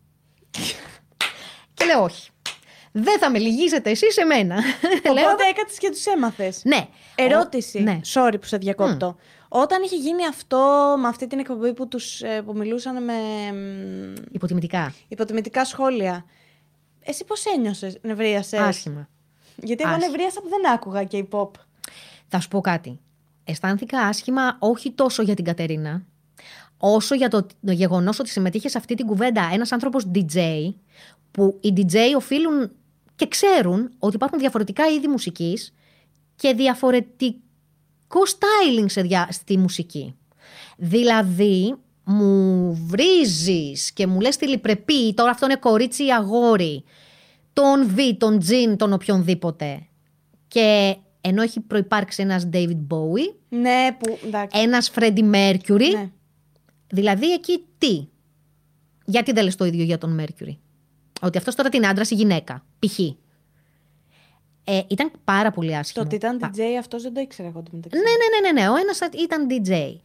και 1.75 1.85
λέω 1.85 2.03
όχι. 2.03 2.31
Δεν 2.93 3.19
θα 3.19 3.31
με 3.31 3.39
λυγίζετε 3.39 3.91
εσείς 3.91 4.25
εμένα. 4.25 4.55
λέω, 5.15 5.25
Οπότε 5.25 5.45
έκατσες 5.51 5.79
και 5.79 5.91
τους 5.91 6.07
έμαθες. 6.07 6.61
ναι. 6.65 6.87
Ερώτηση. 7.15 7.79
Ο- 7.79 7.83
ναι. 7.83 8.01
Sorry 8.15 8.35
που 8.41 8.47
σε 8.47 8.57
διακόπτω. 8.57 9.17
Όταν 9.55 9.83
είχε 9.83 9.97
γίνει 9.97 10.27
αυτό 10.27 10.95
με 10.99 11.09
αυτή 11.09 11.27
την 11.27 11.39
εκπομπή 11.39 11.73
που, 11.73 11.89
τους, 11.89 12.23
ε, 12.23 12.43
που 12.43 12.53
μιλούσαν 12.57 13.05
με 13.05 13.13
μ, 13.53 14.15
Υποτιμητικά. 14.33 14.95
υποτιμητικά 15.09 15.65
σχόλια, 15.65 16.25
εσύ 17.01 17.25
πώς 17.25 17.45
ένιωσες, 17.57 17.99
νευρίασες; 18.03 18.61
Άσχημα. 18.61 19.09
Γιατί 19.57 19.83
εγώ 19.83 19.93
Άσχημα. 19.93 20.11
νευρίασα 20.11 20.41
που 20.41 20.49
δεν 20.49 20.71
άκουγα 20.73 21.07
K-pop. 21.11 21.51
Θα 22.29 22.41
σου 22.41 22.49
πω 22.49 22.61
κάτι. 22.61 23.01
Αισθάνθηκα 23.45 24.01
άσχημα 24.01 24.57
όχι 24.59 24.91
τόσο 24.93 25.23
για 25.23 25.35
την 25.35 25.45
Κατερίνα, 25.45 26.03
όσο 26.79 27.15
για 27.15 27.29
το, 27.29 27.47
το 27.65 27.73
γεγονός 27.73 28.19
ότι 28.19 28.29
συμμετείχε 28.29 28.69
σε 28.69 28.79
αυτή 28.79 28.95
την 28.95 29.07
κουβέντα 29.07 29.51
ένας 29.53 29.73
άνθρωπος 29.73 30.11
DJ, 30.15 30.39
που 31.31 31.59
οι 31.61 31.73
DJ 31.77 31.97
οφείλουν 32.17 32.71
και 33.17 33.29
ξέρουν 33.29 33.91
ότι 33.99 34.15
υπάρχουν 34.15 34.39
διαφορετικά 34.39 34.87
είδη 34.87 35.09
μουσικής 35.09 35.75
και 36.37 36.55
διαφορετικό 36.55 37.37
styling 38.21 38.85
σε 38.87 39.03
δια, 39.03 39.29
στη 39.31 39.59
μουσική. 39.59 40.15
Δηλαδή, 40.77 41.75
μου 42.05 42.73
βρίζεις 42.87 43.93
και 43.93 44.07
μου 44.07 44.21
λες 44.21 44.37
τη 44.37 44.49
λιπρεπή, 44.49 45.15
τώρα 45.15 45.31
αυτό 45.31 45.47
είναι 45.47 45.57
κορίτσι 45.57 46.05
ή 46.05 46.13
αγόρι, 46.13 46.85
τον 47.53 47.89
Β, 47.89 47.97
τον 48.19 48.39
Τζιν, 48.39 48.77
τον 48.77 48.93
οποιονδήποτε. 48.93 49.87
Και 50.49 50.97
ενώ 51.21 51.43
έχει 51.43 51.61
προϋπάρξει 51.61 52.23
ένας 52.23 52.49
David 52.53 52.87
Bowie, 52.89 53.35
Ναι, 53.49 53.97
που. 53.99 54.19
Εντάξει. 54.27 54.61
ένας 54.61 54.91
Freddie 54.95 55.35
Mercury, 55.35 55.91
ναι. 55.93 56.11
δηλαδή 56.89 57.33
εκεί 57.33 57.65
τι; 57.79 58.07
Γιατί 59.05 59.33
δεν 59.33 59.45
λες 59.45 59.57
το 59.57 59.65
ίδιο 59.65 59.85
για 59.85 59.99
τον 59.99 60.21
Mercury; 60.21 60.57
Ότι 61.21 61.39
αυτός 61.39 61.55
τώρα 61.55 61.69
την 61.69 61.87
άντρα 61.87 62.05
ή 62.09 62.15
γυναίκα, 62.15 62.65
π.χ. 62.79 62.99
Ε, 64.65 64.81
ήταν 64.89 65.11
πάρα 65.25 65.51
πολύ 65.51 65.71
Το 65.71 65.77
άσχημο. 65.77 66.05
ότι 66.07 66.15
ήταν 66.15 66.39
Πα- 66.39 66.51
DJ 66.57 66.61
αυτός 66.79 67.03
δεν 67.03 67.15
το 67.15 67.21
ήξερα 67.21 67.49
εγώ 67.49 67.63
το 67.63 67.71
μεταξύ. 67.73 67.99
ναι, 67.99 68.11
ναι, 68.11 68.51
ναι, 68.51 68.53
ναι, 68.53 68.61
ναι. 68.63 68.69
Ο 68.69 68.77
ένας 68.77 68.99
ήταν 69.23 69.47
DJ. 69.51 69.97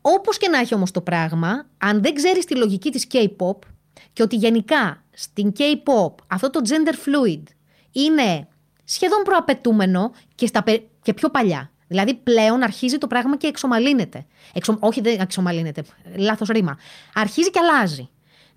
Όπως 0.00 0.36
και 0.38 0.48
να 0.48 0.58
έχει 0.58 0.74
όμως 0.74 0.90
το 0.90 1.00
πράγμα, 1.00 1.66
αν 1.78 2.02
δεν 2.02 2.14
ξέρεις 2.14 2.44
τη 2.44 2.56
λογική 2.56 2.90
της 2.90 3.06
K-pop 3.12 3.56
και 4.12 4.22
ότι 4.22 4.36
γενικά 4.36 5.04
στην 5.10 5.52
K-pop 5.58 6.14
αυτό 6.26 6.50
το 6.50 6.60
gender 6.68 6.92
fluid 7.08 7.42
είναι 7.92 8.48
σχεδόν 8.84 9.22
προαπαιτούμενο 9.22 10.12
και, 10.34 10.46
στα, 10.46 10.62
πε- 10.62 10.82
και 11.02 11.14
πιο 11.14 11.28
παλιά. 11.30 11.70
Δηλαδή 11.88 12.14
πλέον 12.14 12.62
αρχίζει 12.62 12.98
το 12.98 13.06
πράγμα 13.06 13.36
και 13.36 13.46
εξομαλύνεται. 13.46 14.26
Εξο, 14.52 14.76
όχι 14.80 15.00
δεν 15.00 15.20
εξομαλύνεται, 15.20 15.82
λάθος 16.16 16.48
ρήμα. 16.48 16.78
Αρχίζει 17.14 17.50
και 17.50 17.58
αλλάζει. 17.58 18.08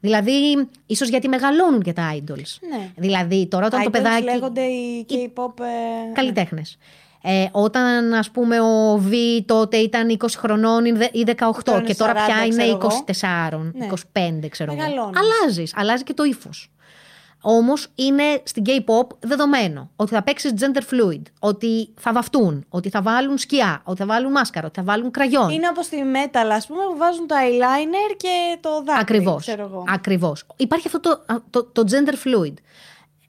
Δηλαδή, 0.02 0.68
ίσως 0.86 1.10
γιατί 1.10 1.28
μεγαλώνουν 1.28 1.82
και 1.82 1.94
τα 1.94 2.14
idols. 2.16 2.58
Ναι. 2.70 2.90
Δηλαδή, 2.96 3.48
τώρα 3.48 3.66
όταν 3.66 3.80
το 3.84 3.90
Idols 3.90 3.92
παιδάκι... 3.92 4.24
λέγονται 4.24 4.62
οι 4.62 5.06
K-pop. 5.10 5.60
ε, 5.60 6.14
Καλλιτέχνες. 6.14 6.78
Ε, 7.24 7.46
όταν 7.52 8.14
ας 8.14 8.32
πούμε 8.32 8.60
ο 8.62 8.98
Β 8.98 9.12
τότε 9.46 9.78
ήταν 9.78 10.18
20 10.20 10.26
χρονών 10.38 10.86
ή 10.86 10.92
δε- 10.92 11.10
ή 11.12 11.24
18 11.28 11.34
Τώρα 11.64 11.78
είναι 11.78 11.88
και 11.88 11.96
τώρα 11.96 12.14
40, 12.14 12.16
πια 12.26 12.46
είναι 12.46 12.56
ξέρω 12.56 12.78
εγώ. 12.82 13.04
24, 13.70 13.72
Ναι. 13.74 13.88
25 14.42 14.48
ξέρω 14.50 14.72
εγώ. 14.72 14.82
Μεγαλώνεις. 14.82 15.18
Αλλάζεις, 15.20 15.74
αλλάζει 15.76 16.04
και 16.04 16.14
το 16.14 16.24
ύφος. 16.24 16.72
Όμως 17.42 17.88
είναι 17.96 18.24
στην 18.44 18.64
K-pop 18.66 19.08
δεδομένο 19.20 19.92
ότι 19.96 20.14
θα 20.14 20.24
παίξεις 20.24 20.54
gender 20.60 20.82
fluid, 20.94 21.22
ότι 21.40 21.90
θα 22.00 22.14
βαφτούν, 22.14 22.66
ότι 22.70 22.90
θα 22.90 23.02
βάλουν 23.02 23.38
σκιά, 23.38 23.82
ότι 23.84 24.00
θα 24.00 24.06
βάλουν 24.06 24.32
μάσκαρο, 24.32 24.68
ότι 24.68 24.80
θα 24.80 24.86
βάλουν 24.86 25.12
κραγιόν. 25.12 25.50
Είναι 25.50 25.68
όπως 25.70 25.86
στη 25.86 25.98
metal, 26.14 26.50
ας 26.52 26.68
πούμε, 26.68 26.82
που 26.92 26.98
βάζουν 26.98 27.28
το 27.28 27.36
eyeliner 27.36 28.16
και 28.18 28.58
το 28.60 28.70
δάκρυ. 28.84 29.02
Ακριβώς. 29.02 29.42
Ξέρω 29.42 29.64
εγώ. 29.64 29.84
Ακριβώς. 29.88 30.46
Υπάρχει 30.56 30.88
αυτό 30.88 31.00
το, 31.00 31.42
το, 31.50 31.64
το 31.64 31.84
gender 31.88 32.14
fluid. 32.14 32.54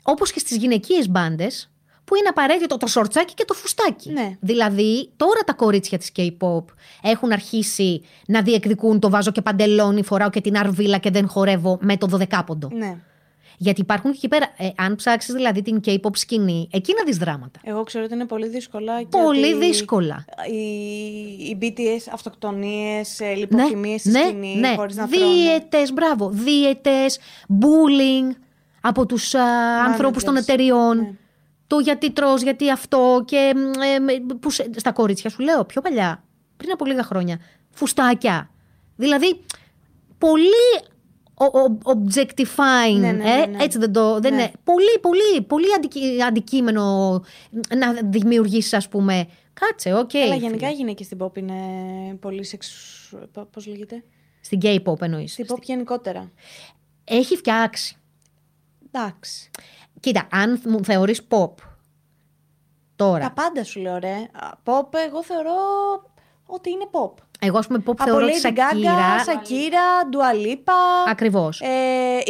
Όπως 0.03 0.33
και 0.33 0.39
στις 0.39 0.57
γυναικείες 0.57 1.09
μπάντες, 1.09 1.71
που 2.05 2.15
είναι 2.15 2.29
απαραίτητο 2.29 2.77
το 2.77 2.87
σορτσάκι 2.87 3.35
και 3.35 3.45
το 3.45 3.55
φουστάκι. 3.55 4.13
Ναι. 4.13 4.37
Δηλαδή, 4.41 5.11
τώρα 5.17 5.41
τα 5.47 5.53
κορίτσια 5.53 5.99
της 5.99 6.13
K-pop 6.17 6.65
έχουν 7.03 7.33
αρχίσει 7.33 8.05
να 8.27 8.43
διεκδικούν 8.43 9.01
το 9.01 9.11
βάζω 9.11 9.31
και 9.31 9.43
παντελόνι, 9.43 10.03
φοράω 10.05 10.31
και 10.31 10.41
την 10.41 10.57
αρβίλα 10.57 10.99
και 10.99 11.11
δεν 11.11 11.29
χορεύω 11.29 11.79
με 11.81 11.97
το 11.97 12.07
δωδεκάποντο. 12.07 12.69
Ναι. 12.73 12.97
Γιατί 13.57 13.81
υπάρχουν 13.81 14.11
και 14.11 14.17
εκεί 14.17 14.29
πέρα. 14.29 14.53
Ε, 14.57 14.69
αν 14.77 14.95
ψάξεις 14.97 15.35
δηλαδή 15.35 15.63
την 15.63 15.81
K-pop 15.87 16.17
σκηνή, 16.17 16.69
εκεί 16.73 16.95
να 16.99 17.05
δεις 17.05 17.17
δράματα. 17.17 17.61
Εγώ 17.65 17.83
ξέρω 17.83 18.05
ότι 18.05 18.15
είναι 18.15 18.27
πολύ 18.27 18.49
δύσκολα. 18.49 19.01
και 19.03 19.07
Πολύ 19.11 19.53
ότι 19.55 19.67
δύσκολα. 19.67 20.25
Οι, 20.51 20.57
οι 21.49 21.59
BTS 21.61 22.09
αυτοκτονίες, 22.13 23.21
λιποθυμίε 23.37 23.99
στη 23.99 24.11
ναι, 24.11 24.21
σκηνή, 24.21 24.55
ναι. 24.57 24.75
χωρίς 24.77 24.97
να 24.97 25.09
τρώνε. 25.09 25.25
Δίαιτες, 25.27 25.93
μπράβο. 25.93 26.29
Δίαιτες, 26.31 27.19
bullying 27.49 28.37
από 28.81 29.07
τους 29.07 29.35
α, 29.35 29.45
ανθρώπους 29.87 30.25
των 30.25 30.37
εταιριών. 30.37 30.97
Ναι. 30.99 31.13
Το 31.67 31.79
γιατί 31.79 32.11
τρως, 32.11 32.43
γιατί 32.43 32.71
αυτό 32.71 33.23
και 33.27 33.53
μ, 33.57 33.81
ε, 33.83 33.99
με- 33.99 34.35
που 34.41 34.51
σε- 34.51 34.71
στα 34.77 34.93
κορίτσια 34.93 35.31
σου 35.31 35.43
λέω 35.43 35.65
πιο 35.65 35.81
παλιά, 35.81 36.25
πριν 36.57 36.71
από 36.73 36.85
λίγα 36.85 37.03
χρόνια, 37.03 37.39
φουστάκια. 37.71 38.51
Δηλαδή, 38.97 39.41
πολύ 40.19 40.47
ο- 40.77 40.85
ο- 40.85 41.02
objectifying, 41.85 42.99
Ναι, 42.99 43.13
ναι, 43.13 43.23
ναι, 43.23 43.31
ε, 43.43 43.47
ναι. 43.47 43.63
έτσι 43.63 43.79
δεν 43.79 43.93
το... 43.93 44.21
Δεν 44.21 44.35
Ναι. 44.35 44.43
είναι, 44.43 44.53
πολύ, 44.65 44.99
πολύ, 45.01 45.43
πολύ 45.47 45.67
αντικει- 45.77 46.23
αντικείμενο 46.23 47.11
να 47.77 47.93
δημιουργήσεις, 48.05 48.73
ας 48.73 48.89
πούμε. 48.89 49.29
Κάτσε, 49.53 49.95
οκ. 49.95 50.15
Αλλά 50.15 50.25
φίλε. 50.25 50.37
γενικά 50.37 50.71
οι 50.71 50.73
γυναίκες 50.75 51.07
στην 51.07 51.19
pop 51.23 51.37
είναι 51.39 51.55
πολύ 52.21 52.45
σεξ. 52.45 52.71
Πώς 53.51 53.67
λέγεται; 53.67 54.05
Στην 54.41 54.59
K-pop 54.63 55.01
εννοείς. 55.01 55.33
Στην 55.33 55.47
pop 55.49 55.61
γενικότερα. 55.63 56.31
Έχει 57.05 57.37
φτιάξει. 57.37 57.97
Εντάξει. 58.93 59.51
Κοίτα, 60.01 60.29
αν 60.31 60.61
μου 60.67 60.85
θεωρείς 60.85 61.21
pop 61.29 61.51
τώρα. 62.97 63.25
Τα 63.25 63.33
πάντα 63.33 63.65
σου 63.65 63.81
λέω, 63.81 63.99
ρε. 63.99 64.15
Α, 64.33 64.51
Pop, 64.65 64.89
εγώ 65.09 65.23
θεωρώ 65.25 65.53
ότι 66.47 66.71
είναι 66.71 66.89
pop. 66.91 67.13
Εγώ, 67.45 67.59
ας 67.59 67.67
πούμε, 67.67 67.79
pop 67.87 67.91
Από 67.91 68.05
θεωρώ 68.05 68.27
τη 68.27 68.33
Lady 68.43 68.47
Gaga, 68.49 68.57
Shakira. 68.71 69.19
Shakira, 69.25 69.81
Dua 70.13 70.47
Lipa. 70.47 71.09
Ακριβώς. 71.11 71.61
Ε, 71.61 71.67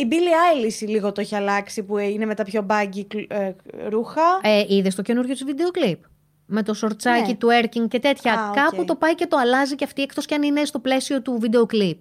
η 0.01 0.09
Billie 0.11 0.67
Eilish 0.67 0.89
λίγο 0.89 1.13
το 1.13 1.21
έχει 1.21 1.35
αλλάξει 1.35 1.83
που 1.83 1.99
είναι 1.99 2.27
με 2.27 2.35
τα 2.35 2.43
πιο 2.45 2.67
baggy 2.71 3.03
κλ- 3.09 3.33
ε, 3.33 3.55
ρούχα. 3.89 4.23
Ε, 4.43 4.65
Είδες 4.69 4.95
το 4.95 5.03
καινούριο 5.03 5.33
της 5.33 5.45
βίντεο 5.45 5.71
κλιπ; 5.71 5.99
Με 6.47 6.63
το 6.63 6.75
σορτσάκι, 6.75 7.31
Ναι. 7.31 7.35
του 7.37 7.49
twerking 7.49 7.89
και 7.89 7.99
τέτοια. 7.99 8.33
Α, 8.33 8.49
οκ. 8.49 8.55
Κάπου 8.55 8.85
το 8.85 8.95
πάει 8.97 9.15
και 9.15 9.27
το 9.27 9.37
αλλάζει 9.37 9.75
και 9.75 9.85
αυτή, 9.85 10.03
εκτός 10.03 10.27
κι 10.27 10.35
αν 10.35 10.43
είναι 10.43 10.65
στο 10.65 10.79
πλαίσιο 10.79 11.23
του 11.23 11.37
βίντεο 11.41 11.67
κλιπ. 11.67 12.01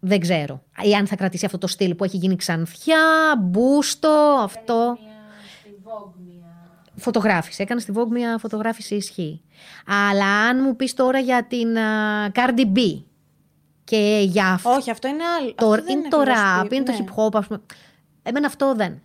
Δεν 0.00 0.20
ξέρω. 0.20 0.62
Ή 0.82 0.92
αν 0.94 1.06
θα 1.06 1.16
κρατήσει 1.16 1.44
αυτό 1.44 1.58
το 1.58 1.66
στυλ 1.66 1.94
που 1.94 2.04
έχει 2.04 2.16
γίνει 2.16 2.36
ξανθιά, 2.36 2.98
μπούστο, 3.40 4.38
αυτό. 4.42 4.96
Μια 5.00 5.12
στη 5.60 5.70
Vogue, 5.84 6.12
μια. 6.26 6.31
Φωτογράφηση. 7.02 7.62
Έκανε 7.62 7.80
στη 7.80 7.92
Vogue 7.96 8.08
μια 8.10 8.38
φωτογράφηση 8.38 8.94
ισχύ. 8.94 9.42
Αλλά 9.86 10.26
αν 10.48 10.58
μου 10.62 10.76
πεις 10.76 10.94
τώρα 10.94 11.18
για 11.18 11.44
την 11.44 11.78
α, 11.78 12.30
Cardi 12.34 12.66
B 12.76 13.02
και 13.84 14.22
για 14.26 14.46
αυτό. 14.52 14.70
Όχι, 14.70 14.90
αυτό 14.90 15.08
είναι 15.08 15.24
άλλο. 15.40 15.54
Το, 15.54 15.70
αυτό 15.70 15.84
δεν 15.84 15.98
είναι 15.98 16.08
το 16.08 16.16
ακριβώς 16.20 16.40
rap, 16.62 16.68
τι- 16.68 16.76
είναι 16.76 16.84
το 16.84 16.92
ναι. 16.92 16.98
hip 16.98 17.14
hop, 17.26 17.34
ας 17.34 17.46
πούμε. 17.46 17.60
Εμένα 18.22 18.46
αυτό 18.46 18.74
δεν. 18.74 19.00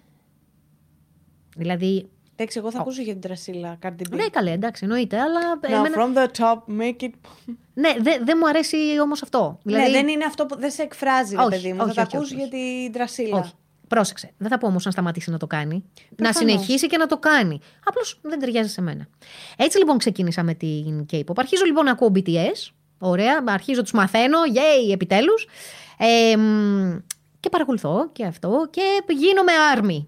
Δηλαδή. 1.57 2.09
Εντάξει, 2.39 2.57
εγώ 2.59 2.71
θα 2.71 2.79
ακούσω 2.79 3.01
για 3.01 3.11
την 3.11 3.21
τρασίλα 3.21 3.77
Cardi 3.83 3.89
B. 4.01 4.09
Ναι, 4.15 4.27
καλέ, 4.27 4.51
εντάξει, 4.51 4.83
εννοείται, 4.83 5.19
αλλά. 5.19 5.39
Now 5.61 5.69
εμένα- 5.69 5.95
from 5.97 6.17
the 6.17 6.27
top, 6.43 6.81
make 6.81 7.03
it. 7.03 7.09
Ναι, 7.73 7.89
δεν 7.99 8.25
δεν 8.25 8.37
μου 8.41 8.47
αρέσει 8.47 8.77
όμως 9.01 9.21
αυτό. 9.23 9.59
Δηλαδή, 9.63 9.83
Ναι, 9.83 9.89
δεν 9.91 10.07
είναι 10.07 10.25
αυτό 10.25 10.45
που 10.45 10.59
δεν 10.59 10.71
σε 10.71 10.81
εκφράζει, 10.81 11.35
ρε 11.35 11.41
Όχι, 11.41 11.49
παιδί 11.49 11.73
μου. 11.73 11.79
όχι, 11.81 11.93
θα 11.93 12.01
όχι, 12.01 12.11
τα 12.11 12.17
ακούσει 12.17 12.33
όχι, 12.35 12.43
για 12.43 12.49
την 12.49 12.91
τρασίλα. 12.91 13.51
Όχι. 13.87 13.99
Πρόσεξε. 13.99 14.33
Δεν 14.37 14.49
θα 14.49 14.57
πω 14.57 14.67
όμως 14.67 14.85
να 14.85 14.91
σταματήσει 14.91 15.31
να 15.31 15.37
το 15.37 15.47
κάνει. 15.47 15.83
Να 16.09 16.15
Προφανώς. 16.15 16.37
συνεχίσει 16.37 16.87
και 16.87 16.97
να 16.97 17.05
το 17.07 17.17
κάνει. 17.17 17.59
Απλώς 17.83 18.19
δεν 18.21 18.39
ταιριάζει 18.39 18.69
σε 18.69 18.81
μένα. 18.81 19.07
Έτσι 19.57 19.77
λοιπόν 19.77 19.97
ξεκίνησα 19.97 20.43
με 20.43 20.53
την 20.53 21.05
K-pop. 21.11 21.33
Αρχίζω 21.35 21.63
λοιπόν 21.65 21.85
να 21.85 21.91
ακούω 21.91 22.11
BTS. 22.15 22.71
Ωραία. 22.99 23.43
Αρχίζω, 23.45 23.81
τους 23.81 23.91
μαθαίνω. 23.91 24.37
Yay, 24.53 24.93
επιτέλους. 24.93 25.47
Ε, 25.97 26.37
μ, 26.37 26.97
και 27.39 27.49
παρακολουθώ 27.49 28.09
και 28.11 28.25
αυτό. 28.25 28.67
Και 28.69 29.03
γίνομαι 29.07 29.51
army. 29.75 30.05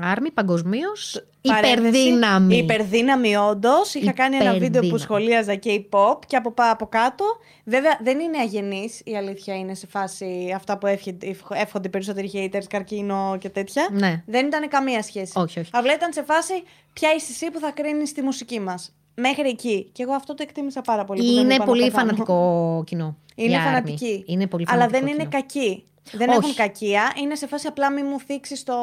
Άρμη 0.00 0.30
παγκοσμίως. 0.30 1.26
Παρένθεση. 1.40 1.78
Υπερδύναμη. 1.88 2.56
Υπερδύναμη, 2.56 3.36
όντως. 3.36 3.94
Είχα 3.94 4.12
κάνει 4.12 4.36
ένα 4.36 4.52
βίντεο 4.52 4.58
που 4.80 4.86
Υπερδύναμη. 4.86 4.98
σχολίαζα 5.00 5.58
K-pop 5.64 6.18
και 6.26 6.36
από, 6.36 6.50
πά- 6.52 6.70
από 6.72 6.86
κάτω. 6.86 7.24
Βέβαια 7.64 7.98
δεν 8.02 8.18
είναι 8.20 8.38
αγενής. 8.38 9.00
Η 9.04 9.16
αλήθεια 9.16 9.54
είναι 9.54 9.74
σε 9.74 9.86
φάση 9.86 10.52
αυτά 10.56 10.78
που 10.78 10.86
εύχε- 10.86 11.24
εύχονται 11.54 11.86
οι 11.86 11.90
περισσότεροι 11.90 12.30
haters, 12.34 12.64
καρκίνο 12.68 13.36
και 13.40 13.48
τέτοια. 13.48 13.88
Ναι. 13.92 14.22
Δεν 14.26 14.46
ήταν 14.46 14.68
καμία 14.68 15.02
σχέση. 15.02 15.32
Όχι, 15.38 15.58
όχι. 15.60 15.70
Απλά 15.72 15.94
ήταν 15.94 16.12
σε 16.12 16.22
φάση 16.22 16.52
ποια 16.92 17.14
είσαι 17.16 17.26
εσύ 17.30 17.50
που 17.50 17.58
θα 17.58 17.70
κρίνεις 17.70 18.12
τη 18.12 18.22
μουσική 18.22 18.60
μας. 18.60 18.94
Μέχρι 19.14 19.48
εκεί. 19.48 19.88
Και 19.92 20.02
εγώ 20.02 20.12
αυτό 20.12 20.34
το 20.34 20.42
εκτίμησα 20.46 20.80
πάρα 20.80 21.04
πολύ. 21.04 21.20
που 21.20 21.26
δεν 21.26 21.34
Είναι 21.44 21.54
είπα 21.54 21.64
να 21.64 21.70
πολύ 21.70 21.80
πεθάνω. 21.84 22.04
φανατικό 22.06 22.82
κοινό. 22.86 23.16
Είναι 23.34 23.52
η 23.52 23.54
Άρμη. 23.54 23.66
φανατική. 23.66 24.24
Είναι 24.26 24.46
πολύ 24.46 24.64
Αλλά 24.68 24.80
φανατικό 24.80 25.04
δεν 25.06 25.14
είναι 25.14 25.42
κοινό. 25.46 25.82
Κακοί. 26.10 26.16
Δεν 26.16 26.28
Όχι. 26.28 26.38
έχουν 26.38 26.54
κακία. 26.54 27.12
Είναι 27.22 27.34
σε 27.34 27.46
φάση 27.46 27.66
απλά 27.66 27.90
μη 27.92 28.02
μου 28.02 28.20
θίξεις 28.20 28.62
το 28.62 28.74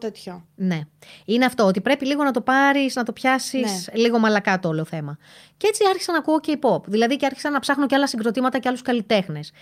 τέτοιο. 0.00 0.46
Ναι. 0.54 0.80
Είναι 1.24 1.44
αυτό, 1.44 1.64
ότι 1.64 1.80
πρέπει 1.80 2.06
λίγο 2.06 2.24
να 2.24 2.30
το 2.30 2.40
πάρεις, 2.40 2.94
να 2.94 3.02
το 3.02 3.12
πιάσεις 3.12 3.88
Ναι. 3.92 4.00
λίγο 4.00 4.18
μαλακά 4.18 4.58
το 4.58 4.68
όλο 4.68 4.84
θέμα. 4.84 5.18
Και 5.56 5.66
έτσι 5.66 5.82
άρχισα 5.88 6.12
να 6.12 6.18
ακούω 6.18 6.40
K-pop. 6.46 6.82
Δηλαδή 6.84 7.16
και 7.16 7.26
άρχισα 7.26 7.50
να 7.50 7.58
ψάχνω 7.58 7.86
και 7.86 7.94
άλλα 7.94 8.06
συγκροτήματα 8.06 8.58
και 8.58 8.68
άλλους 8.68 8.82
καλλιτέχνες. 8.82 9.52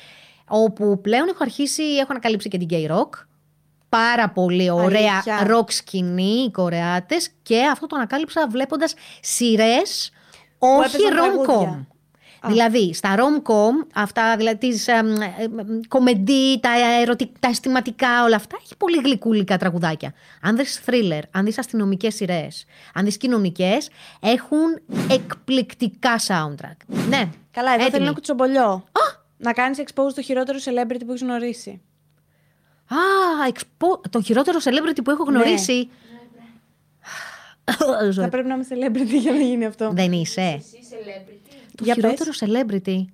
Όπου 0.49 1.01
πλέον 1.01 1.29
έχω 1.29 1.39
αρχίσει, 1.41 1.83
έχω 1.83 2.07
ανακαλύψει 2.11 2.49
και 2.49 2.59
την 2.59 2.69
K-Rock. 2.71 3.09
Πάρα 3.89 4.29
πολύ 4.31 4.71
ωραία 4.71 5.13
Αλήθεια. 5.13 5.47
rock 5.51 5.71
σκηνή 5.73 6.43
οι 6.45 6.51
Κορεάτες 6.51 7.31
και 7.43 7.67
αυτό 7.67 7.87
το 7.87 7.97
ανακάλυψα 7.97 8.47
βλέποντας 8.51 8.95
σειρές, 9.21 10.11
όχι 10.59 10.97
έπαιζαν 11.03 11.87
τραγούδια. 12.41 12.67
rom-com. 12.67 12.71
Δηλαδή, 12.71 12.95
στα 12.95 13.15
rom-com, 13.19 13.87
αυτά 13.95 14.37
δηλαδή 14.37 14.57
τις 14.57 14.89
εμ, 14.89 15.07
εμ, 15.21 15.81
κομεντί, 15.89 16.61
τα, 16.61 16.71
ερωτικ, 17.01 17.39
τα 17.39 17.49
αισθηματικά, 17.49 18.25
όλα 18.25 18.37
αυτά, 18.37 18.59
έχει 18.65 18.77
πολύ 18.77 18.97
γλυκούλικα 19.05 19.57
τραγουδάκια. 19.57 20.15
Αν 20.43 20.57
δεις 20.57 20.83
thriller, 20.87 21.23
αν 21.31 21.45
δεις 21.45 21.59
αστυνομικές 21.59 22.15
σειρές, 22.15 22.65
αν 22.95 23.05
δεις 23.05 23.17
κοινωνικές, 23.17 23.91
έχουν 24.21 24.81
εκπληκτικά 25.11 26.19
soundtrack. 26.27 26.77
Ναι, 27.09 27.29
Καλά, 27.51 27.73
εδώ 27.73 27.83
έτοιμοι. 27.83 27.91
θέλω 27.91 28.05
ένα 28.05 28.13
κουτσομπολιό. 28.13 28.85
Να 29.37 29.53
κάνεις 29.53 29.79
expose 29.79 30.13
το 30.15 30.23
χειρότερο 30.23 30.59
celebrity 30.59 31.01
που 31.07 31.11
έχεις 31.11 31.23
γνωρίσει. 31.23 31.81
Α, 32.89 33.47
εξπο... 33.49 34.01
το 34.11 34.23
χειρότερο 34.23 34.59
celebrity 34.65 34.99
που 35.05 35.11
έχω 35.11 35.25
γνωρίσει. 35.25 35.89
Θα 38.15 38.29
πρέπει 38.29 38.49
να 38.49 38.55
είμαι 38.55 38.67
celebrity 38.69 39.21
για 39.21 39.33
να 39.33 39.39
γίνει 39.39 39.65
αυτό. 39.67 39.91
Δεν 39.95 40.13
είσαι. 40.13 40.41
Εσύ 40.41 40.79
celebrity. 40.91 41.48
Το 41.79 41.85
Για 41.85 41.95
χειρότερο 41.95 42.31
celebrity. 42.35 43.05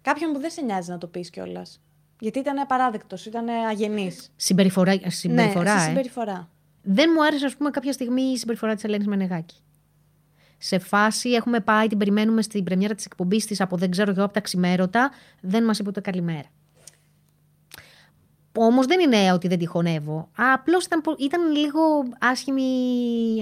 Κάποιον 0.00 0.32
που 0.32 0.38
δεν 0.40 0.50
σε 0.50 0.62
νοιάζει 0.62 0.90
να 0.90 0.98
το 0.98 1.06
πεις 1.06 1.30
κιόλας. 1.30 1.80
Γιατί 2.20 2.38
ήταν 2.38 2.58
απαράδεκτος, 2.58 3.26
ήταν 3.26 3.48
αγενής. 3.48 4.32
Συμπεριφορά, 4.36 4.98
συμπεριφορά, 5.06 5.74
ναι, 5.74 5.80
σε 5.80 5.84
ε. 5.84 5.88
συμπεριφορά. 5.88 6.48
Δεν 6.82 7.10
μου 7.14 7.24
άρεσε, 7.24 7.44
ας 7.46 7.56
πούμε, 7.56 7.70
κάποια 7.70 7.92
στιγμή 7.92 8.22
η 8.22 8.36
συμπεριφορά 8.36 8.74
της 8.74 8.84
Ελένης 8.84 9.06
Μενεγάκη. 9.06 9.56
Σε 10.58 10.78
φάση 10.78 11.30
έχουμε 11.30 11.60
πάει, 11.60 11.86
την 11.86 11.98
περιμένουμε 11.98 12.42
στην 12.42 12.64
πρεμιέρα 12.64 12.94
της 12.94 13.04
εκπομπής 13.04 13.46
της 13.46 13.60
από 13.60 13.76
δεν 13.76 13.90
ξέρω 13.90 14.10
εγώ 14.10 14.24
από 14.24 14.32
τα 14.32 14.40
ξημέρωτα. 14.40 15.10
Δεν 15.40 15.64
μας 15.64 15.78
είπε 15.78 15.88
ούτε 15.88 16.00
καλημέρα. 16.00 16.48
Όμως 18.56 18.86
δεν 18.86 19.00
είναι 19.00 19.32
ότι 19.32 19.48
δεν 19.48 19.58
τη 19.58 19.66
χωνεύω. 19.66 20.28
Απλώς 20.36 20.84
ήταν, 20.84 21.00
πο- 21.00 21.16
ήταν 21.18 21.50
λίγο 21.50 21.80
άσχημη. 22.20 22.62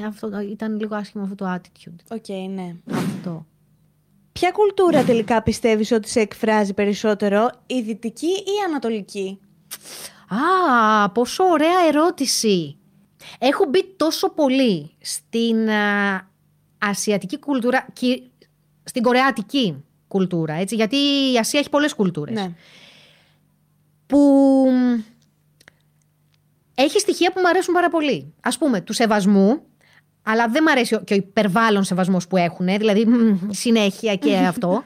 Αυτό, 0.07 0.41
ήταν 0.41 0.79
λίγο 0.79 0.97
άσχημο 0.97 1.25
αυτό 1.25 1.35
το 1.35 1.55
attitude. 1.55 1.95
OK, 2.11 2.29
ναι. 2.51 2.77
Αυτό. 2.93 3.47
Ποια 4.33 4.51
κουλτούρα 4.51 5.05
τελικά 5.05 5.43
πιστεύεις 5.43 5.93
ότι 5.93 6.09
σε 6.09 6.21
εκφράζει 6.21 6.75
περισσότερο, 6.75 7.51
η 7.67 7.81
δυτική 7.81 8.27
ή 8.27 8.53
η 8.61 8.65
ανατολική; 8.69 9.39
Α, 10.29 11.11
πόσο 11.11 11.45
ωραία 11.45 11.87
ερώτηση. 11.89 12.77
Έχω 13.39 13.65
μπει 13.65 13.95
τόσο 13.97 14.31
πολύ 14.31 14.91
στην 15.01 15.71
α, 15.71 16.29
ασιατική 16.79 17.39
κουλτούρα, 17.39 17.87
και 17.93 18.23
στην 18.85 19.03
κορεάτικη 19.03 19.85
κουλτούρα, 20.09 20.55
έτσι, 20.55 20.75
γιατί 20.75 20.97
η 21.33 21.39
Ασία 21.39 21.61
έχει 21.61 21.71
πολλές 21.71 21.95
κουλτούρες. 21.95 22.35
Ναι. 22.35 22.55
Που 24.07 24.19
μ, 24.71 25.01
έχει 26.75 26.99
στοιχεία 26.99 27.33
που 27.33 27.41
μου 27.41 27.49
αρέσουν 27.49 27.75
πάρα 27.75 27.89
πολύ. 27.89 28.35
Ας 28.41 28.59
πούμε, 28.59 28.81
του 28.81 28.93
σεβασμού, 28.93 29.63
αλλά 30.31 30.49
δεν 30.49 30.63
μου 30.67 30.71
αρέσει 30.73 30.95
ο- 30.95 31.01
και 31.05 31.13
ο 31.13 31.17
υπερβάλλον 31.17 31.85
σεβασμός 31.85 32.27
που 32.27 32.37
έχουν, 32.37 32.67
δηλαδή 32.67 33.07
μ, 33.07 33.37
συνέχεια 33.51 34.15
και 34.15 34.37
αυτό. 34.53 34.85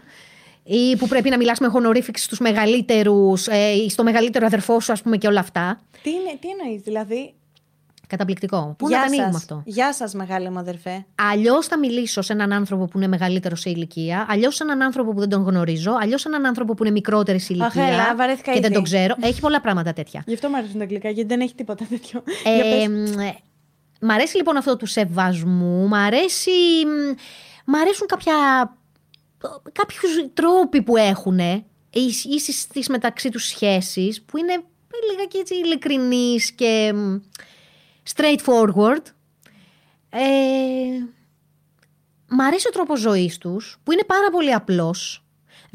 Ή 0.66 0.96
που 0.96 1.08
πρέπει 1.08 1.30
να 1.30 1.36
μιλάς 1.36 1.58
με 1.58 1.66
χονορίφηξη 1.68 2.24
στους 2.24 2.38
μεγαλύτερους, 2.38 3.46
ε, 3.46 3.70
ή 3.84 3.90
στο 3.90 4.02
μεγαλύτερο 4.02 4.46
αδερφό 4.46 4.80
σου, 4.80 4.92
ας 4.92 5.02
πούμε, 5.02 5.16
και 5.16 5.26
όλα 5.26 5.40
αυτά. 5.40 5.80
Τι, 6.02 6.10
είναι, 6.10 6.38
τι 6.40 6.48
εννοείς, 6.60 6.82
δηλαδή; 6.82 7.34
Καταπληκτικό. 8.06 8.74
Πού 8.78 8.88
γεια 8.88 8.96
να 8.96 9.02
τα 9.02 9.08
ανοίγουμε 9.08 9.32
σας. 9.32 9.40
αυτό; 9.42 9.62
Γεια 9.64 9.92
σας, 9.92 10.14
μεγάλη 10.14 10.50
μου 10.50 10.58
αδερφέ. 10.58 11.06
Αλλιώς 11.32 11.66
θα 11.66 11.78
μιλήσω 11.78 12.22
σε 12.22 12.32
έναν 12.32 12.52
άνθρωπο 12.52 12.84
που 12.84 12.96
είναι 12.98 13.06
μεγαλύτερο 13.06 13.56
σε 13.56 13.70
ηλικία, 13.70 14.26
αλλιώς 14.28 14.54
σε 14.54 14.62
έναν 14.62 14.82
άνθρωπο 14.82 15.12
που 15.12 15.20
δεν 15.20 15.28
τον 15.28 15.42
γνωρίζω, 15.42 15.92
αλλιώς 16.00 16.20
σε 16.20 16.28
έναν 16.28 16.46
άνθρωπο 16.46 16.74
που 16.74 16.84
είναι 16.84 16.92
μικρότερη 16.92 17.38
σε 17.38 17.52
Αχ, 17.52 17.58
ηλικία 17.74 17.92
έλα, 17.94 18.14
βαρέθηκα 18.16 18.52
και 18.52 18.60
δεν 18.60 18.64
ήδη. 18.64 18.74
τον 18.74 18.82
ξέρω. 18.82 19.14
Έχει 19.20 19.40
πολλά 19.40 19.60
πράγματα 19.60 19.92
τέτοια. 19.92 20.22
Γι' 20.26 20.34
αυτό 20.34 20.48
μου 20.48 20.56
αρέσουν 20.56 20.76
τα 20.78 20.82
αγγλικά, 20.82 21.08
γιατί 21.10 21.28
δεν 21.28 21.40
έχει 21.40 21.54
τίποτα 21.54 21.84
τέτοιο. 21.88 22.22
Για 22.44 22.82
Ε, 22.82 22.86
πες. 22.86 23.14
Μ, 24.04 24.10
ε, 24.10 24.12
μ' 24.12 24.16
αρέσει 24.16 24.36
λοιπόν 24.36 24.56
αυτό 24.56 24.76
του 24.76 24.86
σεβασμού, 24.86 25.88
μ' 25.88 25.94
αρέσει. 25.94 26.50
μ, 26.86 27.14
Μ' 27.64 27.74
αρέσουν 27.74 28.06
κάποια. 28.06 28.34
κάποιους 29.72 30.10
τρόποι 30.34 30.82
που 30.82 30.96
έχουν 30.96 31.38
ή 31.90 32.38
στις 32.38 32.88
μεταξύ 32.88 33.28
τους 33.28 33.44
σχέσεις 33.44 34.22
που 34.22 34.36
είναι 34.36 34.64
λίγα 35.10 35.40
έτσι 35.40 35.54
ειλικρινείς 35.54 36.52
και 36.52 36.92
μ, 36.94 37.16
straightforward. 38.14 39.02
Ε, 40.10 40.20
μ' 42.28 42.40
αρέσει 42.40 42.68
ο 42.68 42.70
τρόπος 42.70 43.00
ζωής 43.00 43.38
τους 43.38 43.78
που 43.82 43.92
είναι 43.92 44.04
πάρα 44.04 44.30
πολύ 44.30 44.52
απλός. 44.52 45.23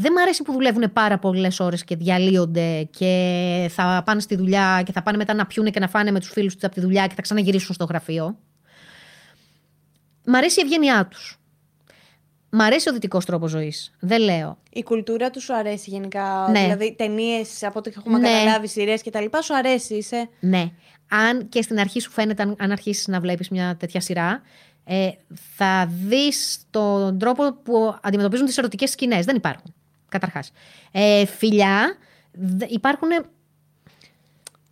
Δεν 0.01 0.11
μ' 0.11 0.17
αρέσει 0.17 0.43
που 0.43 0.51
δουλεύουν 0.51 0.93
πάρα 0.93 1.17
πολλές 1.19 1.59
ώρες 1.59 1.83
και 1.83 1.95
διαλύονται 1.95 2.83
και 2.83 3.67
θα 3.69 4.01
πάνε 4.05 4.19
στη 4.19 4.35
δουλειά 4.35 4.81
και 4.85 4.91
θα 4.91 5.03
πάνε 5.03 5.17
μετά 5.17 5.33
να 5.33 5.45
πιούνε 5.45 5.69
και 5.69 5.79
να 5.79 5.87
φάνε 5.87 6.11
με 6.11 6.19
τους 6.19 6.29
φίλους 6.29 6.53
τους 6.53 6.63
από 6.63 6.73
τη 6.73 6.81
δουλειά 6.81 7.07
και 7.07 7.13
θα 7.15 7.21
ξαναγυρίσουν 7.21 7.75
στο 7.75 7.85
γραφείο. 7.85 8.37
Μ' 10.25 10.35
αρέσει 10.35 10.59
η 10.59 10.63
ευγένειά 10.65 11.07
τους. 11.07 11.39
Μ' 12.49 12.61
αρέσει 12.61 12.89
ο 12.89 12.93
δυτικός 12.93 13.25
τρόπος 13.25 13.49
ζωής. 13.51 13.91
Δεν 13.99 14.21
λέω. 14.21 14.57
Η 14.71 14.83
κουλτούρα 14.83 15.29
τους 15.29 15.43
σου 15.43 15.55
αρέσει 15.55 15.89
γενικά; 15.89 16.47
Ναι. 16.51 16.59
Δηλαδή, 16.61 16.95
ταινίες 16.97 17.63
από 17.63 17.79
ό,τι 17.79 17.91
έχουμε 17.97 18.17
Ναι. 18.19 18.27
καταλάβει, 18.29 18.67
σειρές 18.67 19.03
κτλ. 19.03 19.25
Σου 19.43 19.55
αρέσει, 19.55 19.95
είσαι; 19.95 20.29
Ναι. 20.39 20.71
Αν 21.09 21.49
και 21.49 21.61
στην 21.61 21.79
αρχή 21.79 21.99
σου 21.99 22.11
φαίνεται, 22.11 22.41
αν, 22.43 22.55
αν 22.59 22.71
αρχίσεις 22.71 23.07
να 23.07 23.19
βλέπεις 23.19 23.49
μια 23.49 23.75
τέτοια 23.79 24.01
σειρά, 24.01 24.41
ε, 24.83 25.09
θα 25.55 25.89
δεις 26.07 26.59
τον 26.69 27.19
τρόπο 27.19 27.53
που 27.63 27.95
αντιμετωπίζουν 28.01 28.45
τις 28.45 28.57
ερωτικές 28.57 28.89
σκηνές. 28.89 29.25
Δεν 29.25 29.35
υπάρχουν. 29.35 29.73
Καταρχάς. 30.09 30.51
Ε, 30.91 31.25
φιλιά, 31.25 31.97
δε- 32.31 32.65
υπάρχουν. 32.69 33.09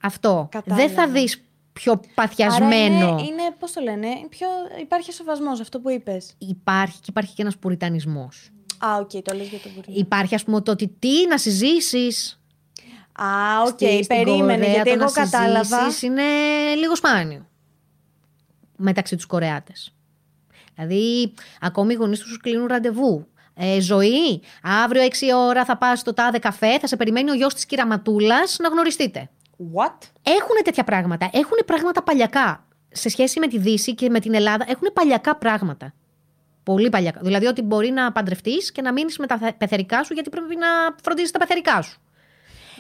Αυτό. 0.02 0.48
Κατάλαβα. 0.52 0.86
Δεν 0.88 0.96
θα 0.96 1.08
δεις 1.08 1.42
πιο 1.74 1.92
Άρα 1.92 2.02
παθιασμένο. 2.14 3.08
είναι, 3.08 3.22
είναι 3.22 3.56
πώς 3.60 3.72
το 3.72 3.82
λένε, 3.82 4.08
πιο, 4.30 4.48
υπάρχει 4.82 5.12
σεβασμός, 5.12 5.60
αυτό 5.60 5.80
που 5.80 5.90
είπες. 5.90 6.34
Υπάρχει 6.38 6.96
και 7.00 7.06
υπάρχει 7.10 7.34
και 7.36 7.42
ένας 7.42 7.58
πουριτανισμός. 7.58 8.50
Α, 8.80 8.96
οκ, 8.98 9.10
το 9.10 9.36
λες 9.36 9.48
για 9.48 9.60
τον 9.60 9.74
Πουρίνο. 9.74 9.98
Υπάρχει, 10.00 10.36
ας 10.36 10.44
πούμε, 10.44 10.62
το 10.62 10.72
ότι 10.72 10.88
τι 11.00 11.28
να 11.28 11.38
συζήσεις. 11.38 12.42
Α, 13.22 13.26
οκ, 13.68 13.78
περίμενε, 14.08 14.66
γιατί 14.68 14.90
εγώ 14.90 15.12
κατάλαβα. 15.12 15.80
είναι 16.02 16.24
λίγο 16.76 16.96
σπάνιο 16.96 17.46
μεταξύ 18.76 19.16
τους 19.16 19.26
Κορεάτες. 19.26 19.92
Δηλαδή, 20.76 21.34
ακόμη 21.62 21.94
οι 21.94 21.96
γονείς 21.96 22.20
τους 22.20 22.38
κλείνουν 22.42 22.66
ραντεβού. 22.68 23.28
Ε, 23.60 23.80
ζωή, 23.82 24.42
αύριο 24.84 25.02
6 25.04 25.08
ώρα 25.48 25.66
θα 25.66 25.78
πας 25.78 26.00
στο 26.00 26.14
τάδε 26.14 26.40
καφέ, 26.40 26.80
θα 26.80 26.88
σε 26.88 26.96
περιμένει 26.96 27.32
ο 27.32 27.34
γιος 27.34 27.54
της 27.54 27.66
κυρα-Ματούλας 27.66 28.58
να 28.60 28.68
γνωριστείτε. 28.68 29.30
What? 29.76 29.98
Έχουν 30.24 30.56
τέτοια 30.64 30.84
πράγματα. 30.84 31.30
Έχουν 31.34 31.58
πράγματα 31.66 32.04
παλιακά. 32.04 32.66
Σε 32.92 33.10
σχέση 33.10 33.40
με 33.40 33.48
τη 33.48 33.58
Δύση 33.58 33.96
και 33.96 34.10
με 34.10 34.20
την 34.20 34.34
Ελλάδα, 34.34 34.66
έχουν 34.68 34.90
παλιακά 34.94 35.36
πράγματα. 35.36 35.94
Πολύ 36.64 36.90
παλιακά. 36.90 37.20
Δηλαδή 37.24 37.46
ότι 37.46 37.62
μπορεί 37.62 37.90
να 37.90 38.12
παντρευτείς 38.12 38.72
και 38.72 38.82
να 38.82 38.94
μείνεις 38.94 39.18
με 39.18 39.28
τα 39.28 39.38
θε- 39.38 39.54
πεθερικά 39.58 40.04
σου, 40.04 40.14
γιατί 40.14 40.30
πρέπει 40.30 40.56
να 40.56 40.68
φροντίζεις 41.04 41.32
τα 41.32 41.40
πεθερικά 41.40 41.82
σου. 41.82 42.00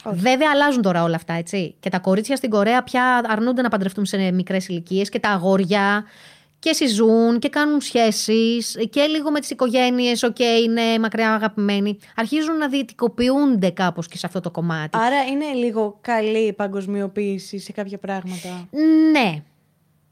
Βέβαια, 0.05 0.49
αλλάζουν 0.53 0.81
τώρα 0.81 1.03
όλα 1.03 1.15
αυτά, 1.15 1.33
έτσι. 1.33 1.75
Και 1.79 1.89
τα 1.89 1.99
κορίτσια 1.99 2.35
στην 2.35 2.49
Κορέα 2.49 2.83
πια 2.83 3.21
αρνούνται 3.27 3.61
να 3.61 3.69
παντρευτούν 3.69 4.05
σε 4.05 4.31
μικρές 4.31 4.67
ηλικίες 4.67 5.09
και 5.09 5.19
τα 5.19 5.29
αγόρια 5.29 6.05
και 6.67 6.73
συζούν 6.73 7.39
και 7.39 7.49
κάνουν 7.49 7.81
σχέσεις 7.81 8.77
και 8.89 9.01
λίγο 9.05 9.31
με 9.31 9.39
τις 9.39 9.49
οικογένειες, 9.49 10.23
οκ, 10.23 10.39
είναι 10.39 10.81
μακριά 10.99 11.33
αγαπημένοι. 11.33 11.97
Αρχίζουν 12.15 12.57
να 12.57 12.67
δυτικοποιούνται 12.67 13.69
κάπως 13.69 14.07
και 14.07 14.17
σε 14.17 14.25
αυτό 14.25 14.39
το 14.39 14.51
κομμάτι. 14.51 14.97
Άρα 14.97 15.23
είναι 15.23 15.45
λίγο 15.53 15.97
καλή 16.01 16.37
η 16.47 16.53
παγκοσμιοποίηση 16.53 17.59
σε 17.59 17.71
κάποια 17.71 17.97
πράγματα. 17.97 18.67
Ναι. 19.11 19.41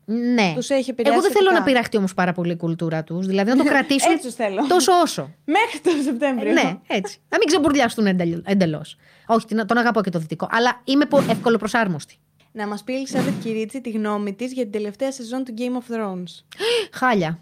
Ναι. 0.07 0.52
Τους 0.56 0.69
έχει 0.69 0.90
επηρεάσει 0.90 1.14
Εγώ 1.18 1.22
δεν 1.26 1.32
θέλω 1.32 1.44
θετικά. 1.49 1.60
να 1.60 1.64
πειραχτεί 1.65 1.98
όμως 1.98 2.14
πάρα 2.14 2.32
πολύ 2.34 2.52
η 2.52 2.56
κουλτούρα 2.56 3.03
τους. 3.03 3.26
Δηλαδή 3.27 3.49
να 3.49 3.57
το 3.57 3.64
κρατήσουν 3.72 4.11
Έτσι 4.11 4.26
τους 4.26 4.36
θέλω. 4.36 4.65
τόσο 4.68 4.91
όσο. 5.02 5.22
Μέχρι 5.57 5.80
τον 5.80 6.02
Σεπτέμβριο. 6.03 6.52
ναι, 6.52 6.77
έτσι. 6.88 7.18
Να 7.30 7.38
μην 7.38 7.48
ξεμπουρλιαστούν 7.48 8.06
εντελώς. 8.45 8.98
Όχι, 9.27 9.45
την- 9.45 9.65
τον 9.68 9.77
αγαπώ 9.77 10.02
και 10.02 10.10
το 10.10 10.19
δυτικό. 10.19 10.48
Αλλά 10.52 10.82
είμαι 10.84 11.06
πο- 11.06 11.23
εύκολο 11.30 11.57
προσάρμοστη. 11.57 12.15
Να 12.56 12.68
μας 12.68 12.84
πει 12.84 12.94
η 12.94 12.95
Ελισάβετ 12.95 13.34
Κυρίτσι 13.41 13.82
τη 13.82 13.90
γνώμη 13.90 14.34
της 14.34 14.53
για 14.53 14.64
την 14.64 14.72
τελευταία 14.72 15.11
σεζόν 15.11 15.44
του 15.44 15.53
Game 15.57 15.61
of 15.61 15.95
Thrones. 15.95 16.44
Χάλια. 16.99 17.40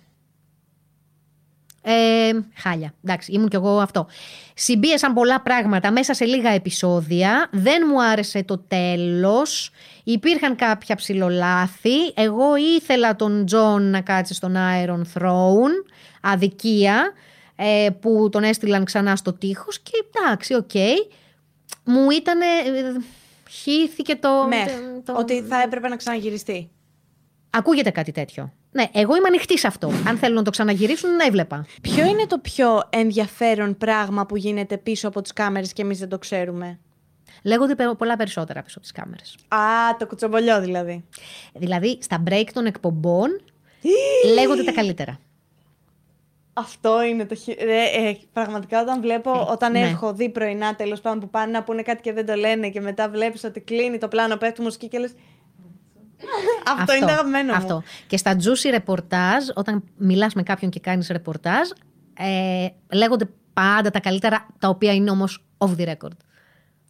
Ε, 1.81 2.31
χάλια. 2.55 2.93
Εντάξει, 3.03 3.31
ήμουν 3.31 3.49
κι 3.49 3.55
εγώ 3.55 3.79
αυτό. 3.79 4.07
Συμπίεσαν 4.53 5.13
πολλά 5.13 5.41
πράγματα 5.41 5.91
μέσα 5.91 6.13
σε 6.13 6.25
λίγα 6.25 6.49
επεισόδια. 6.49 7.49
Δεν 7.51 7.83
μου 7.89 8.03
άρεσε 8.03 8.43
το 8.43 8.57
τέλος. 8.57 9.71
Υπήρχαν 10.03 10.55
κάποια 10.55 10.95
ψιλολάθη. 10.95 12.13
Εγώ 12.15 12.55
ήθελα 12.55 13.15
τον 13.15 13.45
Τζον 13.45 13.89
να 13.89 14.01
κάτσει 14.01 14.33
στον 14.33 14.55
Iron 14.85 15.01
Throne. 15.13 15.91
Αδικία. 16.21 17.11
Ε, 17.55 17.89
που 17.99 18.29
τον 18.31 18.43
έστειλαν 18.43 18.83
ξανά 18.83 19.15
στο 19.15 19.33
τείχος. 19.33 19.79
Και 19.79 19.91
εντάξει, 20.09 20.53
οκ. 20.53 20.71
Μου 21.83 22.09
ήταν... 22.09 22.39
χύθηκε 23.61 24.15
το... 24.15 24.29
Meh. 24.47 24.71
το- 25.05 25.15
Ότι 25.17 25.41
θα 25.41 25.61
έπρεπε 25.61 25.87
να 25.87 25.95
ξαναγυριστεί. 25.95 26.69
Ακούγεται 27.49 27.89
κάτι 27.89 28.11
τέτοιο. 28.11 28.53
Ναι, 28.71 28.85
εγώ 28.93 29.15
είμαι 29.15 29.27
ανοιχτή 29.27 29.57
σε 29.57 29.67
αυτό. 29.67 29.91
Αν 30.07 30.17
θέλουν 30.17 30.35
να 30.35 30.41
το 30.43 30.49
ξαναγυρίσουν, 30.49 31.15
να 31.15 31.25
έβλεπα. 31.25 31.65
Ποιο 31.81 32.05
είναι 32.05 32.25
το 32.27 32.37
πιο 32.39 32.81
ενδιαφέρον 32.89 33.77
πράγμα 33.77 34.25
που 34.25 34.35
γίνεται 34.37 34.77
πίσω 34.77 35.07
από 35.07 35.21
τις 35.21 35.33
κάμερες 35.33 35.73
και 35.73 35.81
εμείς 35.81 35.99
δεν 35.99 36.09
το 36.09 36.17
ξέρουμε; 36.17 36.79
Λέγονται 37.43 37.75
πε- 37.75 37.87
πολλά 37.97 38.15
περισσότερα 38.15 38.61
πίσω 38.61 38.77
από 38.77 38.87
τις 38.87 38.91
κάμερες. 39.01 39.35
Α, 39.47 39.57
το 39.99 40.07
κουτσομπολιό 40.07 40.61
δηλαδή. 40.61 41.03
Δηλαδή, 41.53 41.97
στα 42.01 42.23
break 42.29 42.47
των 42.53 42.65
εκπομπών 42.65 43.41
λέγονται 44.35 44.63
τα 44.63 44.71
καλύτερα. 44.71 45.19
Αυτό 46.53 47.03
είναι 47.03 47.25
το 47.25 47.35
χει... 47.35 47.53
Ρε, 47.63 47.83
ε, 47.83 48.17
πραγματικά 48.33 48.81
όταν 48.81 49.01
βλέπω, 49.01 49.47
όταν 49.51 49.71
ναι. 49.71 49.79
έχω 49.79 50.13
δει 50.13 50.29
πρωινά 50.29 50.75
τέλος 50.75 51.01
πάντων 51.01 51.19
που 51.19 51.29
πάνε 51.29 51.51
να 51.51 51.63
πούνε 51.63 51.81
κάτι 51.81 52.01
και 52.01 52.13
δεν 52.13 52.25
το 52.25 52.33
λένε 52.35 52.69
και 52.69 52.81
μετά 52.81 53.09
βλέπεις 53.09 53.43
ότι 53.43 53.59
κλείνει 53.59 53.97
το 53.97 54.07
πλάνο, 54.07 54.37
πέφτει 54.37 54.61
μουσική 54.61 54.87
και 54.87 54.99
λες 54.99 55.13
αυτό, 56.79 56.95
είναι 56.95 57.05
το 57.05 57.11
αγαπημένο 57.11 57.51
μου. 57.51 57.57
αυτό. 57.57 57.83
Και 58.07 58.17
στα 58.17 58.35
juicy 58.35 58.79
reportage, 58.79 59.53
όταν 59.55 59.83
μιλάς 59.97 60.33
με 60.33 60.43
κάποιον 60.43 60.71
και 60.71 60.79
κάνεις 60.79 61.11
reportage, 61.13 61.77
ε, 62.17 62.67
λέγονται 62.93 63.29
πάντα 63.53 63.89
τα 63.89 63.99
καλύτερα, 63.99 64.47
τα 64.59 64.67
οποία 64.67 64.93
είναι 64.93 65.11
όμως 65.11 65.45
off 65.57 65.75
the 65.77 65.87
record. 65.87 66.17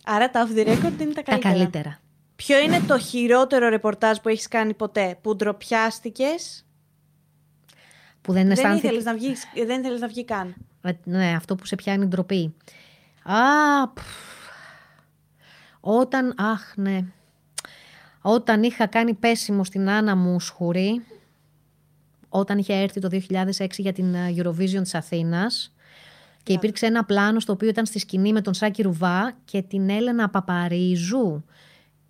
Άρα 0.05 0.29
τα 0.29 0.47
off 0.47 0.57
the 0.57 0.67
record 0.67 1.01
είναι 1.01 1.13
τα 1.13 1.21
Τα 1.21 1.31
καλύτερα. 1.31 1.53
καλύτερα. 1.53 1.99
Ποιο 2.35 2.59
είναι 2.59 2.79
το 2.87 2.99
χειρότερο 2.99 3.69
ρεπορτάζ 3.69 4.17
που 4.17 4.29
έχεις 4.29 4.47
κάνει 4.47 4.73
ποτέ, 4.73 5.17
που 5.21 5.35
ντροπιάστηκες, 5.35 6.65
Που 8.23 8.33
δεν 8.33 8.41
δεν 8.43 8.51
αισθάνθηκε. 8.51 8.85
ήθελες 8.87 9.03
να 9.03 9.13
βγεις, 9.13 9.43
δεν 9.65 9.79
ήθελες 9.79 9.99
να 9.99 10.07
βγει 10.07 10.25
καν. 10.25 10.55
Ε, 10.81 10.91
Ναι, 11.03 11.33
αυτό 11.35 11.55
που 11.55 11.65
σε 11.65 11.75
πιάνει 11.75 12.05
ντροπή. 12.05 12.53
Α, 13.23 13.87
πφ. 13.93 14.03
όταν, 15.79 16.33
αχ, 16.37 16.75
ναι. 16.75 16.99
Όταν 18.21 18.63
είχα 18.63 18.85
κάνει 18.85 19.13
πέσιμο 19.13 19.63
στην 19.63 19.89
Άννα 19.89 20.15
μου 20.15 20.39
σχουρή, 20.39 21.05
όταν 22.29 22.57
είχε 22.57 22.73
έρθει 22.73 22.99
το 22.99 23.09
2006 23.11 23.67
για 23.77 23.93
την 23.93 24.13
ε, 24.13 24.33
Eurovision 24.37 24.81
της 24.81 24.95
Αθήνας 24.95 25.73
και 26.43 26.53
υπήρξε 26.53 26.85
ένα 26.85 27.05
πλάνο 27.05 27.39
στο 27.39 27.53
οποίο 27.53 27.67
ήταν 27.67 27.85
στη 27.85 27.99
σκηνή 27.99 28.33
με 28.33 28.41
τον 28.41 28.53
Σάκη 28.53 28.81
Ρουβά 28.81 29.33
και 29.45 29.61
την 29.61 29.89
Έλενα 29.89 30.29
Παπαρίζου 30.29 31.43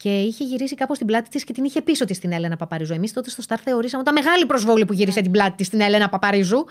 και 0.03 0.21
είχε 0.21 0.43
γυρίσει 0.43 0.75
κάπως 0.75 0.97
την 0.97 1.07
πλάτη 1.07 1.29
της 1.29 1.43
και 1.43 1.53
την 1.53 1.63
είχε 1.63 1.81
πίσω 1.81 2.05
της 2.05 2.19
την 2.19 2.31
Έλενα 2.31 2.55
Παπαρίζου. 2.55 2.93
Εμείς 2.93 3.13
τότε 3.13 3.29
στο 3.29 3.41
Σταρ 3.41 3.59
θεωρήσαμε 3.63 4.03
τα 4.03 4.11
μεγάλη 4.11 4.45
προσβόλη 4.45 4.85
που 4.85 4.93
γύρισε 4.93 5.21
την 5.21 5.31
πλάτη 5.31 5.55
της 5.55 5.67
στην 5.67 5.81
Έλενα 5.81 6.09
Παπαρίζου 6.09 6.65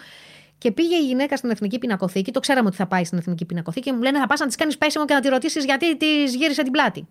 και 0.59 0.73
πήγε 0.73 0.97
η 0.97 1.07
γυναίκα 1.07 1.37
στην 1.37 1.51
Εθνική 1.51 1.79
Πινακοθήκη. 1.79 2.31
Το 2.31 2.41
ξέραμε 2.41 2.69
ότι 2.69 2.77
θα 2.77 2.87
πάει 2.87 3.05
στην 3.05 3.19
Εθνική 3.19 3.45
Πινακοθήκη 3.45 3.91
και 3.91 3.97
μου 3.97 4.03
λένε 4.03 4.19
θα 4.19 4.27
πας 4.27 4.41
να 4.41 4.47
της 4.47 4.57
κάνεις 4.57 4.79
πέσιμο 4.79 5.05
και 5.05 5.15
να 5.15 5.21
τη 5.21 5.29
ρωτήσεις 5.29 5.65
γιατί 5.65 5.97
της 5.97 6.35
γύρισε 6.35 6.63
την 6.63 6.73
πλάτη. 6.73 7.09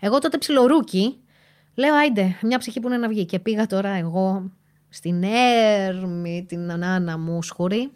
Εγώ 0.00 0.18
τότε 0.18 0.38
ψιλορούκι, 0.38 1.16
λέω 1.74 1.94
άιντε, 1.94 2.36
μια 2.42 2.58
ψυχή 2.58 2.80
που 2.80 2.86
είναι 2.86 2.96
να 2.96 3.08
βγει. 3.08 3.24
Και 3.24 3.38
πήγα 3.38 3.66
τώρα 3.66 3.88
εγώ 3.88 4.50
στην 4.88 5.22
Έρμη, 5.86 6.44
την 6.48 6.70
Ανάνα 6.70 7.18
μου 7.18 7.42
σχουρή 7.42 7.90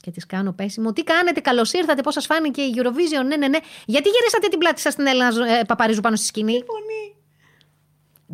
και 0.00 0.10
της 0.10 0.26
κάνω 0.26 0.52
πέσιμο. 0.52 0.92
Τι 0.92 1.02
κάνετε, 1.04 1.40
καλώς 1.40 1.72
ήρθατε, 1.72 2.02
πώς 2.02 2.14
σας 2.14 2.26
φάνηκε 2.26 2.62
η 2.62 2.72
Eurovision, 2.76 3.24
ναι, 3.26 3.36
ναι, 3.36 3.48
ναι. 3.48 3.58
Γιατί 3.86 4.08
γυρίσατε 4.08 4.48
την 4.48 4.58
πλάτη 4.58 4.80
σας 4.80 4.92
στην 4.92 5.06
Έλληνα 5.06 5.58
ε, 5.58 5.62
Παπαρίζου 5.64 6.00
πάνω 6.00 6.16
στη 6.16 6.26
σκηνή; 6.26 6.52
Φωνή. 6.52 7.16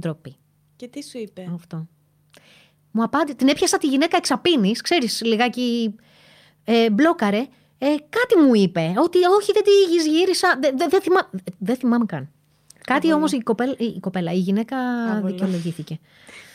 Ντροπή. 0.01 0.37
Και 0.77 0.89
τι 0.89 1.05
σου 1.05 1.19
είπε; 1.19 1.51
Αυτό. 1.55 1.89
Μου 2.91 3.03
απάντησε, 3.03 3.37
την 3.37 3.49
έπιασα 3.49 3.79
τη 3.79 3.87
γυναίκα 3.87 4.17
εξαπίνης, 4.17 4.81
ξέρεις, 4.81 5.23
λιγάκι 5.25 5.95
ε, 6.65 6.91
μπλόκαρε. 6.91 7.47
Ε, 7.79 7.87
κάτι 8.09 8.37
μου 8.43 8.55
είπε. 8.55 8.95
Ότι 8.99 9.19
όχι, 9.25 9.53
δεν 9.53 9.63
τη 9.63 10.09
γύρισα. 10.11 10.59
Δεν 10.61 10.79
δε, 10.79 10.87
δεν 10.89 11.01
θυμά- 11.03 11.31
δεν 11.59 11.77
θυμάμαι 11.77 12.05
καν. 12.07 12.31
Κάτι 12.85 13.13
όμως 13.13 13.33
η 13.33 13.41
κοπέλα, 13.41 13.75
η 13.79 14.01
κοπέλα, 14.01 14.33
η 14.33 14.39
γυναίκα 14.39 14.77
Άβολο. 15.13 15.27
δικαιολογήθηκε. 15.33 15.99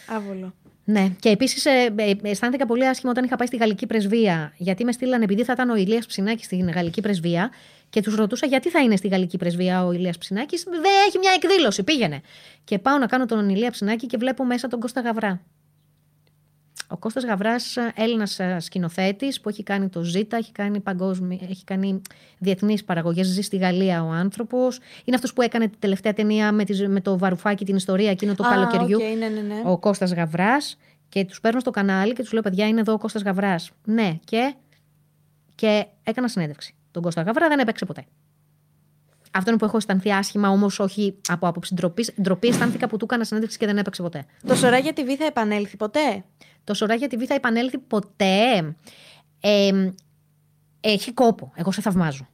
Άβολο. 0.08 0.54
Ναι, 0.84 1.10
και 1.20 1.30
επίσης 1.30 1.66
ε, 1.66 1.94
ε, 1.96 2.14
αισθάνθηκα 2.22 2.66
πολύ 2.66 2.88
άσχημα 2.88 3.12
όταν 3.12 3.24
είχα 3.24 3.36
πάει 3.36 3.48
στη 3.48 3.58
Γαλλική 3.58 3.86
Πρεσβεία. 3.86 4.54
Γιατί 4.58 4.86
με 4.86 4.92
στείλαν, 4.92 5.22
επειδή 5.22 5.44
θα 5.44 5.54
ήταν 5.54 5.70
ο 5.70 5.76
Ηλίας 5.76 6.06
Ψινάκης 6.06 6.46
στην 6.46 6.70
Γαλλική 6.70 7.02
Πρεσβεία, 7.02 7.52
και 7.92 8.02
τους 8.02 8.16
ρωτούσα 8.16 8.46
γιατί 8.46 8.70
θα 8.70 8.80
είναι 8.80 8.96
στη 8.96 9.08
Γαλλική 9.08 9.38
Πρεσβεία 9.38 9.86
ο 9.86 9.92
Ηλίας 9.92 10.18
Ψινάκης. 10.18 10.64
Δεν 10.64 10.82
έχει 11.08 11.18
μια 11.18 11.32
εκδήλωση, 11.36 11.84
πήγαινε. 11.84 12.22
Και 12.64 12.80
πάω 12.80 12.98
να 12.98 13.06
κάνω 13.06 13.26
τον 13.26 13.50
Ηλία 13.50 13.72
Ψινάκη 13.72 14.06
και 14.06 14.18
βλέπω 14.18 14.46
μέσα 14.46 14.68
τον 14.68 14.80
Κώστα 14.80 15.02
Γαβρά. 15.02 15.42
Ο 16.92 16.98
Κώστας 16.98 17.24
Γαβράς, 17.26 17.78
Έλληνας 17.96 18.40
ε, 18.40 18.60
σκηνοθέτης 18.60 19.42
που 19.42 19.50
έχει 19.50 19.64
κάνει 19.64 19.90
το 19.90 20.04
Ζήτα, 20.04 20.38
έχει 20.38 20.52
κάνει, 20.52 20.80
παγκόσμι, 20.80 21.40
έχει 21.50 21.64
κάνει 21.64 22.02
διεθνείς 22.38 22.84
παραγωγές, 22.84 23.28
ζει 23.28 23.42
στη 23.42 23.58
Γαλλία 23.58 24.04
ο 24.04 24.10
άνθρωπος. 24.10 24.80
Είναι 25.06 25.16
αυτός 25.16 25.34
που 25.34 25.42
έκανε 25.42 25.68
τη 25.68 25.78
τελευταία 25.78 26.14
ταινία 26.14 26.52
με, 26.52 26.64
τις- 26.64 26.88
με 26.88 27.02
το 27.02 27.18
Βαρουφάκι, 27.18 27.66
την 27.66 27.76
ιστορία 27.76 28.10
εκείνο 28.12 28.36
το 28.36 28.46
Α, 28.46 28.50
καλοκαιριού 28.50 28.98
οκ, 29.02 29.18
ναι, 29.18 29.28
ναι, 29.28 29.42
ναι. 29.42 29.62
ο 29.66 29.78
Κώστας 29.78 30.14
Γαβράς 30.14 30.78
και 31.10 31.26
τους 31.26 31.40
παίρνω 31.42 31.60
στο 31.60 31.72
κανάλι 31.72 32.14
και 32.14 32.22
τους 32.22 32.32
λέω 32.32 32.42
παιδιά 32.42 32.68
είναι 32.68 32.80
εδώ 32.80 32.94
ο 32.94 32.98
Κώστας 32.98 33.22
Γαβράς. 33.22 33.72
Ναι 33.86 34.20
και, 34.24 34.54
και 35.56 35.86
έκανα 36.04 36.28
συνέντευξη. 36.28 36.76
Τον 36.92 37.02
Κώστα 37.02 37.22
Γαβρά 37.22 37.48
δεν 37.48 37.60
έπαιξε 37.60 37.86
ποτέ. 37.86 38.06
Αυτό 39.32 39.50
είναι 39.50 39.60
που 39.60 39.66
έχω 39.66 39.78
αισθανθεί 39.78 40.12
άσχημα, 40.12 40.50
όμως 40.50 40.80
όχι 40.80 41.16
από 41.28 41.48
άποψη 41.48 41.74
ντροπής. 41.74 42.14
Ντροπή 42.22 42.48
αισθάνθηκα 42.48 42.88
που 42.88 42.98
του 42.98 43.06
έκανα 43.06 43.24
συνέντευξη 43.24 43.58
και 43.58 43.66
δεν 43.66 43.78
έπαιξε 43.78 44.02
ποτέ. 44.02 44.26
Το 44.48 44.56
Σωράγια 44.56 44.92
TV 44.96 45.16
θα 45.18 45.26
επανέλθει 45.26 45.78
ποτέ; 45.78 46.24
Το 46.64 46.74
Σωράγια 46.74 47.08
TV 47.12 47.24
θα 47.24 47.34
επανέλθει 47.34 47.78
ποτέ. 47.78 48.76
Ε, 49.40 49.92
έχει 50.82 51.14
κόπο. 51.14 51.52
Εγώ 51.56 51.72
σε 51.72 51.82
θαυμάζω. 51.82 52.28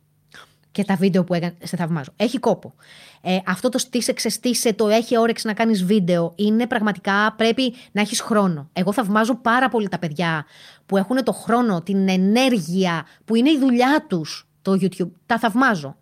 Και 0.71 0.83
τα 0.83 0.95
βίντεο 0.95 1.23
που 1.23 1.33
έκανε, 1.33 1.55
σε 1.63 1.75
θαυμάζω. 1.75 2.11
Έχει 2.15 2.39
κόπο. 2.39 2.73
Ε, 3.21 3.37
αυτό 3.45 3.69
το 3.69 3.77
στήσε, 3.77 4.13
ξεστήσε, 4.13 4.73
το 4.73 4.87
έχει 4.87 5.17
όρεξη 5.17 5.47
να 5.47 5.53
κάνεις 5.53 5.83
βίντεο. 5.83 6.33
Είναι 6.35 6.67
πραγματικά 6.67 7.33
πρέπει 7.37 7.73
να 7.91 8.01
έχεις 8.01 8.21
χρόνο. 8.21 8.69
Εγώ 8.73 8.93
θαυμάζω 8.93 9.35
πάρα 9.35 9.69
πολύ 9.69 9.89
τα 9.89 9.99
παιδιά 9.99 10.45
που 10.85 10.97
έχουν 10.97 11.23
το 11.23 11.31
χρόνο, 11.31 11.81
την 11.81 12.09
ενέργεια, 12.09 13.05
που 13.25 13.35
είναι 13.35 13.49
η 13.49 13.57
δουλειά 13.59 14.05
τους 14.09 14.47
το 14.61 14.71
YouTube. 14.71 15.11
Τα 15.25 15.39
θαυμάζω. 15.39 15.97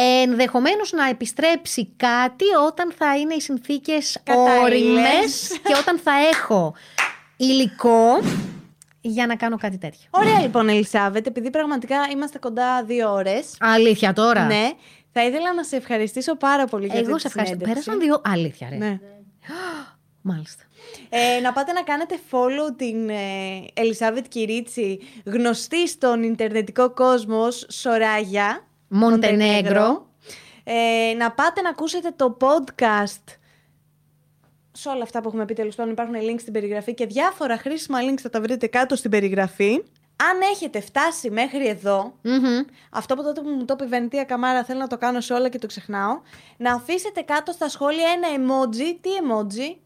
Ενδεχομένως 0.00 0.92
να 0.92 1.08
επιστρέψει 1.08 1.88
κάτι 1.96 2.44
όταν 2.66 2.92
θα 2.98 3.16
είναι 3.16 3.34
οι 3.34 3.40
συνθήκες 3.40 4.18
Κατάλληλες. 4.22 4.62
όριμες 4.62 5.48
και 5.64 5.74
όταν 5.80 5.98
θα 5.98 6.12
έχω 6.32 6.74
υλικό 7.36 8.20
για 9.00 9.26
να 9.26 9.36
κάνω 9.36 9.56
κάτι 9.56 9.78
τέτοιο. 9.78 10.06
Ωραία 10.10 10.40
λοιπόν, 10.40 10.68
Ελισάβετ, 10.68 11.26
επειδή 11.26 11.50
πραγματικά 11.50 11.96
είμαστε 12.12 12.38
κοντά 12.38 12.84
δύο 12.84 13.12
ώρες. 13.12 13.56
Αλήθεια 13.60 14.12
τώρα; 14.12 14.44
Ναι, 14.46 14.70
θα 15.12 15.24
ήθελα 15.24 15.54
να 15.54 15.62
σε 15.64 15.76
ευχαριστήσω 15.76 16.36
πάρα 16.36 16.64
πολύ 16.66 16.86
για 16.86 16.94
αυτή 16.94 17.06
Εγώ 17.06 17.14
τη 17.14 17.20
σε 17.20 17.26
ευχαριστώ. 17.26 17.56
συνέντευξη. 17.58 17.90
Πέρασαν 17.90 18.06
δύο. 18.06 18.32
Αλήθεια, 18.32 18.68
ρε. 18.70 18.76
Ναι. 18.76 18.98
Μάλιστα. 20.30 20.62
Ε, 21.08 21.40
να 21.40 21.52
πάτε 21.52 21.72
να 21.72 21.82
κάνετε 21.82 22.18
follow 22.30 22.74
την 22.76 23.08
ε, 23.08 23.14
Ελισάβετ 23.74 24.24
Κυρίτσι, 24.28 24.98
γνωστή 25.24 25.88
στον 25.88 26.22
Ιντερνετικό 26.22 26.90
κόσμος 26.90 27.62
ως 27.62 27.76
Σοράγια. 27.76 28.67
Μοντενέγκρο. 28.88 30.06
Ε, 30.64 31.14
να 31.16 31.32
πάτε 31.32 31.60
να 31.60 31.68
ακούσετε 31.68 32.12
το 32.16 32.36
podcast. 32.40 33.34
Σε 34.72 34.88
όλα 34.88 35.02
αυτά 35.02 35.20
που 35.20 35.28
έχουμε 35.28 35.44
πει 35.44 35.54
τέλος 35.54 35.74
πάντων 35.74 35.92
υπάρχουν 35.92 36.14
links 36.14 36.40
στην 36.40 36.52
περιγραφή 36.52 36.94
και 36.94 37.06
διάφορα 37.06 37.58
χρήσιμα 37.58 37.98
links 38.02 38.18
θα 38.20 38.30
τα 38.30 38.40
βρείτε 38.40 38.66
κάτω 38.66 38.96
στην 38.96 39.10
περιγραφή. 39.10 39.72
Αν 40.22 40.40
έχετε 40.52 40.80
φτάσει 40.80 41.30
μέχρι 41.30 41.66
εδώ, 41.68 42.14
Μμμ. 42.22 42.60
αυτό 42.90 43.14
από 43.14 43.22
τότε 43.22 43.40
που 43.40 43.48
μου 43.48 43.64
το 43.64 43.72
είπε 43.76 43.84
η 43.84 43.88
Βενετία 43.88 44.24
Καμάρα 44.24 44.64
θέλω 44.64 44.78
να 44.78 44.86
το 44.86 44.98
κάνω 44.98 45.20
σε 45.20 45.32
όλα 45.32 45.48
και 45.48 45.58
το 45.58 45.66
ξεχνάω, 45.66 46.20
να 46.56 46.72
αφήσετε 46.74 47.20
κάτω 47.20 47.52
στα 47.52 47.68
σχόλια 47.68 48.04
ένα 48.16 48.28
emoji. 48.36 48.96
Τι 49.00 49.10
emoji? 49.22 49.76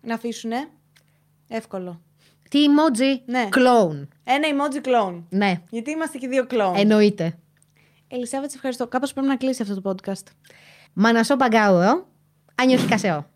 Να 0.00 0.14
αφήσουνε. 0.14 0.68
Εύκολο. 1.48 2.00
Τι 2.50 2.58
emoji; 2.68 3.20
Ναι. 3.24 3.48
Κλόουν. 3.50 4.08
Ένα 4.24 4.46
emoji 4.50 4.86
clone. 4.86 5.22
Ναι. 5.28 5.60
Γιατί 5.70 5.90
είμαστε 5.90 6.18
και 6.18 6.28
δύο 6.28 6.46
clone. 6.50 6.72
Εννοείται. 6.76 7.38
Ελισάβετ, 8.08 8.50
σε 8.50 8.56
ευχαριστώ. 8.56 8.86
Κάπως 8.86 9.12
πρέπει 9.12 9.26
να 9.28 9.36
κλείσει 9.36 9.62
αυτό 9.62 9.80
το 9.80 9.94
podcast. 9.94 10.26
Μανασό 10.92 11.36
παγκάουρο. 11.36 12.06
Άνιοχι 12.54 12.86
κασεό. 12.86 13.26